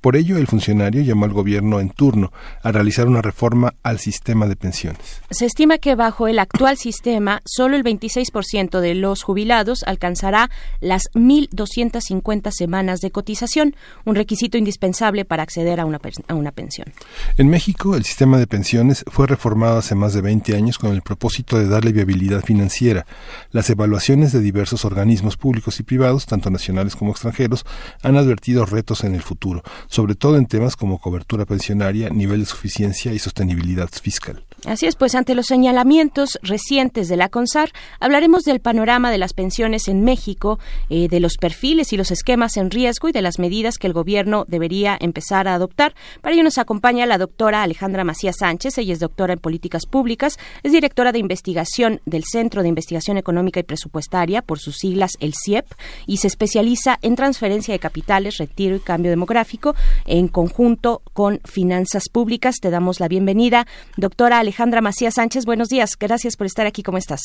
Por 0.00 0.16
ello, 0.16 0.38
el 0.38 0.46
funcionario 0.46 1.02
llamó 1.02 1.24
al 1.24 1.32
gobierno 1.32 1.80
en 1.80 1.90
turno 1.90 2.32
a 2.62 2.70
realizar 2.70 3.08
una 3.08 3.20
reforma 3.20 3.74
al 3.82 3.98
sistema 3.98 4.46
de 4.46 4.54
pensiones. 4.54 5.20
Se 5.30 5.44
estima 5.44 5.78
que 5.78 5.96
bajo 5.96 6.28
el 6.28 6.38
actual 6.38 6.76
sistema, 6.76 7.42
solo 7.44 7.76
el 7.76 7.82
26% 7.82 8.78
de 8.78 8.94
los 8.94 9.24
jubilados 9.24 9.82
alcanzará 9.84 10.50
las 10.80 11.10
1.250 11.14 12.52
semanas 12.52 12.75
de 12.76 13.10
cotización, 13.10 13.74
un 14.04 14.14
requisito 14.14 14.58
indispensable 14.58 15.24
para 15.24 15.42
acceder 15.42 15.80
a 15.80 15.86
una, 15.86 15.98
a 16.28 16.34
una 16.34 16.52
pensión. 16.52 16.92
En 17.38 17.48
México, 17.48 17.96
el 17.96 18.04
sistema 18.04 18.38
de 18.38 18.46
pensiones 18.46 19.04
fue 19.08 19.26
reformado 19.26 19.78
hace 19.78 19.94
más 19.94 20.12
de 20.12 20.20
20 20.20 20.54
años 20.54 20.78
con 20.78 20.92
el 20.92 21.02
propósito 21.02 21.58
de 21.58 21.68
darle 21.68 21.92
viabilidad 21.92 22.42
financiera. 22.44 23.06
Las 23.50 23.70
evaluaciones 23.70 24.32
de 24.32 24.40
diversos 24.40 24.84
organismos 24.84 25.36
públicos 25.36 25.80
y 25.80 25.82
privados, 25.82 26.26
tanto 26.26 26.50
nacionales 26.50 26.96
como 26.96 27.12
extranjeros, 27.12 27.64
han 28.02 28.16
advertido 28.16 28.66
retos 28.66 29.04
en 29.04 29.14
el 29.14 29.22
futuro, 29.22 29.62
sobre 29.88 30.14
todo 30.14 30.36
en 30.36 30.46
temas 30.46 30.76
como 30.76 30.98
cobertura 30.98 31.46
pensionaria, 31.46 32.10
nivel 32.10 32.40
de 32.40 32.46
suficiencia 32.46 33.12
y 33.12 33.18
sostenibilidad 33.18 33.88
fiscal. 33.90 34.45
Así 34.66 34.86
es, 34.86 34.96
pues 34.96 35.14
ante 35.14 35.36
los 35.36 35.46
señalamientos 35.46 36.40
recientes 36.42 37.06
de 37.06 37.16
la 37.16 37.28
CONSAR, 37.28 37.70
hablaremos 38.00 38.42
del 38.42 38.58
panorama 38.58 39.12
de 39.12 39.18
las 39.18 39.32
pensiones 39.32 39.86
en 39.86 40.02
México, 40.02 40.58
eh, 40.90 41.06
de 41.06 41.20
los 41.20 41.36
perfiles 41.36 41.92
y 41.92 41.96
los 41.96 42.10
esquemas 42.10 42.56
en 42.56 42.72
riesgo 42.72 43.08
y 43.08 43.12
de 43.12 43.22
las 43.22 43.38
medidas 43.38 43.78
que 43.78 43.86
el 43.86 43.92
gobierno 43.92 44.44
debería 44.48 44.96
empezar 44.98 45.46
a 45.46 45.54
adoptar. 45.54 45.94
Para 46.20 46.34
ello 46.34 46.42
nos 46.42 46.58
acompaña 46.58 47.06
la 47.06 47.16
doctora 47.16 47.62
Alejandra 47.62 48.02
Macías 48.02 48.38
Sánchez, 48.40 48.76
ella 48.78 48.92
es 48.92 48.98
doctora 48.98 49.34
en 49.34 49.38
políticas 49.38 49.86
públicas, 49.86 50.36
es 50.64 50.72
directora 50.72 51.12
de 51.12 51.20
investigación 51.20 52.00
del 52.04 52.24
Centro 52.24 52.62
de 52.62 52.68
Investigación 52.68 53.18
Económica 53.18 53.60
y 53.60 53.62
Presupuestaria, 53.62 54.42
por 54.42 54.58
sus 54.58 54.78
siglas 54.78 55.12
el 55.20 55.34
CIEP, 55.34 55.66
y 56.08 56.16
se 56.16 56.26
especializa 56.26 56.98
en 57.02 57.14
transferencia 57.14 57.72
de 57.72 57.78
capitales, 57.78 58.38
retiro 58.38 58.74
y 58.74 58.80
cambio 58.80 59.12
demográfico 59.12 59.76
en 60.06 60.26
conjunto 60.26 61.02
con 61.12 61.40
finanzas 61.44 62.08
públicas. 62.10 62.56
Te 62.60 62.70
damos 62.70 62.98
la 62.98 63.06
bienvenida, 63.06 63.68
doctora 63.96 64.40
Alejandra 64.40 64.55
Alejandra 64.56 64.80
Macías 64.80 65.12
Sánchez. 65.16 65.44
Buenos 65.44 65.68
días, 65.68 65.98
gracias 66.00 66.34
por 66.34 66.46
estar 66.46 66.66
aquí. 66.66 66.82
¿Cómo 66.82 66.96
estás? 66.96 67.20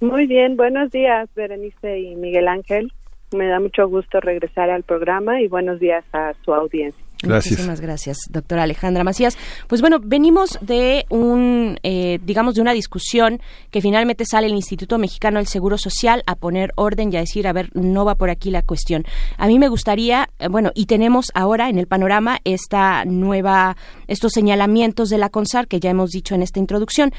Muy 0.00 0.28
bien, 0.28 0.56
buenos 0.56 0.92
días, 0.92 1.28
Berenice 1.34 1.98
y 1.98 2.14
Miguel 2.14 2.46
Ángel. 2.46 2.92
Me 3.32 3.48
da 3.48 3.58
mucho 3.58 3.88
gusto 3.88 4.20
regresar 4.20 4.70
al 4.70 4.84
programa 4.84 5.40
y 5.40 5.48
buenos 5.48 5.80
días 5.80 6.04
a 6.12 6.34
su 6.44 6.54
audiencia. 6.54 7.01
Gracias. 7.22 7.52
Muchísimas 7.52 7.80
gracias, 7.80 8.18
doctora 8.30 8.64
Alejandra 8.64 9.04
Macías. 9.04 9.36
Pues 9.68 9.80
bueno, 9.80 9.98
venimos 10.02 10.58
de 10.60 11.06
un, 11.08 11.78
eh, 11.82 12.18
digamos, 12.24 12.54
de 12.54 12.60
una 12.60 12.72
discusión 12.72 13.40
que 13.70 13.80
finalmente 13.80 14.24
sale 14.24 14.46
el 14.46 14.54
Instituto 14.54 14.98
Mexicano 14.98 15.38
del 15.38 15.46
Seguro 15.46 15.78
Social 15.78 16.22
a 16.26 16.34
poner 16.34 16.72
orden 16.76 17.12
y 17.12 17.16
a 17.16 17.20
decir, 17.20 17.46
a 17.46 17.52
ver, 17.52 17.70
no 17.74 18.04
va 18.04 18.16
por 18.16 18.30
aquí 18.30 18.50
la 18.50 18.62
cuestión. 18.62 19.04
A 19.38 19.46
mí 19.46 19.58
me 19.58 19.68
gustaría, 19.68 20.28
eh, 20.38 20.48
bueno, 20.48 20.72
y 20.74 20.86
tenemos 20.86 21.26
ahora 21.34 21.68
en 21.68 21.78
el 21.78 21.86
panorama 21.86 22.40
esta 22.44 23.04
nueva, 23.04 23.76
estos 24.08 24.32
señalamientos 24.32 25.08
de 25.08 25.18
la 25.18 25.28
CONSAR 25.28 25.68
que 25.68 25.80
ya 25.80 25.90
hemos 25.90 26.10
dicho 26.10 26.34
en 26.34 26.42
esta 26.42 26.58
introducción 26.58 27.12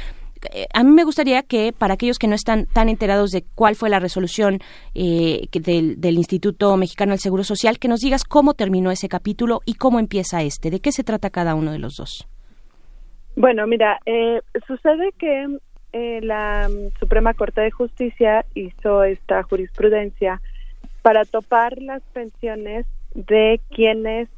eh, 0.51 0.67
a 0.73 0.83
mí 0.83 0.91
me 0.91 1.03
gustaría 1.03 1.43
que 1.43 1.73
para 1.73 1.93
aquellos 1.93 2.19
que 2.19 2.27
no 2.27 2.35
están 2.35 2.65
tan 2.65 2.89
enterados 2.89 3.31
de 3.31 3.43
cuál 3.55 3.75
fue 3.75 3.89
la 3.89 3.99
resolución 3.99 4.59
eh, 4.95 5.47
del, 5.51 5.99
del, 5.99 6.17
Instituto 6.17 6.75
Mexicano 6.77 7.11
del 7.11 7.19
Seguro 7.19 7.43
Social, 7.43 7.79
que 7.79 7.87
nos 7.87 8.01
digas 8.01 8.23
cómo 8.23 8.53
terminó 8.53 8.91
ese 8.91 9.09
capítulo 9.09 9.61
y 9.65 9.75
cómo 9.75 9.99
empieza 9.99 10.41
este, 10.41 10.69
de 10.69 10.79
qué 10.79 10.91
se 10.91 11.03
trata 11.03 11.29
cada 11.29 11.55
uno 11.55 11.71
de 11.71 11.79
los 11.79 11.95
dos. 11.95 12.27
Bueno, 13.35 13.65
mira, 13.65 13.99
eh, 14.05 14.41
sucede 14.67 15.11
que 15.17 15.57
eh, 15.91 16.19
la 16.21 16.69
Suprema 16.99 17.33
Corte 17.33 17.61
de 17.61 17.71
Justicia 17.71 18.45
hizo 18.53 19.03
esta 19.03 19.43
jurisprudencia 19.43 20.41
para 21.01 21.25
topar 21.25 21.81
las 21.81 22.01
pensiones 22.13 22.85
de 23.15 23.59
quienes 23.69 24.29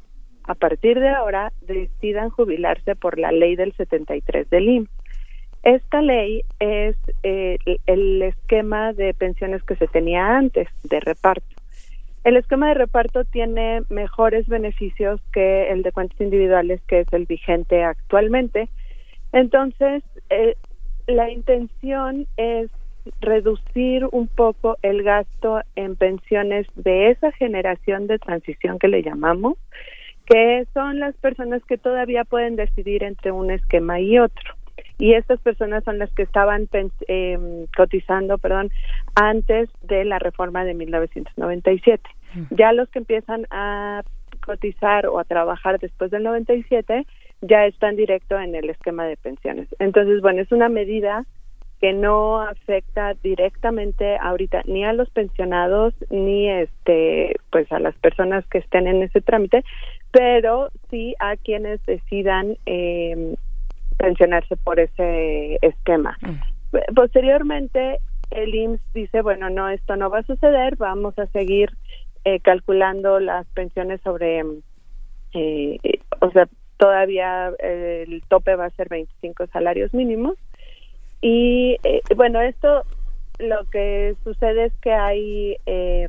a 0.44 0.54
partir 0.54 1.00
de 1.00 1.08
ahora 1.08 1.52
decidan 1.62 2.30
jubilarse 2.30 2.94
por 2.94 3.18
la 3.18 3.32
ley 3.32 3.56
del 3.56 3.72
73 3.74 4.48
del 4.48 4.68
IMSS. 4.68 4.90
Esta 5.66 6.00
ley 6.00 6.44
es 6.60 6.94
eh, 7.24 7.58
el 7.86 8.22
esquema 8.22 8.92
de 8.92 9.12
pensiones 9.14 9.64
que 9.64 9.74
se 9.74 9.88
tenía 9.88 10.36
antes 10.36 10.68
de 10.84 11.00
reparto. 11.00 11.56
El 12.22 12.36
esquema 12.36 12.68
de 12.68 12.74
reparto 12.74 13.24
tiene 13.24 13.82
mejores 13.88 14.46
beneficios 14.46 15.20
que 15.32 15.72
el 15.72 15.82
de 15.82 15.90
cuentas 15.90 16.20
individuales, 16.20 16.80
que 16.86 17.00
es 17.00 17.12
el 17.12 17.26
vigente 17.26 17.82
actualmente. 17.82 18.68
Entonces, 19.32 20.04
eh, 20.30 20.54
la 21.08 21.32
intención 21.32 22.28
es 22.36 22.70
reducir 23.20 24.06
un 24.12 24.28
poco 24.28 24.76
el 24.82 25.02
gasto 25.02 25.62
en 25.74 25.96
pensiones 25.96 26.68
de 26.76 27.10
esa 27.10 27.32
generación 27.32 28.06
de 28.06 28.20
transición 28.20 28.78
que 28.78 28.86
le 28.86 29.02
llamamos, 29.02 29.58
que 30.26 30.64
son 30.74 31.00
las 31.00 31.16
personas 31.16 31.60
que 31.64 31.76
todavía 31.76 32.22
pueden 32.22 32.54
decidir 32.54 33.02
entre 33.02 33.32
un 33.32 33.50
esquema 33.50 33.98
y 33.98 34.20
otro 34.20 34.55
y 34.98 35.14
estas 35.14 35.40
personas 35.40 35.84
son 35.84 35.98
las 35.98 36.10
que 36.12 36.22
estaban 36.22 36.68
eh, 37.08 37.66
cotizando, 37.76 38.38
perdón, 38.38 38.70
antes 39.14 39.68
de 39.82 40.04
la 40.04 40.18
reforma 40.18 40.64
de 40.64 40.74
1997. 40.74 42.02
Ya 42.50 42.72
los 42.72 42.88
que 42.90 42.98
empiezan 42.98 43.46
a 43.50 44.02
cotizar 44.44 45.06
o 45.06 45.18
a 45.18 45.24
trabajar 45.24 45.78
después 45.78 46.10
del 46.10 46.22
97 46.22 47.06
ya 47.42 47.66
están 47.66 47.96
directo 47.96 48.38
en 48.38 48.54
el 48.54 48.68
esquema 48.70 49.06
de 49.06 49.16
pensiones. 49.16 49.68
Entonces, 49.78 50.20
bueno, 50.20 50.42
es 50.42 50.52
una 50.52 50.68
medida 50.68 51.24
que 51.80 51.92
no 51.92 52.40
afecta 52.40 53.14
directamente 53.22 54.16
ahorita 54.16 54.62
ni 54.66 54.84
a 54.84 54.94
los 54.94 55.10
pensionados 55.10 55.94
ni 56.08 56.48
este 56.48 57.36
pues 57.50 57.70
a 57.70 57.78
las 57.78 57.94
personas 57.96 58.46
que 58.46 58.58
estén 58.58 58.86
en 58.86 59.02
ese 59.02 59.20
trámite 59.20 59.62
pero 60.10 60.70
sí 60.88 61.14
a 61.18 61.36
quienes 61.36 61.84
decidan 61.84 62.56
eh, 62.64 63.36
pensionarse 63.96 64.56
por 64.56 64.80
ese 64.80 65.58
esquema. 65.62 66.16
Mm. 66.20 66.94
Posteriormente, 66.94 67.98
el 68.30 68.54
IMSS 68.54 68.92
dice, 68.92 69.22
bueno, 69.22 69.50
no, 69.50 69.68
esto 69.68 69.96
no 69.96 70.10
va 70.10 70.18
a 70.18 70.24
suceder, 70.24 70.76
vamos 70.76 71.18
a 71.18 71.26
seguir 71.26 71.70
eh, 72.24 72.40
calculando 72.40 73.20
las 73.20 73.46
pensiones 73.48 74.00
sobre, 74.02 74.44
eh, 75.32 75.78
o 76.20 76.30
sea, 76.32 76.48
todavía 76.76 77.52
eh, 77.58 78.04
el 78.06 78.22
tope 78.28 78.54
va 78.56 78.66
a 78.66 78.70
ser 78.70 78.88
25 78.88 79.46
salarios 79.48 79.92
mínimos. 79.94 80.36
Y 81.20 81.76
eh, 81.82 82.02
bueno, 82.14 82.40
esto 82.40 82.82
lo 83.38 83.64
que 83.70 84.16
sucede 84.24 84.66
es 84.66 84.72
que 84.80 84.92
hay 84.92 85.56
eh, 85.66 86.08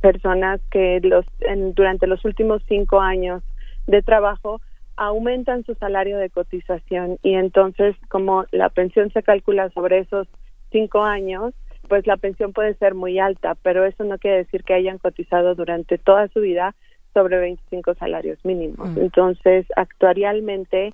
personas 0.00 0.60
que 0.70 1.00
los 1.02 1.24
en, 1.40 1.74
durante 1.74 2.06
los 2.06 2.24
últimos 2.24 2.62
cinco 2.68 3.00
años 3.00 3.42
de 3.86 4.02
trabajo 4.02 4.60
aumentan 4.96 5.64
su 5.64 5.74
salario 5.74 6.18
de 6.18 6.30
cotización 6.30 7.18
y 7.22 7.34
entonces 7.34 7.96
como 8.08 8.44
la 8.52 8.68
pensión 8.68 9.10
se 9.12 9.22
calcula 9.22 9.70
sobre 9.70 9.98
esos 9.98 10.28
cinco 10.70 11.02
años, 11.02 11.54
pues 11.88 12.06
la 12.06 12.16
pensión 12.16 12.52
puede 12.52 12.74
ser 12.74 12.94
muy 12.94 13.18
alta, 13.18 13.56
pero 13.62 13.84
eso 13.84 14.04
no 14.04 14.18
quiere 14.18 14.38
decir 14.38 14.64
que 14.64 14.74
hayan 14.74 14.98
cotizado 14.98 15.54
durante 15.54 15.98
toda 15.98 16.28
su 16.28 16.40
vida 16.40 16.74
sobre 17.12 17.38
25 17.38 17.94
salarios 17.94 18.44
mínimos. 18.44 18.90
Mm. 18.90 18.98
Entonces, 18.98 19.66
actuarialmente 19.76 20.92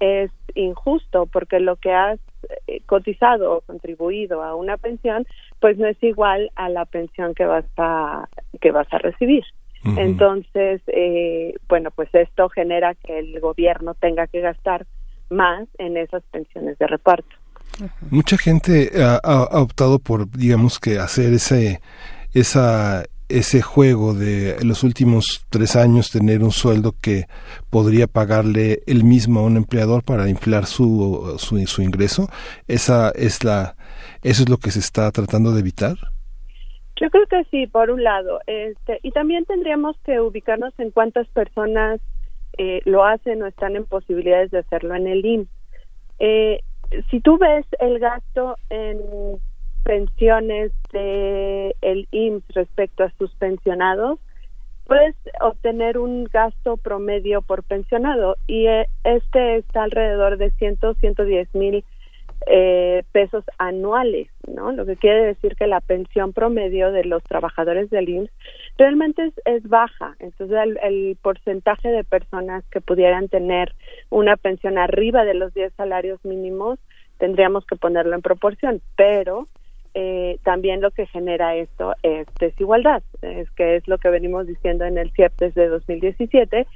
es 0.00 0.30
injusto 0.54 1.26
porque 1.26 1.60
lo 1.60 1.76
que 1.76 1.92
has 1.92 2.18
eh, 2.66 2.80
cotizado 2.86 3.58
o 3.58 3.60
contribuido 3.60 4.42
a 4.42 4.54
una 4.54 4.78
pensión, 4.78 5.26
pues 5.60 5.78
no 5.78 5.86
es 5.86 6.02
igual 6.02 6.50
a 6.56 6.68
la 6.68 6.86
pensión 6.86 7.34
que 7.34 7.44
vas 7.44 7.66
a 7.76 8.26
que 8.60 8.72
vas 8.72 8.88
a 8.92 8.98
recibir. 8.98 9.44
Entonces, 9.84 10.82
eh, 10.88 11.54
bueno, 11.68 11.90
pues 11.90 12.08
esto 12.14 12.48
genera 12.50 12.94
que 12.94 13.18
el 13.18 13.40
gobierno 13.40 13.94
tenga 13.94 14.26
que 14.26 14.40
gastar 14.40 14.86
más 15.30 15.66
en 15.78 15.96
esas 15.96 16.22
pensiones 16.30 16.76
de 16.78 16.86
reparto. 16.86 17.28
Mucha 18.10 18.36
gente 18.36 18.90
ha, 19.02 19.14
ha- 19.22 19.44
ha 19.50 19.60
optado 19.62 19.98
por, 19.98 20.30
digamos 20.30 20.78
que 20.78 20.98
hacer 20.98 21.32
ese, 21.32 21.80
esa, 22.34 23.04
ese 23.28 23.62
juego 23.62 24.12
de 24.12 24.56
en 24.56 24.68
los 24.68 24.82
últimos 24.82 25.46
tres 25.48 25.76
años 25.76 26.10
tener 26.10 26.42
un 26.42 26.50
sueldo 26.50 26.94
que 27.00 27.26
podría 27.70 28.06
pagarle 28.06 28.82
el 28.86 29.04
mismo 29.04 29.40
a 29.40 29.44
un 29.44 29.56
empleador 29.56 30.02
para 30.02 30.28
inflar 30.28 30.66
su, 30.66 31.36
su, 31.38 31.64
su 31.66 31.80
ingreso. 31.82 32.28
Esa 32.68 33.10
es 33.10 33.44
la, 33.44 33.76
eso 34.22 34.42
es 34.42 34.48
lo 34.50 34.58
que 34.58 34.72
se 34.72 34.80
está 34.80 35.10
tratando 35.12 35.52
de 35.52 35.60
evitar. 35.60 35.96
Yo 37.00 37.08
creo 37.08 37.26
que 37.26 37.44
sí, 37.44 37.66
por 37.66 37.90
un 37.90 38.04
lado. 38.04 38.40
Este, 38.46 39.00
y 39.02 39.10
también 39.12 39.46
tendríamos 39.46 39.96
que 40.04 40.20
ubicarnos 40.20 40.78
en 40.78 40.90
cuántas 40.90 41.26
personas 41.28 41.98
eh, 42.58 42.82
lo 42.84 43.04
hacen 43.04 43.42
o 43.42 43.46
están 43.46 43.74
en 43.74 43.86
posibilidades 43.86 44.50
de 44.50 44.58
hacerlo 44.58 44.94
en 44.94 45.06
el 45.06 45.24
IMSS. 45.24 45.48
Eh, 46.18 46.60
si 47.10 47.20
tú 47.20 47.38
ves 47.38 47.64
el 47.78 47.98
gasto 48.00 48.56
en 48.68 49.00
pensiones 49.82 50.72
de 50.92 51.74
el 51.80 52.06
IMSS 52.10 52.44
respecto 52.54 53.04
a 53.04 53.12
sus 53.16 53.34
pensionados, 53.36 54.18
puedes 54.84 55.16
obtener 55.40 55.96
un 55.96 56.24
gasto 56.24 56.76
promedio 56.76 57.40
por 57.40 57.62
pensionado 57.62 58.36
y 58.46 58.66
eh, 58.66 58.88
este 59.04 59.56
está 59.56 59.84
alrededor 59.84 60.36
de 60.36 60.50
100, 60.50 60.78
110 61.00 61.54
mil 61.54 61.82
eh, 62.46 63.02
pesos 63.12 63.44
anuales, 63.58 64.28
¿no? 64.46 64.72
Lo 64.72 64.86
que 64.86 64.96
quiere 64.96 65.24
decir 65.24 65.56
que 65.56 65.66
la 65.66 65.80
pensión 65.80 66.32
promedio 66.32 66.92
de 66.92 67.04
los 67.04 67.22
trabajadores 67.24 67.90
del 67.90 68.08
IMSS 68.08 68.30
realmente 68.78 69.32
es, 69.44 69.68
baja. 69.68 70.16
Entonces, 70.18 70.56
el, 70.62 70.78
el 70.82 71.16
porcentaje 71.20 71.88
de 71.88 72.04
personas 72.04 72.64
que 72.70 72.80
pudieran 72.80 73.28
tener 73.28 73.74
una 74.08 74.36
pensión 74.36 74.78
arriba 74.78 75.24
de 75.24 75.34
los 75.34 75.52
10 75.54 75.72
salarios 75.74 76.24
mínimos 76.24 76.78
tendríamos 77.18 77.66
que 77.66 77.76
ponerlo 77.76 78.14
en 78.14 78.22
proporción, 78.22 78.80
pero 78.96 79.46
eh, 79.92 80.38
también 80.44 80.80
lo 80.80 80.92
que 80.92 81.06
genera 81.06 81.56
esto 81.56 81.94
es 82.02 82.28
desigualdad, 82.38 83.02
es 83.22 83.50
que 83.50 83.76
es 83.76 83.88
lo 83.88 83.98
que 83.98 84.08
venimos 84.08 84.46
diciendo 84.46 84.84
en 84.84 84.98
el 84.98 85.10
CIEP 85.10 85.32
desde 85.38 85.66
2017, 85.66 86.66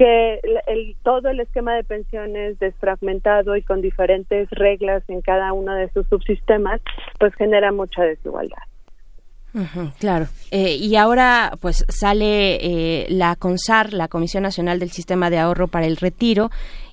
que 0.00 0.40
el, 0.66 0.96
todo 1.02 1.28
el 1.28 1.40
esquema 1.40 1.74
de 1.74 1.84
pensiones 1.84 2.58
desfragmentado 2.58 3.54
y 3.54 3.62
con 3.62 3.82
diferentes 3.82 4.48
reglas 4.48 5.02
en 5.08 5.20
cada 5.20 5.52
uno 5.52 5.74
de 5.74 5.90
sus 5.92 6.08
subsistemas, 6.08 6.80
pues 7.18 7.34
genera 7.34 7.70
mucha 7.70 8.02
desigualdad. 8.04 8.62
Claro. 9.98 10.28
Eh, 10.52 10.76
y 10.76 10.96
ahora, 10.96 11.52
pues 11.60 11.84
sale 11.90 12.54
eh, 12.62 13.06
la 13.10 13.36
CONSAR, 13.36 13.92
la 13.92 14.08
Comisión 14.08 14.42
Nacional 14.42 14.78
del 14.78 14.90
Sistema 14.90 15.28
de 15.28 15.38
Ahorro 15.38 15.68
para 15.68 15.84
el 15.84 15.98
Retiro, 15.98 16.50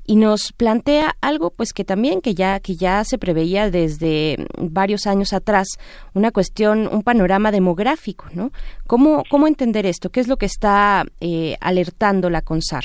y 0.07 0.15
nos 0.15 0.53
plantea 0.53 1.15
algo, 1.21 1.51
pues 1.51 1.73
que 1.73 1.83
también 1.83 2.21
que 2.21 2.33
ya 2.33 2.59
que 2.61 2.75
ya 2.75 3.03
se 3.03 3.17
preveía 3.17 3.69
desde 3.69 4.37
varios 4.57 5.05
años 5.05 5.33
atrás, 5.33 5.67
una 6.13 6.31
cuestión, 6.31 6.87
un 6.87 7.03
panorama 7.03 7.51
demográfico, 7.51 8.25
¿no? 8.33 8.51
¿Cómo 8.87 9.23
cómo 9.29 9.47
entender 9.47 9.85
esto? 9.85 10.09
¿Qué 10.09 10.21
es 10.21 10.29
lo 10.29 10.37
que 10.37 10.45
está 10.45 11.03
eh, 11.19 11.57
alertando 11.59 12.29
la 12.29 12.41
CONSAR? 12.41 12.83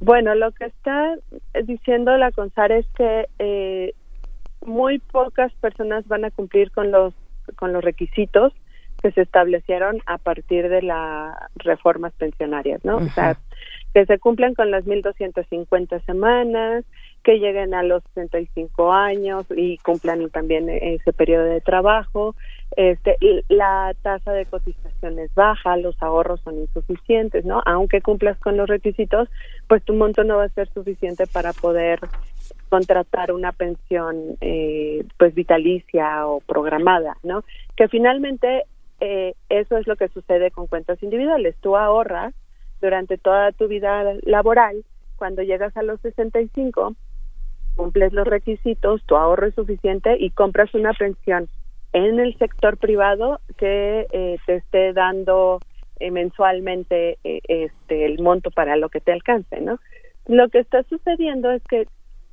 Bueno, 0.00 0.34
lo 0.34 0.50
que 0.52 0.66
está 0.66 1.14
diciendo 1.64 2.16
la 2.16 2.32
CONSAR 2.32 2.72
es 2.72 2.86
que 2.96 3.28
eh, 3.38 3.94
muy 4.66 4.98
pocas 4.98 5.52
personas 5.54 6.06
van 6.08 6.24
a 6.24 6.30
cumplir 6.32 6.72
con 6.72 6.90
los 6.90 7.14
con 7.56 7.72
los 7.72 7.82
requisitos 7.82 8.52
que 9.00 9.12
se 9.12 9.22
establecieron 9.22 10.02
a 10.06 10.18
partir 10.18 10.68
de 10.68 10.82
las 10.82 11.36
reformas 11.56 12.12
pensionarias, 12.14 12.84
¿no? 12.84 12.96
O 12.96 13.08
sea, 13.10 13.38
que 13.94 14.06
se 14.06 14.18
cumplan 14.18 14.54
con 14.54 14.70
las 14.70 14.84
1.250 14.84 16.04
semanas, 16.04 16.84
que 17.22 17.38
lleguen 17.38 17.74
a 17.74 17.82
los 17.82 18.02
65 18.14 18.92
años 18.92 19.46
y 19.54 19.78
cumplan 19.78 20.30
también 20.30 20.68
ese 20.68 21.12
periodo 21.12 21.44
de 21.44 21.60
trabajo. 21.60 22.34
Este, 22.76 23.16
la 23.48 23.94
tasa 24.02 24.32
de 24.32 24.46
cotización 24.46 25.18
es 25.18 25.34
baja, 25.34 25.76
los 25.76 26.00
ahorros 26.02 26.40
son 26.42 26.58
insuficientes, 26.58 27.44
¿no? 27.44 27.62
Aunque 27.66 28.02
cumplas 28.02 28.38
con 28.38 28.56
los 28.56 28.68
requisitos, 28.68 29.28
pues 29.66 29.82
tu 29.84 29.94
monto 29.94 30.22
no 30.22 30.36
va 30.36 30.44
a 30.44 30.48
ser 30.50 30.68
suficiente 30.72 31.26
para 31.26 31.52
poder 31.52 31.98
contratar 32.68 33.32
una 33.32 33.52
pensión 33.52 34.36
eh, 34.40 35.04
pues 35.16 35.34
vitalicia 35.34 36.26
o 36.26 36.40
programada, 36.40 37.16
¿no? 37.22 37.42
Que 37.76 37.88
finalmente 37.88 38.64
eh, 39.00 39.34
eso 39.48 39.76
es 39.76 39.86
lo 39.86 39.96
que 39.96 40.08
sucede 40.08 40.50
con 40.50 40.66
cuentas 40.66 41.02
individuales. 41.02 41.56
Tú 41.60 41.76
ahorras 41.76 42.34
durante 42.80 43.18
toda 43.18 43.52
tu 43.52 43.68
vida 43.68 44.04
laboral, 44.22 44.84
cuando 45.16 45.42
llegas 45.42 45.76
a 45.76 45.82
los 45.82 46.00
65, 46.00 46.94
cumples 47.76 48.12
los 48.12 48.26
requisitos, 48.26 49.02
tu 49.04 49.16
ahorro 49.16 49.46
es 49.46 49.54
suficiente 49.54 50.16
y 50.18 50.30
compras 50.30 50.74
una 50.74 50.92
pensión 50.94 51.48
en 51.92 52.20
el 52.20 52.36
sector 52.38 52.76
privado 52.76 53.40
que 53.56 54.06
eh, 54.12 54.36
te 54.46 54.56
esté 54.56 54.92
dando 54.92 55.60
eh, 56.00 56.10
mensualmente 56.10 57.18
eh, 57.24 57.40
este 57.48 58.04
el 58.04 58.20
monto 58.20 58.50
para 58.50 58.76
lo 58.76 58.88
que 58.88 59.00
te 59.00 59.12
alcance, 59.12 59.60
¿no? 59.60 59.78
Lo 60.26 60.48
que 60.48 60.58
está 60.58 60.82
sucediendo 60.84 61.50
es 61.50 61.62
que 61.64 61.86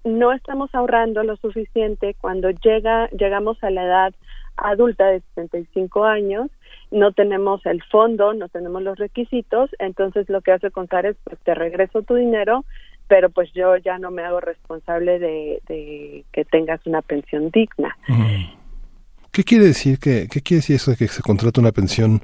no 0.03 0.33
estamos 0.33 0.73
ahorrando 0.75 1.23
lo 1.23 1.35
suficiente 1.37 2.15
cuando 2.19 2.51
llega 2.51 3.07
llegamos 3.09 3.63
a 3.63 3.69
la 3.69 3.85
edad 3.85 4.13
adulta 4.57 5.07
de 5.07 5.21
65 5.35 6.03
años, 6.05 6.49
no 6.91 7.11
tenemos 7.11 7.65
el 7.65 7.83
fondo, 7.83 8.33
no 8.33 8.49
tenemos 8.49 8.81
los 8.81 8.97
requisitos, 8.97 9.69
entonces 9.79 10.29
lo 10.29 10.41
que 10.41 10.51
hace 10.51 10.71
contar 10.71 11.05
es 11.05 11.15
pues 11.23 11.39
te 11.43 11.53
regreso 11.53 12.01
tu 12.03 12.15
dinero, 12.15 12.65
pero 13.07 13.29
pues 13.29 13.51
yo 13.53 13.77
ya 13.77 13.97
no 13.97 14.11
me 14.11 14.23
hago 14.23 14.39
responsable 14.39 15.19
de, 15.19 16.23
que 16.31 16.45
tengas 16.45 16.85
una 16.85 17.01
pensión 17.01 17.51
digna. 17.51 17.95
¿Qué 19.31 19.43
quiere 19.43 19.65
decir 19.65 19.99
que 19.99 20.29
qué 20.31 20.39
quiere 20.39 20.59
decir 20.59 20.77
eso 20.77 20.91
de 20.91 20.97
que 20.97 21.09
se 21.09 21.21
contrata 21.21 21.59
una 21.59 21.73
pensión 21.73 22.21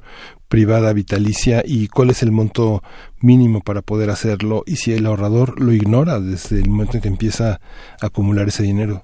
privada 0.48 0.94
vitalicia 0.94 1.62
y 1.62 1.88
cuál 1.88 2.08
es 2.08 2.22
el 2.22 2.32
monto 2.32 2.82
mínimo 3.20 3.60
para 3.60 3.82
poder 3.82 4.08
hacerlo 4.08 4.62
y 4.66 4.76
si 4.76 4.94
el 4.94 5.04
ahorrador 5.04 5.60
lo 5.60 5.72
ignora 5.72 6.20
desde 6.20 6.60
el 6.60 6.70
momento 6.70 6.96
en 6.96 7.02
que 7.02 7.08
empieza 7.08 7.60
a 8.00 8.06
acumular 8.06 8.48
ese 8.48 8.62
dinero? 8.62 9.02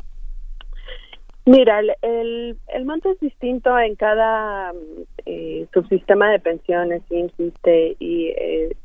Mira, 1.49 1.81
el, 2.03 2.59
el, 2.75 2.85
monto 2.85 3.11
es 3.11 3.19
distinto 3.21 3.79
en 3.79 3.97
cada 3.97 4.75
eh, 5.25 5.67
subsistema 5.73 6.31
de 6.31 6.41
pensiones, 6.41 7.01
insiste, 7.09 7.97
y 7.99 8.27
eh, 8.37 8.77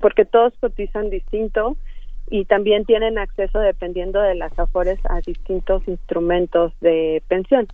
porque 0.00 0.24
todos 0.24 0.52
cotizan 0.58 1.10
distinto 1.10 1.76
y 2.28 2.44
también 2.46 2.84
tienen 2.86 3.18
acceso, 3.18 3.60
dependiendo 3.60 4.20
de 4.20 4.34
las 4.34 4.58
afores, 4.58 4.98
a 5.08 5.20
distintos 5.20 5.86
instrumentos 5.86 6.72
de 6.80 7.22
pensión. 7.28 7.68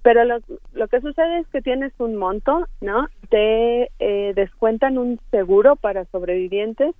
Pero 0.00 0.24
lo, 0.24 0.38
lo 0.72 0.88
que 0.88 1.02
sucede 1.02 1.40
es 1.40 1.46
que 1.48 1.60
tienes 1.60 1.92
un 1.98 2.16
monto, 2.16 2.66
¿no? 2.80 3.06
Te 3.28 3.90
eh, 3.98 4.32
descuentan 4.34 4.96
un 4.96 5.20
seguro 5.30 5.76
para 5.76 6.06
sobrevivientes 6.06 6.94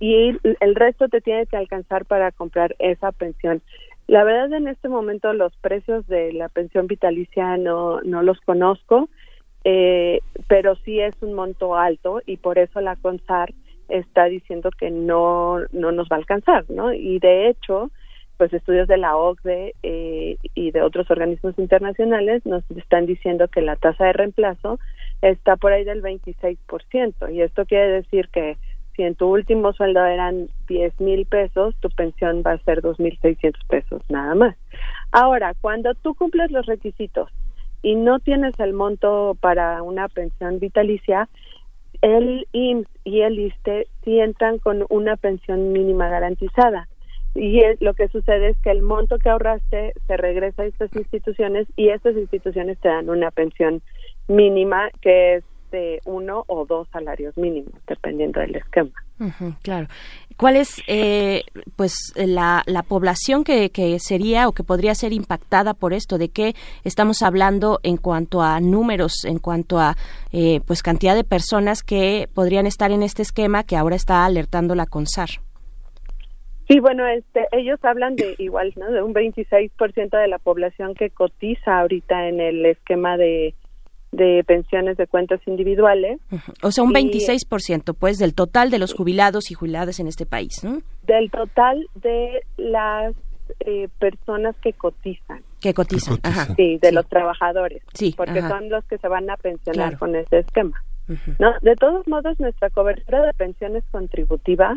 y 0.00 0.38
el 0.60 0.74
resto 0.74 1.08
te 1.08 1.20
tiene 1.20 1.44
que 1.46 1.58
alcanzar 1.58 2.06
para 2.06 2.32
comprar 2.32 2.74
esa 2.78 3.12
pensión. 3.12 3.60
La 4.06 4.22
verdad 4.22 4.52
en 4.52 4.68
este 4.68 4.88
momento 4.88 5.32
los 5.32 5.56
precios 5.56 6.06
de 6.06 6.32
la 6.32 6.48
pensión 6.48 6.86
vitalicia 6.86 7.56
no, 7.56 8.00
no 8.02 8.22
los 8.22 8.40
conozco, 8.40 9.08
eh, 9.64 10.20
pero 10.46 10.76
sí 10.84 11.00
es 11.00 11.14
un 11.22 11.34
monto 11.34 11.74
alto 11.74 12.22
y 12.24 12.36
por 12.36 12.58
eso 12.58 12.80
la 12.80 12.94
CONSAR 12.96 13.52
está 13.88 14.26
diciendo 14.26 14.70
que 14.70 14.90
no, 14.90 15.58
no 15.72 15.90
nos 15.92 16.08
va 16.08 16.16
a 16.16 16.18
alcanzar, 16.20 16.64
¿no? 16.68 16.92
Y 16.92 17.18
de 17.18 17.48
hecho, 17.48 17.90
pues 18.36 18.52
estudios 18.52 18.86
de 18.86 18.98
la 18.98 19.16
OCDE 19.16 19.74
eh, 19.82 20.36
y 20.54 20.70
de 20.70 20.82
otros 20.82 21.10
organismos 21.10 21.58
internacionales 21.58 22.44
nos 22.44 22.62
están 22.72 23.06
diciendo 23.06 23.48
que 23.48 23.62
la 23.62 23.76
tasa 23.76 24.04
de 24.04 24.12
reemplazo 24.12 24.78
está 25.22 25.56
por 25.56 25.72
ahí 25.72 25.84
del 25.84 26.02
26%. 26.02 27.34
Y 27.34 27.42
esto 27.42 27.64
quiere 27.64 27.88
decir 27.88 28.28
que 28.28 28.56
si 28.96 29.02
en 29.02 29.14
tu 29.14 29.26
último 29.26 29.72
sueldo 29.74 30.04
eran 30.04 30.48
10 30.68 31.00
mil 31.00 31.26
pesos, 31.26 31.74
tu 31.80 31.90
pensión 31.90 32.42
va 32.44 32.52
a 32.52 32.58
ser 32.58 32.82
2.600 32.82 33.52
pesos 33.68 34.02
nada 34.08 34.34
más. 34.34 34.56
Ahora, 35.12 35.54
cuando 35.60 35.94
tú 35.94 36.14
cumples 36.14 36.50
los 36.50 36.66
requisitos 36.66 37.28
y 37.82 37.94
no 37.94 38.18
tienes 38.18 38.58
el 38.58 38.72
monto 38.72 39.36
para 39.40 39.82
una 39.82 40.08
pensión 40.08 40.58
vitalicia, 40.58 41.28
el 42.02 42.46
IMSS 42.52 42.88
y 43.04 43.20
el 43.20 43.38
ISTE 43.38 43.86
sí 44.04 44.18
entran 44.18 44.58
con 44.58 44.84
una 44.88 45.16
pensión 45.16 45.72
mínima 45.72 46.08
garantizada. 46.08 46.88
Y 47.34 47.60
lo 47.80 47.92
que 47.92 48.08
sucede 48.08 48.48
es 48.48 48.56
que 48.62 48.70
el 48.70 48.82
monto 48.82 49.18
que 49.18 49.28
ahorraste 49.28 49.92
se 50.06 50.16
regresa 50.16 50.62
a 50.62 50.66
estas 50.66 50.94
instituciones 50.96 51.66
y 51.76 51.90
estas 51.90 52.16
instituciones 52.16 52.78
te 52.78 52.88
dan 52.88 53.10
una 53.10 53.30
pensión 53.30 53.82
mínima 54.26 54.88
que 55.02 55.36
es 55.36 55.44
de 55.70 56.00
uno 56.04 56.44
o 56.46 56.64
dos 56.66 56.88
salarios 56.92 57.36
mínimos, 57.36 57.74
dependiendo 57.86 58.40
del 58.40 58.56
esquema. 58.56 58.90
Claro. 59.62 59.88
¿Cuál 60.36 60.56
es, 60.56 60.82
eh, 60.86 61.42
pues, 61.76 62.12
la, 62.16 62.62
la 62.66 62.82
población 62.82 63.44
que, 63.44 63.70
que 63.70 63.98
sería 63.98 64.48
o 64.48 64.52
que 64.52 64.62
podría 64.62 64.94
ser 64.94 65.12
impactada 65.12 65.72
por 65.72 65.94
esto? 65.94 66.18
¿De 66.18 66.28
qué 66.28 66.54
estamos 66.84 67.22
hablando 67.22 67.80
en 67.82 67.96
cuanto 67.96 68.42
a 68.42 68.60
números, 68.60 69.24
en 69.24 69.38
cuanto 69.38 69.78
a, 69.78 69.96
eh, 70.32 70.60
pues, 70.66 70.82
cantidad 70.82 71.14
de 71.14 71.24
personas 71.24 71.82
que 71.82 72.28
podrían 72.34 72.66
estar 72.66 72.90
en 72.90 73.02
este 73.02 73.22
esquema 73.22 73.64
que 73.64 73.76
ahora 73.76 73.96
está 73.96 74.26
alertando 74.26 74.74
la 74.74 74.86
CONSAR? 74.86 75.30
Sí, 76.68 76.80
bueno, 76.80 77.06
este, 77.06 77.46
ellos 77.52 77.78
hablan 77.82 78.16
de 78.16 78.34
igual, 78.38 78.72
¿no? 78.76 78.90
De 78.90 79.02
un 79.02 79.14
26% 79.14 80.18
de 80.18 80.28
la 80.28 80.38
población 80.38 80.94
que 80.94 81.10
cotiza 81.10 81.80
ahorita 81.80 82.28
en 82.28 82.40
el 82.40 82.66
esquema 82.66 83.16
de, 83.16 83.54
de 84.12 84.42
pensiones 84.46 84.96
de 84.96 85.06
cuentas 85.06 85.40
individuales. 85.46 86.18
O 86.62 86.70
sea, 86.70 86.84
un 86.84 86.90
Y- 86.90 86.94
26%, 86.94 87.94
pues, 87.94 88.18
del 88.18 88.34
total 88.34 88.70
de 88.70 88.78
los 88.78 88.94
jubilados 88.94 89.50
y 89.50 89.54
jubiladas 89.54 90.00
en 90.00 90.06
este 90.06 90.26
país, 90.26 90.62
¿no? 90.64 90.78
Del 91.06 91.30
total 91.30 91.86
de 91.96 92.42
las 92.56 93.14
eh, 93.60 93.88
personas 94.00 94.56
que 94.62 94.72
cotizan. 94.72 95.40
Que 95.60 95.72
cotizan. 95.72 96.18
Ajá. 96.24 96.46
Sí, 96.56 96.78
de 96.82 96.90
los 96.92 97.06
trabajadores. 97.08 97.80
Sí, 97.94 98.12
Porque 98.16 98.40
ajá. 98.40 98.48
son 98.48 98.68
los 98.70 98.84
que 98.86 98.98
se 98.98 99.06
van 99.06 99.30
a 99.30 99.36
pensionar 99.36 99.90
Claro. 99.90 99.98
con 99.98 100.16
ese 100.16 100.38
esquema. 100.40 100.82
¿no? 101.38 101.52
De 101.62 101.76
todos 101.76 102.08
modos, 102.08 102.40
nuestra 102.40 102.68
cobertura 102.70 103.22
de 103.24 103.32
pensiones 103.34 103.84
contributiva 103.92 104.74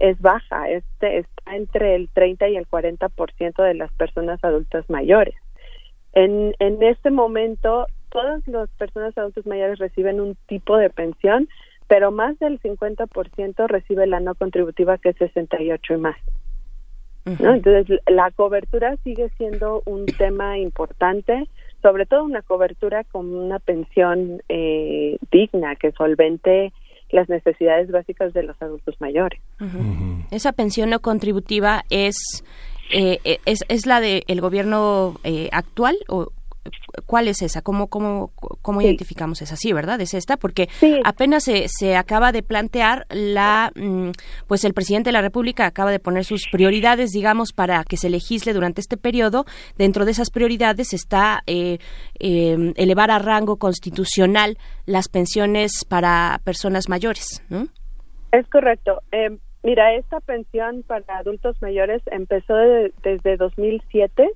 es 0.00 0.20
baja, 0.20 0.68
este 0.68 1.18
está 1.18 1.54
entre 1.54 1.94
el 1.94 2.08
30 2.12 2.48
y 2.48 2.56
el 2.56 2.66
40% 2.66 3.62
de 3.62 3.74
las 3.74 3.92
personas 3.92 4.42
adultas 4.42 4.84
mayores. 4.90 5.36
En, 6.14 6.54
en 6.58 6.82
este 6.82 7.10
momento, 7.12 7.86
todas 8.10 8.46
las 8.46 8.68
personas 8.70 9.16
adultas 9.16 9.46
mayores 9.46 9.78
reciben 9.78 10.20
un 10.20 10.36
tipo 10.46 10.76
de 10.76 10.90
pensión, 10.90 11.48
pero 11.86 12.10
más 12.10 12.38
del 12.38 12.60
50% 12.60 13.66
recibe 13.66 14.06
la 14.06 14.20
no 14.20 14.34
contributiva, 14.34 14.98
que 14.98 15.10
es 15.10 15.16
68 15.16 15.94
y 15.94 15.96
más. 15.96 16.16
¿no? 17.40 17.54
Entonces, 17.54 18.00
la 18.06 18.30
cobertura 18.30 18.96
sigue 19.04 19.28
siendo 19.36 19.82
un 19.84 20.06
tema 20.06 20.58
importante, 20.58 21.48
sobre 21.82 22.06
todo 22.06 22.24
una 22.24 22.42
cobertura 22.42 23.04
con 23.04 23.34
una 23.34 23.58
pensión 23.58 24.42
eh, 24.48 25.18
digna 25.30 25.76
que 25.76 25.92
solvente 25.92 26.72
las 27.10 27.28
necesidades 27.28 27.90
básicas 27.90 28.32
de 28.32 28.42
los 28.42 28.60
adultos 28.60 29.00
mayores. 29.00 29.40
Esa 30.30 30.52
pensión 30.52 30.90
no 30.90 31.00
contributiva 31.00 31.84
es, 31.90 32.44
eh, 32.92 33.18
eh, 33.24 33.38
es, 33.46 33.64
es 33.68 33.86
la 33.86 34.00
del 34.00 34.40
gobierno 34.40 35.16
eh, 35.24 35.48
actual 35.52 35.96
o 36.08 36.32
cuál 37.06 37.28
es 37.28 37.42
esa? 37.42 37.62
¿Cómo, 37.62 37.88
cómo, 37.88 38.30
cómo 38.62 38.80
Sí. 38.80 38.86
identificamos 38.86 39.42
esa? 39.42 39.56
Sí, 39.56 39.72
¿verdad? 39.72 40.00
Es 40.00 40.14
esta 40.14 40.36
porque 40.36 40.68
apenas 41.04 41.44
se, 41.44 41.66
se 41.68 41.96
acaba 41.96 42.32
de 42.32 42.42
plantear 42.42 43.06
la, 43.10 43.70
mm, 43.74 44.10
pues 44.46 44.64
el 44.64 44.74
presidente 44.74 45.08
de 45.08 45.12
la 45.12 45.22
República 45.22 45.66
acaba 45.66 45.90
de 45.90 45.98
poner 46.00 46.24
sus 46.24 46.44
prioridades, 46.50 47.10
digamos, 47.12 47.52
para 47.52 47.84
que 47.84 47.96
se 47.96 48.10
legisle 48.10 48.52
durante 48.52 48.80
este 48.80 48.96
periodo. 48.96 49.44
Dentro 49.76 50.04
de 50.04 50.10
esas 50.12 50.30
prioridades 50.30 50.92
está 50.92 51.42
eh, 51.46 51.78
eh, 52.18 52.72
elevar 52.76 53.10
a 53.10 53.18
rango 53.18 53.56
constitucional 53.56 54.58
las 54.86 55.08
pensiones 55.08 55.84
para 55.88 56.40
personas 56.44 56.88
mayores, 56.88 57.42
¿no? 57.48 57.66
Es 58.32 58.46
correcto. 58.48 59.02
Eh, 59.12 59.38
mira, 59.62 59.94
esta 59.94 60.20
pensión 60.20 60.82
para 60.86 61.18
adultos 61.18 61.56
mayores 61.62 62.02
empezó 62.10 62.54
de- 62.54 62.92
desde 63.02 63.36
2007, 63.36 64.28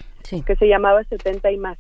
que 0.47 0.57
se 0.57 0.67
llamaba 0.67 1.03
70 1.05 1.51
y 1.51 1.57
más. 1.59 1.79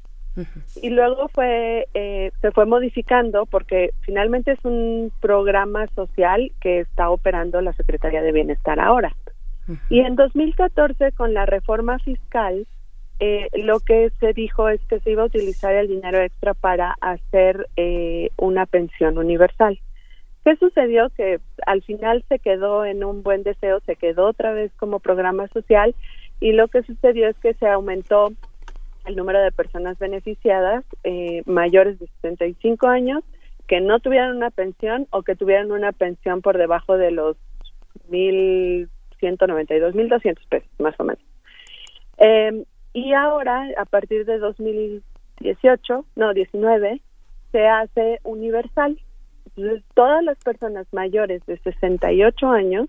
Y 0.81 0.91
luego 0.91 1.29
fue 1.29 1.87
eh, 1.95 2.33
se 2.41 2.53
fue 2.53 2.65
modificando 2.65 3.47
porque 3.47 3.91
finalmente 4.01 4.53
es 4.53 4.65
un 4.65 5.13
programa 5.21 5.87
social 5.95 6.53
que 6.61 6.81
está 6.81 7.11
operando 7.11 7.61
la 7.61 7.73
Secretaría 7.75 8.23
de 8.23 8.33
Bienestar 8.33 8.81
ahora. 8.81 9.15
Y 9.89 10.01
en 10.01 10.17
2014, 10.17 11.13
con 11.13 11.35
la 11.35 11.47
reforma 11.47 11.99
fiscal, 12.01 12.67
eh, 13.21 13.49
lo 13.53 13.79
que 13.79 14.11
se 14.19 14.33
dijo 14.33 14.69
es 14.69 14.81
que 14.89 14.99
se 15.01 15.13
iba 15.13 15.23
a 15.23 15.27
utilizar 15.27 15.73
el 15.75 15.87
dinero 15.87 16.19
extra 16.19 16.55
para 16.55 16.97
hacer 17.01 17.69
eh, 17.77 18.31
una 18.37 18.67
pensión 18.67 19.19
universal. 19.19 19.79
¿Qué 20.45 20.57
sucedió? 20.57 21.09
Que 21.11 21.39
al 21.67 21.83
final 21.83 22.25
se 22.29 22.41
quedó 22.41 22.85
en 22.85 23.05
un 23.05 23.23
buen 23.23 23.45
deseo, 23.45 23.79
se 23.87 23.95
quedó 23.95 24.27
otra 24.27 24.53
vez 24.53 24.73
como 24.77 24.99
programa 24.99 25.47
social 25.49 25.95
y 26.41 26.51
lo 26.51 26.67
que 26.67 26.83
sucedió 26.83 27.29
es 27.29 27.37
que 27.39 27.55
se 27.55 27.69
aumentó 27.69 28.33
el 29.05 29.16
número 29.16 29.41
de 29.41 29.53
personas 29.53 29.99
beneficiadas 29.99 30.85
eh, 31.05 31.43
mayores 31.47 31.99
de 31.99 32.07
65 32.23 32.87
años 32.89 33.23
que 33.66 33.81
no 33.81 34.01
tuvieran 34.01 34.37
una 34.37 34.51
pensión 34.51 35.07
o 35.11 35.23
que 35.23 35.37
tuvieran 35.37 35.70
una 35.73 35.93
pensión 35.93 36.43
por 36.43 36.59
debajo 36.59 36.97
de 36.97 37.11
los 37.11 37.37
1.192, 38.11 39.95
1.200 39.95 40.49
pesos 40.49 40.69
más 40.79 40.95
o 40.99 41.05
menos. 41.05 41.23
Eh, 42.19 42.65
y 42.93 43.12
ahora, 43.15 43.69
a 43.79 43.85
partir 43.85 44.27
de 44.27 44.39
2018, 44.39 46.05
no, 46.16 46.35
19, 46.35 47.01
se 47.53 47.66
hace 47.66 48.20
universal. 48.24 48.99
Entonces, 49.57 49.83
todas 49.95 50.23
las 50.23 50.39
personas 50.39 50.87
mayores 50.93 51.45
de 51.47 51.59
68 51.59 52.49
años 52.49 52.89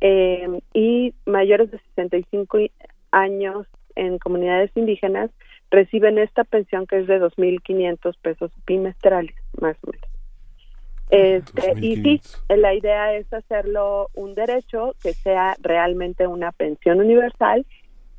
eh, 0.00 0.60
y 0.72 1.14
mayores 1.26 1.70
de 1.70 1.78
65 1.94 2.58
y- 2.60 2.72
años 3.12 3.66
en 3.96 4.18
comunidades 4.18 4.70
indígenas 4.76 5.30
reciben 5.70 6.18
esta 6.18 6.44
pensión 6.44 6.86
que 6.86 6.98
es 6.98 7.06
de 7.06 7.20
2.500 7.20 8.16
pesos 8.20 8.50
bimestrales, 8.66 9.34
más 9.60 9.76
o 9.82 9.90
menos. 9.92 10.06
Este, 11.10 11.72
y 11.80 11.96
sí, 11.96 12.20
la 12.48 12.72
idea 12.74 13.14
es 13.14 13.32
hacerlo 13.32 14.10
un 14.14 14.34
derecho 14.34 14.94
que 15.02 15.12
sea 15.12 15.56
realmente 15.60 16.26
una 16.26 16.52
pensión 16.52 17.00
universal 17.00 17.66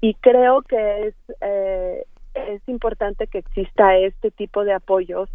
y 0.02 0.16
creo 0.16 0.62
que 0.64 1.08
es 1.08 1.16
eh, 1.42 2.04
es 2.34 2.62
importante 2.68 3.28
que 3.28 3.38
exista 3.40 3.98
este 3.98 4.32
tipo 4.32 4.64
de 4.66 4.74
apoyos 4.74 5.30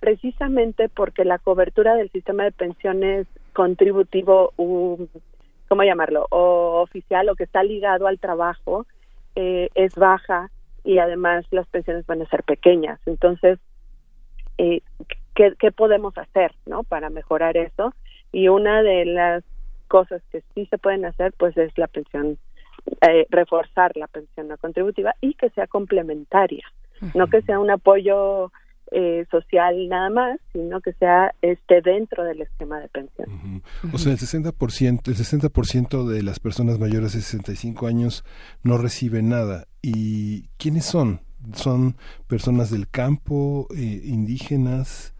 precisamente 0.00 0.88
porque 0.88 1.24
la 1.24 1.38
cobertura 1.38 1.94
del 1.94 2.10
sistema 2.10 2.44
de 2.44 2.52
pensiones 2.52 3.26
contributivo 3.54 4.52
u- 4.56 5.06
cómo 5.68 5.82
llamarlo 5.84 6.26
o 6.30 6.80
oficial 6.82 7.28
o 7.28 7.34
que 7.36 7.44
está 7.44 7.62
ligado 7.62 8.06
al 8.06 8.18
trabajo 8.18 8.86
eh, 9.40 9.70
es 9.76 9.94
baja 9.94 10.50
y 10.82 10.98
además 10.98 11.46
las 11.52 11.68
pensiones 11.68 12.04
van 12.06 12.22
a 12.22 12.26
ser 12.26 12.42
pequeñas. 12.42 12.98
Entonces 13.06 13.60
eh, 14.58 14.82
¿qué, 15.36 15.54
qué 15.56 15.70
podemos 15.70 16.18
hacer 16.18 16.52
no 16.66 16.82
para 16.82 17.08
mejorar 17.08 17.56
eso 17.56 17.94
y 18.32 18.48
una 18.48 18.82
de 18.82 19.04
las 19.04 19.44
cosas 19.86 20.20
que 20.32 20.42
sí 20.52 20.66
se 20.66 20.78
pueden 20.78 21.04
hacer 21.04 21.32
pues 21.38 21.56
es 21.56 21.76
la 21.78 21.86
pensión 21.86 22.36
eh, 23.08 23.26
reforzar 23.30 23.96
la 23.96 24.08
pensión 24.08 24.48
no 24.48 24.58
contributiva 24.58 25.14
y 25.20 25.34
que 25.34 25.50
sea 25.50 25.68
complementaria 25.68 26.64
no 27.14 27.28
que 27.28 27.42
sea 27.42 27.60
un 27.60 27.70
apoyo 27.70 28.50
eh, 28.92 29.26
social 29.30 29.88
nada 29.88 30.10
más 30.10 30.40
sino 30.52 30.80
que 30.80 30.92
sea 30.94 31.34
este 31.42 31.80
dentro 31.82 32.24
del 32.24 32.42
esquema 32.42 32.80
de 32.80 32.88
pensión 32.88 33.62
O 33.92 33.98
sea, 33.98 34.12
el 34.12 34.18
60%, 34.18 35.08
el 35.08 35.16
60% 35.16 36.06
de 36.06 36.22
las 36.22 36.40
personas 36.40 36.78
mayores 36.78 37.12
de 37.12 37.20
65 37.20 37.86
años 37.86 38.24
no 38.62 38.78
reciben 38.78 39.28
nada. 39.28 39.66
¿Y 39.82 40.48
quiénes 40.58 40.84
son? 40.84 41.20
¿Son 41.54 41.96
personas 42.26 42.70
del 42.70 42.88
campo, 42.88 43.68
eh, 43.74 44.00
indígenas? 44.04 45.14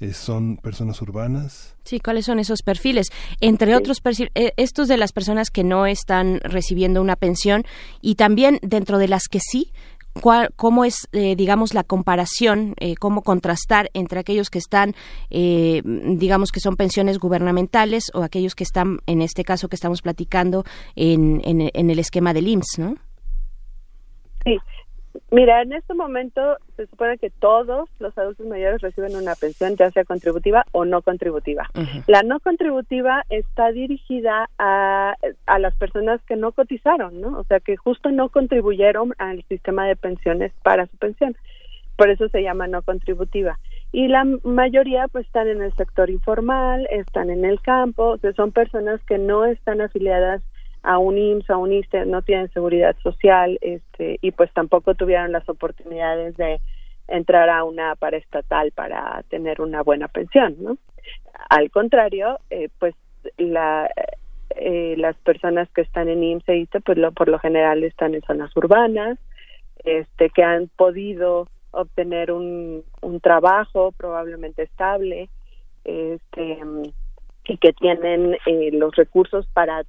Eh, 0.00 0.12
¿Son 0.12 0.56
personas 0.56 1.00
urbanas? 1.02 1.76
Sí, 1.84 2.00
¿cuáles 2.00 2.26
son 2.26 2.38
esos 2.38 2.62
perfiles? 2.62 3.06
Entre 3.40 3.76
otros, 3.76 4.02
eh, 4.34 4.52
estos 4.56 4.88
de 4.88 4.96
las 4.96 5.12
personas 5.12 5.50
que 5.50 5.62
no 5.62 5.86
están 5.86 6.40
recibiendo 6.42 7.00
una 7.00 7.16
pensión 7.16 7.64
y 8.00 8.16
también 8.16 8.58
dentro 8.62 8.98
de 8.98 9.08
las 9.08 9.28
que 9.28 9.38
sí, 9.40 9.72
cuál- 10.20 10.50
cómo 10.56 10.84
es, 10.84 11.08
eh, 11.12 11.36
digamos, 11.36 11.74
la 11.74 11.84
comparación, 11.84 12.74
eh, 12.78 12.94
cómo 12.96 13.22
contrastar 13.22 13.90
entre 13.94 14.20
aquellos 14.20 14.50
que 14.50 14.58
están, 14.58 14.94
eh, 15.30 15.82
digamos, 15.84 16.50
que 16.50 16.60
son 16.60 16.76
pensiones 16.76 17.18
gubernamentales 17.18 18.04
o 18.14 18.22
aquellos 18.22 18.54
que 18.54 18.64
están, 18.64 19.00
en 19.06 19.22
este 19.22 19.44
caso 19.44 19.68
que 19.68 19.76
estamos 19.76 20.02
platicando, 20.02 20.64
en, 20.96 21.40
en, 21.44 21.70
en 21.72 21.90
el 21.90 21.98
esquema 21.98 22.32
del 22.32 22.48
IMSS, 22.48 22.78
¿no? 22.78 22.94
Sí, 24.44 24.58
Mira, 25.30 25.62
en 25.62 25.72
este 25.72 25.94
momento 25.94 26.56
se 26.76 26.86
supone 26.86 27.18
que 27.18 27.30
todos 27.30 27.88
los 27.98 28.16
adultos 28.16 28.46
mayores 28.46 28.80
reciben 28.80 29.16
una 29.16 29.34
pensión, 29.34 29.76
ya 29.76 29.90
sea 29.90 30.04
contributiva 30.04 30.64
o 30.72 30.84
no 30.84 31.02
contributiva. 31.02 31.68
La 32.06 32.22
no 32.22 32.40
contributiva 32.40 33.24
está 33.30 33.72
dirigida 33.72 34.48
a, 34.58 35.14
a 35.46 35.58
las 35.58 35.74
personas 35.76 36.20
que 36.22 36.36
no 36.36 36.52
cotizaron, 36.52 37.20
¿no? 37.20 37.38
O 37.38 37.44
sea, 37.44 37.60
que 37.60 37.76
justo 37.76 38.10
no 38.10 38.28
contribuyeron 38.28 39.14
al 39.18 39.42
sistema 39.44 39.86
de 39.86 39.96
pensiones 39.96 40.52
para 40.62 40.86
su 40.86 40.96
pensión. 40.96 41.36
Por 41.96 42.10
eso 42.10 42.28
se 42.28 42.42
llama 42.42 42.66
no 42.66 42.82
contributiva. 42.82 43.58
Y 43.92 44.08
la 44.08 44.24
mayoría 44.42 45.06
pues 45.08 45.26
están 45.26 45.46
en 45.46 45.62
el 45.62 45.72
sector 45.74 46.10
informal, 46.10 46.88
están 46.90 47.30
en 47.30 47.44
el 47.44 47.60
campo, 47.60 48.10
o 48.10 48.18
sea, 48.18 48.32
son 48.32 48.50
personas 48.50 49.00
que 49.04 49.18
no 49.18 49.44
están 49.44 49.80
afiliadas 49.80 50.42
a 50.84 50.98
un 50.98 51.16
IMSS, 51.16 51.50
a 51.50 51.56
un 51.56 51.72
ISTE, 51.72 52.04
no 52.04 52.22
tienen 52.22 52.52
seguridad 52.52 52.94
social 53.02 53.58
este, 53.62 54.18
y 54.20 54.30
pues 54.32 54.52
tampoco 54.52 54.94
tuvieron 54.94 55.32
las 55.32 55.48
oportunidades 55.48 56.36
de 56.36 56.60
entrar 57.08 57.48
a 57.48 57.64
una 57.64 57.94
paraestatal 57.96 58.70
para 58.72 59.22
tener 59.30 59.60
una 59.60 59.82
buena 59.82 60.08
pensión, 60.08 60.56
¿no? 60.60 60.76
Al 61.48 61.70
contrario, 61.70 62.38
eh, 62.50 62.68
pues 62.78 62.94
la, 63.38 63.90
eh, 64.56 64.94
las 64.98 65.16
personas 65.16 65.68
que 65.70 65.80
están 65.80 66.08
en 66.08 66.22
IMSS 66.22 66.48
e 66.50 66.56
ISTE, 66.58 66.80
pues 66.80 66.98
lo, 66.98 67.12
por 67.12 67.28
lo 67.28 67.38
general 67.38 67.82
están 67.82 68.14
en 68.14 68.22
zonas 68.22 68.54
urbanas, 68.54 69.18
este, 69.84 70.28
que 70.30 70.42
han 70.42 70.68
podido 70.68 71.48
obtener 71.70 72.30
un, 72.30 72.84
un 73.00 73.20
trabajo 73.20 73.92
probablemente 73.92 74.62
estable, 74.62 75.30
este, 75.84 76.58
y 77.46 77.56
que 77.56 77.72
tienen 77.72 78.36
eh, 78.46 78.70
los 78.72 78.94
recursos 78.96 79.46
para 79.52 79.84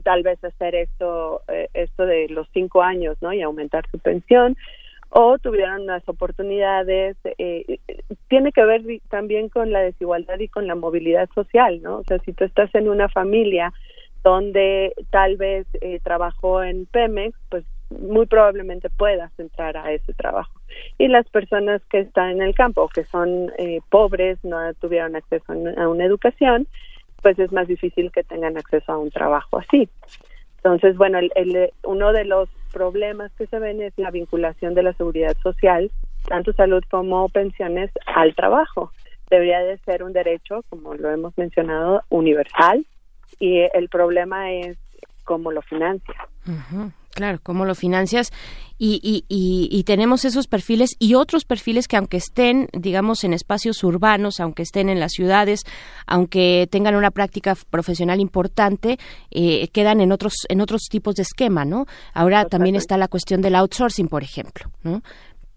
tal 0.00 0.22
vez 0.22 0.42
hacer 0.44 0.74
esto, 0.74 1.42
eh, 1.48 1.68
esto 1.74 2.06
de 2.06 2.28
los 2.28 2.48
cinco 2.52 2.82
años, 2.82 3.16
¿no? 3.20 3.32
Y 3.32 3.42
aumentar 3.42 3.84
su 3.90 3.98
pensión, 3.98 4.56
o 5.10 5.38
tuvieron 5.38 5.86
las 5.86 6.08
oportunidades, 6.08 7.16
eh, 7.24 7.78
tiene 8.28 8.52
que 8.52 8.64
ver 8.64 8.82
también 9.08 9.48
con 9.48 9.72
la 9.72 9.80
desigualdad 9.80 10.38
y 10.38 10.48
con 10.48 10.66
la 10.66 10.76
movilidad 10.76 11.28
social, 11.34 11.82
¿no? 11.82 11.98
O 11.98 12.04
sea, 12.04 12.18
si 12.20 12.32
tú 12.32 12.44
estás 12.44 12.72
en 12.74 12.88
una 12.88 13.08
familia 13.08 13.72
donde 14.22 14.94
tal 15.10 15.36
vez 15.36 15.66
eh, 15.80 15.98
trabajó 16.02 16.62
en 16.62 16.86
Pemex, 16.86 17.36
pues 17.48 17.64
muy 17.90 18.26
probablemente 18.26 18.88
puedas 18.90 19.32
entrar 19.38 19.76
a 19.76 19.92
ese 19.92 20.12
trabajo. 20.12 20.52
Y 20.98 21.08
las 21.08 21.28
personas 21.28 21.82
que 21.90 22.00
están 22.00 22.30
en 22.30 22.42
el 22.42 22.54
campo, 22.54 22.88
que 22.88 23.04
son 23.04 23.50
eh, 23.58 23.80
pobres, 23.88 24.38
no 24.44 24.58
tuvieron 24.74 25.16
acceso 25.16 25.52
a 25.52 25.88
una 25.88 26.04
educación, 26.04 26.68
pues 27.22 27.38
es 27.38 27.52
más 27.52 27.68
difícil 27.68 28.10
que 28.12 28.24
tengan 28.24 28.56
acceso 28.56 28.92
a 28.92 28.98
un 28.98 29.10
trabajo 29.10 29.58
así. 29.58 29.88
Entonces, 30.56 30.96
bueno, 30.96 31.18
el, 31.18 31.70
uno 31.84 32.12
de 32.12 32.24
los 32.24 32.48
problemas 32.72 33.32
que 33.32 33.46
se 33.46 33.58
ven 33.58 33.80
es 33.80 33.92
la 33.96 34.10
vinculación 34.10 34.74
de 34.74 34.82
la 34.82 34.92
seguridad 34.92 35.36
social, 35.42 35.90
tanto 36.28 36.52
salud 36.52 36.82
como 36.90 37.28
pensiones, 37.30 37.90
al 38.06 38.34
trabajo. 38.34 38.92
Debería 39.30 39.60
de 39.60 39.78
ser 39.78 40.02
un 40.02 40.12
derecho, 40.12 40.64
como 40.68 40.94
lo 40.94 41.10
hemos 41.10 41.36
mencionado, 41.38 42.02
universal, 42.10 42.84
y 43.38 43.60
el 43.72 43.88
problema 43.88 44.52
es 44.52 44.76
cómo 45.24 45.50
lo 45.50 45.62
financia. 45.62 46.28
Claro, 47.12 47.40
cómo 47.42 47.64
lo 47.64 47.74
financias 47.74 48.30
y, 48.82 48.98
y, 49.28 49.68
y, 49.70 49.84
tenemos 49.84 50.24
esos 50.24 50.46
perfiles 50.46 50.96
y 50.98 51.14
otros 51.14 51.44
perfiles 51.44 51.86
que 51.86 51.98
aunque 51.98 52.16
estén, 52.16 52.68
digamos, 52.72 53.24
en 53.24 53.34
espacios 53.34 53.84
urbanos, 53.84 54.40
aunque 54.40 54.62
estén 54.62 54.88
en 54.88 54.98
las 54.98 55.12
ciudades, 55.12 55.64
aunque 56.06 56.66
tengan 56.70 56.94
una 56.94 57.10
práctica 57.10 57.54
profesional 57.68 58.20
importante, 58.20 58.96
eh, 59.30 59.68
quedan 59.68 60.00
en 60.00 60.12
otros 60.12 60.32
en 60.48 60.62
otros 60.62 60.88
tipos 60.90 61.16
de 61.16 61.24
esquema, 61.24 61.66
¿no? 61.66 61.84
Ahora 62.14 62.46
también 62.46 62.74
está 62.74 62.96
la 62.96 63.08
cuestión 63.08 63.42
del 63.42 63.56
outsourcing, 63.56 64.08
por 64.08 64.22
ejemplo, 64.22 64.70
¿no? 64.82 65.02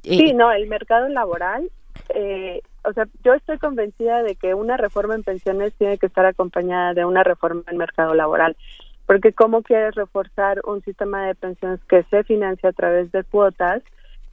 Eh, 0.03 0.17
sí, 0.17 0.33
no, 0.33 0.51
el 0.51 0.67
mercado 0.67 1.07
laboral, 1.07 1.71
eh, 2.13 2.59
o 2.83 2.91
sea, 2.91 3.05
yo 3.23 3.33
estoy 3.35 3.57
convencida 3.57 4.21
de 4.21 4.35
que 4.35 4.53
una 4.53 4.75
reforma 4.75 5.15
en 5.15 5.23
pensiones 5.23 5.73
tiene 5.75 5.97
que 5.97 6.07
estar 6.07 6.25
acompañada 6.25 6.93
de 6.93 7.05
una 7.05 7.23
reforma 7.23 7.63
en 7.71 7.77
mercado 7.77 8.13
laboral 8.13 8.57
porque 9.05 9.33
cómo 9.33 9.61
quieres 9.61 9.95
reforzar 9.95 10.61
un 10.65 10.81
sistema 10.83 11.27
de 11.27 11.35
pensiones 11.35 11.79
que 11.85 12.03
se 12.03 12.23
financia 12.23 12.69
a 12.69 12.73
través 12.73 13.11
de 13.11 13.23
cuotas 13.23 13.81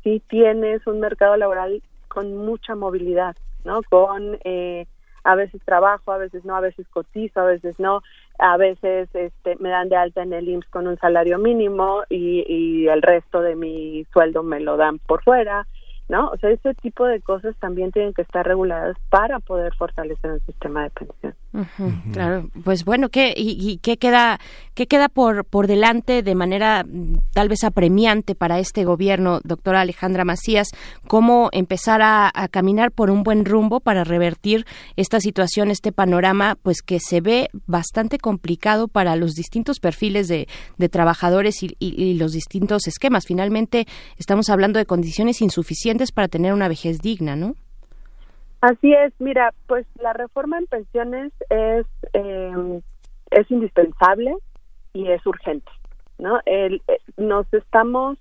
si 0.02 0.20
tienes 0.20 0.86
un 0.86 1.00
mercado 1.00 1.36
laboral 1.36 1.82
con 2.08 2.36
mucha 2.36 2.74
movilidad, 2.74 3.36
¿no? 3.64 3.82
Con 3.88 4.38
eh, 4.44 4.86
a 5.24 5.34
veces 5.34 5.60
trabajo, 5.64 6.12
a 6.12 6.18
veces 6.18 6.44
no, 6.44 6.56
a 6.56 6.60
veces 6.60 6.88
cotizo, 6.88 7.40
a 7.40 7.44
veces 7.44 7.78
no, 7.78 8.02
a 8.38 8.56
veces 8.56 9.08
este, 9.14 9.56
me 9.60 9.68
dan 9.68 9.88
de 9.88 9.96
alta 9.96 10.22
en 10.22 10.32
el 10.32 10.48
IMSS 10.48 10.68
con 10.70 10.86
un 10.86 10.98
salario 10.98 11.38
mínimo 11.38 12.02
y, 12.08 12.44
y 12.48 12.88
el 12.88 13.02
resto 13.02 13.42
de 13.42 13.54
mi 13.54 14.04
sueldo 14.12 14.42
me 14.42 14.60
lo 14.60 14.76
dan 14.76 14.98
por 14.98 15.22
fuera, 15.22 15.66
¿no? 16.10 16.28
O 16.28 16.36
sea, 16.38 16.50
ese 16.50 16.74
tipo 16.74 17.06
de 17.06 17.20
cosas 17.20 17.54
también 17.60 17.92
tienen 17.92 18.12
que 18.12 18.22
estar 18.22 18.44
reguladas 18.44 18.96
para 19.10 19.38
poder 19.38 19.72
fortalecer 19.76 20.32
el 20.32 20.40
sistema 20.42 20.82
de 20.82 20.90
pensión. 20.90 21.34
Claro, 22.12 22.48
pues 22.64 22.84
bueno, 22.84 23.08
¿qué, 23.08 23.32
y, 23.36 23.78
qué 23.78 23.96
queda, 23.96 24.38
qué 24.74 24.86
queda 24.86 25.08
por, 25.08 25.44
por 25.44 25.66
delante 25.66 26.22
de 26.22 26.34
manera 26.34 26.84
mm, 26.84 27.18
tal 27.32 27.48
vez 27.48 27.64
apremiante 27.64 28.34
para 28.34 28.58
este 28.58 28.84
gobierno, 28.84 29.40
doctora 29.44 29.80
Alejandra 29.80 30.24
Macías? 30.24 30.70
¿Cómo 31.06 31.48
empezar 31.52 32.02
a, 32.02 32.30
caminar 32.50 32.90
por 32.90 33.10
un 33.10 33.22
buen 33.22 33.44
rumbo 33.44 33.78
para 33.78 34.02
revertir 34.02 34.66
esta 34.96 35.20
situación, 35.20 35.70
este 35.70 35.92
panorama, 35.92 36.56
pues 36.60 36.82
que 36.82 36.98
se 36.98 37.20
ve 37.20 37.48
bastante 37.66 38.18
complicado 38.18 38.88
para 38.88 39.14
los 39.14 39.34
distintos 39.34 39.78
perfiles 39.78 40.26
de, 40.26 40.48
de 40.78 40.88
trabajadores 40.88 41.62
y, 41.62 41.76
y 41.78 42.14
los 42.14 42.32
distintos 42.32 42.88
esquemas? 42.88 43.26
Finalmente, 43.26 43.86
estamos 44.16 44.50
hablando 44.50 44.78
de 44.78 44.86
condiciones 44.86 45.40
insuficientes 45.42 45.99
para 46.10 46.28
tener 46.28 46.52
una 46.54 46.68
vejez 46.68 47.00
digna, 47.00 47.36
¿no? 47.36 47.54
Así 48.60 48.92
es, 48.92 49.12
mira, 49.18 49.52
pues 49.66 49.86
la 50.00 50.12
reforma 50.12 50.58
en 50.58 50.66
pensiones 50.66 51.32
es 51.48 51.86
eh, 52.12 52.80
es 53.30 53.50
indispensable 53.50 54.34
y 54.92 55.08
es 55.08 55.24
urgente, 55.26 55.70
¿no? 56.18 56.40
El, 56.44 56.82
eh, 56.88 56.98
nos 57.16 57.52
estamos 57.54 58.18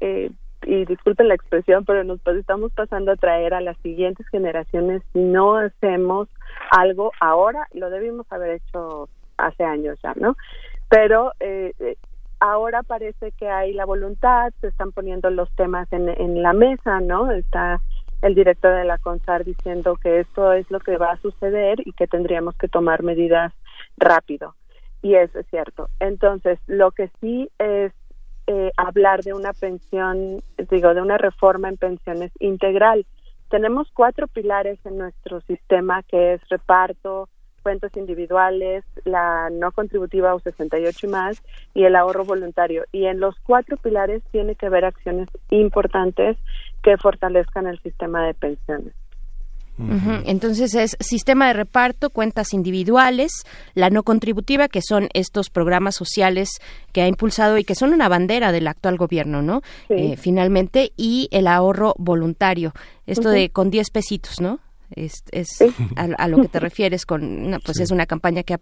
eh, 0.00 0.30
y 0.62 0.84
disculpen 0.84 1.28
la 1.28 1.34
expresión, 1.34 1.84
pero 1.84 2.04
nos 2.04 2.20
pues, 2.20 2.36
estamos 2.36 2.72
pasando 2.72 3.12
a 3.12 3.16
traer 3.16 3.54
a 3.54 3.60
las 3.60 3.76
siguientes 3.78 4.26
generaciones 4.28 5.02
si 5.12 5.20
no 5.20 5.56
hacemos 5.56 6.28
algo 6.70 7.12
ahora, 7.20 7.66
lo 7.72 7.90
debimos 7.90 8.30
haber 8.30 8.60
hecho 8.62 9.08
hace 9.36 9.64
años 9.64 9.98
ya, 10.02 10.14
¿no? 10.16 10.36
Pero 10.88 11.32
eh, 11.40 11.72
ahora 12.40 12.82
parece 12.82 13.32
que 13.32 13.48
hay 13.48 13.72
la 13.72 13.84
voluntad, 13.84 14.52
se 14.60 14.68
están 14.68 14.92
poniendo 14.92 15.30
los 15.30 15.50
temas 15.56 15.88
en, 15.92 16.42
la 16.42 16.52
mesa, 16.52 17.00
¿no? 17.00 17.30
Está 17.30 17.80
el 18.22 18.34
director 18.34 18.74
de 18.74 18.84
la 18.84 18.98
CONSAR 18.98 19.44
diciendo 19.44 19.96
que 19.96 20.20
esto 20.20 20.52
es 20.52 20.70
lo 20.70 20.80
que 20.80 20.96
va 20.96 21.12
a 21.12 21.20
suceder 21.20 21.80
y 21.84 21.92
que 21.92 22.06
tendríamos 22.06 22.56
que 22.56 22.68
tomar 22.68 23.02
medidas 23.02 23.52
rápido. 23.96 24.54
Y 25.02 25.14
eso 25.14 25.38
es 25.38 25.46
cierto. 25.48 25.88
Entonces, 26.00 26.58
lo 26.66 26.90
que 26.90 27.10
sí 27.20 27.48
es 27.58 27.92
eh, 28.46 28.72
hablar 28.76 29.22
de 29.22 29.34
una 29.34 29.52
pensión, 29.52 30.42
digo, 30.70 30.94
de 30.94 31.02
una 31.02 31.18
reforma 31.18 31.68
en 31.68 31.76
pensiones 31.76 32.32
integral. 32.40 33.06
Tenemos 33.50 33.88
cuatro 33.92 34.26
pilares 34.26 34.78
en 34.84 34.98
nuestro 34.98 35.40
sistema, 35.42 36.02
que 36.02 36.34
es 36.34 36.48
reparto, 36.48 37.28
cuentas 37.68 37.94
individuales, 37.98 38.82
la 39.04 39.50
no 39.50 39.72
contributiva 39.72 40.34
o 40.34 40.40
68 40.40 41.06
y 41.06 41.10
más, 41.10 41.42
y 41.74 41.84
el 41.84 41.96
ahorro 41.96 42.24
voluntario. 42.24 42.84
Y 42.92 43.04
en 43.04 43.20
los 43.20 43.34
cuatro 43.40 43.76
pilares 43.76 44.22
tiene 44.32 44.54
que 44.54 44.64
haber 44.64 44.86
acciones 44.86 45.28
importantes 45.50 46.38
que 46.82 46.96
fortalezcan 46.96 47.66
el 47.66 47.78
sistema 47.80 48.26
de 48.26 48.32
pensiones. 48.32 48.94
Entonces 50.24 50.74
es 50.74 50.96
sistema 50.98 51.48
de 51.48 51.52
reparto, 51.52 52.08
cuentas 52.08 52.54
individuales, 52.54 53.30
la 53.74 53.90
no 53.90 54.02
contributiva, 54.02 54.68
que 54.68 54.80
son 54.80 55.08
estos 55.12 55.50
programas 55.50 55.94
sociales 55.94 56.48
que 56.92 57.02
ha 57.02 57.06
impulsado 57.06 57.58
y 57.58 57.64
que 57.64 57.74
son 57.74 57.92
una 57.92 58.08
bandera 58.08 58.50
del 58.50 58.66
actual 58.66 58.96
gobierno, 58.96 59.42
¿no? 59.42 59.60
Eh, 59.90 60.16
finalmente, 60.16 60.92
y 60.96 61.28
el 61.32 61.46
ahorro 61.46 61.94
voluntario, 61.98 62.72
esto 63.06 63.28
de 63.28 63.50
con 63.50 63.70
10 63.70 63.90
pesitos, 63.90 64.40
¿no? 64.40 64.58
Es, 64.94 65.24
es 65.32 65.64
a, 65.96 66.28
lo 66.28 66.42
que 66.42 66.48
te 66.48 66.60
refieres 66.68 67.06
con 67.06 67.58
pues 67.64 67.80
es 67.80 67.90
una 67.90 68.06
campaña 68.06 68.42
que, 68.42 68.56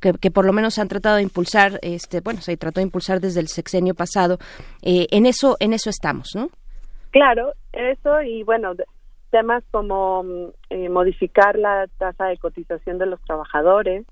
que, 0.00 0.12
que 0.12 0.30
por 0.30 0.44
lo 0.44 0.52
menos 0.52 0.78
han 0.78 0.88
tratado 0.88 1.16
de 1.16 1.22
impulsar 1.22 1.78
este 1.82 2.20
bueno 2.20 2.40
se 2.40 2.56
trató 2.56 2.80
de 2.80 2.84
impulsar 2.84 3.20
desde 3.20 3.40
el 3.40 3.48
sexenio 3.48 3.94
pasado. 3.94 4.38
Eh, 4.82 5.06
en 5.10 5.26
eso 5.26 5.56
en 5.60 5.72
eso 5.72 5.90
estamos 5.90 6.30
no 6.34 6.50
claro 7.10 7.52
eso 7.72 8.22
y 8.22 8.42
bueno 8.42 8.74
temas 9.30 9.62
como 9.70 10.22
mm, 10.22 10.46
eh, 10.70 10.88
modificar 10.88 11.56
la 11.56 11.86
tasa 11.98 12.26
de 12.26 12.36
cotización 12.36 12.98
de 12.98 13.06
los 13.06 13.20
trabajadores. 13.22 14.04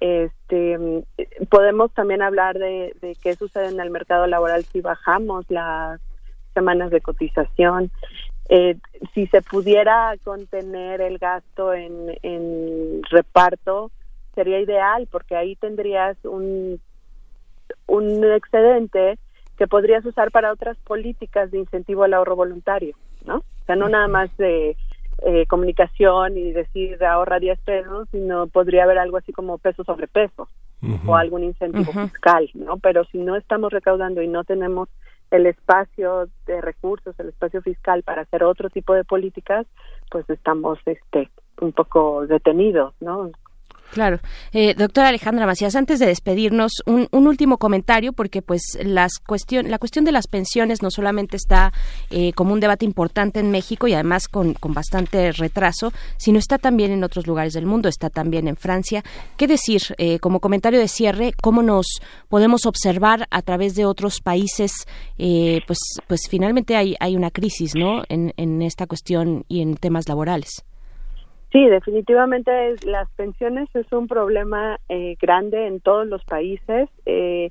Este 0.00 0.78
mm, 0.78 1.02
podemos 1.48 1.92
también 1.94 2.22
hablar 2.22 2.58
de, 2.58 2.94
de 3.00 3.16
qué 3.22 3.34
sucede 3.34 3.68
en 3.68 3.80
el 3.80 3.90
mercado 3.90 4.26
laboral 4.26 4.64
si 4.64 4.80
bajamos 4.80 5.46
las 5.48 6.00
semanas 6.54 6.90
de 6.90 7.00
cotización 7.00 7.90
eh, 8.48 8.76
si 9.14 9.26
se 9.26 9.42
pudiera 9.42 10.14
contener 10.22 11.00
el 11.00 11.18
gasto 11.18 11.74
en, 11.74 12.16
en 12.22 13.02
reparto, 13.10 13.90
sería 14.34 14.60
ideal 14.60 15.08
porque 15.10 15.34
ahí 15.34 15.56
tendrías 15.56 16.16
un, 16.24 16.80
un 17.86 18.24
excedente 18.32 19.18
que 19.56 19.66
podrías 19.66 20.04
usar 20.04 20.30
para 20.30 20.52
otras 20.52 20.76
políticas 20.78 21.50
de 21.50 21.58
incentivo 21.58 22.04
al 22.04 22.14
ahorro 22.14 22.36
voluntario, 22.36 22.94
¿no? 23.24 23.38
O 23.38 23.64
sea, 23.66 23.74
no 23.74 23.88
nada 23.88 24.06
más 24.06 24.34
de 24.36 24.76
eh, 25.24 25.46
comunicación 25.46 26.36
y 26.36 26.52
decir 26.52 27.02
ahorra 27.02 27.40
10 27.40 27.58
pesos, 27.60 28.06
sino 28.12 28.46
podría 28.48 28.84
haber 28.84 28.98
algo 28.98 29.16
así 29.16 29.32
como 29.32 29.58
peso 29.58 29.82
sobre 29.82 30.06
peso 30.06 30.48
o 31.06 31.16
algún 31.16 31.42
incentivo 31.42 31.90
fiscal, 31.90 32.48
¿no? 32.54 32.76
Pero 32.76 33.04
si 33.06 33.18
no 33.18 33.34
estamos 33.34 33.72
recaudando 33.72 34.22
y 34.22 34.28
no 34.28 34.44
tenemos 34.44 34.88
el 35.30 35.46
espacio 35.46 36.28
de 36.46 36.60
recursos, 36.60 37.18
el 37.18 37.28
espacio 37.28 37.62
fiscal 37.62 38.02
para 38.02 38.22
hacer 38.22 38.44
otro 38.44 38.70
tipo 38.70 38.94
de 38.94 39.04
políticas, 39.04 39.66
pues 40.10 40.28
estamos 40.30 40.78
este 40.86 41.30
un 41.60 41.72
poco 41.72 42.26
detenidos, 42.26 42.94
¿no? 43.00 43.30
Claro. 43.92 44.20
Eh, 44.52 44.74
doctora 44.74 45.08
Alejandra 45.08 45.46
Macías, 45.46 45.74
antes 45.76 45.98
de 45.98 46.06
despedirnos, 46.06 46.82
un, 46.86 47.08
último 47.12 47.58
comentario, 47.58 48.12
porque 48.12 48.42
pues 48.42 48.78
las 48.82 49.18
cuestión, 49.18 49.70
la 49.70 49.78
cuestión 49.78 50.04
de 50.04 50.12
las 50.12 50.26
pensiones 50.26 50.82
no 50.82 50.90
solamente 50.90 51.36
está 51.36 51.72
eh, 52.10 52.32
como 52.32 52.52
un 52.52 52.60
debate 52.60 52.84
importante 52.84 53.40
en 53.40 53.50
México 53.50 53.88
y 53.88 53.94
además 53.94 54.28
con, 54.28 54.54
con, 54.54 54.74
bastante 54.74 55.32
retraso, 55.32 55.92
sino 56.18 56.38
está 56.38 56.58
también 56.58 56.92
en 56.92 57.04
otros 57.04 57.26
lugares 57.26 57.52
del 57.52 57.66
mundo, 57.66 57.88
está 57.88 58.10
también 58.10 58.48
en 58.48 58.56
Francia. 58.56 59.02
¿Qué 59.36 59.46
decir, 59.46 59.82
eh, 59.98 60.18
como 60.18 60.40
comentario 60.40 60.78
de 60.78 60.88
cierre, 60.88 61.32
cómo 61.40 61.62
nos 61.62 62.00
podemos 62.28 62.66
observar 62.66 63.26
a 63.30 63.42
través 63.42 63.74
de 63.74 63.86
otros 63.86 64.20
países, 64.20 64.72
eh, 65.18 65.60
pues, 65.66 65.78
pues 66.06 66.22
finalmente 66.28 66.76
hay, 66.76 66.96
hay 67.00 67.16
una 67.16 67.30
crisis, 67.30 67.74
¿no?, 67.74 68.04
en, 68.08 68.32
en 68.36 68.62
esta 68.62 68.86
cuestión 68.86 69.44
y 69.48 69.62
en 69.62 69.76
temas 69.76 70.08
laborales. 70.08 70.64
Sí, 71.56 71.64
definitivamente 71.68 72.74
las 72.84 73.08
pensiones 73.12 73.66
es 73.74 73.90
un 73.90 74.08
problema 74.08 74.78
eh, 74.90 75.16
grande 75.18 75.66
en 75.66 75.80
todos 75.80 76.06
los 76.06 76.22
países. 76.22 76.90
Eh, 77.06 77.50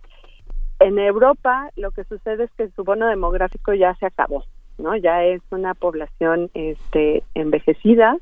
en 0.80 1.00
Europa 1.00 1.72
lo 1.76 1.90
que 1.90 2.04
sucede 2.04 2.44
es 2.44 2.52
que 2.56 2.70
su 2.76 2.84
bono 2.84 3.08
demográfico 3.08 3.74
ya 3.74 3.96
se 3.96 4.06
acabó, 4.06 4.46
¿no? 4.78 4.96
Ya 4.96 5.24
es 5.24 5.42
una 5.50 5.74
población 5.74 6.52
este, 6.54 7.24
envejecida 7.34 8.16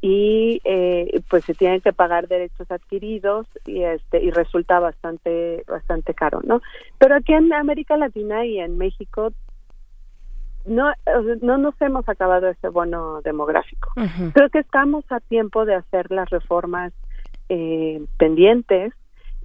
y 0.00 0.62
eh, 0.64 1.20
pues 1.28 1.44
se 1.44 1.52
tienen 1.52 1.82
que 1.82 1.92
pagar 1.92 2.26
derechos 2.26 2.70
adquiridos 2.70 3.46
y 3.66 3.82
este 3.82 4.18
y 4.24 4.30
resulta 4.30 4.80
bastante 4.80 5.62
bastante 5.68 6.14
caro, 6.14 6.40
¿no? 6.42 6.62
Pero 6.96 7.16
aquí 7.16 7.34
en 7.34 7.52
América 7.52 7.98
Latina 7.98 8.46
y 8.46 8.60
en 8.60 8.78
México 8.78 9.34
no, 10.64 10.92
no 11.40 11.58
nos 11.58 11.80
hemos 11.80 12.08
acabado 12.08 12.48
ese 12.48 12.68
bono 12.68 13.20
demográfico. 13.22 13.92
Creo 14.32 14.48
que 14.50 14.60
estamos 14.60 15.04
a 15.10 15.20
tiempo 15.20 15.64
de 15.64 15.74
hacer 15.74 16.10
las 16.10 16.30
reformas 16.30 16.92
eh, 17.48 18.04
pendientes 18.18 18.92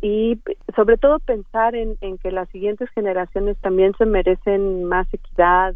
y 0.02 0.40
sobre 0.76 0.98
todo 0.98 1.20
pensar 1.20 1.76
en, 1.76 1.98
en 2.02 2.18
que 2.18 2.32
las 2.32 2.48
siguientes 2.50 2.90
generaciones 2.92 3.58
también 3.58 3.94
se 3.98 4.06
merecen 4.06 4.84
más 4.84 5.12
equidad, 5.12 5.74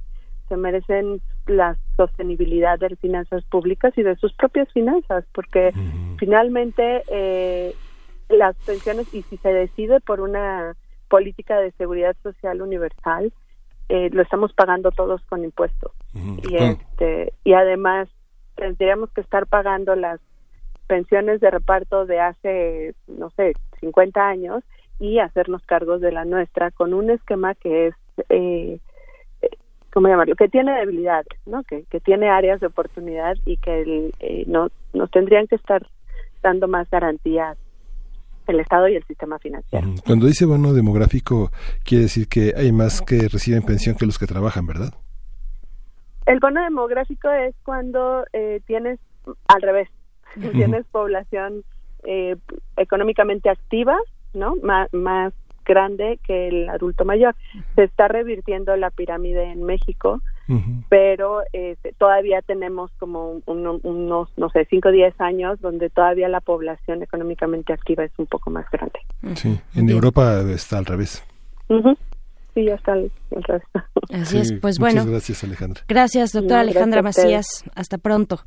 se 0.48 0.58
merecen 0.58 1.22
la 1.48 1.78
sostenibilidad 1.98 2.78
de 2.78 2.90
las 2.90 3.00
finanzas 3.00 3.44
públicas 3.46 3.94
y 3.98 4.04
de 4.04 4.16
sus 4.18 4.34
propias 4.34 4.72
finanzas, 4.72 5.26
porque 5.34 5.74
finalmente 6.18 7.04
eh, 7.10 7.74
las 8.30 8.56
pensiones, 8.66 9.12
y 9.14 9.24
si 9.24 9.38
se 9.38 9.50
decide 9.50 10.00
por 10.02 10.22
una 10.22 10.76
política 11.10 11.60
de 11.60 11.72
seguridad 11.72 12.16
social 12.22 12.62
universal, 12.62 13.34
eh, 13.92 14.10
lo 14.14 14.22
estamos 14.22 14.54
pagando 14.54 14.92
todos 14.92 15.22
con 15.26 15.44
impuestos. 15.44 15.92
Y 16.14 16.56
este 16.56 17.34
y 17.44 17.52
además 17.52 18.08
tendríamos 18.56 19.12
que 19.12 19.20
estar 19.20 19.48
pagando 19.48 19.98
las 19.98 20.22
pensiones 20.88 21.42
de 21.42 21.52
reparto 21.52 22.06
de 22.06 22.22
hace 22.22 22.96
no 23.08 23.32
sé 23.32 23.52
50 23.82 24.26
años 24.26 24.64
y 24.98 25.20
hacernos 25.20 25.62
cargos 25.66 26.00
de 26.00 26.14
la 26.14 26.24
nuestra 26.24 26.72
con 26.72 26.94
un 26.94 27.10
esquema 27.10 27.54
que 27.54 27.88
es 27.88 27.96
eh, 28.30 28.80
cómo 29.92 30.08
llamarlo 30.08 30.36
que 30.38 30.48
tiene 30.48 30.72
debilidades 30.80 31.28
no 31.46 31.64
que, 31.64 31.84
que 31.90 32.00
tiene 32.00 32.30
áreas 32.30 32.62
de 32.62 32.68
oportunidad 32.68 33.36
y 33.46 33.58
que 33.58 34.14
eh, 34.22 34.46
no 34.48 34.70
nos 34.94 35.12
tendrían 35.12 35.48
que 35.48 35.56
estar 35.56 35.86
dando 36.42 36.70
más 36.70 36.90
garantías 36.90 37.58
el 38.48 38.60
Estado 38.60 38.88
y 38.88 38.96
el 38.96 39.04
sistema 39.06 39.40
financiero. 39.40 39.88
Cuando 40.06 40.28
dice 40.28 40.46
bono 40.46 40.74
demográfico, 40.74 41.52
quiere 41.84 42.04
decir 42.04 42.28
que 42.28 42.54
hay 42.56 42.72
más 42.72 43.02
que 43.02 43.28
reciben 43.28 43.64
pensión 43.64 43.96
que 43.96 44.06
los 44.06 44.20
que 44.20 44.28
trabajan, 44.28 44.66
¿verdad? 44.66 44.94
El 46.26 46.40
bono 46.40 46.64
demográfico 46.64 47.30
es 47.30 47.56
cuando 47.64 48.26
eh, 48.34 48.62
tienes, 48.66 49.00
al 49.48 49.62
revés, 49.62 49.90
tienes 50.54 50.86
población 50.88 51.64
eh, 52.04 52.36
económicamente 52.78 53.50
activa, 53.50 53.98
¿no? 54.34 54.56
más 54.92 55.34
grande 55.66 56.20
que 56.26 56.48
el 56.48 56.70
adulto 56.70 57.06
mayor. 57.06 57.36
Se 57.76 57.84
está 57.84 58.08
revirtiendo 58.08 58.76
la 58.76 58.90
pirámide 58.90 59.52
en 59.52 59.64
México 59.64 60.22
pero 60.90 61.42
eh, 61.54 61.76
todavía 61.98 62.42
tenemos 62.42 62.92
como 62.98 63.42
unos, 63.46 64.30
no 64.38 64.50
sé, 64.50 64.66
5 64.70 64.90
o 64.90 64.92
10 64.92 65.22
años 65.22 65.62
donde 65.62 65.90
todavía 65.90 66.28
la 66.30 66.42
población 66.42 67.04
económicamente 67.04 67.74
activa 67.74 68.04
es 68.04 68.12
un 68.18 68.26
poco 68.26 68.50
más 68.50 68.66
grande. 68.72 69.00
Sí, 69.36 69.60
en 69.76 69.90
Europa 69.90 70.42
está 70.50 70.78
al 70.78 70.86
revés. 70.86 71.24
Sí, 72.54 72.66
ya 72.66 72.76
está 72.76 72.94
al, 72.94 73.12
revés. 73.30 73.64
Así 74.12 74.40
es, 74.40 74.54
pues 74.54 74.78
bueno. 74.78 75.02
Muchas 75.02 75.12
gracias, 75.12 75.44
Alejandra. 75.44 75.84
Gracias, 75.88 76.32
doctora 76.34 76.62
Alejandra 76.62 77.02
Macías. 77.02 77.64
Hasta 77.76 77.98
pronto. 77.98 78.42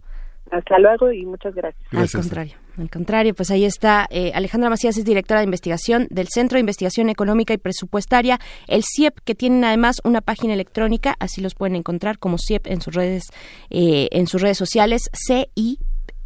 Hasta 0.54 0.78
luego 0.78 1.10
y 1.10 1.26
muchas 1.26 1.54
gracias. 1.54 1.82
Al 1.92 2.08
contrario, 2.10 2.54
al 2.78 2.88
contrario, 2.88 3.34
pues 3.34 3.50
ahí 3.50 3.64
está 3.64 4.06
eh, 4.10 4.30
Alejandra 4.34 4.70
Macías, 4.70 4.96
es 4.96 5.04
directora 5.04 5.40
de 5.40 5.46
investigación 5.46 6.06
del 6.10 6.28
Centro 6.28 6.56
de 6.56 6.60
Investigación 6.60 7.08
Económica 7.08 7.52
y 7.52 7.58
Presupuestaria, 7.58 8.38
el 8.68 8.84
CIEP, 8.84 9.18
que 9.24 9.34
tienen 9.34 9.64
además 9.64 9.96
una 10.04 10.20
página 10.20 10.54
electrónica, 10.54 11.16
así 11.18 11.40
los 11.40 11.54
pueden 11.54 11.74
encontrar 11.74 12.18
como 12.18 12.36
CIEP 12.38 12.68
en 12.68 12.80
sus 12.80 12.94
redes, 12.94 13.24
eh, 13.70 14.08
en 14.12 14.28
sus 14.28 14.42
redes 14.42 14.58
sociales, 14.58 15.10
C 15.12 15.48
I 15.56 15.78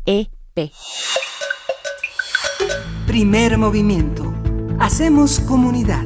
E 0.04 0.28
P. 0.52 0.70
Primer 3.06 3.56
movimiento. 3.56 4.34
Hacemos 4.78 5.40
comunidad. 5.40 6.04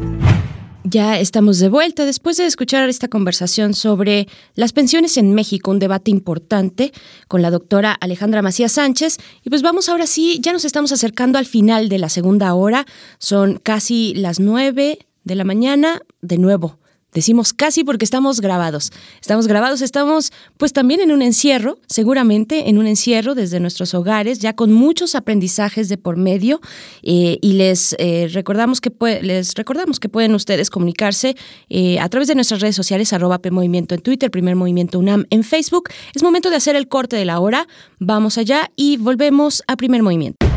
Ya 0.84 1.20
estamos 1.20 1.60
de 1.60 1.68
vuelta 1.68 2.04
después 2.04 2.38
de 2.38 2.46
escuchar 2.46 2.88
esta 2.88 3.06
conversación 3.06 3.72
sobre 3.72 4.26
las 4.56 4.72
pensiones 4.72 5.16
en 5.16 5.32
México, 5.32 5.70
un 5.70 5.78
debate 5.78 6.10
importante 6.10 6.92
con 7.28 7.40
la 7.40 7.50
doctora 7.50 7.92
Alejandra 7.92 8.42
Macías 8.42 8.72
Sánchez. 8.72 9.18
Y 9.44 9.50
pues 9.50 9.62
vamos 9.62 9.88
ahora 9.88 10.08
sí, 10.08 10.40
ya 10.42 10.52
nos 10.52 10.64
estamos 10.64 10.90
acercando 10.90 11.38
al 11.38 11.46
final 11.46 11.88
de 11.88 11.98
la 11.98 12.08
segunda 12.08 12.52
hora. 12.54 12.84
Son 13.18 13.60
casi 13.62 14.12
las 14.14 14.40
nueve 14.40 14.98
de 15.22 15.34
la 15.36 15.44
mañana. 15.44 16.00
De 16.20 16.38
nuevo, 16.38 16.78
Decimos 17.12 17.52
casi 17.52 17.84
porque 17.84 18.04
estamos 18.04 18.40
grabados. 18.40 18.90
Estamos 19.20 19.46
grabados, 19.46 19.82
estamos 19.82 20.32
pues 20.56 20.72
también 20.72 21.00
en 21.00 21.12
un 21.12 21.20
encierro, 21.20 21.78
seguramente 21.86 22.70
en 22.70 22.78
un 22.78 22.86
encierro 22.86 23.34
desde 23.34 23.60
nuestros 23.60 23.92
hogares, 23.94 24.38
ya 24.38 24.54
con 24.54 24.72
muchos 24.72 25.14
aprendizajes 25.14 25.88
de 25.88 25.98
por 25.98 26.16
medio. 26.16 26.60
Eh, 27.02 27.38
y 27.42 27.52
les 27.52 27.94
eh, 27.98 28.28
recordamos 28.32 28.80
que 28.80 28.90
les 29.20 29.54
recordamos 29.54 30.00
que 30.00 30.08
pueden 30.08 30.34
ustedes 30.34 30.70
comunicarse 30.70 31.36
eh, 31.68 31.98
a 32.00 32.08
través 32.08 32.28
de 32.28 32.34
nuestras 32.34 32.60
redes 32.60 32.76
sociales, 32.76 33.12
arroba 33.12 33.40
Movimiento 33.50 33.94
en 33.94 34.00
Twitter, 34.00 34.30
Primer 34.30 34.56
Movimiento 34.56 34.98
UNAM 34.98 35.26
en 35.28 35.44
Facebook. 35.44 35.90
Es 36.14 36.22
momento 36.22 36.48
de 36.48 36.56
hacer 36.56 36.76
el 36.76 36.88
corte 36.88 37.16
de 37.16 37.24
la 37.24 37.40
hora. 37.40 37.66
Vamos 37.98 38.38
allá 38.38 38.70
y 38.74 38.96
volvemos 38.96 39.62
a 39.66 39.76
Primer 39.76 40.02
Movimiento. 40.02 40.51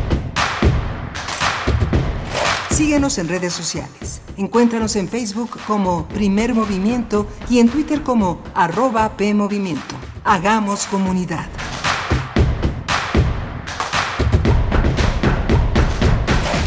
Síguenos 2.75 3.17
en 3.19 3.29
redes 3.29 3.53
sociales. 3.53 4.19
Encuéntranos 4.35 4.97
en 4.97 5.07
Facebook 5.07 5.57
como 5.65 6.05
Primer 6.09 6.53
Movimiento 6.53 7.25
y 7.49 7.59
en 7.59 7.69
Twitter 7.69 8.03
como 8.03 8.43
arroba 8.53 9.15
PMovimiento. 9.15 9.95
Hagamos 10.25 10.85
comunidad. 10.87 11.47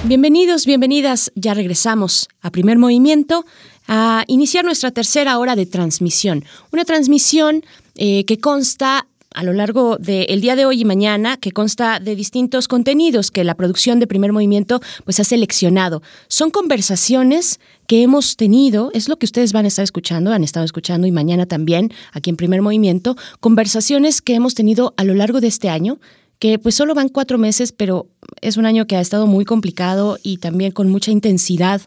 Bienvenidos, 0.05 0.65
bienvenidas. 0.65 1.31
Ya 1.35 1.53
regresamos 1.53 2.31
a 2.41 2.51
Primer 2.51 2.79
Movimiento 2.79 3.45
a 3.87 4.25
iniciar 4.29 4.65
nuestra 4.65 4.91
tercera 4.91 5.39
hora 5.39 5.57
de 5.57 5.67
transmisión. 5.67 6.43
Una 6.73 6.87
transmisión 6.87 7.67
eh, 7.97 8.25
que 8.25 8.39
consta 8.39 9.08
a 9.35 9.45
lo 9.45 9.53
largo 9.53 9.97
del 9.99 10.41
día 10.41 10.57
de 10.57 10.67
hoy 10.67 10.81
y 10.81 10.85
mañana 10.85 11.37
que 11.37 11.53
consta 11.53 12.01
de 12.01 12.17
distintos 12.17 12.69
contenidos 12.69 13.31
que 13.31 13.45
la 13.45 13.55
producción 13.55 14.01
de 14.01 14.07
primer 14.07 14.33
movimiento 14.33 14.81
pues 15.05 15.21
ha 15.21 15.25
seleccionado. 15.25 16.03
Son 16.29 16.51
conversaciones 16.51 17.61
que 17.87 18.03
hemos 18.03 18.37
tenido, 18.37 18.91
es 18.95 19.09
lo 19.09 19.17
que 19.17 19.27
ustedes 19.27 19.53
van 19.53 19.65
a 19.65 19.69
estar 19.69 19.83
escuchando, 19.83 20.33
han 20.33 20.45
estado 20.45 20.65
escuchando 20.65 21.07
y 21.07 21.13
mañana 21.13 21.47
también 21.47 21.93
aquí 22.13 22.31
en 22.31 22.37
primer 22.37 22.63
movimiento, 22.63 23.17
conversaciones 23.41 24.23
que 24.23 24.35
hemos 24.35 24.55
tenido 24.55 24.95
a 24.97 25.05
lo 25.05 25.15
largo 25.15 25.41
de 25.41 25.49
este 25.49 25.69
año 25.69 25.99
que 26.39 26.59
pues 26.59 26.75
solo 26.75 26.95
van 26.95 27.09
cuatro 27.09 27.39
meses, 27.39 27.73
pero 27.73 28.07
es 28.41 28.57
un 28.57 28.67
año 28.67 28.87
que 28.87 28.97
ha 28.97 29.01
estado 29.01 29.27
muy 29.27 29.45
complicado 29.45 30.19
y 30.23 30.39
también 30.39 30.71
con 30.73 30.89
mucha 30.89 31.11
intensidad 31.11 31.81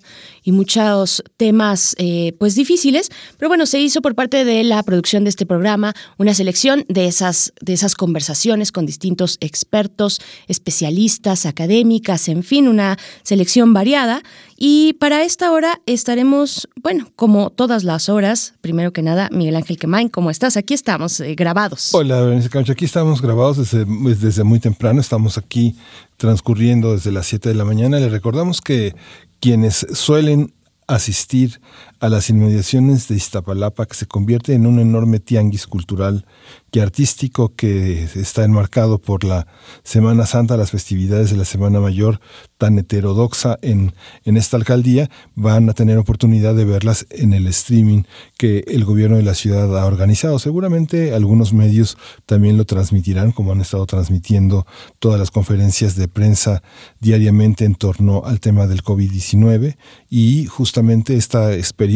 y 0.43 0.51
muchos 0.51 1.23
temas 1.37 1.95
eh, 1.97 2.33
pues 2.39 2.55
difíciles. 2.55 3.09
Pero 3.37 3.49
bueno, 3.49 3.65
se 3.65 3.79
hizo 3.79 4.01
por 4.01 4.15
parte 4.15 4.43
de 4.43 4.63
la 4.63 4.83
producción 4.83 5.23
de 5.23 5.29
este 5.29 5.45
programa 5.45 5.93
una 6.17 6.33
selección 6.33 6.85
de 6.89 7.05
esas, 7.05 7.53
de 7.61 7.73
esas 7.73 7.95
conversaciones 7.95 8.71
con 8.71 8.85
distintos 8.85 9.37
expertos, 9.39 10.21
especialistas, 10.47 11.45
académicas, 11.45 12.27
en 12.27 12.43
fin, 12.43 12.67
una 12.67 12.97
selección 13.23 13.73
variada 13.73 14.21
Y 14.63 14.93
para 14.93 15.23
esta 15.23 15.51
hora 15.51 15.81
estaremos, 15.87 16.69
bueno, 16.83 17.07
como 17.15 17.49
todas 17.49 17.83
las 17.83 18.09
horas, 18.09 18.53
primero 18.61 18.93
que 18.93 19.01
nada, 19.01 19.27
Miguel 19.31 19.55
Ángel 19.55 19.79
Quemain, 19.79 20.07
¿cómo 20.07 20.29
estás? 20.29 20.55
Aquí 20.55 20.75
estamos 20.75 21.19
eh, 21.19 21.33
grabados. 21.33 21.89
Hola, 21.95 22.21
Berenice 22.21 22.47
Camacho, 22.51 22.73
aquí 22.73 22.85
estamos 22.85 23.23
grabados 23.23 23.57
desde, 23.57 23.87
pues, 23.87 24.21
desde 24.21 24.43
muy 24.43 24.59
temprano, 24.59 25.01
estamos 25.01 25.39
aquí 25.39 25.75
transcurriendo 26.17 26.93
desde 26.93 27.11
las 27.11 27.25
7 27.25 27.49
de 27.49 27.55
la 27.55 27.65
mañana. 27.65 27.99
Le 27.99 28.09
recordamos 28.09 28.61
que 28.61 28.93
quienes 29.39 29.87
suelen 29.93 30.53
asistir 30.85 31.59
a 32.01 32.09
las 32.09 32.31
inmediaciones 32.31 33.07
de 33.07 33.15
Iztapalapa, 33.15 33.85
que 33.85 33.93
se 33.93 34.07
convierte 34.07 34.55
en 34.55 34.65
un 34.65 34.79
enorme 34.79 35.19
tianguis 35.19 35.67
cultural 35.67 36.25
y 36.71 36.79
artístico 36.79 37.53
que 37.55 38.05
está 38.15 38.43
enmarcado 38.43 38.97
por 38.97 39.23
la 39.23 39.45
Semana 39.83 40.25
Santa, 40.25 40.57
las 40.57 40.71
festividades 40.71 41.29
de 41.29 41.37
la 41.37 41.45
Semana 41.45 41.79
Mayor 41.79 42.19
tan 42.57 42.79
heterodoxa 42.79 43.59
en, 43.61 43.93
en 44.23 44.35
esta 44.35 44.57
alcaldía, 44.57 45.11
van 45.35 45.69
a 45.69 45.73
tener 45.73 45.99
oportunidad 45.99 46.55
de 46.55 46.65
verlas 46.65 47.05
en 47.11 47.33
el 47.33 47.45
streaming 47.47 48.03
que 48.35 48.63
el 48.67 48.83
gobierno 48.83 49.17
de 49.17 49.23
la 49.23 49.35
ciudad 49.35 49.77
ha 49.77 49.85
organizado. 49.85 50.39
Seguramente 50.39 51.13
algunos 51.13 51.53
medios 51.53 51.97
también 52.25 52.57
lo 52.57 52.65
transmitirán, 52.65 53.31
como 53.31 53.51
han 53.51 53.61
estado 53.61 53.85
transmitiendo 53.85 54.65
todas 54.97 55.19
las 55.19 55.29
conferencias 55.29 55.95
de 55.95 56.07
prensa 56.07 56.63
diariamente 56.99 57.65
en 57.65 57.75
torno 57.75 58.23
al 58.25 58.39
tema 58.39 58.65
del 58.65 58.83
COVID-19 58.83 59.75
y 60.09 60.47
justamente 60.47 61.15
esta 61.15 61.53
experiencia 61.53 61.90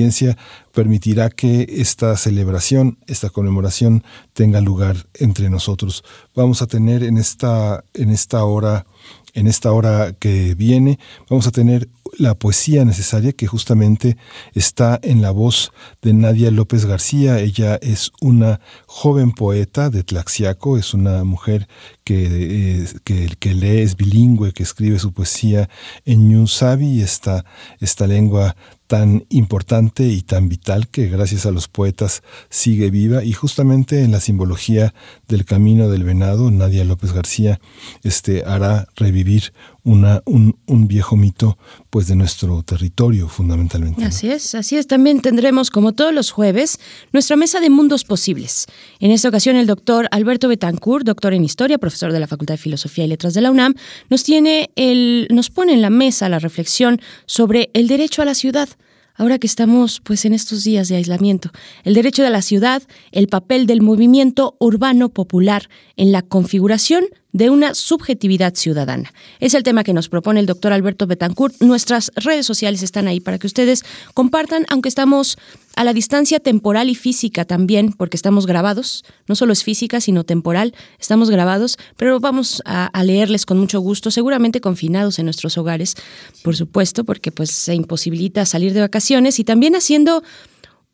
permitirá 0.74 1.30
que 1.30 1.68
esta 1.70 2.16
celebración, 2.18 2.98
esta 3.08 3.30
conmemoración 3.30 4.04
tenga 4.34 4.62
lugar 4.62 4.96
entre 5.16 5.50
nosotros. 5.50 6.04
Vamos 6.36 6.62
a 6.62 6.68
tener 6.68 7.04
en 7.04 7.18
esta, 7.18 7.84
en 7.94 8.10
esta 8.10 8.44
hora 8.44 8.86
en 9.34 9.48
esta 9.48 9.74
hora 9.74 10.14
que 10.14 10.56
viene 10.56 10.98
vamos 11.30 11.46
a 11.46 11.52
tener 11.52 11.90
la 12.18 12.36
poesía 12.36 12.86
necesaria 12.86 13.34
que 13.34 13.48
justamente 13.48 14.18
está 14.54 15.00
en 15.04 15.22
la 15.22 15.32
voz 15.32 15.72
de 16.02 16.14
Nadia 16.14 16.52
López 16.52 16.86
García. 16.86 17.40
Ella 17.40 17.76
es 17.82 18.12
una 18.22 18.60
joven 18.86 19.32
poeta 19.32 19.90
de 19.90 20.04
Tlaxiaco, 20.04 20.78
es 20.78 20.94
una 20.94 21.24
mujer 21.24 21.68
que, 22.04 22.84
eh, 22.84 23.28
que, 23.40 23.54
lee, 23.54 23.82
es 23.82 23.98
bilingüe, 23.98 24.54
que 24.54 24.64
escribe 24.64 25.00
su 25.00 25.14
poesía 25.14 25.70
en 26.06 26.30
Ñusabi, 26.30 27.02
esta, 27.02 27.46
esta 27.80 28.08
lengua 28.08 28.56
tan 28.88 29.26
importante 29.30 30.04
y 30.04 30.22
tan 30.22 30.48
vital 30.48 30.88
que 30.88 31.08
gracias 31.08 31.46
a 31.46 31.52
los 31.52 31.68
poetas 31.68 32.22
sigue 32.50 32.92
viva 32.92 33.24
y 33.24 33.34
justamente 33.34 34.04
en 34.04 34.12
la 34.12 34.20
simbología 34.20 34.94
del 35.28 35.44
camino 35.44 35.90
del 35.90 36.04
venado 36.04 36.52
Nadia 36.52 36.86
López 36.86 37.12
García 37.12 37.60
este 38.04 38.44
hará 38.46 38.88
revivir 38.96 39.54
una, 39.86 40.22
un, 40.26 40.58
un, 40.66 40.88
viejo 40.88 41.16
mito 41.16 41.58
pues 41.92 42.08
de 42.08 42.16
nuestro 42.16 42.64
territorio 42.64 43.30
fundamentalmente. 43.30 44.04
Así 44.04 44.30
es, 44.30 44.56
así 44.56 44.78
es. 44.78 44.88
También 44.88 45.22
tendremos 45.22 45.70
como 45.70 45.94
todos 45.94 46.14
los 46.14 46.32
jueves 46.32 46.80
nuestra 47.14 47.36
mesa 47.36 47.60
de 47.60 47.70
mundos 47.70 48.04
posibles. 48.04 48.66
En 49.00 49.12
esta 49.12 49.30
ocasión 49.30 49.56
el 49.56 49.68
doctor 49.68 50.08
Alberto 50.12 50.48
Betancourt, 50.48 51.06
doctor 51.06 51.34
en 51.34 51.44
historia, 51.44 51.78
profesor 51.78 52.12
de 52.12 52.20
la 52.20 52.28
Facultad 52.28 52.56
de 52.56 52.58
Filosofía 52.58 53.06
y 53.06 53.10
Letras 53.10 53.36
de 53.36 53.42
la 53.42 53.52
UNAM, 53.52 53.76
nos 54.10 54.24
tiene 54.24 54.72
el, 54.76 55.28
nos 55.30 55.52
pone 55.52 55.74
en 55.74 55.84
la 55.84 55.92
mesa 55.92 56.30
la 56.30 56.40
reflexión 56.40 57.00
sobre 57.28 57.70
el 57.74 57.88
derecho 57.88 58.24
a 58.24 58.26
la 58.26 58.34
ciudad 58.34 58.70
ahora 59.16 59.40
que 59.40 59.48
estamos 59.48 60.02
pues 60.02 60.26
en 60.26 60.34
estos 60.34 60.64
días 60.64 60.90
de 60.90 60.98
aislamiento, 60.98 61.50
el 61.84 61.94
derecho 61.94 62.24
de 62.24 62.30
la 62.30 62.42
ciudad, 62.42 62.84
el 63.12 63.28
papel 63.28 63.66
del 63.66 63.82
movimiento 63.82 64.56
urbano 64.60 65.10
popular 65.10 65.70
en 65.96 66.12
la 66.12 66.22
configuración 66.22 67.06
de 67.36 67.50
una 67.50 67.76
subjetividad 67.76 68.56
ciudadana. 68.56 69.14
Es 69.42 69.56
el 69.56 69.64
tema 69.64 69.84
que 69.84 69.92
nos 69.92 70.08
propone 70.08 70.40
el 70.40 70.46
doctor 70.46 70.72
Alberto 70.72 71.06
Betancourt. 71.06 71.54
Nuestras 71.60 72.10
redes 72.16 72.46
sociales 72.46 72.82
están 72.82 73.10
ahí 73.10 73.20
para 73.20 73.38
que 73.38 73.46
ustedes 73.46 73.84
compartan, 74.14 74.66
aunque 74.70 74.88
estamos 74.88 75.38
a 75.76 75.84
la 75.84 75.92
distancia 75.92 76.40
temporal 76.40 76.88
y 76.88 76.96
física 76.96 77.44
también, 77.44 77.92
porque 77.92 78.16
estamos 78.16 78.46
grabados, 78.46 79.04
no 79.28 79.36
solo 79.36 79.52
es 79.52 79.66
física, 79.66 80.00
sino 80.00 80.24
temporal, 80.24 80.74
estamos 80.98 81.30
grabados, 81.30 81.78
pero 81.98 82.22
vamos 82.22 82.62
a, 82.64 82.90
leerles 83.04 83.46
con 83.46 83.60
mucho 83.60 83.82
gusto, 83.82 84.12
seguramente 84.12 84.62
confinados 84.62 85.20
en 85.20 85.26
nuestros 85.26 85.58
hogares, 85.58 85.98
por 86.42 86.56
supuesto, 86.56 87.04
porque 87.04 87.34
pues 87.34 87.52
se 87.52 87.76
imposibilita 87.76 88.46
salir 88.46 88.72
de 88.72 88.80
vacaciones 88.80 89.42
y 89.42 89.44
también 89.44 89.76
haciendo 89.76 90.24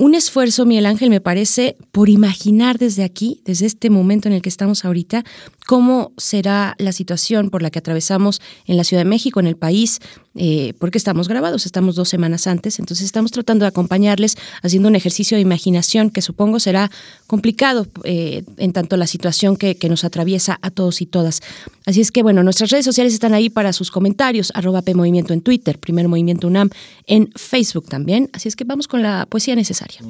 un 0.02 0.16
esfuerzo, 0.16 0.66
Miguel 0.66 0.88
Ángel, 0.88 1.12
me 1.12 1.22
parece, 1.22 1.78
por 1.92 2.10
imaginar 2.10 2.80
desde 2.80 3.04
aquí, 3.04 3.40
desde 3.46 3.68
este 3.68 3.92
momento 3.92 4.28
en 4.28 4.34
el 4.34 4.42
que 4.42 4.50
estamos 4.50 4.84
ahorita, 4.84 5.24
cómo 5.72 6.12
será 6.18 6.76
la 6.80 6.92
situación 6.92 7.50
por 7.50 7.62
la 7.62 7.70
que 7.70 7.80
atravesamos 7.80 8.42
en 8.66 8.76
la 8.76 8.84
Ciudad 8.84 9.06
de 9.06 9.10
México, 9.10 9.40
en 9.40 9.48
el 9.48 9.56
país, 9.56 10.00
eh, 10.36 10.74
porque 10.80 10.98
estamos 10.98 11.30
grabados, 11.30 11.66
estamos 11.66 11.96
dos 11.96 12.10
semanas 12.10 12.46
antes, 12.46 12.78
entonces 12.78 13.06
estamos 13.06 13.32
tratando 13.32 13.64
de 13.64 13.70
acompañarles 13.70 14.36
haciendo 14.64 14.90
un 14.90 14.98
ejercicio 14.98 15.38
de 15.38 15.42
imaginación 15.42 16.10
que 16.10 16.22
supongo 16.22 16.60
será 16.60 16.92
complicado 17.26 17.88
eh, 18.04 18.44
en 18.58 18.74
tanto 18.74 18.98
la 18.98 19.08
situación 19.08 19.56
que, 19.56 19.78
que, 19.78 19.88
nos 19.88 20.04
atraviesa 20.04 20.60
a 20.62 20.72
todos 20.72 21.00
y 21.00 21.06
todas. 21.06 21.40
Así 21.86 22.02
es 22.02 22.12
que 22.12 22.22
bueno, 22.22 22.44
nuestras 22.44 22.70
redes 22.70 22.84
sociales 22.84 23.14
están 23.14 23.34
ahí 23.34 23.50
para 23.50 23.72
sus 23.72 23.92
comentarios, 23.92 24.52
arroba 24.54 24.82
PMovimiento 24.82 25.32
en 25.32 25.40
Twitter, 25.40 25.80
Primer 25.80 26.10
Movimiento 26.10 26.48
UNAM 26.48 26.70
en 27.08 27.32
Facebook 27.38 27.88
también, 27.88 28.30
así 28.34 28.50
es 28.50 28.58
que 28.58 28.66
vamos 28.66 28.90
con 28.90 29.02
la 29.02 29.26
poesía 29.26 29.56
necesaria. 29.56 30.02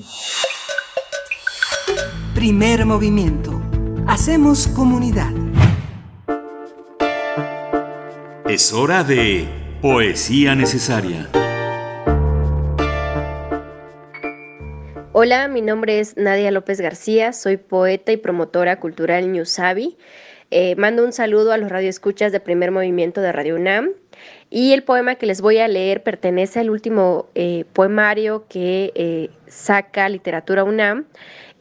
Primer 2.34 2.88
movimiento. 2.88 3.62
Hacemos 4.08 4.68
comunidad. 4.68 5.40
Es 8.52 8.73
hora 8.73 9.06
de 9.06 9.48
Poesía 9.82 10.56
necesaria. 10.56 11.30
Hola, 15.14 15.48
mi 15.48 15.61
nombre 15.61 16.02
es 16.02 16.18
Nadia 16.18 16.52
López 16.52 16.82
García, 16.82 17.32
soy 17.32 17.56
poeta 17.56 18.11
y 18.11 18.18
promotora 18.18 18.78
cultural 18.82 19.32
Ñusabi. 19.32 19.98
Eh, 20.49 20.76
mando 20.76 21.06
un 21.06 21.14
saludo 21.14 21.53
a 21.53 21.57
los 21.57 21.69
radioescuchas 21.69 22.34
de 22.34 22.41
primer 22.41 22.72
movimiento 22.72 23.22
de 23.22 23.32
Radio 23.32 23.56
UNAM. 23.56 23.91
Y 24.49 24.73
el 24.73 24.84
poema 24.84 25.15
que 25.15 25.28
les 25.28 25.40
voy 25.40 25.60
a 25.60 25.69
leer 25.69 26.03
pertenece 26.03 26.60
al 26.60 26.72
último 26.72 27.30
eh, 27.36 27.64
poemario 27.72 28.48
que 28.49 28.91
eh, 28.95 29.30
saca 29.48 30.10
Literatura 30.10 30.65
UNAM, 30.65 31.06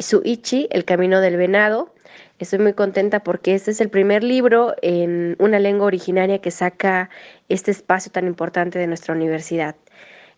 Suichi, 0.01 0.67
El 0.73 0.85
Camino 0.85 1.21
del 1.21 1.37
Venado. 1.37 1.95
Estoy 2.41 2.59
muy 2.59 2.73
contenta 2.73 3.23
porque 3.23 3.55
este 3.55 3.71
es 3.71 3.83
el 3.83 3.91
primer 3.91 4.25
libro 4.25 4.75
en 4.81 5.37
una 5.39 5.59
lengua 5.59 5.87
originaria 5.87 6.41
que 6.41 6.51
saca 6.51 7.11
este 7.51 7.71
espacio 7.71 8.11
tan 8.11 8.27
importante 8.27 8.79
de 8.79 8.87
nuestra 8.87 9.15
universidad. 9.15 9.77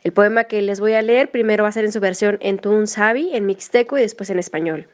El 0.03 0.12
poema 0.12 0.43
que 0.45 0.62
les 0.62 0.81
voy 0.81 0.95
a 0.95 1.03
leer 1.03 1.31
primero 1.31 1.62
va 1.62 1.69
a 1.69 1.73
ser 1.73 1.85
en 1.85 1.93
su 1.93 2.01
versión 2.01 2.39
en 2.41 2.59
Tun 2.59 2.89
Sabi, 2.89 3.31
en 3.33 3.47
mixteco 3.47 3.97
y 3.97 4.01
después 4.01 4.31
en 4.31 4.41
español. 4.41 4.89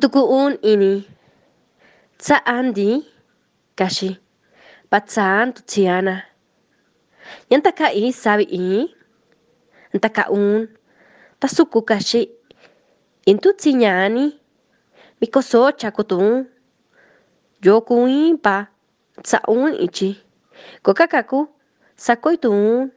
Tukuun 0.00 0.58
ini, 0.62 1.06
Andi, 2.44 3.06
kashi, 3.76 4.18
patsaan 4.88 5.54
tutsiana. 5.54 6.24
Yantakai 7.50 8.10
sabi 8.12 8.48
i, 8.50 8.94
Ntakaun, 9.94 10.76
tasuku 11.38 11.84
kashi, 11.84 12.32
intutsiñani, 13.26 14.40
mikoso 15.20 15.70
chakutun, 15.72 16.48
yokuin 17.62 18.38
pa, 18.38 18.70
tsaun 19.22 19.74
ichi. 19.74 20.20
Kokakaku, 20.82 21.48
sakoitun, 21.96 22.92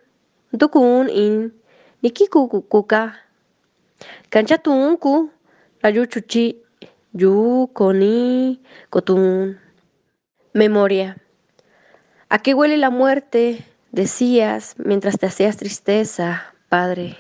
tukun 0.60 1.10
in, 1.10 1.54
nikikukuka. 2.02 3.14
Kanchatunku, 4.30 5.32
layuchuchi, 5.82 6.46
yu, 7.14 7.68
koni, 7.74 8.60
kotun. 8.90 9.58
Memoria. 10.54 11.18
¿A 12.30 12.40
qué 12.40 12.54
huele 12.54 12.78
la 12.78 12.90
muerte? 12.90 13.64
Decías 13.92 14.76
mientras 14.78 15.18
te 15.18 15.28
hacías 15.28 15.58
tristeza, 15.58 16.54
padre. 16.70 17.16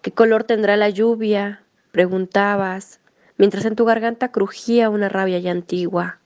¿Qué 0.00 0.12
color 0.12 0.44
tendrá 0.44 0.76
la 0.76 0.90
lluvia? 0.90 1.64
Preguntabas, 1.92 3.00
mientras 3.36 3.64
en 3.64 3.76
tu 3.76 3.84
garganta 3.84 4.32
crujía 4.32 4.90
una 4.90 5.08
rabia 5.08 5.38
ya 5.38 5.50
antigua. 5.50 6.20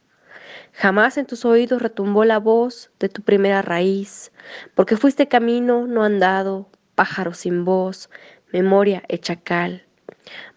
Jamás 0.73 1.19
en 1.19 1.27
tus 1.27 1.45
oídos 1.45 1.83
retumbó 1.83 2.25
la 2.25 2.39
voz 2.39 2.91
de 2.99 3.09
tu 3.09 3.23
primera 3.23 3.63
raíz, 3.63 4.33
porque 4.75 4.97
fuiste 4.97 5.29
camino 5.29 5.87
no 5.87 6.05
andado, 6.05 6.71
pájaro 6.95 7.35
sin 7.35 7.65
voz, 7.65 8.11
memoria 8.53 9.03
hecha 9.09 9.37
cal, 9.37 9.85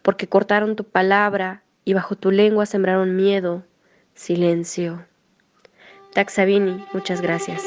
porque 0.02 0.28
cortaron 0.28 0.76
tu 0.76 0.84
palabra 0.84 1.64
y 1.86 1.94
bajo 1.94 2.16
tu 2.16 2.32
lengua 2.32 2.66
sembraron 2.66 3.16
miedo, 3.16 3.66
silencio. 4.14 5.06
Taxabini, 6.14 6.86
muchas 6.94 7.22
gracias. 7.22 7.64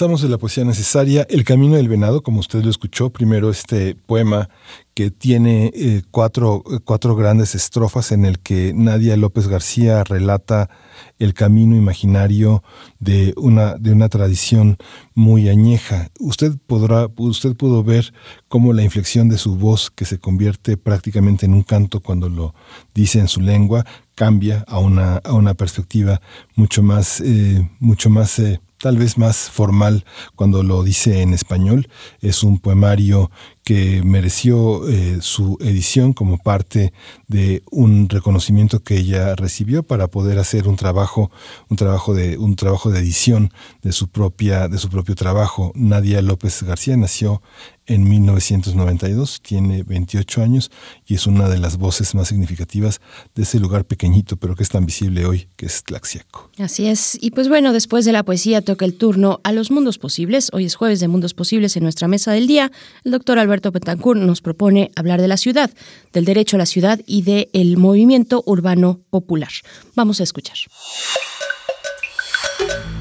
Regresamos 0.00 0.22
de 0.22 0.30
la 0.30 0.38
poesía 0.38 0.64
necesaria, 0.64 1.26
El 1.28 1.44
Camino 1.44 1.76
del 1.76 1.90
Venado, 1.90 2.22
como 2.22 2.40
usted 2.40 2.64
lo 2.64 2.70
escuchó, 2.70 3.10
primero 3.10 3.50
este 3.50 3.94
poema 3.94 4.48
que 4.94 5.10
tiene 5.10 5.70
eh, 5.74 6.04
cuatro, 6.10 6.64
cuatro 6.86 7.16
grandes 7.16 7.54
estrofas 7.54 8.10
en 8.10 8.24
el 8.24 8.38
que 8.38 8.72
Nadia 8.74 9.18
López 9.18 9.46
García 9.46 10.02
relata 10.02 10.70
el 11.18 11.34
camino 11.34 11.76
imaginario 11.76 12.62
de 12.98 13.34
una, 13.36 13.74
de 13.74 13.92
una 13.92 14.08
tradición 14.08 14.78
muy 15.14 15.50
añeja. 15.50 16.08
Usted, 16.18 16.56
podrá, 16.66 17.06
usted 17.18 17.54
pudo 17.54 17.84
ver 17.84 18.14
cómo 18.48 18.72
la 18.72 18.82
inflexión 18.82 19.28
de 19.28 19.36
su 19.36 19.56
voz, 19.56 19.90
que 19.90 20.06
se 20.06 20.18
convierte 20.18 20.78
prácticamente 20.78 21.44
en 21.44 21.52
un 21.52 21.62
canto 21.62 22.00
cuando 22.00 22.30
lo 22.30 22.54
dice 22.94 23.18
en 23.18 23.28
su 23.28 23.42
lengua, 23.42 23.84
cambia 24.14 24.64
a 24.66 24.78
una, 24.78 25.16
a 25.16 25.34
una 25.34 25.52
perspectiva 25.52 26.22
mucho 26.54 26.82
más, 26.82 27.20
eh, 27.20 27.68
mucho 27.80 28.08
más 28.08 28.38
eh, 28.38 28.60
tal 28.80 28.96
vez 28.96 29.18
más 29.18 29.50
formal 29.50 30.04
cuando 30.34 30.62
lo 30.62 30.82
dice 30.82 31.22
en 31.22 31.34
español. 31.34 31.88
Es 32.20 32.42
un 32.42 32.58
poemario 32.58 33.30
que 33.64 34.02
mereció 34.02 34.88
eh, 34.88 35.18
su 35.20 35.58
edición 35.60 36.12
como 36.12 36.38
parte 36.38 36.92
de 37.28 37.62
un 37.70 38.08
reconocimiento 38.08 38.82
que 38.82 38.96
ella 38.96 39.36
recibió 39.36 39.82
para 39.82 40.08
poder 40.08 40.38
hacer 40.38 40.66
un 40.66 40.76
trabajo, 40.76 41.30
un 41.68 41.76
trabajo 41.76 42.14
de, 42.14 42.38
un 42.38 42.56
trabajo 42.56 42.90
de 42.90 43.00
edición 43.00 43.52
de 43.82 43.92
su 43.92 44.08
propia, 44.08 44.68
de 44.68 44.78
su 44.78 44.88
propio 44.88 45.14
trabajo. 45.14 45.72
Nadia 45.74 46.22
López 46.22 46.62
García 46.62 46.96
nació 46.96 47.42
en 47.90 48.08
1992, 48.08 49.40
tiene 49.42 49.82
28 49.82 50.42
años 50.42 50.70
y 51.06 51.14
es 51.14 51.26
una 51.26 51.48
de 51.48 51.58
las 51.58 51.76
voces 51.76 52.14
más 52.14 52.28
significativas 52.28 53.00
de 53.34 53.42
ese 53.42 53.58
lugar 53.58 53.84
pequeñito, 53.84 54.36
pero 54.36 54.54
que 54.54 54.62
es 54.62 54.68
tan 54.68 54.86
visible 54.86 55.26
hoy, 55.26 55.48
que 55.56 55.66
es 55.66 55.82
Tlaxiaco. 55.82 56.50
Así 56.58 56.86
es. 56.86 57.18
Y 57.20 57.32
pues 57.32 57.48
bueno, 57.48 57.72
después 57.72 58.04
de 58.04 58.12
la 58.12 58.22
poesía 58.22 58.62
toca 58.62 58.84
el 58.84 58.94
turno 58.94 59.40
a 59.42 59.50
los 59.50 59.72
mundos 59.72 59.98
posibles. 59.98 60.50
Hoy 60.52 60.66
es 60.66 60.76
jueves 60.76 61.00
de 61.00 61.08
mundos 61.08 61.34
posibles 61.34 61.76
en 61.76 61.82
nuestra 61.82 62.06
mesa 62.06 62.30
del 62.30 62.46
día. 62.46 62.70
El 63.02 63.10
doctor 63.10 63.40
Alberto 63.50 63.72
Betancourt 63.72 64.20
nos 64.20 64.42
propone 64.42 64.92
hablar 64.94 65.20
de 65.20 65.26
la 65.26 65.36
ciudad, 65.36 65.72
del 66.12 66.24
derecho 66.24 66.56
a 66.56 66.58
la 66.58 66.66
ciudad 66.66 67.00
y 67.04 67.22
del 67.22 67.76
movimiento 67.76 68.44
urbano 68.46 69.00
popular. 69.10 69.50
Vamos 69.96 70.20
a 70.20 70.22
escuchar. 70.22 70.56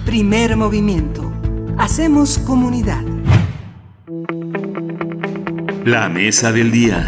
Primer 0.05 0.55
movimiento. 0.55 1.31
Hacemos 1.77 2.39
comunidad. 2.39 3.03
La 5.85 6.09
mesa 6.09 6.51
del 6.51 6.71
día. 6.71 7.05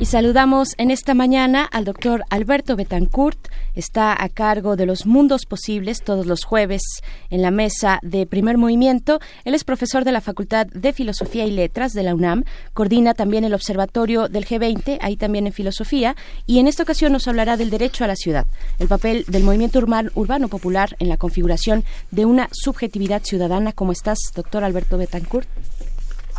Y 0.00 0.06
saludamos 0.06 0.70
en 0.78 0.90
esta 0.90 1.12
mañana 1.12 1.62
al 1.62 1.84
doctor 1.84 2.24
Alberto 2.30 2.74
Betancourt. 2.74 3.48
Está 3.74 4.16
a 4.18 4.30
cargo 4.30 4.74
de 4.74 4.86
los 4.86 5.04
mundos 5.04 5.44
posibles 5.44 6.02
todos 6.02 6.24
los 6.24 6.44
jueves 6.44 6.80
en 7.28 7.42
la 7.42 7.50
mesa 7.50 7.98
de 8.00 8.24
primer 8.24 8.56
movimiento. 8.56 9.20
Él 9.44 9.54
es 9.54 9.62
profesor 9.62 10.06
de 10.06 10.12
la 10.12 10.22
Facultad 10.22 10.66
de 10.68 10.94
Filosofía 10.94 11.44
y 11.44 11.50
Letras 11.50 11.92
de 11.92 12.02
la 12.02 12.14
UNAM. 12.14 12.44
Coordina 12.72 13.12
también 13.12 13.44
el 13.44 13.52
Observatorio 13.52 14.28
del 14.28 14.46
G20, 14.46 14.96
ahí 15.02 15.18
también 15.18 15.46
en 15.46 15.52
filosofía. 15.52 16.16
Y 16.46 16.60
en 16.60 16.66
esta 16.66 16.82
ocasión 16.82 17.12
nos 17.12 17.28
hablará 17.28 17.58
del 17.58 17.68
derecho 17.68 18.02
a 18.02 18.06
la 18.06 18.16
ciudad, 18.16 18.46
el 18.78 18.88
papel 18.88 19.26
del 19.28 19.42
movimiento 19.42 19.80
urbano, 19.80 20.10
urbano 20.14 20.48
popular 20.48 20.96
en 20.98 21.10
la 21.10 21.18
configuración 21.18 21.84
de 22.10 22.24
una 22.24 22.48
subjetividad 22.52 23.22
ciudadana. 23.22 23.74
¿Cómo 23.74 23.92
estás, 23.92 24.16
doctor 24.34 24.64
Alberto 24.64 24.96
Betancourt? 24.96 25.46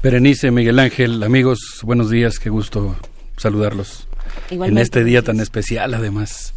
Berenice, 0.01 0.49
Miguel 0.49 0.79
Ángel, 0.79 1.21
amigos, 1.21 1.81
buenos 1.83 2.09
días, 2.09 2.39
qué 2.39 2.49
gusto 2.49 2.97
saludarlos 3.41 4.07
Igualmente. 4.49 4.79
en 4.79 4.83
este 4.83 5.03
día 5.03 5.21
tan 5.21 5.39
especial 5.39 5.93
además. 5.93 6.53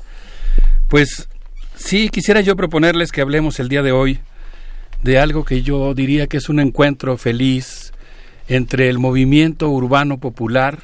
Pues 0.89 1.29
sí, 1.75 2.09
quisiera 2.09 2.41
yo 2.41 2.57
proponerles 2.57 3.11
que 3.11 3.21
hablemos 3.21 3.59
el 3.61 3.69
día 3.69 3.83
de 3.83 3.93
hoy 3.93 4.21
de 5.03 5.19
algo 5.19 5.45
que 5.45 5.63
yo 5.63 5.95
diría 5.95 6.27
que 6.27 6.39
es 6.39 6.49
un 6.49 6.61
encuentro 6.61 7.17
feliz 7.19 7.93
entre 8.49 8.89
el 8.89 8.99
movimiento 8.99 9.69
urbano 9.69 10.19
popular 10.19 10.79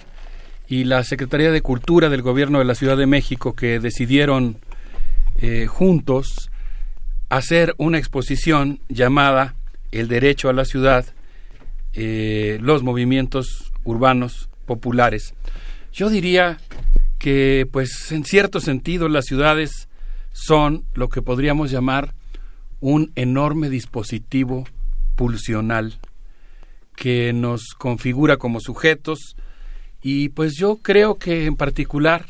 y 0.69 0.85
la 0.85 1.03
Secretaría 1.05 1.51
de 1.51 1.63
Cultura 1.63 2.09
del 2.09 2.23
Gobierno 2.23 2.59
de 2.59 2.65
la 2.65 2.75
Ciudad 2.75 2.97
de 2.97 3.07
México 3.07 3.55
que 3.55 3.81
decidieron 3.81 4.59
eh, 5.41 5.67
juntos 5.67 6.51
hacer 7.29 7.75
una 7.79 7.99
exposición 7.99 8.81
llamada 8.89 9.55
El 9.91 10.09
derecho 10.09 10.49
a 10.49 10.53
la 10.53 10.65
ciudad, 10.65 11.07
eh, 11.93 12.59
los 12.61 12.83
movimientos 12.83 13.73
urbanos 13.85 14.49
populares. 14.67 15.35
Yo 15.93 16.09
diría 16.09 16.59
que 17.19 17.69
pues 17.71 18.13
en 18.13 18.25
cierto 18.25 18.61
sentido 18.61 19.09
las 19.09 19.27
ciudades 19.27 19.89
son 20.33 20.85
lo 20.95 21.09
que 21.09 21.23
podríamos 21.23 21.71
llamar 21.71 22.15
un 22.81 23.13
enorme 23.15 23.69
dispositivo 23.69 24.67
pulsional 25.17 25.99
que 26.97 27.33
nos 27.33 27.75
configura 27.77 28.37
como 28.37 28.61
sujetos. 28.61 29.37
Y 30.03 30.31
pues 30.31 30.55
yo 30.57 30.77
creo 30.77 31.19
que 31.19 31.45
en 31.47 31.57
particular 31.57 32.25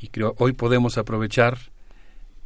y 0.00 0.08
creo 0.08 0.34
hoy 0.38 0.52
podemos 0.52 0.96
aprovechar 0.96 1.58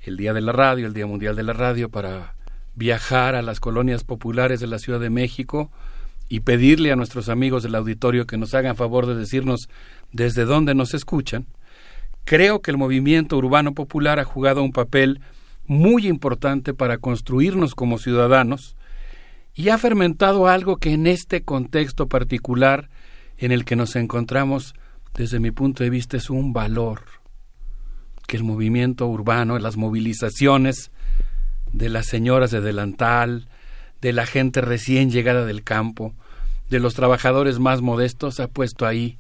el 0.03 0.17
Día 0.17 0.33
de 0.33 0.41
la 0.41 0.53
Radio, 0.53 0.87
el 0.87 0.95
Día 0.95 1.07
Mundial 1.07 1.37
de 1.37 1.45
la 1.45 1.53
Radio 1.53 1.89
para 1.89 2.35
viajar 2.75 3.37
a 3.37 3.43
las 3.43 3.61
colonias 3.61 4.03
populares 4.05 4.61
de 4.61 4.67
la 4.67 4.79
Ciudad 4.79 5.01
de 5.01 5.11
México 5.11 5.71
y 6.29 6.41
pedirle 6.41 6.91
a 6.91 6.97
nuestros 6.97 7.29
amigos 7.29 7.63
del 7.63 7.75
auditorio 7.77 8.27
que 8.27 8.37
nos 8.37 8.55
hagan 8.55 8.77
favor 8.77 9.07
de 9.07 9.15
decirnos 9.15 9.69
desde 10.15 10.45
dónde 10.45 10.75
nos 10.77 10.95
escuchan, 10.95 11.47
creo 12.25 12.63
que 12.63 12.71
el 12.71 12.79
movimiento 12.79 13.37
urbano 13.37 13.75
popular 13.75 14.21
ha 14.21 14.25
jugado 14.25 14.63
un 14.63 14.73
papel 14.73 15.21
muy 15.67 16.07
importante 16.07 16.73
para 16.73 16.99
construirnos 16.99 17.75
como 17.75 17.99
ciudadanos 17.99 18.77
y 19.55 19.71
ha 19.71 19.79
fermentado 19.79 20.47
algo 20.47 20.77
que 20.77 20.93
en 20.93 21.09
este 21.09 21.43
contexto 21.43 22.09
particular 22.09 22.89
en 23.39 23.51
el 23.51 23.65
que 23.65 23.75
nos 23.75 23.97
encontramos, 23.97 24.75
desde 25.15 25.41
mi 25.41 25.51
punto 25.51 25.83
de 25.83 25.91
vista, 25.91 26.17
es 26.17 26.31
un 26.31 26.53
valor 26.53 27.03
que 28.29 28.37
el 28.37 28.45
movimiento 28.45 29.09
urbano, 29.09 29.59
las 29.59 29.77
movilizaciones 29.77 30.93
de 31.73 31.89
las 31.89 32.07
señoras 32.07 32.53
de 32.53 32.61
delantal, 32.61 33.49
de 34.01 34.13
la 34.13 34.27
gente 34.27 34.61
recién 34.61 35.11
llegada 35.11 35.45
del 35.45 35.65
campo, 35.65 36.15
de 36.71 36.79
los 36.79 36.95
trabajadores 36.95 37.59
más 37.59 37.83
modestos, 37.83 38.39
ha 38.39 38.47
puesto 38.47 38.87
ahí 38.87 39.19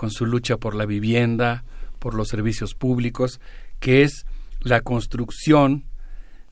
con 0.00 0.10
su 0.10 0.24
lucha 0.24 0.56
por 0.56 0.74
la 0.74 0.86
vivienda, 0.86 1.62
por 1.98 2.14
los 2.14 2.28
servicios 2.28 2.74
públicos, 2.74 3.38
que 3.80 4.02
es 4.02 4.24
la 4.62 4.80
construcción 4.80 5.84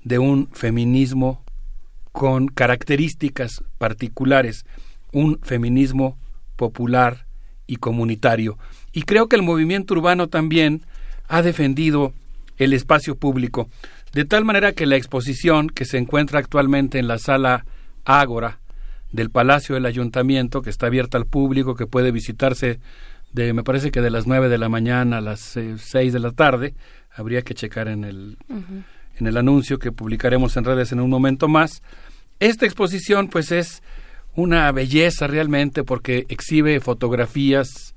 de 0.04 0.18
un 0.18 0.50
feminismo 0.52 1.42
con 2.12 2.48
características 2.48 3.64
particulares, 3.78 4.66
un 5.14 5.38
feminismo 5.42 6.18
popular 6.56 7.24
y 7.66 7.76
comunitario. 7.76 8.58
Y 8.92 9.04
creo 9.04 9.28
que 9.28 9.36
el 9.36 9.42
movimiento 9.42 9.94
urbano 9.94 10.28
también 10.28 10.82
ha 11.26 11.40
defendido 11.40 12.12
el 12.58 12.74
espacio 12.74 13.16
público, 13.16 13.70
de 14.12 14.26
tal 14.26 14.44
manera 14.44 14.74
que 14.74 14.84
la 14.84 14.96
exposición 14.96 15.70
que 15.70 15.86
se 15.86 15.96
encuentra 15.96 16.38
actualmente 16.38 16.98
en 16.98 17.08
la 17.08 17.16
sala 17.16 17.64
Ágora 18.04 18.58
del 19.10 19.30
Palacio 19.30 19.74
del 19.74 19.86
Ayuntamiento, 19.86 20.60
que 20.60 20.68
está 20.68 20.88
abierta 20.88 21.16
al 21.16 21.24
público, 21.24 21.76
que 21.76 21.86
puede 21.86 22.12
visitarse 22.12 22.78
de, 23.32 23.52
me 23.52 23.62
parece 23.62 23.90
que 23.90 24.00
de 24.00 24.10
las 24.10 24.26
nueve 24.26 24.48
de 24.48 24.58
la 24.58 24.68
mañana 24.68 25.18
a 25.18 25.20
las 25.20 25.56
eh, 25.56 25.76
seis 25.78 26.12
de 26.12 26.20
la 26.20 26.32
tarde, 26.32 26.74
habría 27.14 27.42
que 27.42 27.54
checar 27.54 27.88
en 27.88 28.04
el, 28.04 28.38
en 29.18 29.26
el 29.26 29.36
anuncio 29.36 29.78
que 29.78 29.92
publicaremos 29.92 30.56
en 30.56 30.64
redes 30.64 30.92
en 30.92 31.00
un 31.00 31.10
momento 31.10 31.48
más. 31.48 31.82
Esta 32.40 32.64
exposición 32.64 33.28
pues 33.28 33.50
es 33.50 33.82
una 34.34 34.70
belleza 34.70 35.26
realmente 35.26 35.82
porque 35.82 36.26
exhibe 36.28 36.78
fotografías, 36.80 37.94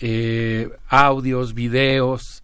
eh, 0.00 0.70
audios, 0.88 1.54
videos, 1.54 2.42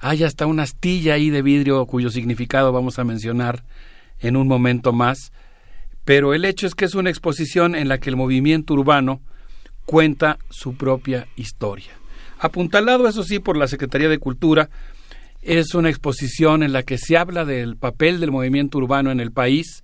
hay 0.00 0.24
hasta 0.24 0.46
una 0.46 0.62
astilla 0.62 1.14
ahí 1.14 1.30
de 1.30 1.42
vidrio 1.42 1.84
cuyo 1.86 2.10
significado 2.10 2.72
vamos 2.72 2.98
a 2.98 3.04
mencionar 3.04 3.64
en 4.20 4.36
un 4.36 4.48
momento 4.48 4.92
más, 4.92 5.32
pero 6.04 6.34
el 6.34 6.44
hecho 6.44 6.66
es 6.66 6.74
que 6.74 6.84
es 6.84 6.94
una 6.94 7.10
exposición 7.10 7.74
en 7.74 7.88
la 7.88 7.98
que 7.98 8.10
el 8.10 8.16
movimiento 8.16 8.74
urbano 8.74 9.20
cuenta 9.88 10.38
su 10.50 10.74
propia 10.74 11.28
historia. 11.34 11.92
Apuntalado, 12.38 13.08
eso 13.08 13.22
sí, 13.22 13.38
por 13.38 13.56
la 13.56 13.68
Secretaría 13.68 14.10
de 14.10 14.18
Cultura, 14.18 14.68
es 15.40 15.74
una 15.74 15.88
exposición 15.88 16.62
en 16.62 16.74
la 16.74 16.82
que 16.82 16.98
se 16.98 17.16
habla 17.16 17.46
del 17.46 17.78
papel 17.78 18.20
del 18.20 18.30
movimiento 18.30 18.76
urbano 18.76 19.10
en 19.10 19.18
el 19.18 19.32
país. 19.32 19.82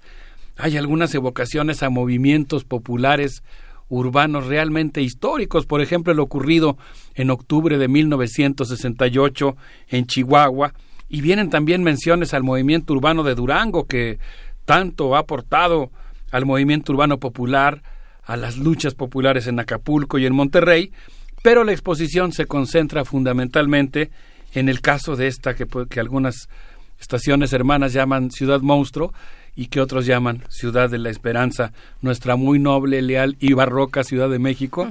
Hay 0.59 0.76
algunas 0.76 1.14
evocaciones 1.14 1.82
a 1.82 1.89
movimientos 1.89 2.64
populares 2.64 3.43
urbanos 3.89 4.47
realmente 4.47 5.01
históricos, 5.01 5.64
por 5.64 5.81
ejemplo, 5.81 6.12
el 6.12 6.20
ocurrido 6.20 6.76
en 7.14 7.31
octubre 7.31 7.78
de 7.78 7.89
1968 7.89 9.56
en 9.89 10.06
Chihuahua, 10.06 10.74
y 11.09 11.22
vienen 11.22 11.48
también 11.48 11.82
menciones 11.82 12.35
al 12.35 12.43
movimiento 12.43 12.93
urbano 12.93 13.22
de 13.22 13.35
Durango, 13.35 13.86
que 13.86 14.18
tanto 14.66 15.16
ha 15.16 15.20
aportado 15.20 15.90
al 16.31 16.44
movimiento 16.44 16.93
urbano 16.93 17.18
popular, 17.18 17.82
a 18.26 18.36
las 18.36 18.56
luchas 18.56 18.94
populares 18.94 19.46
en 19.46 19.60
Acapulco 19.60 20.18
y 20.18 20.26
en 20.26 20.34
Monterrey, 20.34 20.92
pero 21.42 21.64
la 21.64 21.72
exposición 21.72 22.32
se 22.32 22.46
concentra 22.46 23.05
fundamentalmente 23.05 24.10
en 24.55 24.68
el 24.68 24.80
caso 24.80 25.16
de 25.16 25.26
esta 25.26 25.55
que, 25.55 25.66
que 25.88 26.01
algunas 26.01 26.48
estaciones 27.01 27.52
hermanas 27.52 27.92
llaman 27.92 28.30
Ciudad 28.30 28.60
Monstruo 28.60 29.12
y 29.56 29.66
que 29.66 29.80
otros 29.80 30.06
llaman 30.06 30.42
Ciudad 30.48 30.90
de 30.90 30.98
la 30.98 31.10
Esperanza, 31.10 31.72
nuestra 32.01 32.36
muy 32.36 32.59
noble, 32.59 33.02
leal 33.02 33.36
y 33.40 33.52
barroca 33.52 34.05
Ciudad 34.05 34.28
de 34.28 34.38
México. 34.38 34.88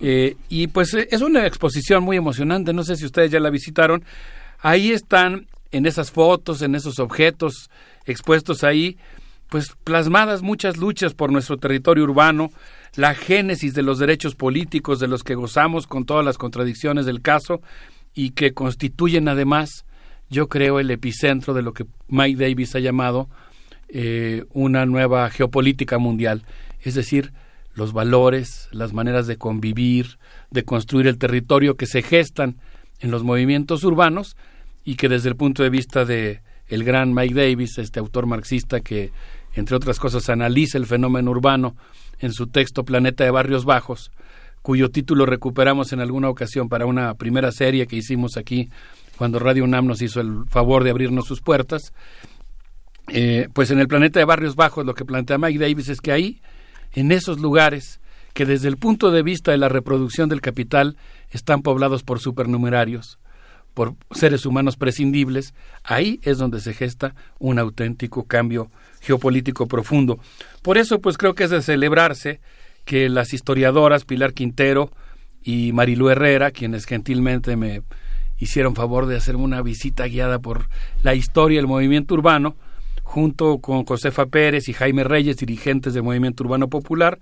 Eh, 0.00 0.36
y 0.48 0.66
pues 0.66 0.92
eh, 0.94 1.08
es 1.10 1.22
una 1.22 1.46
exposición 1.46 2.02
muy 2.02 2.16
emocionante, 2.16 2.72
no 2.72 2.84
sé 2.84 2.96
si 2.96 3.06
ustedes 3.06 3.30
ya 3.30 3.40
la 3.40 3.50
visitaron. 3.50 4.04
Ahí 4.60 4.90
están, 4.90 5.46
en 5.70 5.86
esas 5.86 6.10
fotos, 6.10 6.62
en 6.62 6.74
esos 6.74 6.98
objetos 6.98 7.70
expuestos 8.06 8.64
ahí, 8.64 8.96
pues 9.54 9.72
plasmadas 9.84 10.42
muchas 10.42 10.78
luchas 10.78 11.14
por 11.14 11.30
nuestro 11.30 11.58
territorio 11.58 12.02
urbano, 12.02 12.50
la 12.96 13.14
génesis 13.14 13.72
de 13.72 13.82
los 13.82 14.00
derechos 14.00 14.34
políticos 14.34 14.98
de 14.98 15.06
los 15.06 15.22
que 15.22 15.36
gozamos 15.36 15.86
con 15.86 16.06
todas 16.06 16.24
las 16.24 16.38
contradicciones 16.38 17.06
del 17.06 17.22
caso 17.22 17.62
y 18.16 18.30
que 18.30 18.52
constituyen 18.52 19.28
además, 19.28 19.84
yo 20.28 20.48
creo, 20.48 20.80
el 20.80 20.90
epicentro 20.90 21.54
de 21.54 21.62
lo 21.62 21.72
que 21.72 21.86
Mike 22.08 22.44
Davis 22.44 22.74
ha 22.74 22.80
llamado 22.80 23.28
eh, 23.90 24.44
una 24.54 24.86
nueva 24.86 25.30
geopolítica 25.30 25.98
mundial, 25.98 26.42
es 26.80 26.96
decir, 26.96 27.32
los 27.74 27.92
valores, 27.92 28.68
las 28.72 28.92
maneras 28.92 29.28
de 29.28 29.36
convivir, 29.36 30.18
de 30.50 30.64
construir 30.64 31.06
el 31.06 31.16
territorio 31.16 31.76
que 31.76 31.86
se 31.86 32.02
gestan 32.02 32.56
en 32.98 33.12
los 33.12 33.22
movimientos 33.22 33.84
urbanos 33.84 34.36
y 34.84 34.96
que 34.96 35.08
desde 35.08 35.28
el 35.28 35.36
punto 35.36 35.62
de 35.62 35.70
vista 35.70 36.04
de 36.04 36.42
el 36.66 36.82
gran 36.82 37.14
Mike 37.14 37.34
Davis, 37.34 37.78
este 37.78 38.00
autor 38.00 38.26
marxista 38.26 38.80
que 38.80 39.12
entre 39.54 39.76
otras 39.76 39.98
cosas, 39.98 40.28
analiza 40.28 40.78
el 40.78 40.86
fenómeno 40.86 41.30
urbano 41.30 41.76
en 42.20 42.32
su 42.32 42.46
texto 42.46 42.84
Planeta 42.84 43.24
de 43.24 43.30
Barrios 43.30 43.64
Bajos, 43.64 44.10
cuyo 44.62 44.90
título 44.90 45.26
recuperamos 45.26 45.92
en 45.92 46.00
alguna 46.00 46.28
ocasión 46.28 46.68
para 46.68 46.86
una 46.86 47.14
primera 47.14 47.52
serie 47.52 47.86
que 47.86 47.96
hicimos 47.96 48.36
aquí 48.36 48.70
cuando 49.16 49.38
Radio 49.38 49.64
UNAM 49.64 49.86
nos 49.86 50.02
hizo 50.02 50.20
el 50.20 50.44
favor 50.48 50.84
de 50.84 50.90
abrirnos 50.90 51.26
sus 51.26 51.40
puertas. 51.40 51.92
Eh, 53.08 53.48
pues 53.52 53.70
en 53.70 53.78
el 53.78 53.88
Planeta 53.88 54.18
de 54.18 54.24
Barrios 54.24 54.56
Bajos 54.56 54.86
lo 54.86 54.94
que 54.94 55.04
plantea 55.04 55.38
Mike 55.38 55.58
Davis 55.58 55.88
es 55.88 56.00
que 56.00 56.12
ahí, 56.12 56.40
en 56.92 57.12
esos 57.12 57.38
lugares 57.38 58.00
que 58.32 58.46
desde 58.46 58.68
el 58.68 58.78
punto 58.78 59.10
de 59.10 59.22
vista 59.22 59.52
de 59.52 59.58
la 59.58 59.68
reproducción 59.68 60.28
del 60.28 60.40
capital 60.40 60.96
están 61.30 61.62
poblados 61.62 62.02
por 62.02 62.18
supernumerarios, 62.18 63.18
por 63.74 63.94
seres 64.12 64.46
humanos 64.46 64.76
prescindibles, 64.76 65.52
ahí 65.82 66.20
es 66.22 66.38
donde 66.38 66.60
se 66.60 66.72
gesta 66.72 67.14
un 67.38 67.58
auténtico 67.58 68.24
cambio 68.24 68.70
geopolítico 69.00 69.66
profundo. 69.66 70.18
Por 70.62 70.78
eso, 70.78 71.00
pues 71.00 71.18
creo 71.18 71.34
que 71.34 71.44
es 71.44 71.50
de 71.50 71.60
celebrarse 71.60 72.40
que 72.84 73.08
las 73.08 73.34
historiadoras 73.34 74.04
Pilar 74.04 74.32
Quintero 74.32 74.90
y 75.42 75.72
Marilú 75.72 76.08
Herrera, 76.08 76.52
quienes 76.52 76.86
gentilmente 76.86 77.56
me 77.56 77.82
hicieron 78.38 78.74
favor 78.74 79.06
de 79.06 79.16
hacerme 79.16 79.42
una 79.42 79.62
visita 79.62 80.06
guiada 80.06 80.38
por 80.38 80.68
la 81.02 81.14
historia 81.14 81.58
del 81.58 81.66
movimiento 81.66 82.14
urbano, 82.14 82.56
junto 83.02 83.58
con 83.58 83.84
Josefa 83.84 84.26
Pérez 84.26 84.68
y 84.68 84.72
Jaime 84.72 85.04
Reyes, 85.04 85.36
dirigentes 85.36 85.94
del 85.94 86.02
movimiento 86.02 86.44
urbano 86.44 86.68
popular, 86.68 87.18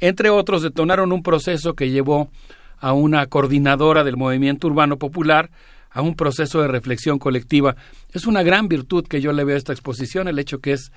entre 0.00 0.30
otros 0.30 0.62
detonaron 0.62 1.12
un 1.12 1.22
proceso 1.22 1.74
que 1.74 1.90
llevó 1.90 2.30
a 2.78 2.92
una 2.92 3.26
coordinadora 3.26 4.04
del 4.04 4.16
movimiento 4.16 4.68
urbano 4.68 4.96
popular 4.96 5.50
a 5.98 6.02
un 6.02 6.14
proceso 6.14 6.62
de 6.62 6.68
reflexión 6.68 7.18
colectiva. 7.18 7.74
Es 8.12 8.28
una 8.28 8.44
gran 8.44 8.68
virtud 8.68 9.04
que 9.04 9.20
yo 9.20 9.32
le 9.32 9.42
veo 9.42 9.56
a 9.56 9.58
esta 9.58 9.72
exposición, 9.72 10.28
el 10.28 10.38
hecho 10.38 10.60
que 10.60 10.72
es 10.74 10.92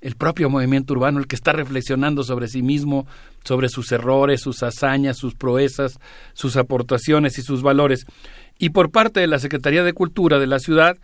el 0.00 0.14
propio 0.14 0.48
movimiento 0.48 0.94
urbano 0.94 1.18
el 1.18 1.26
que 1.26 1.34
está 1.34 1.52
reflexionando 1.52 2.22
sobre 2.22 2.46
sí 2.46 2.62
mismo, 2.62 3.04
sobre 3.42 3.68
sus 3.68 3.90
errores, 3.90 4.42
sus 4.42 4.62
hazañas, 4.62 5.16
sus 5.16 5.34
proezas, 5.34 5.98
sus 6.34 6.56
aportaciones 6.56 7.36
y 7.38 7.42
sus 7.42 7.62
valores. 7.62 8.06
Y 8.56 8.68
por 8.68 8.92
parte 8.92 9.18
de 9.18 9.26
la 9.26 9.40
Secretaría 9.40 9.82
de 9.82 9.92
Cultura 9.92 10.38
de 10.38 10.46
la 10.46 10.60
ciudad, 10.60 10.98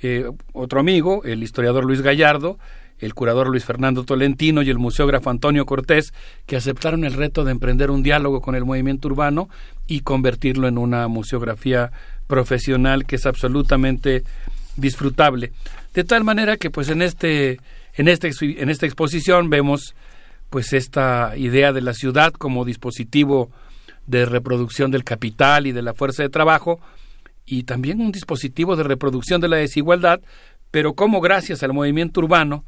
eh, 0.00 0.30
otro 0.52 0.78
amigo, 0.78 1.24
el 1.24 1.42
historiador 1.42 1.84
Luis 1.84 2.02
Gallardo, 2.02 2.60
el 3.02 3.14
curador 3.14 3.48
Luis 3.48 3.64
Fernando 3.64 4.04
Tolentino 4.04 4.62
y 4.62 4.70
el 4.70 4.78
museógrafo 4.78 5.28
Antonio 5.28 5.66
Cortés, 5.66 6.14
que 6.46 6.54
aceptaron 6.54 7.04
el 7.04 7.14
reto 7.14 7.42
de 7.42 7.50
emprender 7.50 7.90
un 7.90 8.04
diálogo 8.04 8.40
con 8.40 8.54
el 8.54 8.64
movimiento 8.64 9.08
urbano 9.08 9.48
y 9.88 10.00
convertirlo 10.00 10.68
en 10.68 10.78
una 10.78 11.08
museografía 11.08 11.90
profesional 12.26 13.06
que 13.06 13.16
es 13.16 13.26
absolutamente 13.26 14.24
disfrutable. 14.76 15.52
De 15.94 16.04
tal 16.04 16.24
manera 16.24 16.56
que 16.56 16.70
pues 16.70 16.88
en 16.88 17.02
este 17.02 17.58
en 17.94 18.08
este 18.08 18.30
en 18.40 18.70
esta 18.70 18.86
exposición 18.86 19.50
vemos 19.50 19.94
pues 20.50 20.72
esta 20.72 21.34
idea 21.36 21.72
de 21.72 21.80
la 21.80 21.94
ciudad 21.94 22.32
como 22.32 22.64
dispositivo 22.64 23.50
de 24.06 24.26
reproducción 24.26 24.90
del 24.90 25.04
capital 25.04 25.66
y 25.66 25.72
de 25.72 25.82
la 25.82 25.94
fuerza 25.94 26.22
de 26.22 26.28
trabajo, 26.28 26.80
y 27.46 27.64
también 27.64 28.00
un 28.00 28.12
dispositivo 28.12 28.76
de 28.76 28.82
reproducción 28.82 29.40
de 29.40 29.48
la 29.48 29.56
desigualdad, 29.56 30.20
pero 30.70 30.94
como 30.94 31.20
gracias 31.20 31.62
al 31.62 31.72
movimiento 31.72 32.20
urbano 32.20 32.64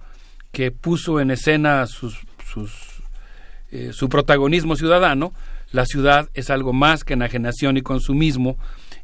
que 0.53 0.71
puso 0.71 1.21
en 1.21 1.31
escena 1.31 1.87
sus, 1.87 2.19
eh, 3.71 3.91
su 3.93 4.09
protagonismo 4.09 4.77
ciudadano, 4.77 5.33
la 5.73 5.87
ciudad 5.87 6.29
es 6.35 6.51
algo 6.51 6.73
más 6.73 7.05
que 7.05 7.15
enajenación 7.15 7.77
y 7.77 7.83
consumismo 7.83 8.57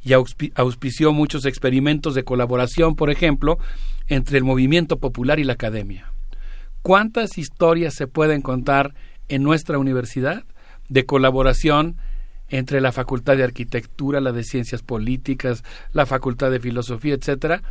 y 0.03 0.13
auspició 0.13 1.13
muchos 1.13 1.45
experimentos 1.45 2.15
de 2.15 2.25
colaboración, 2.25 2.97
por 2.97 3.11
ejemplo, 3.11 3.59
entre 4.09 4.39
el 4.39 4.45
movimiento 4.45 4.99
popular 4.99 5.39
y 5.39 5.45
la 5.45 5.55
academia. 5.55 6.13
¿Cuántas 6.83 7.37
historias 7.37 7.95
se 7.95 8.07
pueden 8.07 8.41
contar 8.41 8.95
en 9.29 9.43
nuestra 9.43 9.79
universidad 9.79 10.45
de 10.89 11.05
colaboración 11.05 11.97
entre 12.49 12.81
la 12.81 12.93
Facultad 12.93 13.37
de 13.37 13.45
Arquitectura, 13.45 14.21
la 14.21 14.33
de 14.33 14.43
Ciencias 14.43 14.83
Políticas, 14.83 15.63
la 15.93 16.07
Facultad 16.07 16.51
de 16.51 16.61
Filosofía, 16.61 17.15
etcétera, 17.15 17.63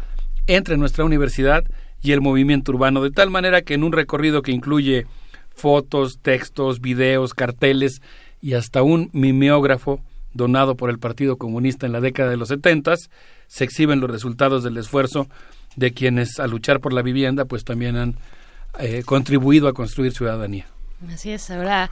entre 0.48 0.78
nuestra 0.78 1.04
universidad 1.04 1.64
y 2.02 2.14
el 2.14 2.22
movimiento 2.22 2.72
urbano, 2.72 3.04
de 3.04 3.12
tal 3.12 3.30
manera 3.30 3.62
que 3.62 3.74
en 3.74 3.84
un 3.84 3.92
recorrido 3.92 4.42
que 4.42 4.54
incluye 4.54 5.06
fotos, 5.54 6.20
textos, 6.22 6.80
videos, 6.80 7.34
carteles 7.34 8.02
y 8.42 8.54
hasta 8.54 8.82
un 8.82 9.10
mimeógrafo 9.12 10.02
donado 10.34 10.76
por 10.76 10.90
el 10.90 11.00
Partido 11.00 11.38
Comunista 11.38 11.86
en 11.86 11.92
la 11.92 12.02
década 12.02 12.30
de 12.30 12.38
los 12.38 12.50
setentas, 12.50 13.10
se 13.48 13.64
exhiben 13.64 14.00
los 14.00 14.10
resultados 14.10 14.64
del 14.64 14.78
esfuerzo 14.78 15.28
de 15.76 15.94
quienes 15.94 16.40
a 16.40 16.48
luchar 16.48 16.80
por 16.80 16.94
la 16.94 17.02
vivienda 17.02 17.46
pues 17.46 17.64
también 17.64 17.96
han 17.98 18.16
eh, 18.80 19.04
contribuido 19.06 19.68
a 19.68 19.74
construir 19.74 20.14
ciudadanía. 20.14 20.68
Así 21.12 21.32
es, 21.32 21.50
ahora 21.50 21.90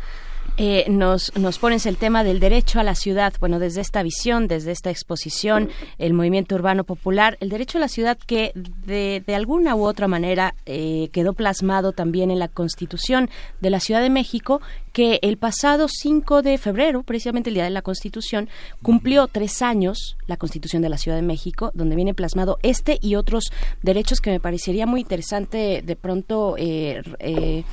eh, 0.57 0.86
nos, 0.90 1.36
nos 1.36 1.60
pones 1.60 1.86
el 1.86 1.98
tema 1.98 2.24
del 2.24 2.40
derecho 2.40 2.80
a 2.80 2.84
la 2.84 2.95
ciudad. 2.95 3.34
Bueno, 3.40 3.60
desde 3.60 3.82
esta 3.82 4.02
visión, 4.02 4.48
desde 4.48 4.72
esta 4.72 4.90
exposición, 4.90 5.69
el 5.98 6.14
movimiento 6.14 6.56
urbano 6.56 6.84
popular, 6.84 7.38
el 7.41 7.49
derecho 7.49 7.78
a 7.78 7.82
la 7.82 7.88
ciudad 7.88 8.18
que 8.18 8.52
de, 8.56 9.24
de 9.26 9.36
alguna 9.36 9.76
u 9.76 9.84
otra 9.84 10.07
manera 10.07 10.56
eh, 10.65 11.10
quedó 11.11 11.34
plasmado 11.34 11.91
también 11.91 12.32
en 12.32 12.40
la 12.40 12.48
Constitución 12.48 13.30
de 13.61 13.69
la 13.69 13.80
Ciudad 13.80 14.02
de 14.02 14.10
México, 14.10 14.61
que 14.94 15.19
el 15.22 15.38
pasado 15.38 15.88
5 15.88 16.41
de 16.41 16.57
febrero, 16.57 17.03
precisamente 17.03 17.52
el 17.52 17.53
día 17.53 17.65
de 17.65 17.69
la 17.69 17.84
Constitución, 17.84 18.49
cumplió 18.82 19.28
tres 19.28 19.61
años 19.61 20.18
la 20.26 20.38
Constitución 20.38 20.82
de 20.82 20.90
la 20.90 20.98
Ciudad 20.98 21.18
de 21.18 21.24
México, 21.24 21.72
donde 21.76 21.95
viene 21.95 22.15
plasmado 22.15 22.57
este 22.64 22.98
y 22.99 23.15
otros 23.15 23.52
derechos 23.84 24.22
que 24.22 24.32
me 24.32 24.40
parecería 24.40 24.88
muy 24.88 25.02
interesante 25.02 25.84
de 25.86 25.95
pronto 25.95 26.56
eh, 26.57 27.64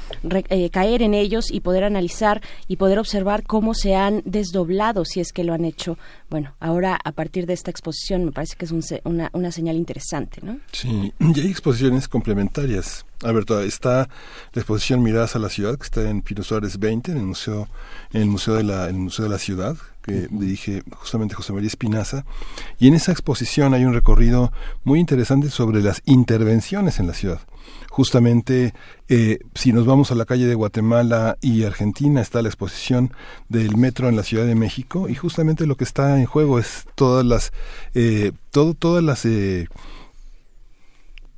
caer 0.70 1.02
en 1.02 1.14
ellos 1.14 1.50
y 1.50 1.60
poder 1.60 1.84
analizar 1.84 2.42
y 2.68 2.76
poder 2.76 2.98
observar 2.98 3.42
cómo 3.44 3.74
se 3.74 3.94
han 3.94 4.22
desdoblado, 4.24 5.04
si 5.04 5.20
es 5.20 5.32
que 5.32 5.44
lo 5.44 5.52
han 5.52 5.64
hecho. 5.64 5.98
Bueno, 6.30 6.54
ahora 6.60 6.98
a 7.02 7.12
partir 7.12 7.46
de 7.46 7.52
esta 7.52 7.70
exposición 7.70 8.24
me 8.24 8.32
parece 8.32 8.56
que 8.56 8.64
es 8.64 8.72
una, 9.04 9.30
una 9.32 9.52
señal 9.52 9.76
interesante, 9.76 10.40
¿no? 10.42 10.58
Sí, 10.72 11.12
y 11.18 11.40
hay 11.40 11.48
exposiciones 11.48 12.08
complementarias. 12.08 13.04
A 13.22 13.32
ver, 13.32 13.44
está 13.64 14.08
la 14.52 14.60
exposición 14.60 15.02
Miradas 15.02 15.36
a 15.36 15.38
la 15.38 15.48
Ciudad, 15.48 15.76
que 15.78 15.84
está 15.84 16.08
en 16.08 16.22
Pino 16.22 16.42
Suárez 16.42 16.78
20, 16.78 17.12
en 17.12 17.18
el 17.18 17.24
Museo, 17.24 17.68
en 18.12 18.22
el 18.22 18.28
Museo 18.28 18.54
de 18.54 18.64
la, 18.64 18.88
el 18.88 18.94
Museo 18.94 19.24
de 19.24 19.30
la 19.30 19.38
Ciudad, 19.38 19.76
que 20.04 20.28
dirige 20.30 20.82
justamente 20.92 21.34
José 21.34 21.52
María 21.52 21.68
Espinaza. 21.68 22.24
Y 22.78 22.88
en 22.88 22.94
esa 22.94 23.12
exposición 23.12 23.74
hay 23.74 23.84
un 23.84 23.94
recorrido 23.94 24.52
muy 24.84 25.00
interesante 25.00 25.50
sobre 25.50 25.82
las 25.82 26.02
intervenciones 26.04 27.00
en 27.00 27.06
la 27.06 27.14
ciudad 27.14 27.40
justamente 27.94 28.74
eh, 29.08 29.38
si 29.54 29.72
nos 29.72 29.86
vamos 29.86 30.10
a 30.10 30.16
la 30.16 30.24
calle 30.24 30.46
de 30.46 30.56
Guatemala 30.56 31.38
y 31.40 31.62
Argentina 31.62 32.20
está 32.20 32.42
la 32.42 32.48
exposición 32.48 33.12
del 33.48 33.76
metro 33.76 34.08
en 34.08 34.16
la 34.16 34.24
Ciudad 34.24 34.46
de 34.46 34.56
México 34.56 35.08
y 35.08 35.14
justamente 35.14 35.64
lo 35.64 35.76
que 35.76 35.84
está 35.84 36.18
en 36.18 36.26
juego 36.26 36.58
es 36.58 36.86
todas 36.96 37.24
las 37.24 37.52
eh, 37.94 38.32
todo, 38.50 38.74
todas 38.74 39.04
las 39.04 39.24
eh, 39.24 39.68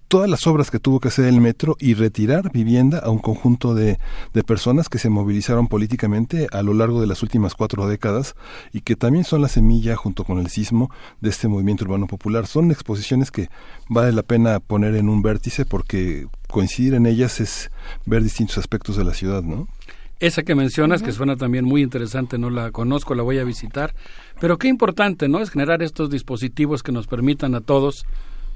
todas 0.09 0.29
las 0.29 0.47
obras 0.47 0.71
que 0.71 0.79
tuvo 0.79 1.01
que 1.01 1.09
hacer 1.09 1.27
el 1.27 1.41
metro 1.41 1.77
y 1.81 1.95
retirar 1.95 2.53
vivienda 2.53 2.99
a 2.99 3.11
un 3.11 3.19
conjunto 3.19 3.75
de, 3.75 3.99
de, 4.33 4.45
personas 4.45 4.89
que 4.89 4.99
se 4.99 5.11
movilizaron 5.11 5.69
políticamente 5.69 6.47
a 6.53 6.63
lo 6.63 6.75
largo 6.75 7.01
de 7.01 7.07
las 7.07 7.23
últimas 7.23 7.55
cuatro 7.55 7.87
décadas 7.87 8.35
y 8.73 8.83
que 8.83 8.97
también 8.97 9.25
son 9.25 9.43
la 9.43 9.49
semilla 9.49 9.97
junto 9.97 10.25
con 10.25 10.39
el 10.39 10.49
sismo 10.49 10.91
de 11.21 11.31
este 11.31 11.49
movimiento 11.49 11.85
urbano 11.85 12.07
popular. 12.07 12.47
Son 12.47 12.71
exposiciones 12.71 13.31
que 13.31 13.49
vale 13.89 14.13
la 14.13 14.23
pena 14.23 14.61
poner 14.61 14.95
en 14.95 15.09
un 15.09 15.23
vértice 15.23 15.65
porque 15.65 16.27
coincidir 16.49 16.95
en 16.95 17.07
ellas 17.07 17.41
es 17.41 17.71
ver 18.05 18.23
distintos 18.23 18.59
aspectos 18.59 18.97
de 18.97 19.05
la 19.05 19.15
ciudad, 19.15 19.43
¿no? 19.43 19.69
Esa 20.19 20.45
que 20.45 20.55
mencionas, 20.55 21.03
que 21.03 21.13
suena 21.13 21.37
también 21.37 21.67
muy 21.67 21.83
interesante, 21.83 22.39
no 22.39 22.49
la 22.49 22.71
conozco, 22.71 23.15
la 23.15 23.23
voy 23.23 23.39
a 23.39 23.45
visitar, 23.45 23.95
pero 24.41 24.57
qué 24.57 24.67
importante, 24.67 25.29
¿no? 25.29 25.41
Es 25.41 25.51
generar 25.51 25.83
estos 25.83 26.09
dispositivos 26.09 26.83
que 26.83 26.91
nos 26.91 27.07
permitan 27.07 27.55
a 27.55 27.61
todos 27.61 28.07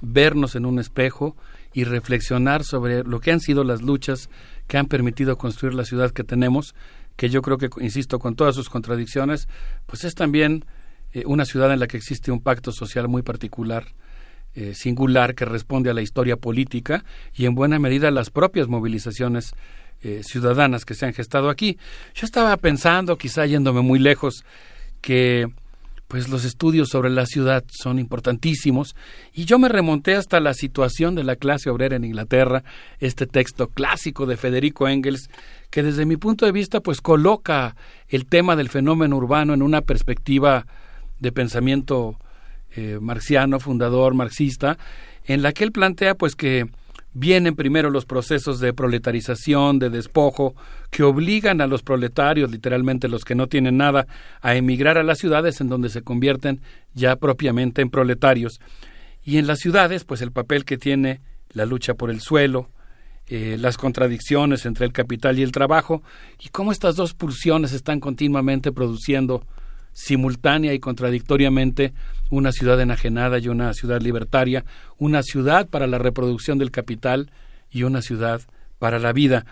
vernos 0.00 0.56
en 0.56 0.66
un 0.66 0.78
espejo 0.78 1.36
y 1.72 1.84
reflexionar 1.84 2.64
sobre 2.64 3.04
lo 3.04 3.20
que 3.20 3.32
han 3.32 3.40
sido 3.40 3.64
las 3.64 3.82
luchas 3.82 4.28
que 4.66 4.78
han 4.78 4.86
permitido 4.86 5.36
construir 5.36 5.74
la 5.74 5.84
ciudad 5.84 6.10
que 6.10 6.24
tenemos, 6.24 6.74
que 7.16 7.28
yo 7.28 7.42
creo 7.42 7.58
que, 7.58 7.68
insisto, 7.80 8.18
con 8.18 8.34
todas 8.34 8.54
sus 8.54 8.68
contradicciones, 8.68 9.48
pues 9.86 10.04
es 10.04 10.14
también 10.14 10.64
eh, 11.12 11.24
una 11.26 11.44
ciudad 11.44 11.72
en 11.72 11.80
la 11.80 11.86
que 11.86 11.96
existe 11.96 12.30
un 12.30 12.40
pacto 12.40 12.72
social 12.72 13.08
muy 13.08 13.22
particular, 13.22 13.86
eh, 14.54 14.74
singular, 14.74 15.34
que 15.34 15.44
responde 15.44 15.90
a 15.90 15.94
la 15.94 16.02
historia 16.02 16.36
política 16.36 17.04
y 17.34 17.46
en 17.46 17.54
buena 17.54 17.78
medida 17.78 18.08
a 18.08 18.12
las 18.12 18.30
propias 18.30 18.68
movilizaciones 18.68 19.52
eh, 20.02 20.22
ciudadanas 20.24 20.84
que 20.84 20.94
se 20.94 21.06
han 21.06 21.12
gestado 21.12 21.50
aquí. 21.50 21.78
Yo 22.14 22.24
estaba 22.24 22.56
pensando, 22.56 23.18
quizá 23.18 23.44
yéndome 23.46 23.82
muy 23.82 23.98
lejos, 23.98 24.44
que 25.00 25.46
pues 26.10 26.28
los 26.28 26.44
estudios 26.44 26.88
sobre 26.88 27.08
la 27.08 27.24
ciudad 27.24 27.62
son 27.70 28.00
importantísimos. 28.00 28.96
Y 29.32 29.44
yo 29.44 29.60
me 29.60 29.68
remonté 29.68 30.16
hasta 30.16 30.40
la 30.40 30.54
situación 30.54 31.14
de 31.14 31.22
la 31.22 31.36
clase 31.36 31.70
obrera 31.70 31.94
en 31.94 32.04
Inglaterra, 32.04 32.64
este 32.98 33.28
texto 33.28 33.68
clásico 33.68 34.26
de 34.26 34.36
Federico 34.36 34.88
Engels 34.88 35.30
que 35.70 35.84
desde 35.84 36.06
mi 36.06 36.16
punto 36.16 36.46
de 36.46 36.52
vista 36.52 36.80
pues 36.80 37.00
coloca 37.00 37.76
el 38.08 38.26
tema 38.26 38.56
del 38.56 38.70
fenómeno 38.70 39.16
urbano 39.16 39.54
en 39.54 39.62
una 39.62 39.82
perspectiva 39.82 40.66
de 41.20 41.30
pensamiento 41.30 42.18
eh, 42.74 42.98
marxiano, 43.00 43.60
fundador 43.60 44.14
marxista, 44.14 44.78
en 45.26 45.42
la 45.42 45.52
que 45.52 45.62
él 45.62 45.70
plantea 45.70 46.16
pues 46.16 46.34
que 46.34 46.66
Vienen 47.12 47.56
primero 47.56 47.90
los 47.90 48.06
procesos 48.06 48.60
de 48.60 48.72
proletarización, 48.72 49.80
de 49.80 49.90
despojo, 49.90 50.54
que 50.90 51.02
obligan 51.02 51.60
a 51.60 51.66
los 51.66 51.82
proletarios, 51.82 52.50
literalmente 52.50 53.08
los 53.08 53.24
que 53.24 53.34
no 53.34 53.48
tienen 53.48 53.76
nada, 53.76 54.06
a 54.40 54.54
emigrar 54.54 54.96
a 54.96 55.02
las 55.02 55.18
ciudades 55.18 55.60
en 55.60 55.68
donde 55.68 55.88
se 55.88 56.02
convierten 56.02 56.60
ya 56.94 57.16
propiamente 57.16 57.82
en 57.82 57.90
proletarios. 57.90 58.60
Y 59.24 59.38
en 59.38 59.48
las 59.48 59.58
ciudades, 59.58 60.04
pues 60.04 60.22
el 60.22 60.30
papel 60.30 60.64
que 60.64 60.78
tiene 60.78 61.20
la 61.52 61.66
lucha 61.66 61.94
por 61.94 62.10
el 62.10 62.20
suelo, 62.20 62.70
eh, 63.26 63.56
las 63.58 63.76
contradicciones 63.76 64.64
entre 64.64 64.86
el 64.86 64.92
capital 64.92 65.38
y 65.38 65.42
el 65.42 65.52
trabajo, 65.52 66.02
y 66.38 66.48
cómo 66.50 66.70
estas 66.70 66.94
dos 66.94 67.14
pulsiones 67.14 67.72
están 67.72 67.98
continuamente 67.98 68.70
produciendo 68.70 69.44
simultánea 69.92 70.74
y 70.74 70.78
contradictoriamente 70.78 71.92
una 72.30 72.52
ciudad 72.52 72.80
enajenada 72.80 73.38
y 73.38 73.48
una 73.48 73.74
ciudad 73.74 74.00
libertaria, 74.00 74.64
una 74.98 75.22
ciudad 75.22 75.68
para 75.68 75.86
la 75.86 75.98
reproducción 75.98 76.58
del 76.58 76.70
capital 76.70 77.30
y 77.70 77.82
una 77.82 78.02
ciudad 78.02 78.40
para 78.78 78.98
la 78.98 79.12
vida. 79.12 79.46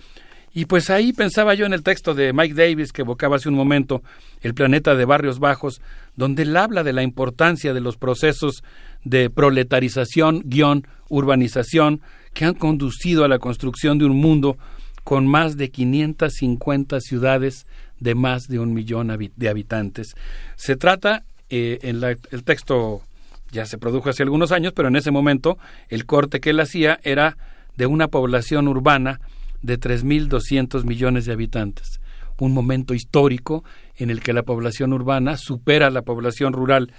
Y 0.52 0.64
pues 0.64 0.90
ahí 0.90 1.12
pensaba 1.12 1.54
yo 1.54 1.66
en 1.66 1.72
el 1.72 1.82
texto 1.82 2.14
de 2.14 2.32
Mike 2.32 2.54
Davis 2.54 2.92
que 2.92 3.02
evocaba 3.02 3.36
hace 3.36 3.48
un 3.48 3.54
momento 3.54 4.02
El 4.40 4.54
planeta 4.54 4.94
de 4.94 5.04
barrios 5.04 5.38
bajos, 5.38 5.80
donde 6.16 6.42
él 6.42 6.56
habla 6.56 6.82
de 6.82 6.92
la 6.92 7.02
importancia 7.02 7.74
de 7.74 7.80
los 7.80 7.96
procesos 7.96 8.62
de 9.04 9.30
proletarización 9.30 10.42
guion 10.44 10.86
urbanización 11.08 12.00
que 12.34 12.44
han 12.44 12.54
conducido 12.54 13.24
a 13.24 13.28
la 13.28 13.38
construcción 13.38 13.98
de 13.98 14.06
un 14.06 14.16
mundo 14.16 14.58
con 15.04 15.26
más 15.26 15.56
de 15.56 15.70
550 15.70 17.00
ciudades 17.00 17.66
de 18.00 18.14
más 18.14 18.48
de 18.48 18.58
un 18.58 18.74
millón 18.74 19.16
de 19.36 19.48
habitantes. 19.48 20.14
Se 20.56 20.76
trata, 20.76 21.24
eh, 21.50 21.78
en 21.82 22.02
el 22.02 22.44
texto 22.44 23.02
ya 23.50 23.66
se 23.66 23.78
produjo 23.78 24.10
hace 24.10 24.22
algunos 24.22 24.52
años, 24.52 24.72
pero 24.74 24.88
en 24.88 24.96
ese 24.96 25.10
momento 25.10 25.58
el 25.88 26.06
corte 26.06 26.40
que 26.40 26.50
él 26.50 26.60
hacía 26.60 27.00
era 27.02 27.36
de 27.76 27.86
una 27.86 28.08
población 28.08 28.68
urbana 28.68 29.20
de 29.62 29.78
3.200 29.78 30.84
millones 30.84 31.26
de 31.26 31.32
habitantes. 31.32 32.00
Un 32.38 32.52
momento 32.52 32.94
histórico 32.94 33.64
en 33.96 34.10
el 34.10 34.20
que 34.20 34.32
la 34.32 34.42
población 34.42 34.92
urbana 34.92 35.36
supera 35.36 35.88
a 35.88 35.90
la 35.90 36.02
población 36.02 36.52
rural. 36.52 36.92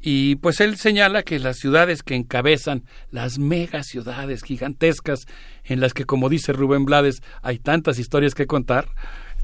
Y 0.00 0.36
pues 0.36 0.60
él 0.60 0.76
señala 0.76 1.22
que 1.22 1.38
las 1.38 1.56
ciudades 1.56 2.02
que 2.02 2.14
encabezan, 2.14 2.82
las 3.10 3.38
megaciudades 3.38 4.42
gigantescas, 4.42 5.26
en 5.64 5.80
las 5.80 5.94
que, 5.94 6.04
como 6.04 6.28
dice 6.28 6.52
Rubén 6.52 6.84
Blades, 6.84 7.22
hay 7.40 7.58
tantas 7.58 7.98
historias 7.98 8.34
que 8.34 8.46
contar, 8.46 8.88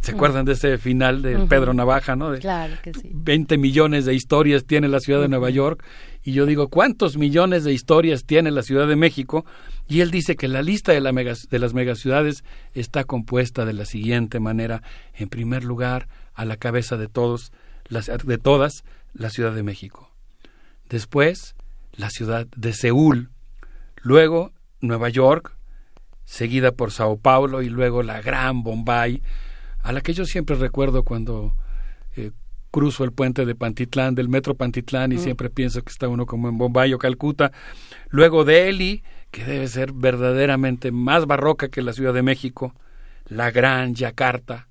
¿Se 0.01 0.12
acuerdan 0.12 0.47
de 0.47 0.53
ese 0.53 0.79
final 0.79 1.20
de 1.20 1.39
Pedro 1.47 1.75
Navaja, 1.75 2.17
no? 2.17 2.35
claro 2.39 2.75
que 2.83 2.95
sí. 2.95 3.11
20 3.12 3.59
millones 3.59 4.07
de 4.07 4.15
historias 4.15 4.65
tiene 4.65 4.89
la 4.89 4.99
ciudad 4.99 5.20
de 5.20 5.29
Nueva 5.29 5.51
York. 5.51 5.85
Y 6.23 6.33
yo 6.33 6.47
digo, 6.47 6.69
¿cuántos 6.69 7.17
millones 7.17 7.65
de 7.65 7.73
historias 7.73 8.25
tiene 8.25 8.51
la 8.51 8.62
Ciudad 8.62 8.87
de 8.87 8.97
México? 8.97 9.45
Y 9.89 10.01
él 10.01 10.11
dice 10.11 10.37
que 10.37 10.49
la 10.49 10.62
lista 10.62 10.93
de, 10.93 11.01
la 11.01 11.12
de 11.12 11.59
las 11.59 11.75
megaciudades 11.75 12.45
está 12.75 13.05
compuesta 13.05 13.65
de 13.65 13.73
la 13.73 13.85
siguiente 13.85 14.41
manera. 14.41 14.83
En 15.15 15.29
primer 15.29 15.65
lugar, 15.65 16.09
a 16.35 16.45
la 16.45 16.57
cabeza 16.57 16.97
de 16.97 17.09
todos, 17.09 17.53
las, 17.89 18.07
de 18.07 18.39
todas, 18.39 18.85
la 19.12 19.31
Ciudad 19.31 19.55
de 19.55 19.62
México. 19.62 20.11
Después, 20.89 21.55
la 21.93 22.11
ciudad 22.11 22.47
de 22.57 22.73
Seúl, 22.73 23.31
luego 23.97 24.53
Nueva 24.81 25.09
York, 25.09 25.57
seguida 26.25 26.73
por 26.73 26.93
Sao 26.93 27.19
Paulo 27.19 27.62
y 27.62 27.69
luego 27.69 28.03
la 28.03 28.20
gran 28.23 28.62
Bombay, 28.62 29.23
a 29.83 29.92
la 29.92 30.00
que 30.00 30.12
yo 30.15 30.25
siempre 30.25 30.57
recuerdo 30.57 31.02
cuando 31.02 31.55
eh, 32.17 32.33
cruzo 32.70 33.05
el 33.05 33.12
puente 33.12 33.44
de 33.44 33.55
Pantitlán, 33.55 34.15
del 34.15 34.28
metro 34.28 34.55
Pantitlán, 34.55 35.12
y 35.12 35.17
Mm. 35.17 35.20
siempre 35.20 35.50
pienso 35.50 35.83
que 35.83 35.91
está 35.91 36.09
uno 36.09 36.26
como 36.26 36.49
en 36.49 36.59
Bombay 36.59 36.92
o 36.94 36.99
Calcuta. 36.99 37.52
Luego 38.09 38.44
Delhi, 38.44 39.02
que 39.31 39.44
debe 39.44 39.67
ser 39.68 39.92
verdaderamente 39.92 40.92
más 40.92 41.26
barroca 41.26 41.68
que 41.68 41.83
la 41.83 41.92
Ciudad 41.92 42.15
de 42.15 42.23
México, 42.23 42.75
la 43.28 43.50
gran 43.50 43.94
Yakarta, 43.94 44.68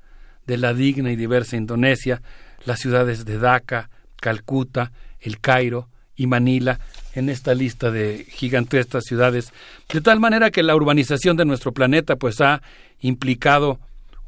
de 0.47 0.57
la 0.57 0.73
digna 0.73 1.11
y 1.11 1.15
diversa 1.15 1.55
Indonesia, 1.57 2.21
las 2.65 2.79
ciudades 2.79 3.25
de 3.25 3.37
Dhaka, 3.37 3.89
Calcuta, 4.17 4.91
El 5.21 5.39
Cairo 5.39 5.87
y 6.15 6.27
Manila 6.27 6.79
en 7.15 7.29
esta 7.29 7.53
lista 7.53 7.91
de 7.91 8.25
gigantescas 8.29 9.03
ciudades, 9.05 9.53
de 9.91 10.01
tal 10.01 10.19
manera 10.19 10.51
que 10.51 10.63
la 10.63 10.75
urbanización 10.75 11.37
de 11.37 11.45
nuestro 11.45 11.71
planeta 11.71 12.15
pues 12.17 12.41
ha 12.41 12.61
implicado 12.99 13.79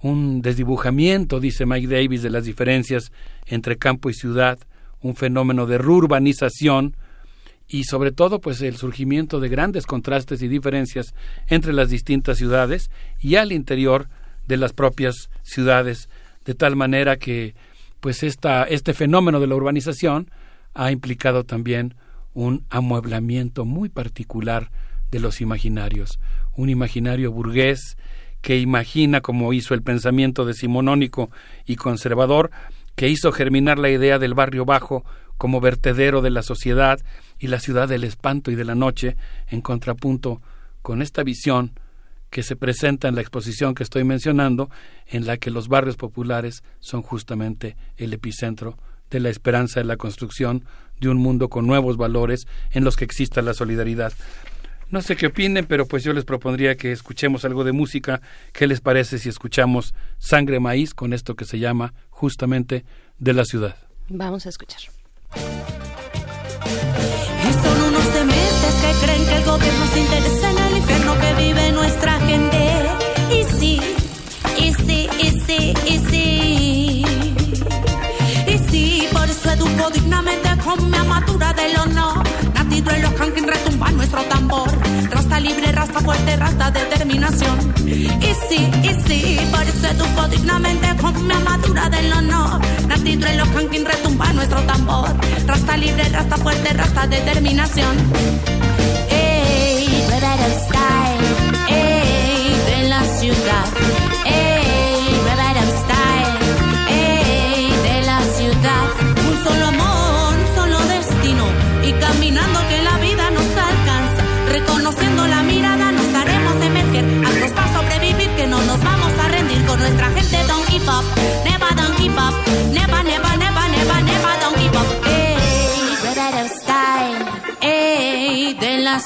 un 0.02 0.42
desdibujamiento, 0.42 1.40
dice 1.40 1.66
Mike 1.66 1.88
Davis, 1.88 2.24
de 2.24 2.30
las 2.30 2.46
diferencias 2.46 3.12
entre 3.46 3.78
campo 3.78 4.10
y 4.10 4.14
ciudad, 4.14 4.60
un 5.02 5.16
fenómeno 5.16 5.66
de 5.66 5.78
rurbanización 5.78 6.96
y 7.68 7.86
sobre 7.86 8.12
todo 8.12 8.42
pues 8.42 8.62
el 8.62 8.76
surgimiento 8.76 9.40
de 9.40 9.50
grandes 9.50 9.86
contrastes 9.86 10.42
y 10.42 10.48
diferencias 10.48 11.14
entre 11.48 11.74
las 11.74 11.90
distintas 11.90 12.38
ciudades 12.38 12.92
y 13.20 13.36
al 13.36 13.52
interior 13.52 14.10
de 14.48 14.58
las 14.58 14.74
propias 14.74 15.30
ciudades, 15.44 16.10
de 16.46 16.56
tal 16.56 16.76
manera 16.76 17.18
que 17.18 17.56
pues 18.00 18.24
esta, 18.24 18.64
este 18.64 18.94
fenómeno 18.94 19.40
de 19.40 19.48
la 19.48 19.56
urbanización 19.56 20.30
ha 20.74 20.92
implicado 20.92 21.44
también 21.44 21.96
un 22.34 22.66
amueblamiento 22.70 23.66
muy 23.66 23.90
particular 23.90 24.72
de 25.12 25.20
los 25.20 25.42
imaginarios, 25.42 26.20
un 26.56 26.70
imaginario 26.70 27.32
burgués 27.32 27.98
que 28.42 28.60
imagina 28.60 29.22
como 29.22 29.54
hizo 29.54 29.74
el 29.74 29.84
pensamiento 29.84 30.46
decimonónico 30.46 31.30
y 31.66 31.76
conservador, 31.76 32.52
que 32.96 33.08
hizo 33.08 33.32
germinar 33.32 33.80
la 33.80 33.90
idea 33.90 34.20
del 34.20 34.34
barrio 34.34 34.66
bajo 34.66 35.06
como 35.38 35.62
vertedero 35.62 36.22
de 36.22 36.30
la 36.30 36.44
sociedad 36.44 37.00
y 37.40 37.48
la 37.48 37.60
ciudad 37.60 37.88
del 37.88 38.04
espanto 38.04 38.52
y 38.52 38.56
de 38.56 38.66
la 38.66 38.76
noche, 38.76 39.16
en 39.48 39.62
contrapunto 39.62 40.42
con 40.82 41.02
esta 41.02 41.24
visión 41.24 41.72
que 42.30 42.44
se 42.44 42.56
presenta 42.56 43.08
en 43.08 43.16
la 43.16 43.22
exposición 43.22 43.76
que 43.76 43.84
estoy 43.84 44.04
mencionando, 44.04 44.70
en 45.08 45.26
la 45.26 45.38
que 45.38 45.52
los 45.52 45.68
barrios 45.68 45.98
populares 45.98 46.64
son 46.80 47.02
justamente 47.02 47.76
el 47.98 48.14
epicentro 48.14 48.78
de 49.10 49.20
la 49.20 49.30
esperanza 49.30 49.80
de 49.82 49.86
la 49.86 49.98
construcción 49.98 50.64
de 51.00 51.10
un 51.10 51.18
mundo 51.18 51.50
con 51.50 51.68
nuevos 51.68 51.98
valores 51.98 52.48
en 52.72 52.84
los 52.84 52.96
que 52.96 53.04
exista 53.04 53.42
la 53.42 53.54
solidaridad. 53.54 54.14
No 54.92 55.02
sé 55.02 55.16
qué 55.16 55.28
opinen, 55.28 55.66
pero 55.66 55.88
pues 55.88 56.04
yo 56.04 56.12
les 56.12 56.26
propondría 56.26 56.76
que 56.76 56.92
escuchemos 56.92 57.46
algo 57.46 57.64
de 57.64 57.72
música. 57.72 58.22
¿Qué 58.52 58.68
les 58.68 58.82
parece 58.82 59.20
si 59.20 59.30
escuchamos 59.30 59.94
Sangre 60.20 60.60
Maíz 60.60 60.94
con 60.94 61.14
esto 61.14 61.36
que 61.36 61.46
se 61.46 61.60
llama 61.60 61.94
justamente 62.10 62.84
de 63.18 63.34
la 63.34 63.46
ciudad? 63.46 63.78
Vamos 64.10 64.46
a 64.46 64.50
escuchar. 64.50 64.82
Y 67.50 67.54
son 67.54 67.82
unos 67.88 68.14
dementes 68.14 68.76
que 68.82 69.06
creen 69.06 69.26
que 69.26 69.38
el 69.38 69.46
gobierno 69.46 69.88
se 69.88 70.00
interesa 70.02 70.52
en 70.52 70.58
el 70.58 70.78
infierno 70.78 71.16
que 71.22 71.34
vive 71.42 71.72
nuestra 71.72 72.20
gente. 72.20 72.58
Y 73.32 73.44
sí, 73.46 73.82
y 74.58 74.74
sí, 74.74 75.10
y 75.22 75.30
sí, 75.40 75.74
y 75.86 76.00
sí. 76.10 77.06
Y 78.46 78.58
sí, 78.70 79.08
por 79.14 79.30
eso 79.30 79.52
educo 79.52 79.90
dignamente 79.92 80.50
con 80.66 80.90
mi 80.92 80.98
armadura 80.98 81.54
del 81.54 81.78
honor. 81.78 82.26
Natido 82.72 82.92
en 82.92 83.02
los 83.02 83.12
canquin 83.16 83.48
retumba 83.50 83.92
nuestro 83.92 84.24
tambor. 84.30 84.70
Rasta 85.10 85.42
libre, 85.42 85.74
rasta 85.74 86.00
fuerte, 86.00 86.38
rasta 86.38 86.72
determinación. 86.72 87.74
Y 87.86 88.34
sí, 88.48 88.72
y 88.82 88.94
sí, 89.06 89.38
por 89.52 89.64
eso 89.64 89.88
educo 89.88 90.26
dignamente 90.30 90.88
con 91.02 91.28
mi 91.28 91.34
armadura 91.34 91.90
del 91.90 92.14
honor. 92.14 92.62
Natido 92.88 93.28
en 93.28 93.40
los 93.40 93.50
canquin 93.50 93.86
retumba 93.86 94.32
nuestro 94.32 94.62
tambor. 94.62 95.10
Rasta 95.46 95.76
libre, 95.76 96.08
rasta 96.14 96.38
fuerte, 96.38 96.72
rasta 96.72 97.08
determinación. 97.08 97.94
Ey, 99.10 100.06
Rebel 100.10 100.54
Style, 100.64 101.76
ey, 101.76 102.56
de 102.68 102.88
la 102.88 103.04
ciudad. 103.20 103.66
Ey, 104.26 104.51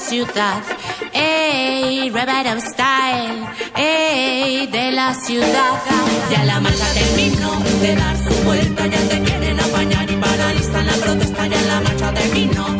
ciudad. 0.08 0.62
Ey, 1.12 2.10
Rebel 2.10 2.60
Style, 2.60 3.44
ey, 3.76 4.66
de 4.68 4.92
la 4.92 5.14
ciudad. 5.14 5.80
Ya 6.30 6.44
la 6.44 6.60
marcha 6.60 6.86
terminó 6.94 7.58
de 7.80 7.96
dar 7.96 8.16
su 8.16 8.34
vuelta, 8.44 8.86
ya 8.86 9.00
te 9.08 9.20
quieren 9.22 9.58
apañar 9.58 10.10
y 10.10 10.16
paralizan 10.16 10.86
la 10.86 10.92
protesta. 10.94 11.46
Ya 11.48 11.60
la 11.62 11.80
marcha 11.80 12.12
terminó 12.14 12.75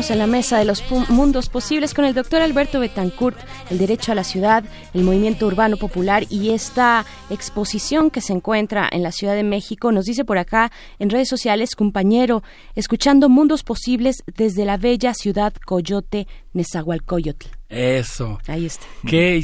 Estamos 0.00 0.12
en 0.12 0.18
la 0.18 0.38
mesa 0.38 0.58
de 0.58 0.64
los 0.64 0.82
mundos 1.10 1.50
posibles 1.50 1.92
con 1.92 2.06
el 2.06 2.14
doctor 2.14 2.40
Alberto 2.40 2.80
Betancourt, 2.80 3.36
el 3.68 3.76
derecho 3.76 4.12
a 4.12 4.14
la 4.14 4.24
ciudad, 4.24 4.64
el 4.94 5.04
movimiento 5.04 5.46
urbano 5.46 5.76
popular 5.76 6.24
y 6.30 6.52
esta 6.52 7.04
exposición 7.28 8.10
que 8.10 8.22
se 8.22 8.32
encuentra 8.32 8.88
en 8.90 9.02
la 9.02 9.12
Ciudad 9.12 9.34
de 9.34 9.42
México. 9.42 9.92
Nos 9.92 10.06
dice 10.06 10.24
por 10.24 10.38
acá 10.38 10.72
en 10.98 11.10
redes 11.10 11.28
sociales, 11.28 11.76
compañero, 11.76 12.42
escuchando 12.76 13.28
mundos 13.28 13.62
posibles 13.62 14.22
desde 14.38 14.64
la 14.64 14.78
bella 14.78 15.12
ciudad 15.12 15.52
Coyote, 15.66 16.26
Nezahualcóyotl. 16.54 17.48
Eso. 17.68 18.38
Ahí 18.46 18.64
está. 18.64 18.86
Qué, 19.06 19.42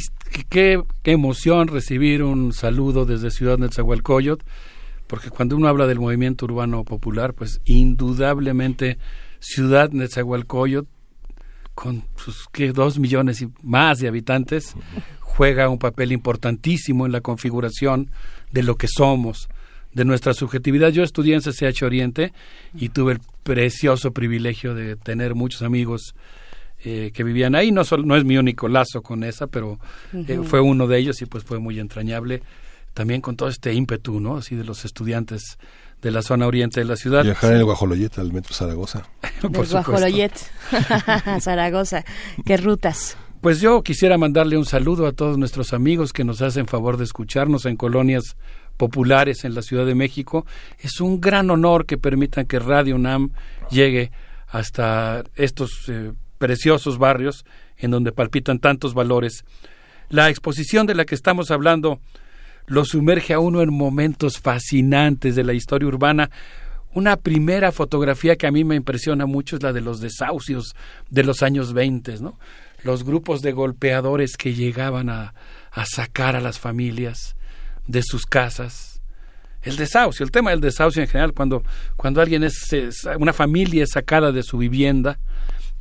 qué, 0.49 0.83
qué 1.03 1.13
emoción 1.13 1.69
recibir 1.69 2.23
un 2.23 2.55
saludo 2.55 3.05
desde 3.05 3.31
Ciudad 3.31 3.59
Nezahualcóyotl, 3.59 4.43
porque 5.07 5.29
cuando 5.29 5.55
uno 5.55 5.69
habla 5.69 5.87
del 5.87 6.01
movimiento 6.01 6.47
urbano 6.47 6.83
popular, 6.83 7.35
pues 7.35 7.61
indudablemente 7.67 8.97
Ciudad 9.41 9.91
Nezahualcóyotl, 9.91 10.89
con 11.75 12.05
sus 12.17 12.47
¿qué? 12.53 12.73
dos 12.73 12.99
millones 12.99 13.43
y 13.43 13.49
más 13.63 13.99
de 13.99 14.09
habitantes, 14.09 14.75
juega 15.21 15.69
un 15.69 15.79
papel 15.79 16.13
importantísimo 16.13 17.05
en 17.05 17.13
la 17.13 17.21
configuración 17.21 18.11
de 18.51 18.63
lo 18.63 18.77
que 18.77 18.89
somos, 18.89 19.49
de 19.93 20.05
nuestra 20.05 20.33
subjetividad. 20.33 20.91
Yo 20.91 21.03
estudié 21.03 21.35
en 21.35 21.43
CCH 21.43 21.83
Oriente 21.83 22.33
y 22.75 22.89
tuve 22.89 23.13
el 23.13 23.21
precioso 23.43 24.13
privilegio 24.13 24.75
de 24.75 24.97
tener 24.97 25.35
muchos 25.35 25.63
amigos 25.63 26.15
eh, 26.85 27.11
que 27.13 27.25
vivían 27.25 27.55
ahí. 27.55 27.73
No, 27.73 27.85
solo, 27.85 28.05
no 28.05 28.17
es 28.17 28.25
mi 28.25 28.37
único 28.39 28.69
lazo 28.69 29.03
con 29.03 29.25
esa, 29.25 29.47
pero 29.47 29.79
eh, 30.13 30.41
fue 30.45 30.61
uno 30.61 30.87
de 30.87 30.99
ellos 30.99 31.21
y 31.23 31.27
pues 31.27 31.45
fue 31.45 31.59
muy 31.59 31.81
entrañable. 31.81 32.43
También 32.95 33.21
con 33.21 33.37
todo 33.37 33.49
este 33.49 33.75
ímpetu, 33.75 34.21
¿no? 34.21 34.37
Así 34.37 34.55
de 34.55 34.65
los 34.65 34.85
estudiantes 34.85 35.59
de 36.03 36.11
la 36.11 36.23
zona 36.23 36.47
oriente 36.47 36.81
de 36.81 36.87
la 36.87 36.97
ciudad. 36.97 37.25
Viajar 37.25 37.53
en 37.53 37.59
el 37.59 37.65
Guajoloyet 37.65 38.19
al 38.19 38.33
metro 38.33 38.55
Zaragoza. 38.55 39.09
Por. 39.53 39.69
Guajoloyet, 39.69 40.33
Zaragoza. 41.41 42.05
Qué 42.45 42.57
rutas. 42.57 43.17
Pues 43.41 43.61
yo 43.61 43.83
quisiera 43.83 44.19
mandarle 44.19 44.57
un 44.57 44.65
saludo 44.65 45.07
a 45.07 45.13
todos 45.13 45.39
nuestros 45.39 45.73
amigos 45.73 46.13
que 46.13 46.25
nos 46.25 46.43
hacen 46.43 46.67
favor 46.67 46.97
de 46.97 47.05
escucharnos 47.05 47.65
en 47.67 47.77
colonias 47.77 48.37
populares 48.77 49.45
en 49.45 49.55
la 49.55 49.63
Ciudad 49.63 49.87
de 49.87 49.95
México. 49.95 50.47
Es 50.81 51.01
un 51.01 51.21
gran 51.21 51.51
honor 51.51 51.87
que 51.87 51.99
permitan 51.99 52.47
que 52.47 52.59
Radio 52.59 52.97
UNAM 52.97 53.31
llegue 53.71 54.11
hasta 54.49 55.25
estos 55.35 55.89
eh, 55.89 56.13
preciosos 56.39 56.99
barrios 56.99 57.45
en 57.77 57.91
donde 57.91 58.13
palpitan 58.13 58.59
tantos 58.59 58.95
valores. 58.95 59.45
La 60.09 60.31
exposición 60.31 60.87
de 60.87 60.95
la 60.95 61.05
que 61.05 61.15
estamos 61.15 61.51
hablando 61.51 62.01
lo 62.67 62.85
sumerge 62.85 63.33
a 63.35 63.39
uno 63.39 63.63
en 63.63 63.73
momentos 63.73 64.39
fascinantes 64.39 65.37
de 65.37 65.45
la 65.45 65.53
historia 65.53 65.89
urbana. 65.89 66.31
Una 66.93 67.17
primera 67.17 67.73
fotografía 67.73 68.37
que 68.37 68.47
a 68.47 68.51
mí 68.51 68.65
me 68.65 68.75
impresiona 68.75 69.27
mucho 69.27 69.57
es 69.57 69.63
la 69.63 69.73
de 69.73 69.81
los 69.83 70.01
desahucios 70.01 70.75
de 71.11 71.25
los 71.25 71.43
años 71.43 71.73
20, 71.73 72.21
¿no? 72.21 72.39
Los 72.83 73.05
grupos 73.05 73.43
de 73.43 73.53
golpeadores 73.53 74.37
que 74.37 74.55
llegaban 74.55 75.11
a, 75.11 75.35
sacar 75.85 76.37
a 76.37 76.41
las 76.41 76.59
familias 76.59 77.37
de 77.87 78.03
sus 78.03 78.25
casas. 78.25 79.03
El 79.63 79.77
desahucio, 79.77 80.25
el 80.25 80.31
tema 80.31 80.51
del 80.51 80.61
desahucio 80.61 81.03
en 81.03 81.09
general, 81.09 81.35
cuando, 81.35 81.63
cuando 81.97 82.21
alguien 82.23 82.45
es, 82.45 82.73
es- 82.73 83.07
una 83.19 83.33
familia 83.33 83.85
es 83.85 83.91
sacada 83.91 84.33
de 84.33 84.43
su 84.43 84.57
vivienda 84.59 85.19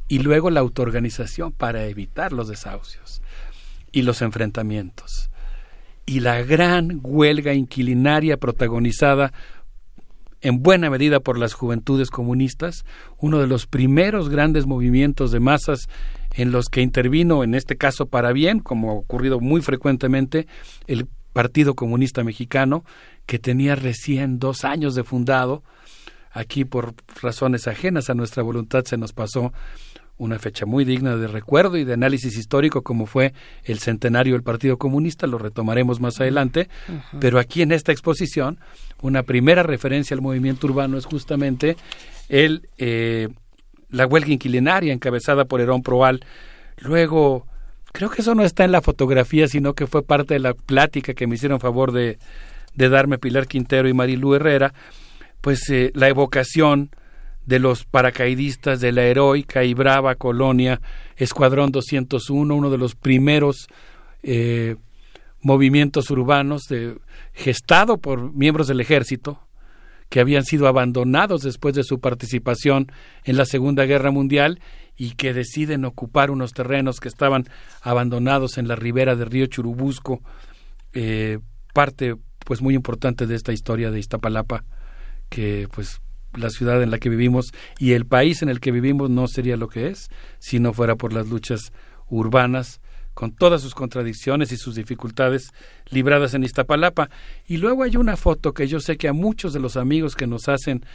y 0.08 0.20
luego 0.20 0.50
la 0.50 0.60
autoorganización 0.60 1.52
para 1.54 1.86
evitar 1.86 2.34
los 2.34 2.48
desahucios 2.48 3.22
y 3.92 4.02
los 4.02 4.22
enfrentamientos 4.22 5.30
y 6.06 6.20
la 6.20 6.42
gran 6.44 7.00
huelga 7.04 7.54
inquilinaria 7.54 8.38
protagonizada 8.38 9.34
en 10.42 10.62
buena 10.62 10.90
medida 10.92 11.20
por 11.20 11.40
las 11.40 11.54
juventudes 11.54 12.12
comunistas, 12.12 12.86
uno 13.18 13.40
de 13.40 13.48
los 13.48 13.66
primeros 13.66 14.30
grandes 14.30 14.68
movimientos 14.68 15.32
de 15.32 15.40
masas 15.40 15.90
en 16.36 16.52
los 16.52 16.68
que 16.68 16.82
intervino, 16.82 17.44
en 17.44 17.56
este 17.56 17.78
caso 17.78 18.06
para 18.06 18.32
bien, 18.32 18.60
como 18.60 18.92
ha 18.92 18.94
ocurrido 18.94 19.40
muy 19.40 19.62
frecuentemente, 19.62 20.46
el 20.86 21.08
Partido 21.34 21.74
Comunista 21.74 22.24
Mexicano, 22.24 22.86
que 23.26 23.40
tenía 23.40 23.76
recién 23.76 24.38
dos 24.38 24.64
años 24.64 24.94
de 24.96 25.04
fundado. 25.04 25.64
Aquí, 26.32 26.64
por 26.64 26.94
razones 27.22 27.68
ajenas 27.68 28.10
a 28.10 28.14
nuestra 28.14 28.44
voluntad, 28.44 28.86
se 28.86 28.98
nos 28.98 29.14
pasó 29.14 29.52
una 30.18 30.40
fecha 30.40 30.66
muy 30.66 30.86
digna 30.86 31.18
de 31.18 31.28
recuerdo 31.28 31.78
y 31.78 31.84
de 31.84 31.94
análisis 31.94 32.38
histórico 32.38 32.82
como 32.82 33.06
fue 33.06 33.34
el 33.64 33.80
centenario 33.80 34.34
del 34.34 34.44
Partido 34.44 34.78
Comunista, 34.78 35.28
lo 35.28 35.38
retomaremos 35.38 36.00
más 36.00 36.20
adelante, 36.22 36.70
pero 37.20 37.40
aquí 37.40 37.62
en 37.62 37.72
esta 37.72 37.92
exposición 37.92 38.60
una 39.02 39.24
primera 39.24 39.64
referencia 39.64 40.16
al 40.16 40.22
movimiento 40.22 40.68
urbano 40.68 40.98
es 40.98 41.06
justamente 41.06 41.76
el, 42.30 42.70
eh, 42.78 43.28
la 43.90 44.08
huelga 44.08 44.32
inquilinaria 44.32 44.94
encabezada 44.94 45.46
por 45.46 45.62
Herón 45.62 45.84
Proal. 45.84 46.26
Luego, 46.78 47.46
creo 47.92 48.10
que 48.10 48.22
eso 48.22 48.36
no 48.36 48.44
está 48.44 48.64
en 48.64 48.72
la 48.72 48.82
fotografía, 48.82 49.48
sino 49.48 49.74
que 49.74 49.88
fue 49.88 50.04
parte 50.04 50.36
de 50.36 50.40
la 50.40 50.54
plática 50.54 51.14
que 51.14 51.28
me 51.28 51.36
hicieron 51.36 51.60
favor 51.60 51.92
de, 51.92 52.18
de 52.74 52.90
darme 52.90 53.18
Pilar 53.18 53.48
Quintero 53.48 53.88
y 53.88 53.94
Marilú 53.94 54.34
Herrera, 54.36 54.74
pues 55.42 55.70
eh, 55.70 55.92
la 55.94 56.08
evocación 56.08 56.90
de 57.46 57.60
los 57.60 57.86
paracaidistas 57.86 58.80
de 58.80 58.92
la 58.92 59.04
heroica 59.04 59.64
y 59.64 59.74
brava 59.74 60.16
colonia 60.16 60.82
Escuadrón 61.16 61.72
201, 61.72 62.56
uno 62.56 62.70
de 62.70 62.78
los 62.78 62.96
primeros 62.96 63.68
eh, 64.24 64.76
movimientos 65.42 66.10
urbanos 66.10 66.64
de, 66.64 66.98
gestado 67.34 67.98
por 67.98 68.34
miembros 68.34 68.68
del 68.68 68.82
ejército 68.82 69.40
que 70.10 70.20
habían 70.20 70.44
sido 70.44 70.68
abandonados 70.68 71.42
después 71.42 71.76
de 71.76 71.84
su 71.84 72.00
participación 72.00 72.92
en 73.24 73.38
la 73.38 73.46
Segunda 73.46 73.86
Guerra 73.86 74.12
Mundial 74.12 74.60
y 74.98 75.12
que 75.12 75.34
deciden 75.34 75.86
ocupar 75.86 76.32
unos 76.32 76.52
terrenos 76.52 77.00
que 77.00 77.10
estaban 77.10 77.46
abandonados 77.82 78.58
en 78.58 78.68
la 78.68 78.76
ribera 78.76 79.16
del 79.16 79.30
río 79.30 79.46
Churubusco, 79.48 80.22
eh, 80.94 81.40
parte 81.74 82.16
pues 82.46 82.62
muy 82.62 82.76
importante 82.76 83.28
de 83.28 83.36
esta 83.36 83.52
historia 83.52 83.92
de 83.92 84.00
Iztapalapa, 84.00 84.64
que 85.30 85.68
pues 85.74 86.00
la 86.38 86.50
ciudad 86.50 86.82
en 86.82 86.92
la 86.92 87.00
que 87.00 87.10
vivimos 87.10 87.52
y 87.80 87.94
el 87.94 88.06
país 88.06 88.42
en 88.42 88.50
el 88.50 88.60
que 88.60 88.72
vivimos 88.72 89.10
no 89.10 89.28
sería 89.28 89.58
lo 89.58 89.68
que 89.68 89.88
es 89.88 90.10
si 90.40 90.60
no 90.60 90.74
fuera 90.74 90.96
por 90.96 91.14
las 91.14 91.28
luchas 91.28 91.72
urbanas 92.10 92.82
con 93.16 93.32
todas 93.32 93.62
sus 93.62 93.74
contradicciones 93.74 94.52
y 94.52 94.58
sus 94.58 94.76
dificultades 94.76 95.54
libradas 95.90 96.34
en 96.34 96.44
Iztapalapa. 96.44 97.10
Y 97.48 97.58
luego 97.58 97.84
hay 97.84 97.96
una 97.96 98.18
foto 98.18 98.54
que 98.54 98.68
yo 98.68 98.80
sé 98.80 98.98
que 98.98 99.08
a 99.08 99.14
muchos 99.14 99.54
de 99.54 99.62
los 99.62 99.78
amigos 99.78 100.16
que 100.16 100.28
nos 100.28 100.50
hacen 100.50 100.86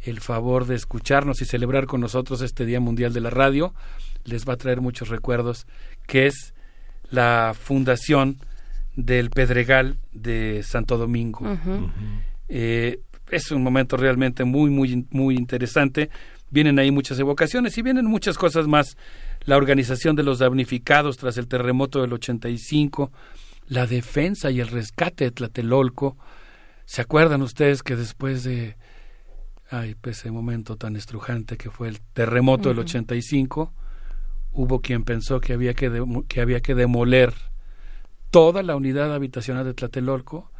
el 0.00 0.20
favor 0.20 0.66
de 0.66 0.76
escucharnos 0.76 1.42
y 1.42 1.44
celebrar 1.44 1.86
con 1.86 2.00
nosotros 2.00 2.40
este 2.40 2.64
Día 2.64 2.78
Mundial 2.78 3.12
de 3.12 3.20
la 3.20 3.30
Radio 3.30 3.74
les 4.24 4.46
va 4.46 4.54
a 4.54 4.56
traer 4.56 4.80
muchos 4.80 5.08
recuerdos, 5.08 5.66
que 6.06 6.26
es 6.26 6.54
la 7.10 7.54
fundación 7.58 8.38
del 8.94 9.30
Pedregal 9.30 9.98
de 10.12 10.62
Santo 10.62 10.96
Domingo. 10.98 11.44
Eh, 12.48 13.00
es 13.30 13.50
un 13.50 13.62
momento 13.62 13.96
realmente 13.96 14.44
muy, 14.44 14.70
muy, 14.70 15.06
muy 15.10 15.36
interesante. 15.36 16.10
Vienen 16.50 16.78
ahí 16.78 16.90
muchas 16.90 17.18
evocaciones 17.18 17.76
y 17.76 17.82
vienen 17.82 18.06
muchas 18.06 18.38
cosas 18.38 18.66
más. 18.66 18.96
La 19.44 19.56
organización 19.56 20.16
de 20.16 20.22
los 20.22 20.38
damnificados 20.38 21.16
tras 21.16 21.36
el 21.38 21.48
terremoto 21.48 22.00
del 22.00 22.12
85, 22.12 23.12
la 23.68 23.86
defensa 23.86 24.50
y 24.50 24.60
el 24.60 24.68
rescate 24.68 25.24
de 25.24 25.30
Tlatelolco. 25.32 26.16
¿Se 26.84 27.02
acuerdan 27.02 27.42
ustedes 27.42 27.82
que 27.82 27.96
después 27.96 28.44
de 28.44 28.76
ay, 29.70 29.94
pues, 30.00 30.18
ese 30.18 30.30
momento 30.30 30.76
tan 30.76 30.96
estrujante 30.96 31.56
que 31.56 31.70
fue 31.70 31.88
el 31.88 32.00
terremoto 32.00 32.68
del 32.68 32.78
Ujú. 32.78 32.86
85, 32.86 33.72
hubo 34.52 34.80
quien 34.80 35.04
pensó 35.04 35.40
que 35.40 35.52
había 35.52 35.74
que, 35.74 36.04
que 36.28 36.40
había 36.40 36.60
que 36.60 36.74
demoler 36.74 37.34
toda 38.30 38.62
la 38.62 38.76
unidad 38.76 39.14
habitacional 39.14 39.64
de 39.64 39.74
Tlatelolco 39.74 40.50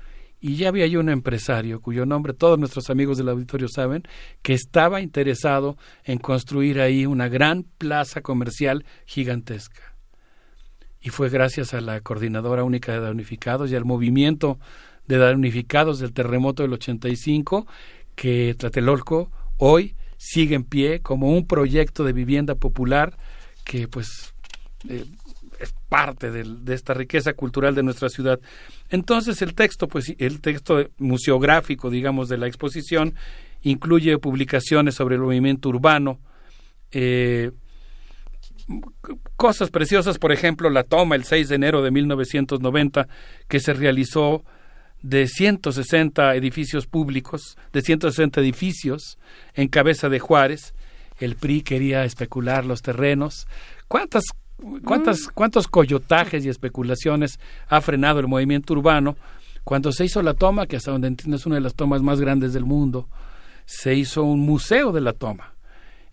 y 0.47 0.55
ya 0.55 0.68
había 0.68 0.84
ahí 0.84 0.94
un 0.94 1.08
empresario 1.08 1.81
cuyo 1.81 2.07
nombre 2.07 2.33
todos 2.33 2.57
nuestros 2.57 2.89
amigos 2.89 3.18
del 3.18 3.31
auditorio 3.31 3.66
saben 3.66 4.05
que 4.42 4.55
estaba 4.55 5.00
interesado 5.00 5.76
en 6.05 6.18
construir 6.18 6.81
ahí 6.81 7.05
una 7.05 7.28
gran 7.28 7.65
plaza 7.65 8.20
comercial 8.20 8.84
gigantesca. 9.07 9.97
Y 11.00 11.08
fue 11.10 11.31
gracias 11.31 11.75
a 11.75 11.81
la 11.81 12.00
Coordinadora 12.00 12.62
Única 12.62 12.92
de 12.92 13.00
Damnificados 13.00 13.73
y 13.73 13.75
al 13.75 13.84
movimiento 13.84 14.60
de 15.08 15.18
damnificados 15.18 15.99
del 15.99 16.12
terremoto 16.12 16.62
del 16.62 16.75
85 16.75 17.66
que 18.15 18.55
Tlatelolco 18.57 19.33
hoy 19.57 19.97
sigue 20.16 20.55
en 20.55 20.62
pie 20.62 21.00
como 21.00 21.31
un 21.31 21.49
proyecto 21.49 22.05
de 22.05 22.12
vivienda 22.12 22.55
popular 22.55 23.18
que 23.65 23.89
pues 23.89 24.33
eh, 24.89 25.07
es 25.60 25.75
parte 25.89 26.31
de, 26.31 26.75
esta 26.75 26.94
riqueza 26.94 27.33
cultural 27.33 27.75
de 27.75 27.83
nuestra 27.83 28.09
ciudad. 28.09 28.41
Entonces 28.91 29.43
el 29.43 29.55
texto, 29.55 29.89
pues 29.89 30.15
el 30.18 30.41
texto 30.41 30.89
museográfico, 30.99 31.91
digamos, 31.91 32.28
de 32.28 32.39
la 32.39 32.47
exposición 32.47 33.15
incluye 33.62 34.18
publicaciones 34.18 34.94
sobre 34.94 35.17
el 35.17 35.23
movimiento 35.23 35.68
urbano, 35.68 36.20
eh, 36.93 37.51
cosas 39.36 39.70
preciosas, 39.70 40.18
por 40.18 40.33
ejemplo, 40.33 40.70
la 40.70 40.85
toma 40.85 41.15
el 41.15 41.25
6 41.25 41.49
de 41.49 41.55
enero 41.55 41.83
de 41.83 41.91
1990 41.91 43.09
que 43.49 43.60
se 43.60 43.73
realizó 43.75 44.44
de 45.02 45.28
160 45.28 46.35
edificios 46.35 46.86
públicos, 46.86 47.57
de 47.73 47.83
160 47.83 48.41
edificios 48.41 49.18
en 49.55 49.68
cabeza 49.68 50.09
de 50.09 50.18
Juárez. 50.18 50.75
El 51.18 51.36
PRI 51.36 51.62
quería 51.62 52.05
especular 52.05 52.65
los 52.65 52.83
terrenos. 52.83 53.47
¿Cuántas, 53.89 54.25
cuántas, 54.85 55.28
¿Cuántos 55.28 55.68
coyotajes 55.68 56.44
y 56.44 56.49
especulaciones 56.49 57.39
ha 57.68 57.81
frenado 57.81 58.20
el 58.20 58.28
movimiento 58.28 58.75
urbano? 58.75 59.17
Cuando 59.65 59.93
se 59.93 60.05
hizo 60.05 60.23
la 60.23 60.35
toma, 60.35 60.67
que 60.67 60.76
hasta 60.76 60.93
donde 60.93 61.09
entiendo 61.09 61.36
es 61.36 61.47
una 61.47 61.57
de 61.57 61.60
las 61.60 61.75
tomas 61.75 62.02
más 62.02 62.20
grandes 62.20 62.52
del 62.52 62.65
mundo, 62.65 63.09
se 63.65 63.94
hizo 63.94 64.23
un 64.23 64.41
museo 64.41 64.93
de 64.93 65.01
la 65.01 65.12
toma. 65.12 65.55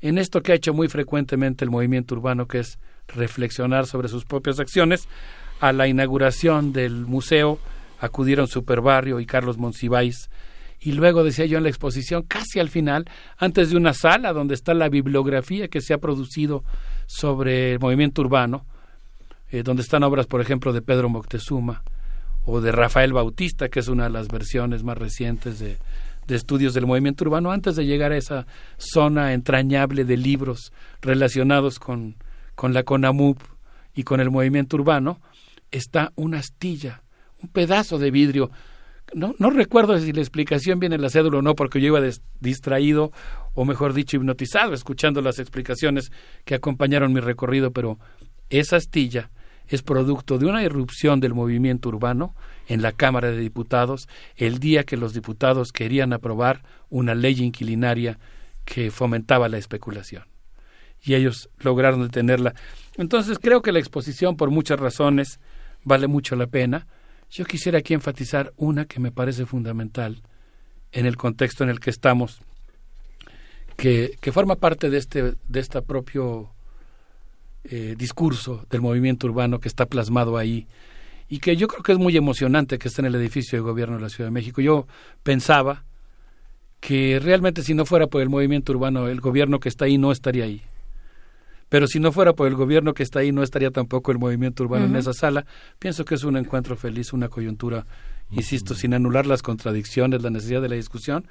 En 0.02 0.18
esto 0.18 0.42
que 0.42 0.52
ha 0.52 0.56
hecho 0.56 0.74
muy 0.74 0.90
frecuentemente 0.90 1.64
el 1.64 1.72
movimiento 1.72 2.16
urbano, 2.16 2.48
que 2.48 2.60
es 2.60 2.80
reflexionar 3.08 3.86
sobre 3.86 4.08
sus 4.08 4.26
propias 4.26 4.60
acciones, 4.60 5.08
a 5.60 5.72
la 5.72 5.88
inauguración 5.88 6.74
del 6.74 7.06
museo 7.06 7.60
acudieron 8.00 8.48
Superbarrio 8.48 9.22
y 9.22 9.26
Carlos 9.26 9.58
Monsiváis. 9.58 10.30
Y 10.84 10.92
luego, 10.92 11.24
decía 11.24 11.46
yo 11.46 11.58
en 11.58 11.64
la 11.64 11.70
exposición, 11.70 12.24
casi 12.24 12.60
al 12.60 12.70
final, 12.70 13.06
antes 13.38 13.70
de 13.70 13.78
una 13.78 13.94
sala 13.94 14.34
donde 14.34 14.54
está 14.54 14.74
la 14.74 14.90
bibliografía 14.90 15.70
que 15.70 15.80
se 15.80 15.94
ha 15.94 15.98
producido 15.98 16.64
sobre 17.08 17.74
el 17.74 17.80
movimiento 17.80 18.22
urbano, 18.22 18.66
eh, 19.50 19.64
donde 19.64 19.82
están 19.82 20.04
obras, 20.04 20.28
por 20.28 20.42
ejemplo, 20.42 20.74
de 20.74 20.82
Pedro 20.82 21.08
Moctezuma 21.08 21.84
o 22.46 22.60
de 22.60 22.74
Rafael 22.74 23.14
Bautista, 23.14 23.70
que 23.70 23.80
es 23.80 23.88
una 23.88 24.06
de 24.06 24.10
las 24.10 24.28
versiones 24.28 24.84
más 24.84 24.98
recientes 24.98 25.60
de, 25.60 25.78
de 26.28 26.36
estudios 26.36 26.74
del 26.74 26.86
movimiento 26.86 27.24
urbano, 27.24 27.52
antes 27.52 27.76
de 27.76 27.86
llegar 27.86 28.12
a 28.12 28.18
esa 28.18 28.46
zona 28.78 29.34
entrañable 29.34 30.04
de 30.04 30.18
libros 30.18 30.74
relacionados 31.02 31.80
con, 31.80 32.16
con 32.56 32.74
la 32.74 32.84
CONAMUP 32.84 33.40
y 33.96 34.04
con 34.04 34.20
el 34.20 34.32
movimiento 34.32 34.76
urbano, 34.76 35.20
está 35.72 36.12
una 36.16 36.40
astilla, 36.40 37.04
un 37.42 37.50
pedazo 37.50 37.98
de 37.98 38.12
vidrio. 38.12 38.52
No, 39.14 39.36
no 39.38 39.50
recuerdo 39.50 39.98
si 40.00 40.12
la 40.12 40.22
explicación 40.22 40.80
viene 40.80 40.96
en 40.96 41.02
la 41.02 41.10
cédula 41.10 41.40
o 41.40 41.42
no, 41.42 41.56
porque 41.56 41.82
yo 41.82 41.88
iba 41.88 42.02
distraído, 42.40 43.12
o 43.54 43.66
mejor 43.66 43.94
dicho, 43.94 44.18
hipnotizado, 44.18 44.74
escuchando 44.74 45.22
las 45.22 45.40
explicaciones 45.40 46.12
que 46.46 46.56
acompañaron 46.56 47.14
mi 47.14 47.20
recorrido, 47.20 47.72
pero 47.72 48.00
esa 48.50 48.78
astilla 48.78 49.30
es 49.68 49.82
producto 49.82 50.38
de 50.38 50.46
una 50.46 50.64
irrupción 50.64 51.20
del 51.20 51.34
movimiento 51.34 51.90
urbano 51.90 52.36
en 52.68 52.82
la 52.82 52.92
Cámara 52.92 53.32
de 53.32 53.38
Diputados 53.38 54.08
el 54.36 54.60
día 54.60 54.84
que 54.84 54.98
los 54.98 55.14
diputados 55.14 55.72
querían 55.72 56.14
aprobar 56.14 56.64
una 56.90 57.16
ley 57.16 57.42
inquilinaria 57.42 58.20
que 58.66 58.92
fomentaba 58.92 59.50
la 59.50 59.58
especulación. 59.58 60.24
Y 61.02 61.16
ellos 61.16 61.50
lograron 61.60 62.02
detenerla. 62.02 62.54
Entonces 62.98 63.38
creo 63.40 63.62
que 63.62 63.72
la 63.72 63.80
exposición, 63.80 64.38
por 64.38 64.52
muchas 64.52 64.80
razones, 64.80 65.40
vale 65.84 66.08
mucho 66.08 66.36
la 66.36 66.48
pena. 66.48 66.88
Yo 67.34 67.46
quisiera 67.46 67.80
aquí 67.80 67.96
enfatizar 67.96 68.54
una 68.58 68.86
que 68.86 69.00
me 69.00 69.12
parece 69.12 69.48
fundamental 69.48 70.22
en 70.92 71.08
el 71.08 71.18
contexto 71.18 71.64
en 71.64 71.72
el 71.72 71.80
que 71.80 71.90
estamos, 71.90 72.42
que, 73.76 74.18
que 74.22 74.32
forma 74.32 74.58
parte 74.58 74.92
de 74.92 75.00
este, 75.00 75.34
de 75.48 75.60
este 75.60 75.82
propio 75.82 76.52
eh, 77.64 77.96
discurso 77.98 78.68
del 78.70 78.82
movimiento 78.82 79.26
urbano 79.26 79.60
que 79.60 79.68
está 79.68 79.88
plasmado 79.88 80.38
ahí 80.38 80.68
y 81.28 81.40
que 81.40 81.56
yo 81.58 81.68
creo 81.68 81.82
que 81.82 81.94
es 81.94 81.98
muy 81.98 82.16
emocionante 82.16 82.78
que 82.78 82.88
esté 82.88 83.02
en 83.02 83.08
el 83.08 83.16
edificio 83.16 83.58
de 83.58 83.64
gobierno 83.64 83.96
de 83.96 84.04
la 84.04 84.10
Ciudad 84.10 84.28
de 84.28 84.34
México. 84.34 84.62
Yo 84.62 84.86
pensaba 85.24 85.86
que 86.80 87.20
realmente 87.20 87.64
si 87.64 87.74
no 87.74 87.88
fuera 87.88 88.06
por 88.06 88.22
el 88.22 88.30
movimiento 88.30 88.74
urbano, 88.74 89.08
el 89.08 89.22
gobierno 89.22 89.60
que 89.60 89.70
está 89.70 89.86
ahí 89.86 89.98
no 89.98 90.12
estaría 90.12 90.44
ahí. 90.44 90.62
Pero 91.74 91.88
si 91.88 92.00
no 92.00 92.12
fuera 92.12 92.34
por 92.34 92.48
el 92.48 92.54
gobierno 92.54 92.94
que 92.94 93.02
está 93.02 93.22
ahí, 93.22 93.32
no 93.32 93.42
estaría 93.42 93.72
tampoco 93.72 94.12
el 94.12 94.20
movimiento 94.20 94.62
urbano 94.62 94.86
en 94.86 94.96
esa 94.96 95.12
sala. 95.12 95.44
Pienso 95.80 96.06
que 96.06 96.14
es 96.14 96.24
un 96.24 96.38
encuentro 96.38 96.76
feliz, 96.76 97.14
una 97.14 97.30
coyuntura, 97.30 97.88
insisto, 98.30 98.76
sin 98.76 98.94
anular 98.94 99.26
las 99.26 99.42
contradicciones, 99.42 100.22
la 100.22 100.30
necesidad 100.30 100.62
de 100.62 100.70
la 100.70 100.76
discusión, 100.76 101.26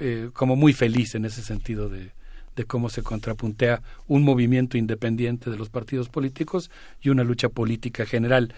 eh, 0.00 0.30
como 0.32 0.56
muy 0.56 0.72
feliz 0.72 1.14
en 1.14 1.26
ese 1.26 1.42
sentido 1.42 1.88
de, 1.88 2.10
de 2.56 2.64
cómo 2.64 2.88
se 2.88 3.04
contrapuntea 3.04 3.80
un 4.08 4.24
movimiento 4.24 4.76
independiente 4.76 5.48
de 5.48 5.56
los 5.56 5.70
partidos 5.70 6.08
políticos 6.08 6.72
y 7.00 7.10
una 7.10 7.22
lucha 7.22 7.48
política 7.48 8.04
general. 8.04 8.52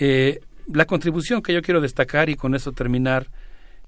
Eh, 0.00 0.40
la 0.72 0.86
contribución 0.86 1.42
que 1.42 1.52
yo 1.52 1.60
quiero 1.60 1.82
destacar 1.82 2.30
y 2.30 2.34
con 2.34 2.54
eso 2.54 2.72
terminar 2.72 3.28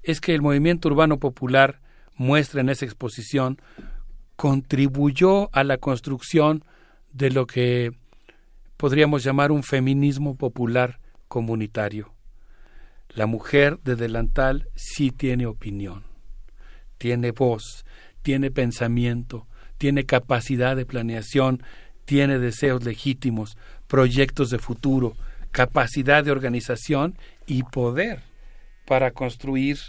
es 0.03 0.21
que 0.21 0.35
el 0.35 0.43
movimiento 0.43 0.87
urbano 0.87 1.17
popular 1.17 1.79
muestra 2.15 2.61
en 2.61 2.69
esa 2.69 2.85
exposición 2.85 3.57
contribuyó 4.39 5.53
a 5.53 5.65
la 5.65 5.79
construcción 5.79 6.63
de 7.11 7.29
lo 7.29 7.45
que 7.45 7.91
podríamos 8.77 9.21
llamar 9.21 9.51
un 9.51 9.63
feminismo 9.63 10.37
popular 10.37 11.01
comunitario. 11.27 12.13
La 13.09 13.25
mujer 13.25 13.79
de 13.83 13.97
delantal 13.97 14.69
sí 14.75 15.11
tiene 15.11 15.45
opinión, 15.45 16.05
tiene 16.97 17.31
voz, 17.31 17.83
tiene 18.21 18.49
pensamiento, 18.49 19.45
tiene 19.77 20.05
capacidad 20.05 20.77
de 20.77 20.85
planeación, 20.85 21.61
tiene 22.05 22.39
deseos 22.39 22.85
legítimos, 22.85 23.57
proyectos 23.87 24.51
de 24.51 24.59
futuro, 24.59 25.17
capacidad 25.51 26.23
de 26.23 26.31
organización 26.31 27.17
y 27.45 27.63
poder 27.63 28.21
para 28.87 29.11
construir 29.11 29.79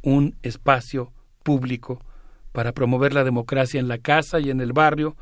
un 0.00 0.34
espacio 0.42 1.12
público, 1.42 2.02
para 2.52 2.72
promover 2.72 3.12
la 3.12 3.24
democracia 3.24 3.80
en 3.80 3.88
la 3.88 3.98
casa 3.98 4.40
y 4.40 4.50
en 4.50 4.60
el 4.60 4.72
barrio 4.72 5.16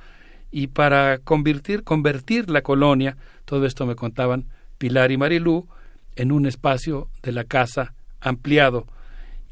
y 0.51 0.69
para 0.69 1.19
convertir, 1.19 1.83
convertir 1.83 2.51
la 2.51 2.63
colonia, 2.63 3.17
todo 3.45 3.67
esto 3.67 3.85
me 3.87 3.97
contaban 3.97 4.47
Pilar 4.79 5.11
y 5.11 5.17
Marilú, 5.17 5.67
en 6.15 6.33
un 6.33 6.47
espacio 6.47 7.09
de 7.23 7.33
la 7.33 7.45
casa 7.45 7.95
ampliado. 8.21 8.87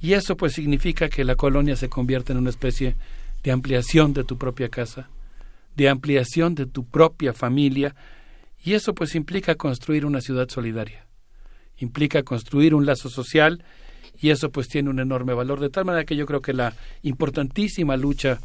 Y 0.00 0.14
eso 0.14 0.36
pues 0.36 0.54
significa 0.54 1.08
que 1.08 1.24
la 1.24 1.36
colonia 1.36 1.76
se 1.76 1.88
convierte 1.88 2.32
en 2.32 2.38
una 2.38 2.50
especie 2.50 2.96
de 3.42 3.52
ampliación 3.52 4.14
de 4.14 4.24
tu 4.24 4.38
propia 4.38 4.68
casa, 4.68 5.08
de 5.76 5.88
ampliación 5.88 6.54
de 6.54 6.66
tu 6.66 6.86
propia 6.86 7.32
familia, 7.32 7.94
y 8.64 8.72
eso 8.72 8.94
pues 8.94 9.14
implica 9.14 9.54
construir 9.56 10.06
una 10.06 10.22
ciudad 10.22 10.48
solidaria, 10.48 11.06
implica 11.76 12.22
construir 12.22 12.74
un 12.74 12.86
lazo 12.86 13.10
social, 13.10 13.62
y 14.24 14.30
eso 14.30 14.50
pues 14.50 14.68
tiene 14.68 14.88
un 14.88 15.00
enorme 15.00 15.34
valor, 15.34 15.60
de 15.60 15.68
tal 15.68 15.84
manera 15.84 16.06
que 16.06 16.16
yo 16.16 16.24
creo 16.24 16.40
que 16.40 16.54
la 16.54 16.72
importantísima 17.02 17.94
lucha 17.98 18.40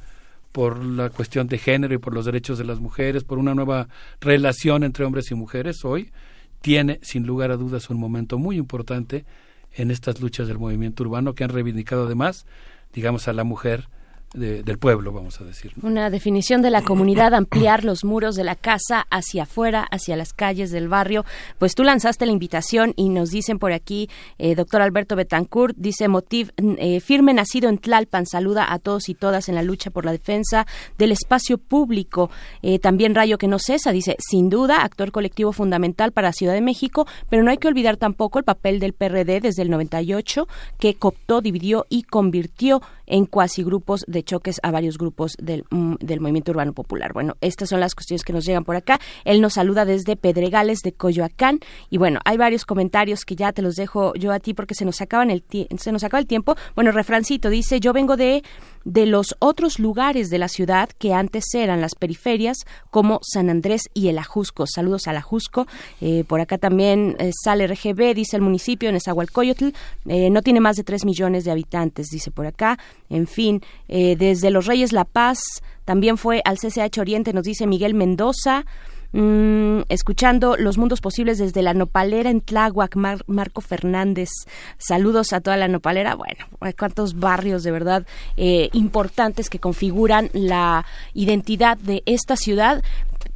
por 0.52 0.84
la 0.84 1.10
cuestión 1.10 1.48
de 1.48 1.58
género 1.58 1.94
y 1.94 2.00
por 2.00 2.14
los 2.14 2.26
derechos 2.26 2.58
de 2.58 2.66
las 2.66 2.82
mujeres, 2.82 3.24
por 3.24 3.38
una 3.38 3.56
nueva 3.56 3.88
relación 4.20 4.84
entre 4.84 5.06
hombres 5.06 5.32
y 5.32 5.36
mujeres 5.36 5.86
hoy, 5.86 6.12
tiene 6.60 7.00
sin 7.02 7.26
lugar 7.26 7.52
a 7.52 7.56
dudas 7.56 7.90
un 7.90 7.98
momento 7.98 8.38
muy 8.38 8.58
importante 8.58 9.24
en 9.72 9.90
estas 9.90 10.20
luchas 10.20 10.50
del 10.50 10.60
movimiento 10.60 11.04
urbano 11.04 11.34
que 11.34 11.46
han 11.46 11.50
reivindicado 11.50 12.08
además, 12.08 12.46
digamos, 12.92 13.30
a 13.30 13.34
la 13.34 13.46
mujer 13.46 13.88
de- 14.34 14.64
del 14.64 14.78
pueblo, 14.78 15.12
vamos 15.12 15.40
a 15.42 15.44
decir. 15.44 15.74
Una 15.82 16.10
definición 16.10 16.62
de 16.62 16.70
la 16.70 16.82
comunidad, 16.82 17.34
ampliar 17.34 17.84
los 17.84 18.04
muros 18.04 18.36
de 18.36 18.44
la 18.44 18.56
casa 18.56 19.06
hacia 19.10 19.44
afuera, 19.44 19.88
hacia 19.92 20.16
las 20.16 20.34
calles 20.34 20.72
del 20.72 20.88
barrio. 20.88 21.26
Pues 21.58 21.76
tú 21.76 21.84
lanzaste 21.84 22.26
la 22.26 22.32
invitación 22.32 22.94
y 22.96 23.10
nos 23.10 23.30
dicen 23.32 23.60
por 23.60 23.72
aquí, 23.72 24.10
eh, 24.38 24.56
doctor 24.56 24.82
Alberto 24.82 25.16
Betancourt, 25.16 25.76
dice 25.78 26.08
Motiv, 26.08 26.52
eh, 26.58 27.00
firme 27.00 27.34
nacido 27.34 27.70
en 27.70 27.78
Tlalpan, 27.78 28.26
saluda 28.26 28.72
a 28.72 28.80
todos 28.80 29.10
y 29.10 29.16
todas 29.16 29.50
en 29.50 29.56
la 29.56 29.64
lucha 29.64 29.90
por 29.92 30.06
la 30.06 30.12
defensa 30.12 30.68
del 30.98 31.12
espacio 31.12 31.58
público. 31.58 32.30
Eh, 32.62 32.80
también 32.80 33.16
Rayo 33.16 33.38
que 33.38 33.48
no 33.48 33.60
cesa, 33.60 33.92
dice, 33.92 34.16
sin 34.20 34.50
duda, 34.50 34.84
actor 34.84 35.12
colectivo 35.12 35.52
fundamental 35.54 36.12
para 36.12 36.34
Ciudad 36.34 36.54
de 36.54 36.62
México, 36.62 37.08
pero 37.30 37.44
no 37.44 37.52
hay 37.52 37.58
que 37.58 37.68
olvidar 37.68 37.98
tampoco 37.98 38.38
el 38.40 38.46
papel 38.46 38.80
del 38.80 38.94
PRD 38.94 39.42
desde 39.42 39.64
el 39.64 39.70
98, 39.70 40.48
que 40.78 40.94
cooptó, 40.96 41.42
dividió 41.42 41.86
y 41.90 42.04
convirtió 42.04 42.82
en 43.08 43.26
cuasi 43.26 43.64
grupos 43.64 44.06
de 44.08 44.19
choques 44.24 44.60
a 44.64 44.72
varios 44.72 44.98
grupos 44.98 45.34
del, 45.40 45.66
mm, 45.70 45.96
del 46.00 46.20
movimiento 46.20 46.52
urbano 46.52 46.74
popular. 46.74 47.14
Bueno, 47.14 47.36
estas 47.42 47.70
son 47.70 47.80
las 47.80 47.96
cuestiones 47.96 48.24
que 48.24 48.34
nos 48.34 48.46
llegan 48.46 48.66
por 48.66 48.76
acá. 48.76 49.00
Él 49.26 49.42
nos 49.42 49.54
saluda 49.54 49.86
desde 49.86 50.16
Pedregales 50.16 50.80
de 50.80 50.94
Coyoacán 50.94 51.60
y 51.90 51.98
bueno, 51.98 52.20
hay 52.26 52.38
varios 52.38 52.66
comentarios 52.66 53.26
que 53.26 53.36
ya 53.36 53.52
te 53.52 53.62
los 53.62 53.76
dejo 53.76 54.14
yo 54.16 54.32
a 54.32 54.40
ti 54.40 54.54
porque 54.54 54.76
se 54.76 54.86
nos 54.86 55.02
acaban 55.02 55.32
el 55.32 55.44
se 55.78 55.92
nos 55.92 56.04
acaba 56.04 56.20
el 56.20 56.28
tiempo. 56.28 56.56
Bueno, 56.76 56.92
refrancito 56.92 57.50
dice, 57.50 57.80
"Yo 57.80 57.94
vengo 57.94 58.18
de 58.18 58.44
de 58.90 59.06
los 59.06 59.36
otros 59.40 59.78
lugares 59.78 60.30
de 60.30 60.40
la 60.40 60.48
ciudad 60.48 60.90
que 60.98 61.14
antes 61.14 61.46
eran 61.54 61.80
las 61.80 61.94
periferias 61.94 62.58
como 62.90 63.20
San 63.22 63.50
Andrés 63.50 63.84
y 63.94 64.08
el 64.08 64.18
Ajusco. 64.18 64.66
Saludos 64.66 65.08
al 65.08 65.18
Ajusco. 65.18 65.68
Eh, 66.02 66.24
por 66.28 66.42
acá 66.42 66.58
también 66.58 67.16
eh, 67.20 67.32
sale 67.44 67.68
RGB, 67.68 68.16
dice 68.16 68.36
el 68.36 68.42
municipio, 68.42 68.92
Nezahualcóyotl, 68.92 69.70
eh, 70.08 70.30
no 70.32 70.42
tiene 70.42 70.60
más 70.60 70.76
de 70.76 70.84
3 70.84 71.06
millones 71.06 71.44
de 71.46 71.52
habitantes, 71.52 72.08
dice 72.08 72.32
por 72.32 72.48
acá. 72.48 72.80
En 73.10 73.28
fin, 73.28 73.62
eh, 73.88 74.16
desde 74.18 74.50
Los 74.50 74.66
Reyes 74.66 74.92
La 74.92 75.06
Paz, 75.06 75.40
también 75.86 76.18
fue 76.18 76.42
al 76.44 76.58
CCH 76.58 77.00
Oriente, 77.00 77.32
nos 77.32 77.44
dice 77.44 77.68
Miguel 77.68 77.94
Mendoza. 77.94 78.66
Mm, 79.12 79.82
escuchando 79.90 80.56
los 80.56 80.78
mundos 80.78 81.02
posibles 81.02 81.40
desde 81.40 81.64
la 81.64 81.74
nopalera 81.74 82.30
en 82.30 82.42
Tláhuac, 82.42 82.96
Mar- 82.96 83.24
Marco 83.26 83.60
Fernández. 83.62 84.30
Saludos 84.78 85.34
a 85.34 85.42
toda 85.42 85.58
la 85.58 85.68
nopalera. 85.68 86.14
Bueno, 86.14 86.46
hay 86.60 86.74
cuántos 86.74 87.20
barrios 87.20 87.64
de 87.64 87.72
verdad 87.72 88.06
eh, 88.38 88.70
importantes 88.74 89.50
que 89.50 89.58
configuran 89.60 90.30
la 90.34 90.86
identidad 91.16 91.78
de 91.78 92.04
esta 92.06 92.36
ciudad 92.36 92.84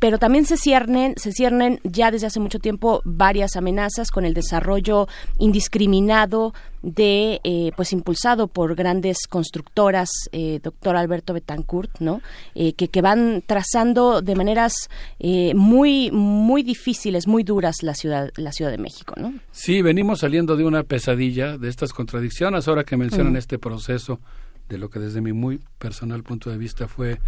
pero 0.04 0.20
también 0.20 0.46
se 0.46 0.58
ciernen, 0.58 1.14
se 1.16 1.32
ciernen 1.32 1.80
ya 1.86 2.12
desde 2.12 2.28
hace 2.28 2.42
mucho 2.42 2.60
tiempo 2.60 3.02
varias 3.06 3.56
amenazas 3.56 4.12
con 4.12 4.26
el 4.26 4.34
desarrollo 4.34 5.08
indiscriminado 5.40 6.54
de, 6.82 7.40
eh, 7.46 7.72
pues 7.78 7.94
impulsado 7.94 8.50
por 8.50 8.76
grandes 8.76 9.20
constructoras, 9.30 10.10
eh, 10.34 10.60
doctor 10.62 10.98
Alberto 10.98 11.34
Betancourt, 11.34 12.02
¿no? 12.02 12.22
Eh, 12.54 12.74
que, 12.74 12.90
que 12.90 13.02
van 13.02 13.46
trazando 13.48 14.22
de 14.22 14.36
maneras 14.36 14.90
eh, 15.20 15.54
muy, 15.56 16.12
muy 16.12 16.64
difíciles, 16.64 17.26
muy 17.26 17.44
duras 17.44 17.78
la 17.82 17.96
ciudad, 17.96 18.30
la 18.36 18.52
Ciudad 18.52 18.72
de 18.72 18.80
México, 18.80 19.16
¿no? 19.18 19.34
Sí, 19.54 19.82
venimos 19.82 20.20
saliendo 20.20 20.58
de 20.58 20.66
una 20.66 20.84
pesadilla 20.84 21.58
de 21.58 21.70
estas 21.70 21.94
contradicciones. 21.94 22.68
Ahora 22.68 22.84
que 22.84 22.98
mencionan 22.98 23.32
Mm. 23.32 23.38
este 23.38 23.58
proceso 23.58 24.20
de 24.68 24.78
lo 24.80 24.90
que 24.90 25.00
desde 25.00 25.22
mi 25.22 25.32
muy 25.32 25.62
personal 25.78 26.24
punto 26.24 26.50
de 26.50 26.58
vista 26.58 26.90
fue 26.90 27.20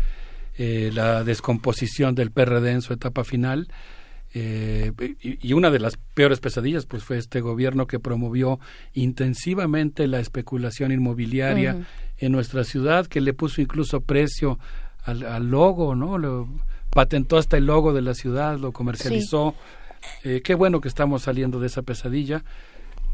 eh, 0.57 0.91
la 0.93 1.23
descomposición 1.23 2.15
del 2.15 2.31
PRD 2.31 2.71
en 2.71 2.81
su 2.81 2.93
etapa 2.93 3.23
final. 3.23 3.67
eh, 4.33 4.91
y, 5.21 5.47
y 5.47 5.53
una 5.53 5.71
de 5.71 5.79
las 5.79 5.97
peores 6.13 6.39
pesadillas 6.39 6.85
pues 6.85 7.03
fue 7.03 7.17
este 7.17 7.39
gobierno 7.41 7.87
que 7.87 7.99
promovió 7.99 8.59
intensivamente 8.93 10.07
la 10.07 10.19
especulación 10.19 10.91
inmobiliaria 10.91 11.85
en 12.17 12.31
nuestra 12.31 12.63
ciudad 12.63 13.07
que 13.07 13.21
le 13.21 13.33
puso 13.33 13.61
incluso 13.61 14.01
precio 14.01 14.59
al, 15.03 15.23
al 15.23 15.49
logo 15.49 15.95
no 15.95 16.17
lo 16.17 16.49
patentó 16.89 17.37
hasta 17.37 17.55
el 17.57 17.65
logo 17.65 17.93
de 17.93 18.01
la 18.01 18.13
ciudad 18.13 18.57
lo 18.57 18.73
comercializó 18.73 19.55
eh, 20.23 20.41
qué 20.43 20.55
bueno 20.55 20.81
que 20.81 20.87
estamos 20.87 21.23
saliendo 21.23 21.59
de 21.59 21.67
esa 21.67 21.81
pesadilla. 21.81 22.43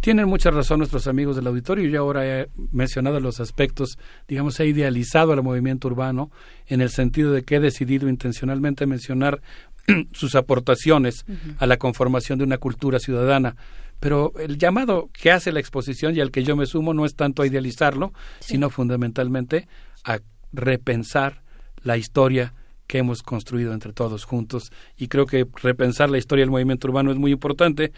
Tienen 0.02 0.28
mucha 0.28 0.50
razón 0.50 0.80
nuestros 0.80 1.06
amigos 1.06 1.36
del 1.36 1.46
auditorio. 1.46 1.88
Yo 1.88 2.00
ahora 2.00 2.26
he 2.26 2.50
mencionado 2.72 3.20
los 3.20 3.40
aspectos, 3.40 4.00
digamos, 4.28 4.60
he 4.60 4.66
idealizado 4.66 5.32
al 5.32 5.44
movimiento 5.44 5.88
urbano 5.88 6.32
en 6.66 6.82
el 6.82 6.90
sentido 6.90 7.32
de 7.32 7.44
que 7.44 7.58
he 7.58 7.60
decidido 7.60 8.10
intencionalmente 8.10 8.88
mencionar 8.88 9.42
sus 10.12 10.34
aportaciones 10.34 11.24
a 11.60 11.68
la 11.68 11.78
conformación 11.78 12.40
de 12.40 12.46
una 12.46 12.58
cultura 12.58 12.98
ciudadana. 12.98 13.56
Pero 14.00 14.34
el 14.40 14.58
llamado 14.58 15.12
que 15.14 15.32
hace 15.32 15.52
la 15.52 15.60
exposición 15.60 16.16
y 16.16 16.20
al 16.20 16.32
que 16.32 16.44
yo 16.44 16.56
me 16.56 16.66
sumo 16.66 16.96
no 16.96 17.06
es 17.06 17.14
tanto 17.14 17.44
a 17.44 17.48
idealizarlo, 17.48 18.12
sino 18.40 18.72
fundamentalmente 18.72 19.68
a 20.04 20.20
repensar 20.52 21.44
la 21.84 21.98
historia 21.98 22.56
que 22.88 22.98
hemos 22.98 23.22
construido 23.22 23.72
entre 23.72 23.94
todos 23.94 24.26
juntos. 24.26 24.72
Y 24.98 25.08
creo 25.08 25.28
que 25.28 25.46
repensar 25.62 26.10
la 26.10 26.18
historia 26.18 26.42
del 26.42 26.50
movimiento 26.50 26.88
urbano 26.88 27.12
es 27.12 27.18
muy 27.18 27.32
importante. 27.32 27.94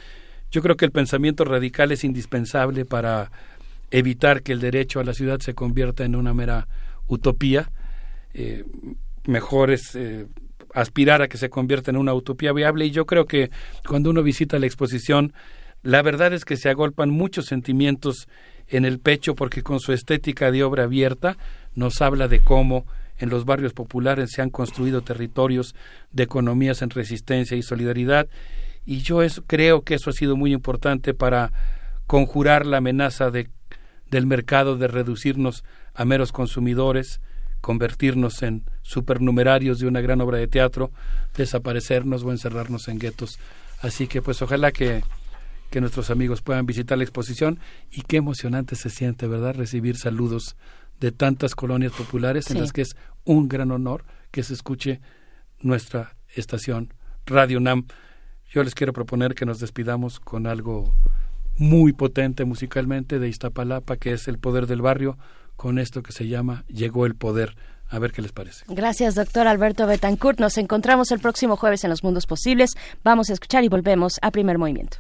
Yo 0.53 0.61
creo 0.61 0.77
que 0.77 0.85
el 0.85 0.91
pensamiento 0.91 1.45
radical 1.45 1.91
es 1.91 2.03
indispensable 2.03 2.85
para 2.85 3.32
evitar 3.90 4.43
que 4.43 4.51
el 4.51 4.59
derecho 4.59 4.99
a 4.99 5.03
la 5.03 5.15
ciudad 5.15 5.40
se 5.40 5.56
convierta 5.56 6.06
en 6.06 6.15
una 6.15 6.35
mera 6.35 6.67
utopía. 7.07 7.72
Eh, 8.35 8.64
mejor 9.25 9.72
es 9.72 9.95
eh, 9.95 10.27
aspirar 10.72 11.23
a 11.23 11.27
que 11.27 11.40
se 11.40 11.49
convierta 11.49 11.90
en 11.90 11.98
una 11.98 12.14
utopía 12.14 12.53
viable 12.53 12.85
y 12.85 12.91
yo 12.91 13.07
creo 13.07 13.25
que 13.25 13.49
cuando 13.88 14.11
uno 14.11 14.22
visita 14.22 14.59
la 14.59 14.67
exposición 14.67 15.33
La 15.82 16.01
verdad 16.01 16.33
es 16.33 16.45
que 16.45 16.56
se 16.56 16.69
agolpan 16.69 17.09
muchos 17.09 17.48
sentimientos 17.48 18.27
en 18.67 18.85
el 18.85 18.99
pecho 18.99 19.35
porque 19.35 19.64
con 19.64 19.80
su 19.80 19.91
estética 19.91 20.51
de 20.51 20.64
obra 20.64 20.83
abierta 20.83 21.35
nos 21.73 21.99
habla 22.01 22.27
de 22.27 22.40
cómo 22.40 22.85
en 23.17 23.30
los 23.30 23.43
barrios 23.43 23.73
populares 23.73 24.30
se 24.32 24.41
han 24.43 24.49
construido 24.51 25.01
territorios 25.01 25.75
de 26.11 26.23
economías 26.23 26.83
en 26.83 26.91
resistencia 26.91 27.57
y 27.57 27.64
solidaridad 27.64 28.27
y 28.85 29.01
yo 29.01 29.19
creo 29.47 29.83
que 29.83 29.95
eso 29.95 30.09
ha 30.09 30.13
sido 30.13 30.35
muy 30.35 30.53
importante 30.53 31.13
para 31.13 31.51
conjurar 32.07 32.65
la 32.65 32.77
amenaza 32.77 33.31
de, 33.31 33.49
del 34.09 34.25
mercado 34.25 34.77
de 34.77 34.87
reducirnos 34.87 35.63
a 35.93 36.05
meros 36.05 36.31
consumidores, 36.31 37.21
convertirnos 37.61 38.43
en 38.43 38.63
supernumerarios 38.81 39.79
de 39.79 39.87
una 39.87 40.01
gran 40.01 40.19
obra 40.21 40.37
de 40.37 40.47
teatro, 40.47 40.91
desaparecernos 41.35 42.23
o 42.23 42.31
encerrarnos 42.31 42.87
en 42.87 42.99
guetos. 42.99 43.39
Así 43.81 44.07
que 44.07 44.21
pues 44.21 44.41
ojalá 44.41 44.71
que, 44.71 45.03
que 45.69 45.81
nuestros 45.81 46.09
amigos 46.09 46.41
puedan 46.41 46.65
visitar 46.65 46.97
la 46.97 47.03
exposición 47.03 47.59
y 47.91 48.01
qué 48.01 48.17
emocionante 48.17 48.75
se 48.75 48.89
siente, 48.89 49.27
¿verdad? 49.27 49.55
Recibir 49.55 49.97
saludos 49.97 50.55
de 50.99 51.11
tantas 51.11 51.55
colonias 51.55 51.91
populares 51.93 52.49
en 52.51 52.59
las 52.61 52.71
que 52.71 52.81
es 52.81 52.95
un 53.23 53.47
gran 53.49 53.71
honor 53.71 54.05
que 54.31 54.43
se 54.43 54.53
escuche 54.53 55.01
nuestra 55.59 56.15
estación 56.35 56.93
Radio 57.25 57.59
Nam. 57.59 57.87
Yo 58.53 58.64
les 58.64 58.75
quiero 58.75 58.93
proponer 58.93 59.33
que 59.33 59.48
nos 59.48 59.59
despidamos 59.59 60.19
con 60.19 60.45
algo 60.45 60.93
muy 61.57 61.91
potente 61.91 62.45
musicalmente 62.45 63.17
de 63.17 63.27
Iztapalapa, 63.27 63.98
que 63.98 64.14
es 64.14 64.27
el 64.27 64.38
poder 64.38 64.67
del 64.67 64.83
barrio, 64.83 65.17
con 65.56 65.80
esto 65.80 66.03
que 66.03 66.11
se 66.11 66.27
llama 66.27 66.64
Llegó 66.67 67.07
el 67.07 67.15
poder. 67.15 67.56
A 67.90 67.98
ver 67.98 68.11
qué 68.11 68.22
les 68.22 68.32
parece. 68.32 68.64
Gracias, 68.67 69.15
doctor 69.15 69.48
Alberto 69.48 69.88
Betancourt. 69.88 70.40
Nos 70.40 70.59
encontramos 70.59 71.11
el 71.11 71.19
próximo 71.19 71.57
jueves 71.57 71.83
en 71.83 71.90
Los 71.90 72.03
Mundos 72.03 72.27
Posibles. 72.27 72.72
Vamos 73.03 73.32
a 73.32 73.33
escuchar 73.33 73.64
y 73.64 73.69
volvemos 73.69 74.14
a 74.22 74.30
Primer 74.30 74.59
Movimiento. 74.59 74.98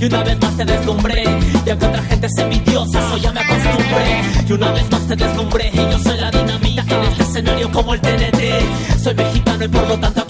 Y 0.00 0.04
una 0.06 0.22
vez 0.22 0.38
más 0.40 0.56
te 0.56 0.64
deslumbré, 0.64 1.24
ya 1.64 1.78
que 1.78 1.86
otra 1.86 2.02
gente 2.02 2.26
es 2.26 2.38
envidiosa, 2.38 2.98
eso 2.98 3.16
ya 3.16 3.32
me 3.32 3.40
acostumbré. 3.40 4.22
Y 4.46 4.52
una 4.52 4.70
vez 4.72 4.90
más 4.90 5.06
te 5.06 5.16
deslumbré, 5.16 5.70
y 5.72 5.76
yo 5.76 5.98
soy 5.98 6.18
la 6.18 6.30
dinamita 6.30 6.82
en 6.82 7.02
este 7.04 7.22
escenario 7.22 7.72
como 7.72 7.94
el 7.94 8.00
TNT. 8.00 9.00
Soy 9.02 9.14
mexicano 9.14 9.64
y 9.64 9.68
por 9.68 9.88
lo 9.88 9.98
tanto 9.98 10.23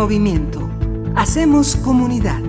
movimiento. 0.00 0.66
Hacemos 1.14 1.76
comunidad. 1.76 2.40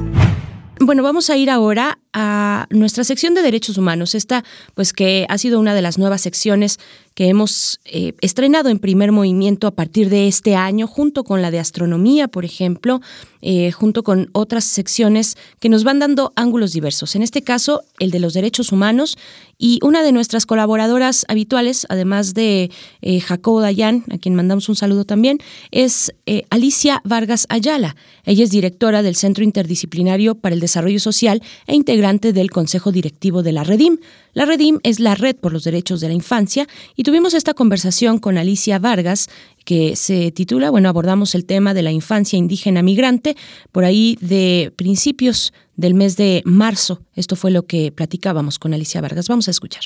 Bueno, 0.80 1.04
vamos 1.04 1.30
a 1.30 1.36
ir 1.36 1.50
ahora 1.50 2.00
a 2.14 2.66
nuestra 2.70 3.04
sección 3.04 3.34
de 3.34 3.42
derechos 3.42 3.78
humanos, 3.78 4.16
esta 4.16 4.46
pues 4.74 4.94
que 4.94 5.26
ha 5.28 5.38
sido 5.38 5.60
una 5.60 5.76
de 5.76 5.82
las 5.82 5.98
nuevas 5.98 6.22
secciones 6.22 6.80
que 7.14 7.28
hemos 7.28 7.82
eh, 7.84 8.14
estrenado 8.22 8.70
en 8.70 8.80
primer 8.80 9.12
movimiento 9.12 9.68
a 9.68 9.72
partir 9.72 10.10
de 10.10 10.30
este 10.30 10.56
año, 10.56 10.88
junto 10.88 11.26
con 11.26 11.42
la 11.42 11.52
de 11.52 11.60
astronomía, 11.60 12.30
por 12.30 12.46
ejemplo, 12.46 13.02
eh, 13.42 13.72
junto 13.72 14.04
con 14.04 14.30
otras 14.32 14.64
secciones 14.64 15.36
que 15.60 15.68
nos 15.68 15.84
van 15.84 16.00
dando 16.00 16.32
ángulos 16.38 16.72
diversos. 16.72 17.16
En 17.16 17.22
este 17.22 17.42
caso, 17.42 17.82
el 18.00 18.12
de 18.12 18.20
los 18.20 18.34
derechos 18.34 18.72
humanos 18.72 19.18
y 19.62 19.80
una 19.84 20.02
de 20.02 20.12
nuestras 20.12 20.48
colaboradoras 20.48 21.24
habituales, 21.28 21.86
además 21.88 22.34
de 22.34 22.72
eh, 23.02 23.20
Jacobo 23.20 23.62
Dayan, 23.62 24.04
a 24.12 24.18
quien 24.18 24.34
mandamos 24.34 24.68
un 24.70 24.76
saludo 24.76 25.06
también, 25.06 25.38
es 25.70 26.16
eh, 26.26 26.46
Alicia 26.50 27.00
Vargas 27.06 27.46
Ayala. 27.48 27.96
Ella 28.26 28.44
es 28.44 28.50
directora 28.50 29.04
del 29.04 29.16
Centro 29.16 29.44
Interdisciplinario 29.44 30.34
para 30.34 30.56
el 30.56 30.62
Desarrollo 30.62 31.00
Social 31.00 31.44
e 31.68 31.76
integrante 31.76 32.34
del 32.34 32.50
Consejo 32.50 32.92
Directivo 32.92 33.44
de 33.44 33.52
la 33.52 33.64
Redim. 33.64 34.00
La 34.34 34.46
Redim 34.46 34.80
es 34.84 35.00
la 35.00 35.16
Red 35.16 35.36
por 35.38 35.52
los 35.52 35.64
Derechos 35.64 36.00
de 36.00 36.08
la 36.08 36.14
Infancia 36.14 36.68
y 36.96 37.04
tuvimos 37.04 37.34
esta 37.34 37.54
conversación 37.54 38.18
con 38.18 38.38
Alicia 38.38 38.80
Vargas 38.80 39.30
que 39.66 39.96
se 39.96 40.32
titula, 40.32 40.70
bueno, 40.70 40.90
abordamos 40.90 41.36
el 41.36 41.46
tema 41.46 41.74
de 41.74 41.82
la 41.84 41.92
infancia 41.92 42.38
indígena 42.38 42.82
migrante 42.82 43.36
por 43.72 43.84
ahí 43.84 44.18
de 44.22 44.74
principios 44.76 45.54
del 45.76 45.94
mes 45.94 46.18
de 46.18 46.42
marzo. 46.46 47.02
Esto 47.16 47.36
fue 47.36 47.52
lo 47.52 47.64
que 47.64 47.92
platicábamos 47.92 48.58
con 48.58 48.74
Alicia 48.74 49.02
Vargas. 49.02 49.28
Vamos 49.28 49.48
a 49.48 49.52
escuchar. 49.52 49.84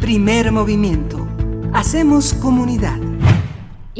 Primer 0.00 0.52
movimiento. 0.52 1.26
Hacemos 1.72 2.34
comunidad. 2.34 2.98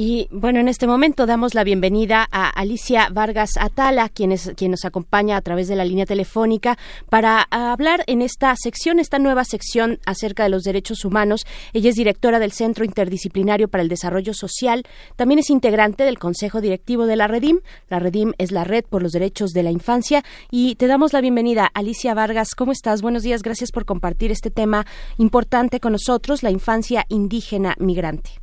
Y 0.01 0.29
bueno, 0.31 0.61
en 0.61 0.69
este 0.69 0.87
momento 0.87 1.27
damos 1.27 1.57
la 1.57 1.65
bienvenida 1.65 2.25
a 2.31 2.49
Alicia 2.51 3.09
Vargas 3.11 3.57
Atala, 3.59 4.09
quien, 4.09 4.31
es, 4.31 4.53
quien 4.57 4.71
nos 4.71 4.85
acompaña 4.85 5.37
a 5.37 5.41
través 5.41 5.67
de 5.67 5.75
la 5.75 5.85
línea 5.85 6.07
telefónica 6.07 6.79
para 7.11 7.49
hablar 7.51 8.05
en 8.07 8.23
esta 8.23 8.55
sección, 8.55 9.01
esta 9.01 9.19
nueva 9.19 9.43
sección 9.45 9.99
acerca 10.07 10.45
de 10.45 10.51
los 10.51 10.63
derechos 10.63 11.05
humanos. 11.05 11.45
Ella 11.73 11.91
es 11.91 11.97
directora 11.97 12.39
del 12.39 12.53
Centro 12.53 12.85
Interdisciplinario 12.85 13.67
para 13.67 13.83
el 13.83 13.89
Desarrollo 13.89 14.35
Social, 14.35 14.85
también 15.17 15.41
es 15.41 15.51
integrante 15.51 16.05
del 16.05 16.21
Consejo 16.21 16.61
Directivo 16.61 17.07
de 17.07 17.17
la 17.17 17.27
Redim. 17.27 17.59
La 17.91 17.99
Redim 17.99 18.35
es 18.39 18.53
la 18.53 18.63
Red 18.63 18.85
por 18.85 19.03
los 19.03 19.11
Derechos 19.11 19.51
de 19.51 19.65
la 19.65 19.73
Infancia 19.73 20.23
y 20.49 20.77
te 20.77 20.87
damos 20.87 21.13
la 21.13 21.21
bienvenida, 21.21 21.69
Alicia 21.75 22.15
Vargas. 22.15 22.55
¿Cómo 22.55 22.71
estás? 22.71 23.03
Buenos 23.03 23.25
días, 23.25 23.43
gracias 23.43 23.73
por 23.73 23.85
compartir 23.85 24.31
este 24.31 24.53
tema 24.53 24.87
importante 25.17 25.81
con 25.81 25.91
nosotros, 25.91 26.45
la 26.45 26.53
infancia 26.53 27.05
indígena 27.09 27.75
migrante. 27.81 28.39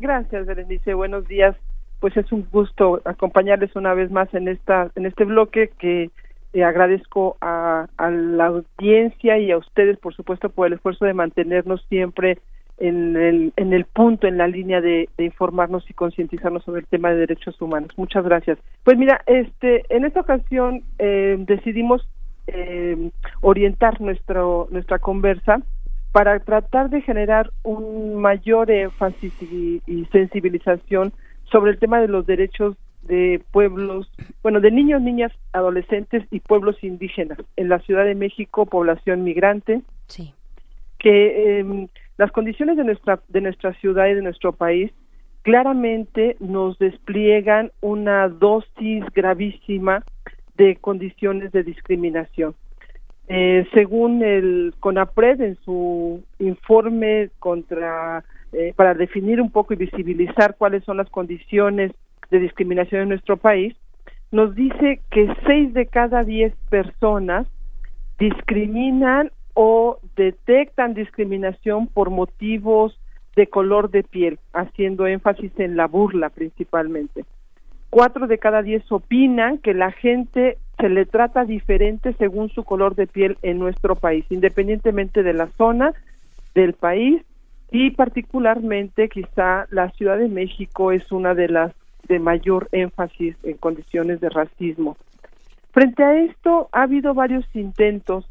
Gracias, 0.00 0.46
Berenice. 0.46 0.94
Buenos 0.94 1.28
días. 1.28 1.54
Pues 2.00 2.16
es 2.16 2.32
un 2.32 2.48
gusto 2.50 3.02
acompañarles 3.04 3.76
una 3.76 3.92
vez 3.92 4.10
más 4.10 4.32
en 4.32 4.48
esta 4.48 4.90
en 4.96 5.04
este 5.04 5.24
bloque 5.24 5.70
que 5.78 6.10
eh, 6.54 6.64
agradezco 6.64 7.36
a, 7.42 7.86
la 7.98 8.46
audiencia 8.46 9.38
y 9.38 9.50
a 9.50 9.58
ustedes, 9.58 9.98
por 9.98 10.14
supuesto, 10.14 10.48
por 10.48 10.66
el 10.66 10.72
esfuerzo 10.72 11.04
de 11.04 11.12
mantenernos 11.12 11.84
siempre 11.90 12.38
en 12.78 13.14
el, 13.14 13.52
en 13.56 13.74
el 13.74 13.84
punto, 13.84 14.26
en 14.26 14.38
la 14.38 14.48
línea 14.48 14.80
de, 14.80 15.10
de 15.18 15.24
informarnos 15.26 15.88
y 15.90 15.92
concientizarnos 15.92 16.64
sobre 16.64 16.80
el 16.80 16.86
tema 16.86 17.10
de 17.10 17.18
derechos 17.18 17.60
humanos. 17.60 17.90
Muchas 17.98 18.24
gracias. 18.24 18.58
Pues 18.84 18.96
mira, 18.96 19.20
este, 19.26 19.84
en 19.94 20.06
esta 20.06 20.20
ocasión 20.20 20.82
eh, 20.98 21.36
decidimos 21.40 22.08
eh, 22.46 23.10
orientar 23.42 24.00
nuestro, 24.00 24.66
nuestra 24.70 24.98
conversa 24.98 25.60
para 26.12 26.38
tratar 26.40 26.90
de 26.90 27.02
generar 27.02 27.50
un 27.62 28.16
mayor 28.16 28.70
énfasis 28.70 29.32
y, 29.42 29.80
y 29.86 30.04
sensibilización 30.06 31.12
sobre 31.44 31.72
el 31.72 31.78
tema 31.78 32.00
de 32.00 32.08
los 32.08 32.26
derechos 32.26 32.76
de 33.02 33.42
pueblos, 33.52 34.10
bueno, 34.42 34.60
de 34.60 34.70
niños, 34.70 35.00
niñas, 35.00 35.32
adolescentes 35.52 36.24
y 36.30 36.40
pueblos 36.40 36.76
indígenas 36.82 37.38
en 37.56 37.68
la 37.68 37.78
Ciudad 37.80 38.04
de 38.04 38.14
México, 38.14 38.66
población 38.66 39.24
migrante, 39.24 39.82
Sí. 40.06 40.34
que 40.98 41.60
eh, 41.60 41.88
las 42.18 42.30
condiciones 42.32 42.76
de 42.76 42.84
nuestra 42.84 43.20
de 43.28 43.40
nuestra 43.40 43.72
ciudad 43.74 44.08
y 44.08 44.14
de 44.14 44.22
nuestro 44.22 44.52
país 44.52 44.92
claramente 45.42 46.36
nos 46.40 46.78
despliegan 46.78 47.72
una 47.80 48.28
dosis 48.28 49.04
gravísima 49.14 50.04
de 50.56 50.76
condiciones 50.76 51.52
de 51.52 51.62
discriminación. 51.62 52.54
Eh, 53.32 53.64
según 53.72 54.24
el 54.24 54.74
CONAPRED 54.80 55.40
en 55.40 55.56
su 55.64 56.20
informe 56.40 57.30
contra 57.38 58.24
eh, 58.52 58.72
para 58.74 58.94
definir 58.94 59.40
un 59.40 59.52
poco 59.52 59.72
y 59.72 59.76
visibilizar 59.76 60.56
cuáles 60.58 60.82
son 60.82 60.96
las 60.96 61.08
condiciones 61.10 61.92
de 62.32 62.40
discriminación 62.40 63.02
en 63.02 63.10
nuestro 63.10 63.36
país, 63.36 63.76
nos 64.32 64.56
dice 64.56 65.00
que 65.12 65.32
seis 65.46 65.72
de 65.74 65.86
cada 65.86 66.24
diez 66.24 66.52
personas 66.70 67.46
discriminan 68.18 69.30
o 69.54 69.98
detectan 70.16 70.94
discriminación 70.94 71.86
por 71.86 72.10
motivos 72.10 72.98
de 73.36 73.46
color 73.46 73.92
de 73.92 74.02
piel, 74.02 74.40
haciendo 74.52 75.06
énfasis 75.06 75.52
en 75.60 75.76
la 75.76 75.86
burla 75.86 76.30
principalmente. 76.30 77.24
Cuatro 77.90 78.26
de 78.26 78.38
cada 78.38 78.62
diez 78.62 78.82
opinan 78.90 79.58
que 79.58 79.72
la 79.72 79.92
gente 79.92 80.58
se 80.80 80.88
le 80.88 81.06
trata 81.06 81.44
diferente 81.44 82.14
según 82.14 82.48
su 82.50 82.64
color 82.64 82.94
de 82.94 83.06
piel 83.06 83.36
en 83.42 83.58
nuestro 83.58 83.96
país, 83.96 84.24
independientemente 84.30 85.22
de 85.22 85.34
la 85.34 85.48
zona 85.58 85.92
del 86.54 86.72
país 86.72 87.22
y 87.70 87.90
particularmente 87.90 89.08
quizá 89.08 89.66
la 89.70 89.90
Ciudad 89.90 90.18
de 90.18 90.28
México 90.28 90.92
es 90.92 91.10
una 91.12 91.34
de 91.34 91.48
las 91.48 91.72
de 92.08 92.18
mayor 92.18 92.68
énfasis 92.72 93.36
en 93.44 93.56
condiciones 93.56 94.20
de 94.20 94.30
racismo. 94.30 94.96
Frente 95.72 96.02
a 96.02 96.18
esto, 96.18 96.68
ha 96.72 96.82
habido 96.82 97.14
varios 97.14 97.44
intentos 97.54 98.26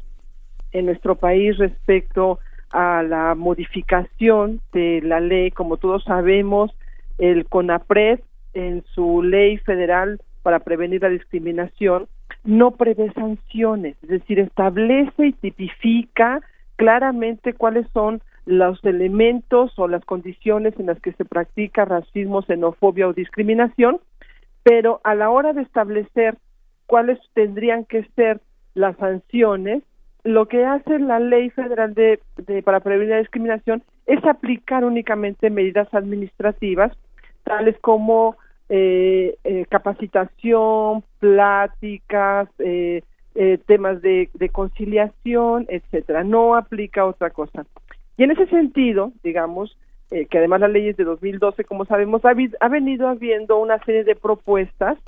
en 0.72 0.86
nuestro 0.86 1.14
país 1.14 1.56
respecto 1.56 2.38
a 2.70 3.02
la 3.02 3.34
modificación 3.34 4.60
de 4.72 5.00
la 5.02 5.20
ley. 5.20 5.50
Como 5.50 5.78
todos 5.78 6.04
sabemos, 6.04 6.70
el 7.18 7.46
CONAPRED, 7.46 8.20
en 8.52 8.84
su 8.94 9.22
ley 9.22 9.56
federal 9.58 10.20
para 10.42 10.58
prevenir 10.58 11.02
la 11.02 11.08
discriminación, 11.08 12.08
no 12.44 12.72
prevé 12.72 13.12
sanciones, 13.12 13.96
es 14.02 14.08
decir, 14.08 14.38
establece 14.38 15.26
y 15.26 15.32
tipifica 15.32 16.40
claramente 16.76 17.52
cuáles 17.52 17.86
son 17.92 18.22
los 18.46 18.82
elementos 18.84 19.78
o 19.78 19.86
las 19.86 20.04
condiciones 20.04 20.74
en 20.78 20.86
las 20.86 21.00
que 21.00 21.12
se 21.12 21.24
practica 21.24 21.84
racismo, 21.84 22.42
xenofobia 22.42 23.08
o 23.08 23.12
discriminación, 23.12 24.00
pero 24.62 25.00
a 25.04 25.14
la 25.14 25.30
hora 25.30 25.52
de 25.52 25.62
establecer 25.62 26.36
cuáles 26.86 27.18
tendrían 27.34 27.84
que 27.84 28.04
ser 28.16 28.40
las 28.74 28.96
sanciones, 28.96 29.82
lo 30.24 30.46
que 30.46 30.64
hace 30.64 30.98
la 30.98 31.20
ley 31.20 31.50
federal 31.50 31.94
de, 31.94 32.20
para 32.64 32.80
prevenir 32.80 33.10
la 33.10 33.18
discriminación 33.18 33.82
es 34.06 34.24
aplicar 34.24 34.84
únicamente 34.84 35.50
medidas 35.50 35.92
administrativas 35.94 36.92
tales 37.44 37.76
como 37.80 38.36
eh, 38.70 39.36
eh, 39.44 39.66
capacitación, 39.68 41.02
pláticas, 41.18 42.48
eh, 42.60 43.02
temas 43.66 44.00
de, 44.00 44.28
conciliación, 44.52 45.66
etcétera. 45.68 46.24
No 46.24 46.54
aplica 46.54 47.04
otra 47.04 47.30
cosa. 47.30 47.66
Y 48.16 48.24
en 48.24 48.30
ese 48.30 48.46
sentido, 48.46 49.12
digamos, 49.22 49.76
que 50.08 50.38
además 50.38 50.60
la 50.60 50.68
ley 50.68 50.88
es 50.88 50.96
de 50.96 51.04
2012, 51.04 51.64
como 51.64 51.84
sabemos, 51.84 52.22
ha, 52.24 52.68
venido 52.68 53.08
habiendo 53.08 53.58
una 53.58 53.78
serie 53.84 54.02
de 54.02 54.16
propuestas 54.16 54.98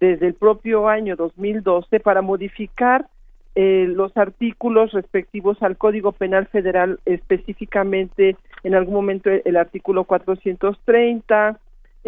desde 0.00 0.26
el 0.26 0.34
propio 0.34 0.88
año 0.88 1.16
2012 1.16 2.00
para 2.00 2.22
modificar 2.22 3.06
eh, 3.60 3.86
los 3.88 4.16
artículos 4.16 4.92
respectivos 4.92 5.60
al 5.64 5.76
Código 5.76 6.12
Penal 6.12 6.46
Federal, 6.46 7.00
específicamente 7.04 8.36
en 8.62 8.74
algún 8.76 8.94
momento 8.94 9.30
el, 9.30 9.56
artículo 9.56 10.04
430, 10.04 11.58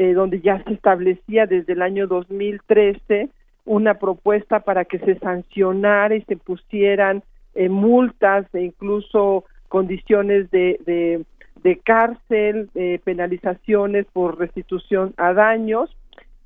eh, 0.00 0.14
donde 0.14 0.40
ya 0.40 0.64
se 0.64 0.72
establecía 0.72 1.44
desde 1.44 1.74
el 1.74 1.82
año 1.82 2.06
2013 2.06 3.28
una 3.66 3.98
propuesta 3.98 4.60
para 4.60 4.86
que 4.86 4.98
se 4.98 5.18
sancionara 5.18 6.16
y 6.16 6.22
se 6.22 6.38
pusieran 6.38 7.22
eh, 7.54 7.68
multas 7.68 8.46
e 8.54 8.62
incluso 8.62 9.44
condiciones 9.68 10.50
de, 10.50 10.80
de, 10.86 11.26
de 11.62 11.76
cárcel, 11.80 12.70
penalizaciones 13.04 14.06
por 14.10 14.38
restitución 14.38 15.12
a 15.18 15.34
daños. 15.34 15.94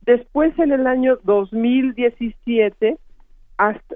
Después, 0.03 0.59
en 0.59 0.73
el 0.73 0.89
año 0.89 1.21
2017, 1.23 2.99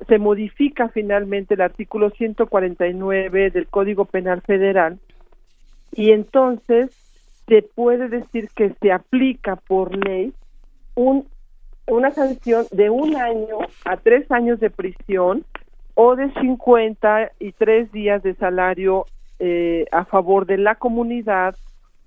se 0.07 0.19
modifica 0.19 0.89
finalmente 0.91 1.55
el 1.55 1.63
artículo 1.63 2.11
149 2.11 3.51
del 3.51 3.67
Código 3.67 4.05
Penal 4.05 4.41
Federal 4.43 5.01
y 5.97 6.13
entonces 6.13 7.08
se 7.49 7.63
puede 7.63 8.09
decir 8.09 8.49
que 8.55 8.75
se 8.81 8.93
aplica 8.93 9.57
por 9.57 9.97
ley 10.07 10.33
un, 10.95 11.27
una 11.87 12.11
sanción 12.13 12.67
de 12.71 12.91
un 12.91 13.17
año 13.17 13.59
a 13.85 13.97
tres 13.97 14.31
años 14.31 14.61
de 14.61 14.71
prisión 14.71 15.45
o 15.95 16.15
de 16.15 16.33
53 16.35 17.93
días 17.93 18.23
de 18.23 18.35
salario 18.35 19.07
eh, 19.39 19.87
a 19.91 20.05
favor 20.05 20.47
de 20.47 20.59
la 20.59 20.75
comunidad 20.75 21.57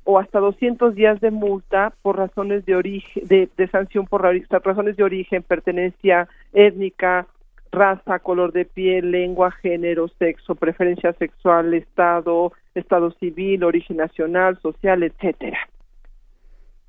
o 0.04 0.20
hasta 0.20 0.40
200 0.40 0.96
días 0.96 1.20
de 1.20 1.32
multa 1.32 1.94
por 2.02 2.18
razones 2.18 2.66
de 2.66 2.76
origen 2.76 3.28
de, 3.28 3.50
de 3.56 3.68
sanción 3.68 4.06
por 4.06 4.22
razones 4.22 4.96
de 4.98 5.04
origen, 5.04 5.44
pertenencia 5.44 6.28
étnica 6.54 7.28
raza, 7.72 8.20
color 8.20 8.52
de 8.52 8.66
piel, 8.66 9.12
lengua, 9.12 9.52
género, 9.52 10.10
sexo, 10.20 10.56
preferencia 10.56 11.14
sexual, 11.14 11.74
estado, 11.74 12.52
estado 12.76 13.12
civil, 13.12 13.64
origen 13.64 13.98
nacional, 13.98 14.60
social, 14.62 15.04
etcétera. 15.04 15.58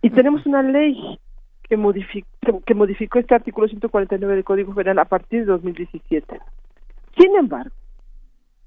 Y 0.02 0.10
tenemos 0.10 0.44
una 0.46 0.62
ley 0.62 1.18
que, 1.62 1.76
modificó, 1.76 2.60
que 2.66 2.74
modificó 2.74 3.18
este 3.18 3.34
artículo 3.34 3.68
149 3.68 4.34
del 4.34 4.44
Código 4.44 4.74
Federal 4.74 4.98
a 4.98 5.04
partir 5.04 5.40
de 5.40 5.46
2017. 5.46 6.40
Sin 7.18 7.36
embargo, 7.36 7.74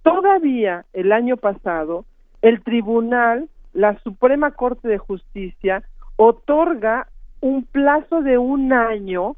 todavía 0.03 0.85
el 0.93 1.11
año 1.11 1.37
pasado, 1.37 2.05
el 2.41 2.61
tribunal, 2.63 3.49
la 3.73 3.97
Suprema 3.99 4.51
Corte 4.51 4.87
de 4.87 4.97
Justicia, 4.97 5.83
otorga 6.15 7.07
un 7.41 7.63
plazo 7.63 8.21
de 8.21 8.37
un 8.37 8.71
año 8.73 9.35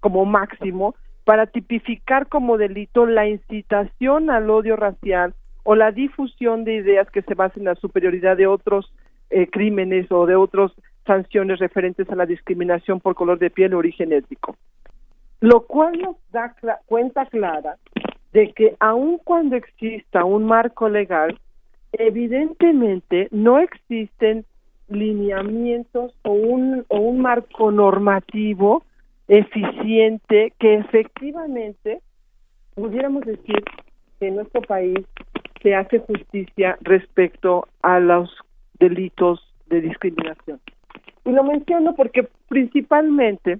como 0.00 0.24
máximo 0.24 0.94
para 1.24 1.46
tipificar 1.46 2.28
como 2.28 2.56
delito 2.58 3.06
la 3.06 3.28
incitación 3.28 4.30
al 4.30 4.50
odio 4.50 4.76
racial 4.76 5.34
o 5.64 5.74
la 5.74 5.92
difusión 5.92 6.64
de 6.64 6.74
ideas 6.74 7.10
que 7.10 7.22
se 7.22 7.34
basen 7.34 7.62
en 7.62 7.68
la 7.68 7.74
superioridad 7.76 8.36
de 8.36 8.46
otros 8.46 8.92
eh, 9.30 9.48
crímenes 9.48 10.10
o 10.10 10.26
de 10.26 10.36
otras 10.36 10.72
sanciones 11.06 11.58
referentes 11.58 12.08
a 12.10 12.16
la 12.16 12.26
discriminación 12.26 13.00
por 13.00 13.14
color 13.14 13.38
de 13.38 13.50
piel 13.50 13.74
o 13.74 13.78
origen 13.78 14.12
étnico. 14.12 14.56
Lo 15.40 15.62
cual 15.62 15.98
nos 16.00 16.16
da 16.30 16.54
cuenta 16.86 17.26
clara 17.26 17.76
de 18.32 18.52
que 18.52 18.76
aun 18.80 19.18
cuando 19.18 19.56
exista 19.56 20.24
un 20.24 20.44
marco 20.44 20.88
legal, 20.88 21.38
evidentemente 21.92 23.28
no 23.30 23.58
existen 23.58 24.44
lineamientos 24.88 26.14
o 26.22 26.32
un, 26.32 26.84
o 26.88 26.98
un 26.98 27.20
marco 27.20 27.70
normativo 27.70 28.84
eficiente 29.28 30.52
que 30.58 30.74
efectivamente 30.74 32.00
pudiéramos 32.74 33.24
decir 33.24 33.62
que 34.18 34.28
en 34.28 34.36
nuestro 34.36 34.62
país 34.62 34.98
se 35.62 35.74
hace 35.74 36.00
justicia 36.00 36.76
respecto 36.82 37.68
a 37.82 38.00
los 38.00 38.34
delitos 38.78 39.40
de 39.66 39.80
discriminación. 39.80 40.60
Y 41.24 41.30
lo 41.30 41.44
menciono 41.44 41.94
porque 41.94 42.28
principalmente 42.48 43.58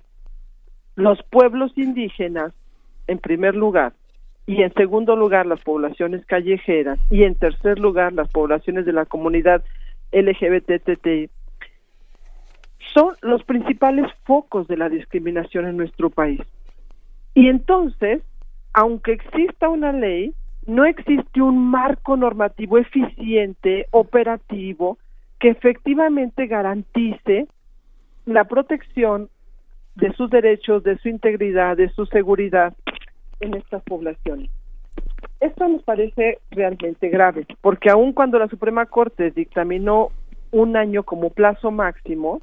los 0.97 1.23
pueblos 1.25 1.73
indígenas, 1.77 2.53
en 3.07 3.19
primer 3.19 3.55
lugar, 3.55 3.93
y 4.47 4.63
en 4.63 4.73
segundo 4.75 5.15
lugar 5.15 5.47
las 5.47 5.61
poblaciones 5.61 6.27
callejeras, 6.27 6.99
y 7.11 7.23
en 7.23 7.37
tercer 7.37 7.79
lugar 7.79 8.13
las 8.13 8.29
poblaciones 8.29 8.85
de 8.85 8.93
la 8.93 9.07
comunidad 9.07 9.63
LGBTTI, 10.11 11.31
son 12.93 13.15
los 13.23 13.45
principales 13.45 14.07
focos 14.25 14.67
de 14.67 14.77
la 14.77 14.89
discriminación 14.89 15.67
en 15.67 15.77
nuestro 15.77 16.11
país. 16.11 16.41
Y 17.35 17.49
entonces, 17.49 18.23
aunque 18.73 19.13
exista 19.13 19.69
una 19.69 19.93
ley, 19.93 20.35
no 20.67 20.85
existe 20.85 21.41
un 21.41 21.71
marco 21.71 22.17
normativo 22.17 22.79
eficiente, 22.79 23.87
operativo, 23.91 24.99
que 25.41 25.51
efectivamente 25.51 26.47
garantice 26.47 27.49
la 28.27 28.45
protección 28.45 29.29
de 29.97 30.13
sus 30.13 30.31
derechos, 30.31 30.85
de 30.85 30.97
su 30.99 31.09
integridad, 31.09 31.77
de 31.77 31.89
su 31.91 32.07
seguridad 32.07 32.75
en 33.41 33.55
estas 33.55 33.83
poblaciones. 33.83 34.51
Esto 35.41 35.67
nos 35.67 35.83
parece 35.83 36.39
realmente 36.51 37.09
grave, 37.09 37.47
porque 37.61 37.91
aun 37.91 38.13
cuando 38.13 38.39
la 38.39 38.49
Suprema 38.49 38.87
Corte 38.87 39.33
dictaminó 39.33 40.11
un 40.53 40.77
año 40.77 41.03
como 41.03 41.31
plazo 41.31 41.73
máximo, 41.73 42.41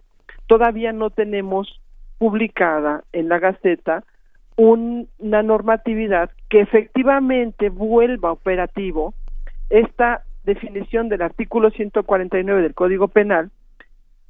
todavía 0.47 0.91
no 0.91 1.09
tenemos 1.09 1.79
publicada 2.17 3.03
en 3.13 3.29
la 3.29 3.39
Gaceta 3.39 4.03
una 4.59 5.41
normatividad 5.41 6.31
que 6.49 6.59
efectivamente 6.59 7.69
vuelva 7.69 8.33
operativo 8.33 9.13
esta 9.69 10.23
definición 10.43 11.07
del 11.07 11.21
artículo 11.21 11.69
149 11.71 12.61
del 12.63 12.73
Código 12.73 13.07
Penal 13.07 13.51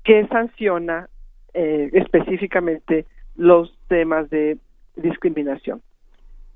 que 0.03 0.27
sanciona 0.27 1.09
eh, 1.55 1.89
específicamente 1.93 3.07
los 3.37 3.75
temas 3.87 4.29
de 4.29 4.59
discriminación. 4.95 5.81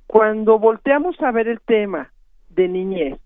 Cuando 0.06 0.60
volteamos 0.60 1.20
a 1.22 1.32
ver 1.32 1.48
el 1.48 1.60
tema 1.60 2.12
de 2.50 2.68
niñez, 2.68 3.18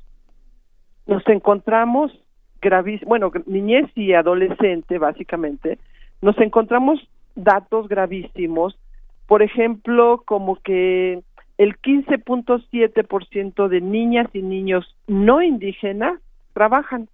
nos 1.07 1.27
encontramos 1.27 2.17
gravísimo, 2.61 3.09
bueno, 3.09 3.33
niñez 3.47 3.85
y 3.95 4.13
adolescente 4.13 4.97
básicamente, 4.97 5.77
nos 6.21 6.37
encontramos 6.37 7.05
datos 7.35 7.89
gravísimos, 7.89 8.79
por 9.27 9.43
ejemplo, 9.43 10.23
como 10.25 10.55
que 10.55 11.21
el 11.57 11.77
15.7% 11.81 13.67
de 13.67 13.81
niñas 13.81 14.27
y 14.33 14.41
niños 14.41 14.95
no 15.07 15.41
indígenas 15.41 16.19
trabajan. 16.53 17.09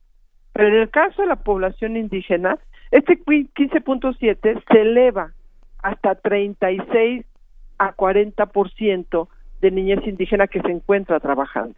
Pero 0.53 0.67
en 0.69 0.75
el 0.75 0.89
caso 0.89 1.23
de 1.23 1.27
la 1.27 1.37
población 1.37 1.97
indígena, 1.97 2.59
este 2.91 3.19
15.7 3.19 4.63
se 4.71 4.81
eleva 4.81 5.33
hasta 5.81 6.15
36 6.15 7.25
a 7.79 7.95
40% 7.95 9.27
de 9.61 9.71
niñas 9.71 10.05
indígenas 10.05 10.49
que 10.49 10.61
se 10.61 10.71
encuentra 10.71 11.19
trabajando. 11.19 11.75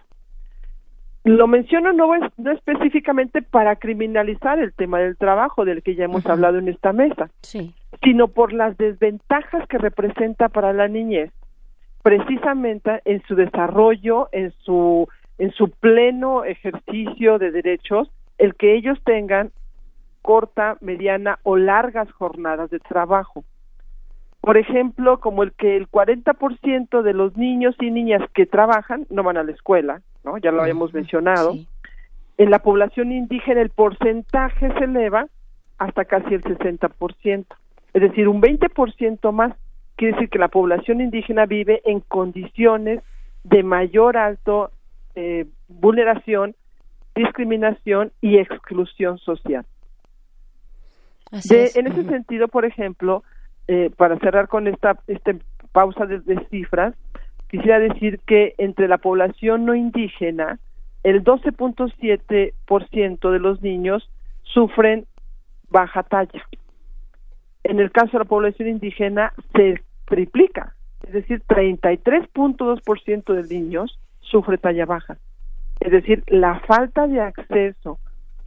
Lo 1.26 1.48
menciono 1.48 1.92
no, 1.92 2.14
es, 2.14 2.22
no 2.38 2.52
específicamente 2.52 3.42
para 3.42 3.78
criminalizar 3.78 4.60
el 4.60 4.74
tema 4.74 5.00
del 5.00 5.18
trabajo 5.18 5.66
del 5.66 5.82
que 5.82 5.95
ya 5.95 6.06
hemos 6.06 6.24
hablado 6.28 6.60
en 6.60 6.68
esta 6.68 6.94
mesa, 6.94 7.32
sino 8.04 8.28
por 8.28 8.54
las 8.54 8.78
desventajas 8.78 9.68
que 9.68 9.80
representa 9.80 10.50
para 10.50 10.72
la 10.72 10.88
niñez, 10.88 11.32
precisamente 12.04 13.02
en 13.06 13.24
su 13.24 13.34
desarrollo, 13.34 14.30
en 14.32 14.54
su 14.64 15.08
en 15.40 15.52
su 15.52 15.72
pleno 15.72 16.45
ejercicio 16.45 17.40
de 17.40 17.50
derechos, 17.50 18.08
el 18.38 18.54
que 18.54 18.76
ellos 18.76 19.00
tengan 19.04 19.52
corta, 20.22 20.78
mediana 20.80 21.40
o 21.42 21.58
largas 21.58 22.10
jornadas 22.12 22.70
de 22.70 22.80
trabajo. 22.80 23.44
Por 24.42 24.58
ejemplo, 24.58 25.20
como 25.20 25.42
el 25.42 25.54
que 25.54 25.76
el 25.76 25.90
40% 25.90 27.02
de 27.02 27.14
los 27.14 27.36
niños 27.36 27.76
y 27.82 27.90
niñas 27.90 28.22
que 28.36 28.45
trabajan 28.45 29.08
no 29.10 29.24
van 29.24 29.38
a 29.38 29.44
la 29.44 29.52
escuela, 29.52 30.02
¿no? 30.26 30.38
Ya 30.38 30.52
lo 30.52 30.62
habíamos 30.62 30.94
mencionado. 30.94 31.56
En 32.38 32.50
la 32.52 32.60
población 32.60 33.12
indígena 33.12 33.62
el 33.62 33.70
porcentaje 33.70 34.74
se 34.74 34.84
eleva 34.84 35.28
hasta 35.78 36.06
casi 36.06 36.34
el 36.34 36.44
60%. 36.44 37.45
Es 37.94 38.02
decir, 38.02 38.28
un 38.28 38.42
20% 38.42 39.32
más 39.32 39.54
quiere 39.95 40.14
decir 40.16 40.30
que 40.30 40.40
la 40.40 40.50
población 40.50 41.00
indígena 41.00 41.45
vive 41.45 41.82
en 41.86 42.02
condiciones 42.02 43.02
de 43.44 43.64
mayor 43.64 44.18
alto 44.18 44.72
eh, 45.16 45.45
vulneración, 45.68 46.56
discriminación 47.16 48.12
y 48.22 48.38
exclusión 48.38 49.18
social. 49.20 49.66
De, 51.32 51.72
en 51.76 51.88
ese 51.88 52.04
sentido, 52.04 52.48
por 52.48 52.66
ejemplo, 52.66 53.24
eh, 53.68 53.90
para 53.95 54.18
cerrar 54.20 54.48
con 54.48 54.68
esta 54.68 55.00
este 55.08 55.40
pausa 55.72 56.06
de, 56.06 56.20
de, 56.20 56.45
cifras, 56.50 56.94
quisiera 57.56 57.80
decir 57.80 58.19
que 58.25 58.53
entre 58.58 58.90
la 58.90 58.98
población 58.98 59.66
no 59.66 59.75
indígena, 59.75 60.58
el 61.03 61.24
12.7% 61.24 63.32
de 63.32 63.40
los 63.40 63.61
niños 63.61 64.09
sufren 64.43 65.06
baja 65.69 66.01
talla. 66.03 66.43
En 67.64 67.80
el 67.80 67.92
caso 67.92 68.14
de 68.14 68.19
la 68.19 68.25
población 68.25 68.69
indígena 68.69 69.34
se 69.53 69.82
triplica, 70.06 70.74
es 71.08 71.14
decir, 71.14 71.42
33.2% 71.48 73.34
de 73.34 73.43
niños 73.56 74.00
sufre 74.19 74.58
talla 74.58 74.85
baja. 74.85 75.17
Es 75.80 75.92
decir, 75.92 76.24
la 76.27 76.59
falta 76.61 77.06
de 77.08 77.22
acceso 77.22 78.00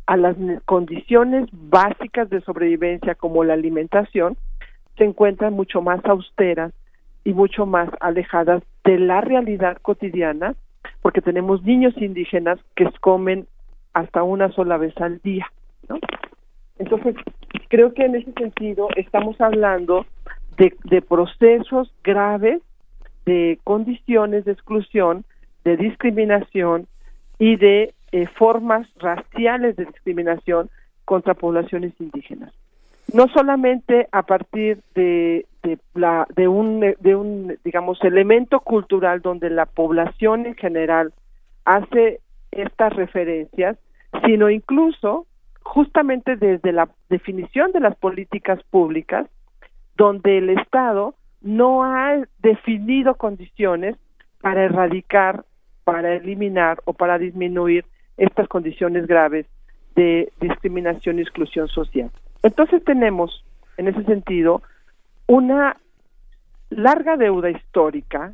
a 0.07 0.17
las 0.17 0.37
condiciones 0.65 1.49
básicas 1.53 2.29
de 2.31 2.41
sobrevivencia 2.43 3.15
como 3.15 3.45
la 3.45 3.55
alimentación 3.55 4.37
se 4.97 5.05
encuentran 5.05 5.55
mucho 5.55 5.81
más 5.81 6.05
austeras 6.05 6.73
y 7.25 7.33
mucho 7.33 7.67
más 7.67 7.89
alejadas 8.01 8.63
de 8.89 8.99
la 8.99 9.21
realidad 9.21 9.77
cotidiana 9.83 10.55
porque 11.03 11.21
tenemos 11.21 11.63
niños 11.63 11.93
indígenas 11.99 12.59
que 12.75 12.89
comen 13.03 13.47
hasta 13.93 14.23
una 14.23 14.51
sola 14.53 14.79
vez 14.79 14.97
al 14.97 15.21
día, 15.21 15.47
¿no? 15.91 15.99
Entonces, 16.79 17.15
creo 17.69 17.93
que 17.93 18.07
en 18.07 18.15
ese 18.15 18.33
sentido 18.33 18.89
estamos 18.97 19.39
hablando 19.43 20.07
de, 20.57 20.75
de 20.85 21.03
procesos 21.03 21.93
graves 22.03 22.63
de 23.27 23.59
condiciones 23.63 24.47
de 24.47 24.53
exclusión 24.53 25.27
de 25.65 25.77
discriminación 25.77 26.87
y 27.39 27.57
de 27.57 27.93
eh, 28.13 28.27
formas 28.39 28.89
raciales 28.97 29.77
de 29.77 29.85
discriminación 29.85 30.71
contra 31.05 31.35
poblaciones 31.35 31.93
indígenas. 32.01 32.55
No 33.13 33.29
solamente 33.29 34.09
a 34.13 34.23
partir 34.23 34.81
de, 34.95 35.47
la, 35.95 36.27
de, 36.37 36.49
un, 36.49 36.81
de 36.81 37.15
un, 37.15 37.57
digamos, 37.65 38.03
elemento 38.05 38.61
cultural 38.61 39.23
donde 39.23 39.51
la 39.51 39.67
población 39.67 40.47
en 40.47 40.55
general 40.55 41.13
hace 41.65 42.21
estas 42.51 42.95
referencias, 42.95 43.77
sino 44.25 44.51
incluso 44.51 45.27
justamente 45.63 46.37
desde 46.37 46.73
la 46.73 46.89
definición 47.09 47.73
de 47.73 47.81
las 47.81 47.97
políticas 47.97 48.63
públicas, 48.71 49.27
donde 49.97 50.39
el 50.39 50.51
Estado 50.51 51.15
no 51.41 51.85
ha 51.85 52.17
definido 52.41 53.15
condiciones 53.15 53.97
para 54.41 54.65
erradicar 54.65 55.45
para 55.89 56.17
eliminar 56.17 56.83
o 56.85 56.93
para 56.93 57.19
disminuir 57.19 57.87
estas 58.19 58.47
condiciones 58.47 59.07
graves 59.07 59.47
de 59.97 60.31
discriminación 60.39 61.19
y 61.19 61.23
exclusión 61.23 61.67
social. 61.69 62.11
Entonces 62.43 62.85
tenemos, 62.85 63.45
en 63.77 63.89
ese 63.89 64.05
sentido, 64.05 64.63
una 65.27 65.77
larga 66.71 67.17
deuda 67.17 67.51
histórica 67.51 68.33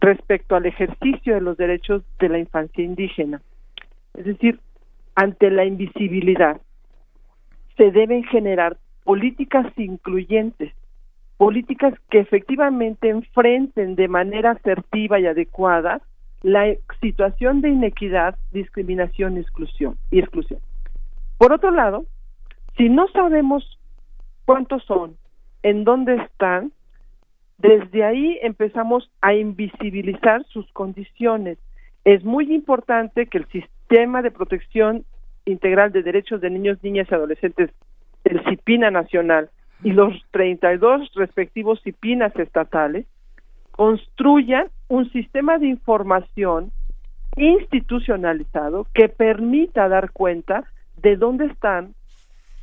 respecto 0.00 0.56
al 0.56 0.66
ejercicio 0.66 1.34
de 1.34 1.40
los 1.40 1.56
derechos 1.56 2.02
de 2.18 2.28
la 2.28 2.38
infancia 2.38 2.84
indígena. 2.84 3.40
Es 4.14 4.26
decir, 4.26 4.60
ante 5.14 5.50
la 5.50 5.64
invisibilidad, 5.64 6.60
se 7.76 7.90
deben 7.90 8.24
generar 8.24 8.76
políticas 9.04 9.66
incluyentes 9.76 10.72
políticas 11.36 11.94
que 12.10 12.20
efectivamente 12.20 13.08
enfrenten 13.08 13.96
de 13.96 14.08
manera 14.08 14.52
asertiva 14.52 15.18
y 15.18 15.26
adecuada 15.26 16.00
la 16.42 16.74
situación 17.00 17.60
de 17.60 17.70
inequidad, 17.70 18.36
discriminación 18.52 19.36
y 19.36 19.40
exclusión, 19.40 19.96
y 20.10 20.20
exclusión. 20.20 20.60
Por 21.38 21.52
otro 21.52 21.70
lado, 21.70 22.04
si 22.76 22.88
no 22.88 23.08
sabemos 23.08 23.78
cuántos 24.44 24.84
son, 24.84 25.16
en 25.62 25.84
dónde 25.84 26.16
están, 26.16 26.72
desde 27.58 28.04
ahí 28.04 28.38
empezamos 28.42 29.10
a 29.22 29.34
invisibilizar 29.34 30.44
sus 30.46 30.70
condiciones. 30.72 31.58
Es 32.04 32.24
muy 32.24 32.52
importante 32.52 33.26
que 33.26 33.38
el 33.38 33.46
sistema 33.48 34.22
de 34.22 34.30
protección 34.30 35.04
integral 35.46 35.92
de 35.92 36.02
derechos 36.02 36.40
de 36.40 36.50
niños, 36.50 36.78
niñas 36.82 37.08
y 37.10 37.14
adolescentes, 37.14 37.70
el 38.24 38.42
CIPINA 38.44 38.90
nacional, 38.90 39.50
y 39.84 39.92
los 39.92 40.14
32 40.30 41.12
respectivos 41.14 41.80
CIPINAS 41.82 42.34
estatales 42.36 43.06
construyan 43.70 44.68
un 44.88 45.10
sistema 45.12 45.58
de 45.58 45.66
información 45.66 46.72
institucionalizado 47.36 48.86
que 48.94 49.08
permita 49.08 49.88
dar 49.88 50.10
cuenta 50.12 50.64
de 50.96 51.16
dónde 51.16 51.46
están, 51.46 51.94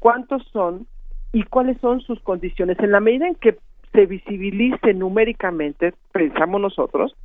cuántos 0.02 0.44
son 0.52 0.88
y 1.32 1.44
cuáles 1.44 1.80
son 1.80 2.02
sus 2.02 2.20
condiciones. 2.22 2.78
En 2.80 2.92
la 2.92 3.00
medida 3.00 3.28
en 3.28 3.36
que 3.36 3.58
se 3.94 4.08
visibilice 4.08 4.96
numéricamente, 4.96 5.94
pensamos 6.12 6.60
nosotros, 6.60 7.16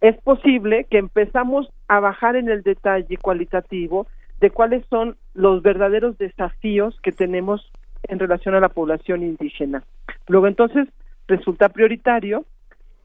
es 0.00 0.16
posible 0.22 0.86
que 0.88 0.98
empezamos 0.98 1.68
a 1.88 1.98
bajar 1.98 2.36
en 2.36 2.48
el 2.48 2.62
detalle 2.62 3.16
cualitativo 3.16 4.06
de 4.40 4.50
cuáles 4.50 4.86
son 4.86 5.16
los 5.34 5.60
verdaderos 5.62 6.16
desafíos 6.18 6.96
que 7.02 7.10
tenemos 7.10 7.68
en 8.04 8.20
relación 8.20 8.54
a 8.54 8.60
la 8.60 8.68
población 8.68 9.24
indígena. 9.24 9.82
Luego 10.28 10.46
entonces 10.46 10.86
resulta 11.26 11.68
prioritario 11.68 12.44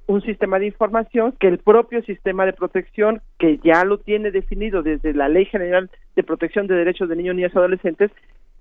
un 0.06 0.22
sistema 0.22 0.60
de 0.60 0.68
información 0.68 1.34
que 1.40 1.48
el 1.48 1.58
propio 1.58 2.04
sistema 2.04 2.46
de 2.46 2.54
protección, 2.54 3.22
que 3.40 3.58
ya 3.64 3.84
lo 3.86 3.98
tiene 3.98 4.30
definido 4.30 4.84
desde 4.84 5.16
la 5.16 5.30
Ley 5.30 5.46
General 5.46 5.90
de 6.16 6.24
Protección 6.24 6.68
de 6.68 6.76
Derechos 6.76 7.10
de 7.10 7.16
Niños, 7.16 7.36
Niñas 7.36 7.54
y 7.56 7.58
Adolescentes, 7.58 8.12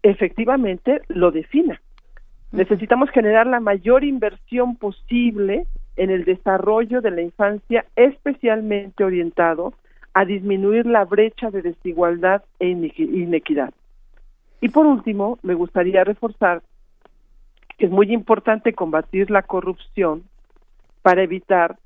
efectivamente 0.05 1.01
lo 1.09 1.31
defina. 1.31 1.81
Necesitamos 2.53 3.11
generar 3.11 3.47
la 3.47 3.59
mayor 3.59 4.05
inversión 4.05 4.77
posible 4.77 5.67
en 5.97 6.11
el 6.11 6.25
desarrollo 6.25 7.01
de 7.01 7.11
la 7.11 7.23
infancia, 7.23 7.87
especialmente 7.97 9.03
orientado 9.03 9.73
a 10.13 10.25
disminuir 10.25 10.87
la 10.87 11.05
brecha 11.05 11.51
de 11.51 11.63
desigualdad 11.63 12.45
e 12.61 12.69
inequidad. 12.69 13.73
Y 14.61 14.69
por 14.69 14.87
último, 14.87 15.39
me 15.43 15.55
gustaría 15.55 16.05
reforzar 16.05 16.63
que 17.77 17.87
es 17.87 17.91
muy 17.91 18.13
importante 18.13 18.73
combatir 18.73 19.31
la 19.31 19.43
corrupción 19.43 20.23
para 21.03 21.23
evitar 21.23 21.77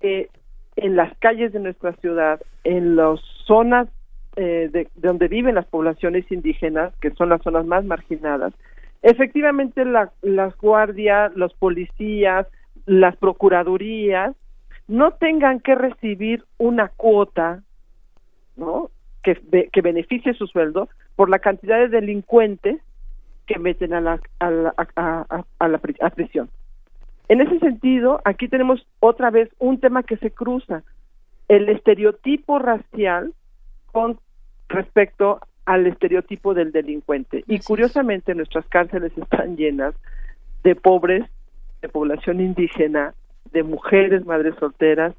que 0.00 0.28
en 0.76 0.96
las 0.96 1.16
calles 1.18 1.52
de 1.52 1.60
nuestra 1.60 1.92
ciudad, 1.94 2.40
en 2.62 2.94
las 2.94 3.20
zonas 3.46 3.88
eh, 4.36 4.68
de, 4.72 4.88
donde 4.96 5.28
viven 5.28 5.54
las 5.54 5.66
poblaciones 5.66 6.30
indígenas, 6.30 6.94
que 7.00 7.10
son 7.10 7.28
las 7.28 7.42
zonas 7.42 7.66
más 7.66 7.84
marginadas, 7.84 8.52
efectivamente 9.02 9.84
las 9.84 10.56
guardias, 10.58 11.34
los 11.36 11.52
policías, 11.54 12.46
las 12.86 13.16
procuradurías 13.16 14.34
no 14.88 15.12
tengan 15.12 15.60
que 15.60 15.74
recibir 15.74 16.44
una 16.58 16.88
cuota, 16.88 17.62
¿no? 18.56 18.90
Que, 19.22 19.36
que 19.72 19.80
beneficie 19.80 20.34
su 20.34 20.46
sueldo, 20.46 20.88
por 21.16 21.30
la 21.30 21.38
cantidad 21.38 21.78
de 21.78 21.88
delincuentes 21.88 22.80
que 23.46 23.58
meten 23.58 23.94
a 23.94 24.00
la, 24.00 24.20
a 24.38 24.50
la, 24.50 24.74
a, 24.96 25.44
a 25.58 25.68
la 25.68 25.78
prisión. 25.78 26.50
En 27.28 27.40
ese 27.40 27.58
sentido, 27.58 28.20
aquí 28.24 28.48
tenemos 28.48 28.86
otra 29.00 29.30
vez 29.30 29.48
un 29.58 29.80
tema 29.80 30.02
que 30.02 30.18
se 30.18 30.30
cruza, 30.30 30.82
el 31.48 31.68
estereotipo 31.68 32.58
racial 32.58 33.32
con 33.92 34.18
respecto 34.68 35.40
al 35.64 35.86
estereotipo 35.86 36.54
del 36.54 36.72
delincuente. 36.72 37.44
Y 37.46 37.58
curiosamente 37.60 38.34
nuestras 38.34 38.66
cárceles 38.66 39.16
están 39.16 39.56
llenas 39.56 39.94
de 40.62 40.74
pobres, 40.74 41.24
de 41.80 41.88
población 41.88 42.40
indígena, 42.40 43.14
de 43.52 43.62
mujeres, 43.62 44.24
madres 44.26 44.54
solteras, 44.58 45.14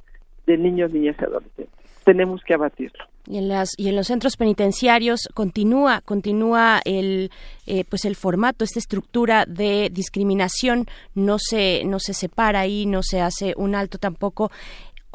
de 0.46 0.58
niños, 0.58 0.92
niñas 0.92 1.16
y 1.20 1.24
adolescentes. 1.24 1.74
Tenemos 2.04 2.44
que 2.44 2.54
abatirlo. 2.54 3.04
Y 3.28 3.40
en 3.40 3.48
las 3.48 3.70
y 3.78 3.90
en 3.90 3.96
los 3.96 4.08
centros 4.08 4.38
penitenciarios 4.38 5.22
continúa 5.34 6.02
continúa 6.02 6.80
el 6.86 7.32
eh, 7.66 7.84
pues 7.90 8.06
el 8.06 8.16
formato 8.16 8.64
esta 8.64 8.78
estructura 8.78 9.46
de 9.48 9.90
discriminación 9.92 10.86
no 11.16 11.38
se 11.40 11.84
no 11.86 12.00
se 12.00 12.14
separa 12.14 12.60
ahí 12.60 12.86
no 12.86 13.02
se 13.02 13.22
hace 13.22 13.56
un 13.58 13.74
alto 13.74 13.98
tampoco 13.98 14.52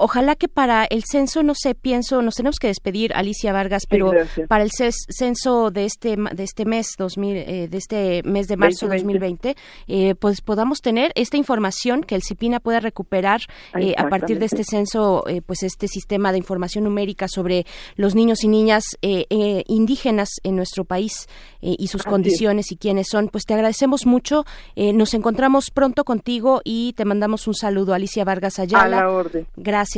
ojalá 0.01 0.35
que 0.35 0.49
para 0.49 0.85
el 0.85 1.05
censo, 1.05 1.43
no 1.43 1.55
sé, 1.55 1.75
pienso, 1.75 2.23
nos 2.23 2.35
tenemos 2.35 2.57
que 2.59 2.67
despedir, 2.69 3.13
Alicia 3.15 3.53
Vargas, 3.53 3.85
pero 3.89 4.11
para 4.49 4.65
el 4.65 4.71
censo 4.73 5.71
de 5.71 5.85
este 5.85 6.17
de 6.17 6.43
este 6.43 6.65
mes 6.65 6.89
2000, 6.99 7.37
eh, 7.37 7.69
de 7.69 7.79
este 7.79 8.23
mes 8.25 8.49
de 8.49 8.57
marzo 8.57 8.87
2020. 8.87 9.49
2020, 9.51 9.57
eh, 9.89 10.15
pues 10.17 10.41
podamos 10.41 10.81
tener 10.81 11.13
esta 11.15 11.37
información 11.37 12.03
que 12.03 12.15
el 12.15 12.23
CIPINA 12.23 12.61
pueda 12.61 12.81
recuperar 12.81 13.41
eh, 13.79 13.95
a 13.97 14.09
partir 14.09 14.39
de 14.39 14.47
este 14.47 14.65
censo, 14.65 15.25
eh, 15.29 15.43
pues 15.43 15.63
este 15.63 15.87
sistema 15.89 16.33
de 16.33 16.39
información 16.39 16.85
numérica 16.85 17.27
sobre 17.29 17.67
los 17.97 18.15
niños 18.15 18.43
y 18.45 18.49
niñas 18.49 18.85
eh, 19.03 19.27
eh, 19.31 19.65
indígenas 19.69 20.29
en 20.43 20.57
nuestro 20.57 20.85
país 20.85 21.29
y 21.61 21.89
sus 21.89 22.01
Así 22.01 22.09
es. 22.09 22.11
condiciones 22.13 22.73
y 22.73 22.77
quiénes 22.77 23.09
son. 23.11 23.29
Pues 23.29 23.45
te 23.45 23.53
agradecemos 23.55 24.07
mucho. 24.07 24.45
eh, 24.77 24.93
nos 24.95 25.13
encontramos 25.15 25.71
pronto 25.71 26.05
contigo 26.05 26.61
y 26.65 26.95
te 26.95 27.05
mandamos 27.05 27.47
un 27.47 27.55
saludo, 27.55 27.93
Alicia 27.95 28.25
Vargas 28.25 28.59
Ayala. 28.59 28.99
A 28.99 29.01
la 29.03 29.11
orden. 29.11 29.47
Gracias. 29.57 29.90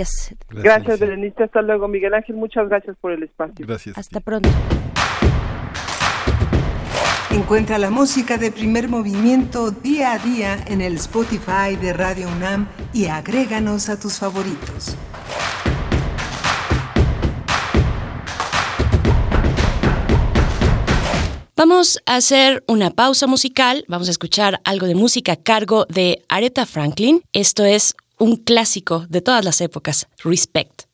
Gracias, 0.50 1.00
Berenice. 1.00 1.44
Hasta 1.44 1.62
luego, 1.62 1.88
Miguel 1.88 2.14
Ángel. 2.14 2.36
Muchas 2.36 2.68
gracias 2.68 2.96
por 3.00 3.12
el 3.12 3.22
espacio. 3.22 3.66
Gracias. 3.66 3.96
Hasta 3.98 4.20
pronto. 4.20 4.48
Encuentra 7.30 7.78
la 7.78 7.90
música 7.90 8.36
de 8.36 8.52
primer 8.52 8.88
movimiento 8.88 9.70
día 9.70 10.12
a 10.12 10.18
día 10.18 10.58
en 10.66 10.82
el 10.82 10.96
Spotify 10.96 11.76
de 11.80 11.94
Radio 11.94 12.28
UNAM 12.28 12.68
y 12.92 13.06
agréganos 13.06 13.88
a 13.88 13.98
tus 13.98 14.18
favoritos. 14.18 14.96
Vamos 21.56 22.00
a 22.06 22.16
hacer 22.16 22.64
una 22.66 22.90
pausa 22.90 23.26
musical. 23.26 23.84
Vamos 23.86 24.08
a 24.08 24.10
escuchar 24.10 24.60
algo 24.64 24.86
de 24.86 24.94
música 24.94 25.32
a 25.32 25.36
cargo 25.36 25.86
de 25.88 26.22
Aretha 26.28 26.66
Franklin. 26.66 27.22
Esto 27.32 27.64
es 27.64 27.94
un 28.22 28.36
clásico 28.36 29.04
de 29.08 29.20
todas 29.20 29.44
las 29.44 29.60
épocas, 29.60 30.06
Respect. 30.22 30.91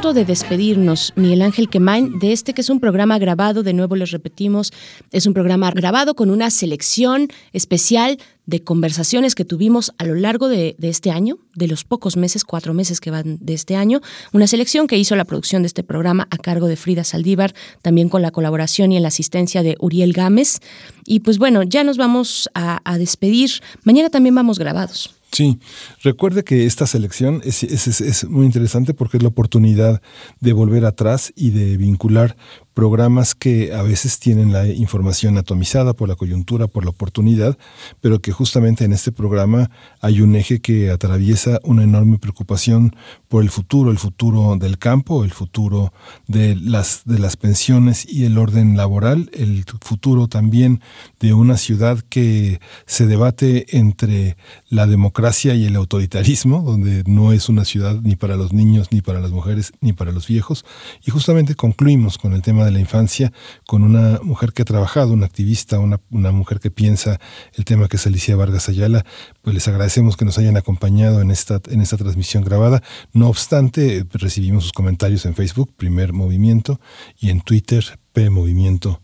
De 0.00 0.24
despedirnos, 0.24 1.12
Miguel 1.14 1.42
Ángel 1.42 1.68
Quemain, 1.68 2.18
de 2.18 2.32
este 2.32 2.54
que 2.54 2.62
es 2.62 2.70
un 2.70 2.80
programa 2.80 3.18
grabado, 3.18 3.62
de 3.62 3.74
nuevo 3.74 3.96
les 3.96 4.10
repetimos, 4.10 4.72
es 5.12 5.26
un 5.26 5.34
programa 5.34 5.70
grabado 5.72 6.14
con 6.14 6.30
una 6.30 6.50
selección 6.50 7.28
especial 7.52 8.18
de 8.46 8.64
conversaciones 8.64 9.34
que 9.34 9.44
tuvimos 9.44 9.92
a 9.98 10.06
lo 10.06 10.14
largo 10.14 10.48
de, 10.48 10.74
este 10.80 11.10
año, 11.10 11.38
de 11.54 11.68
los 11.68 11.84
pocos 11.84 12.16
meses, 12.16 12.44
cuatro 12.44 12.72
meses 12.72 12.98
que 12.98 13.10
van 13.10 13.36
de 13.40 13.52
este 13.52 13.76
año, 13.76 14.00
una 14.32 14.46
selección 14.46 14.86
que 14.86 14.96
hizo 14.96 15.14
la 15.16 15.26
producción 15.26 15.62
de 15.62 15.66
este 15.66 15.84
programa 15.84 16.26
a 16.30 16.38
cargo 16.38 16.66
de 16.66 16.76
Frida 16.76 17.04
Saldívar, 17.04 17.54
también 17.82 18.08
con 18.08 18.22
la 18.22 18.30
colaboración 18.30 18.92
y 18.92 18.96
en 18.96 19.02
la 19.02 19.08
asistencia 19.08 19.62
de 19.62 19.76
Uriel 19.80 20.14
Gámez. 20.14 20.60
Y 21.04 21.20
pues 21.20 21.36
bueno, 21.36 21.62
ya 21.62 21.84
nos 21.84 21.98
vamos 21.98 22.48
a 22.54 22.98
despedir. 22.98 23.50
Mañana 23.84 24.08
también 24.08 24.34
vamos 24.34 24.58
grabados. 24.58 25.19
Sí, 25.32 25.60
recuerde 26.02 26.42
que 26.42 26.66
esta 26.66 26.86
selección 26.86 27.40
es, 27.44 27.62
es- 27.62 28.00
es- 28.00 28.24
muy 28.28 28.46
interesante 28.46 28.94
porque 28.94 29.16
es 29.18 29.22
la 29.22 29.28
oportunidad 29.28 30.02
de 30.40 30.52
volver 30.52 30.84
atrás 30.84 31.32
y 31.36 31.50
de 31.50 31.76
vincular 31.76 32.36
programas 32.74 33.34
que 33.34 33.72
a 33.72 33.82
veces 33.82 34.18
tienen 34.18 34.52
la 34.52 34.66
información 34.66 35.38
atomizada 35.38 35.92
por 35.92 36.08
la 36.08 36.14
coyuntura, 36.14 36.66
por 36.66 36.84
la 36.84 36.90
oportunidad, 36.90 37.58
pero 38.00 38.20
que 38.20 38.32
justamente 38.32 38.84
en 38.84 38.92
este 38.92 39.12
programa 39.12 39.70
hay 40.00 40.20
un 40.20 40.36
eje 40.36 40.60
que 40.60 40.90
atraviesa 40.90 41.60
una 41.62 41.82
enorme 41.82 42.18
preocupación 42.18 42.94
por 43.28 43.42
el 43.42 43.50
futuro, 43.50 43.90
el 43.90 43.98
futuro 43.98 44.56
del 44.56 44.78
campo, 44.78 45.24
el 45.24 45.32
futuro 45.32 45.92
de 46.26 46.56
las, 46.56 47.02
de 47.04 47.18
las 47.18 47.36
pensiones 47.36 48.06
y 48.08 48.24
el 48.24 48.38
orden 48.38 48.76
laboral, 48.76 49.30
el 49.32 49.64
futuro 49.80 50.28
también 50.28 50.80
de 51.18 51.34
una 51.34 51.56
ciudad 51.56 51.98
que 52.08 52.60
se 52.86 53.06
debate 53.06 53.76
entre 53.76 54.36
la 54.68 54.86
democracia 54.86 55.54
y 55.54 55.66
el 55.66 55.76
autoritarismo, 55.76 56.62
donde 56.62 57.02
no 57.06 57.32
es 57.32 57.48
una 57.48 57.64
ciudad 57.64 58.00
ni 58.02 58.16
para 58.16 58.36
los 58.36 58.52
niños, 58.52 58.88
ni 58.90 59.00
para 59.00 59.20
las 59.20 59.30
mujeres, 59.30 59.72
ni 59.80 59.92
para 59.92 60.12
los 60.12 60.26
viejos. 60.26 60.64
Y 61.04 61.10
justamente 61.10 61.54
concluimos 61.54 62.18
con 62.18 62.32
el 62.32 62.42
tema 62.42 62.59
de 62.64 62.70
la 62.70 62.80
infancia 62.80 63.32
con 63.66 63.82
una 63.82 64.20
mujer 64.22 64.52
que 64.52 64.62
ha 64.62 64.64
trabajado, 64.64 65.12
una 65.12 65.26
activista, 65.26 65.78
una, 65.78 66.00
una 66.10 66.32
mujer 66.32 66.60
que 66.60 66.70
piensa 66.70 67.20
el 67.54 67.64
tema 67.64 67.88
que 67.88 67.96
es 67.96 68.06
Alicia 68.06 68.36
Vargas 68.36 68.68
Ayala. 68.68 69.04
Pues 69.42 69.54
les 69.54 69.68
agradecemos 69.68 70.16
que 70.16 70.24
nos 70.24 70.38
hayan 70.38 70.56
acompañado 70.56 71.20
en 71.20 71.30
esta, 71.30 71.60
en 71.70 71.80
esta 71.80 71.96
transmisión 71.96 72.44
grabada. 72.44 72.82
No 73.12 73.28
obstante, 73.28 74.04
recibimos 74.12 74.64
sus 74.64 74.72
comentarios 74.72 75.26
en 75.26 75.34
Facebook, 75.34 75.72
Primer 75.76 76.12
Movimiento, 76.12 76.80
y 77.18 77.30
en 77.30 77.40
Twitter, 77.40 77.98
P 78.12 78.30
Movimiento 78.30 79.00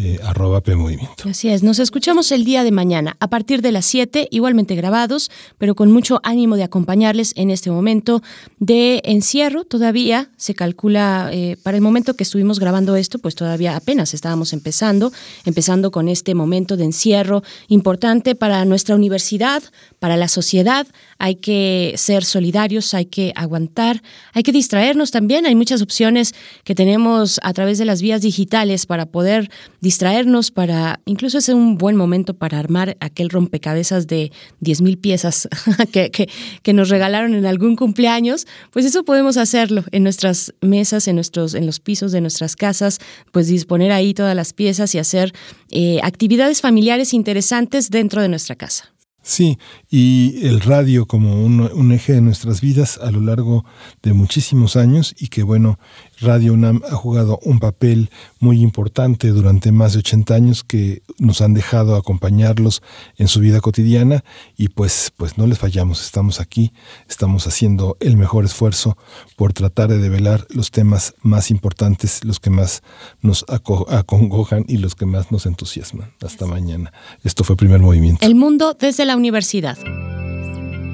eh, 0.00 0.20
arroba 0.22 0.60
PMovimiento. 0.60 1.28
Así 1.28 1.48
es, 1.48 1.64
nos 1.64 1.80
escuchamos 1.80 2.30
el 2.30 2.44
día 2.44 2.62
de 2.62 2.70
mañana 2.70 3.16
a 3.18 3.26
partir 3.26 3.62
de 3.62 3.72
las 3.72 3.84
7, 3.86 4.28
igualmente 4.30 4.76
grabados, 4.76 5.28
pero 5.58 5.74
con 5.74 5.90
mucho 5.90 6.20
ánimo 6.22 6.54
de 6.54 6.62
acompañarles 6.62 7.32
en 7.34 7.50
este 7.50 7.72
momento 7.72 8.22
de 8.60 9.02
encierro. 9.04 9.64
Todavía 9.64 10.30
se 10.36 10.54
calcula, 10.54 11.30
eh, 11.32 11.56
para 11.64 11.76
el 11.76 11.82
momento 11.82 12.14
que 12.14 12.22
estuvimos 12.22 12.60
grabando 12.60 12.94
esto, 12.94 13.18
pues 13.18 13.34
todavía 13.34 13.74
apenas 13.74 14.14
estábamos 14.14 14.52
empezando, 14.52 15.10
empezando 15.44 15.90
con 15.90 16.06
este 16.06 16.32
momento 16.32 16.76
de 16.76 16.84
encierro 16.84 17.42
importante 17.66 18.36
para 18.36 18.64
nuestra 18.66 18.94
universidad, 18.94 19.64
para 19.98 20.16
la 20.16 20.28
sociedad. 20.28 20.86
Hay 21.18 21.36
que 21.36 21.94
ser 21.96 22.24
solidarios, 22.24 22.94
hay 22.94 23.06
que 23.06 23.32
aguantar, 23.34 24.02
hay 24.32 24.42
que 24.42 24.52
distraernos 24.52 25.10
también. 25.10 25.46
Hay 25.46 25.54
muchas 25.54 25.82
opciones 25.82 26.34
que 26.64 26.74
tenemos 26.74 27.40
a 27.42 27.52
través 27.52 27.78
de 27.78 27.84
las 27.84 28.02
vías 28.02 28.22
digitales 28.22 28.86
para 28.86 29.06
poder 29.06 29.50
distraernos, 29.80 30.50
para 30.50 31.00
incluso 31.04 31.38
es 31.38 31.48
un 31.48 31.76
buen 31.76 31.96
momento 31.96 32.34
para 32.34 32.58
armar 32.58 32.96
aquel 33.00 33.30
rompecabezas 33.30 34.06
de 34.06 34.32
10.000 34.62 35.00
piezas 35.00 35.48
que, 35.92 36.10
que, 36.10 36.28
que 36.62 36.72
nos 36.72 36.88
regalaron 36.88 37.34
en 37.34 37.46
algún 37.46 37.76
cumpleaños. 37.76 38.46
Pues 38.70 38.84
eso 38.84 39.04
podemos 39.04 39.36
hacerlo 39.36 39.84
en 39.92 40.02
nuestras 40.02 40.54
mesas, 40.60 41.08
en, 41.08 41.16
nuestros, 41.16 41.54
en 41.54 41.66
los 41.66 41.80
pisos 41.80 42.12
de 42.12 42.20
nuestras 42.20 42.56
casas, 42.56 42.98
pues 43.32 43.48
disponer 43.48 43.92
ahí 43.92 44.14
todas 44.14 44.36
las 44.36 44.52
piezas 44.52 44.94
y 44.94 44.98
hacer 44.98 45.32
eh, 45.70 46.00
actividades 46.02 46.60
familiares 46.60 47.14
interesantes 47.14 47.90
dentro 47.90 48.22
de 48.22 48.28
nuestra 48.28 48.56
casa. 48.56 48.92
Sí, 49.28 49.58
y 49.90 50.46
el 50.46 50.62
radio 50.62 51.04
como 51.04 51.44
un, 51.44 51.60
un, 51.60 51.92
eje 51.92 52.14
de 52.14 52.22
nuestras 52.22 52.62
vidas 52.62 52.96
a 52.96 53.10
lo 53.10 53.20
largo 53.20 53.66
de 54.02 54.14
muchísimos 54.14 54.74
años 54.74 55.14
y 55.18 55.28
que 55.28 55.42
bueno, 55.42 55.78
Radio 56.20 56.52
UNAM 56.52 56.82
ha 56.90 56.96
jugado 56.96 57.38
un 57.44 57.60
papel 57.60 58.10
muy 58.40 58.60
importante 58.60 59.28
durante 59.28 59.70
más 59.70 59.92
de 59.92 60.00
80 60.00 60.34
años 60.34 60.64
que 60.64 61.02
nos 61.18 61.40
han 61.40 61.54
dejado 61.54 61.94
acompañarlos 61.94 62.82
en 63.16 63.28
su 63.28 63.40
vida 63.40 63.60
cotidiana 63.60 64.24
y 64.56 64.68
pues, 64.68 65.12
pues 65.16 65.38
no 65.38 65.46
les 65.46 65.58
fallamos, 65.58 66.04
estamos 66.04 66.40
aquí, 66.40 66.72
estamos 67.08 67.46
haciendo 67.46 67.96
el 68.00 68.16
mejor 68.16 68.44
esfuerzo 68.44 68.96
por 69.36 69.52
tratar 69.52 69.88
de 69.90 69.98
develar 69.98 70.46
los 70.50 70.72
temas 70.72 71.14
más 71.22 71.50
importantes, 71.52 72.24
los 72.24 72.40
que 72.40 72.50
más 72.50 72.82
nos 73.20 73.44
acongojan 73.48 74.64
y 74.66 74.78
los 74.78 74.96
que 74.96 75.06
más 75.06 75.30
nos 75.30 75.46
entusiasman. 75.46 76.12
Hasta 76.20 76.46
mañana. 76.46 76.92
Esto 77.22 77.44
fue 77.44 77.56
Primer 77.56 77.80
Movimiento. 77.80 78.26
El 78.26 78.34
mundo 78.34 78.76
desde 78.78 79.04
la 79.04 79.16
universidad. 79.16 79.78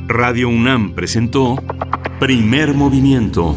Radio 0.06 0.50
UNAM 0.50 0.94
presentó 0.94 1.56
Primer 2.20 2.74
Movimiento. 2.74 3.56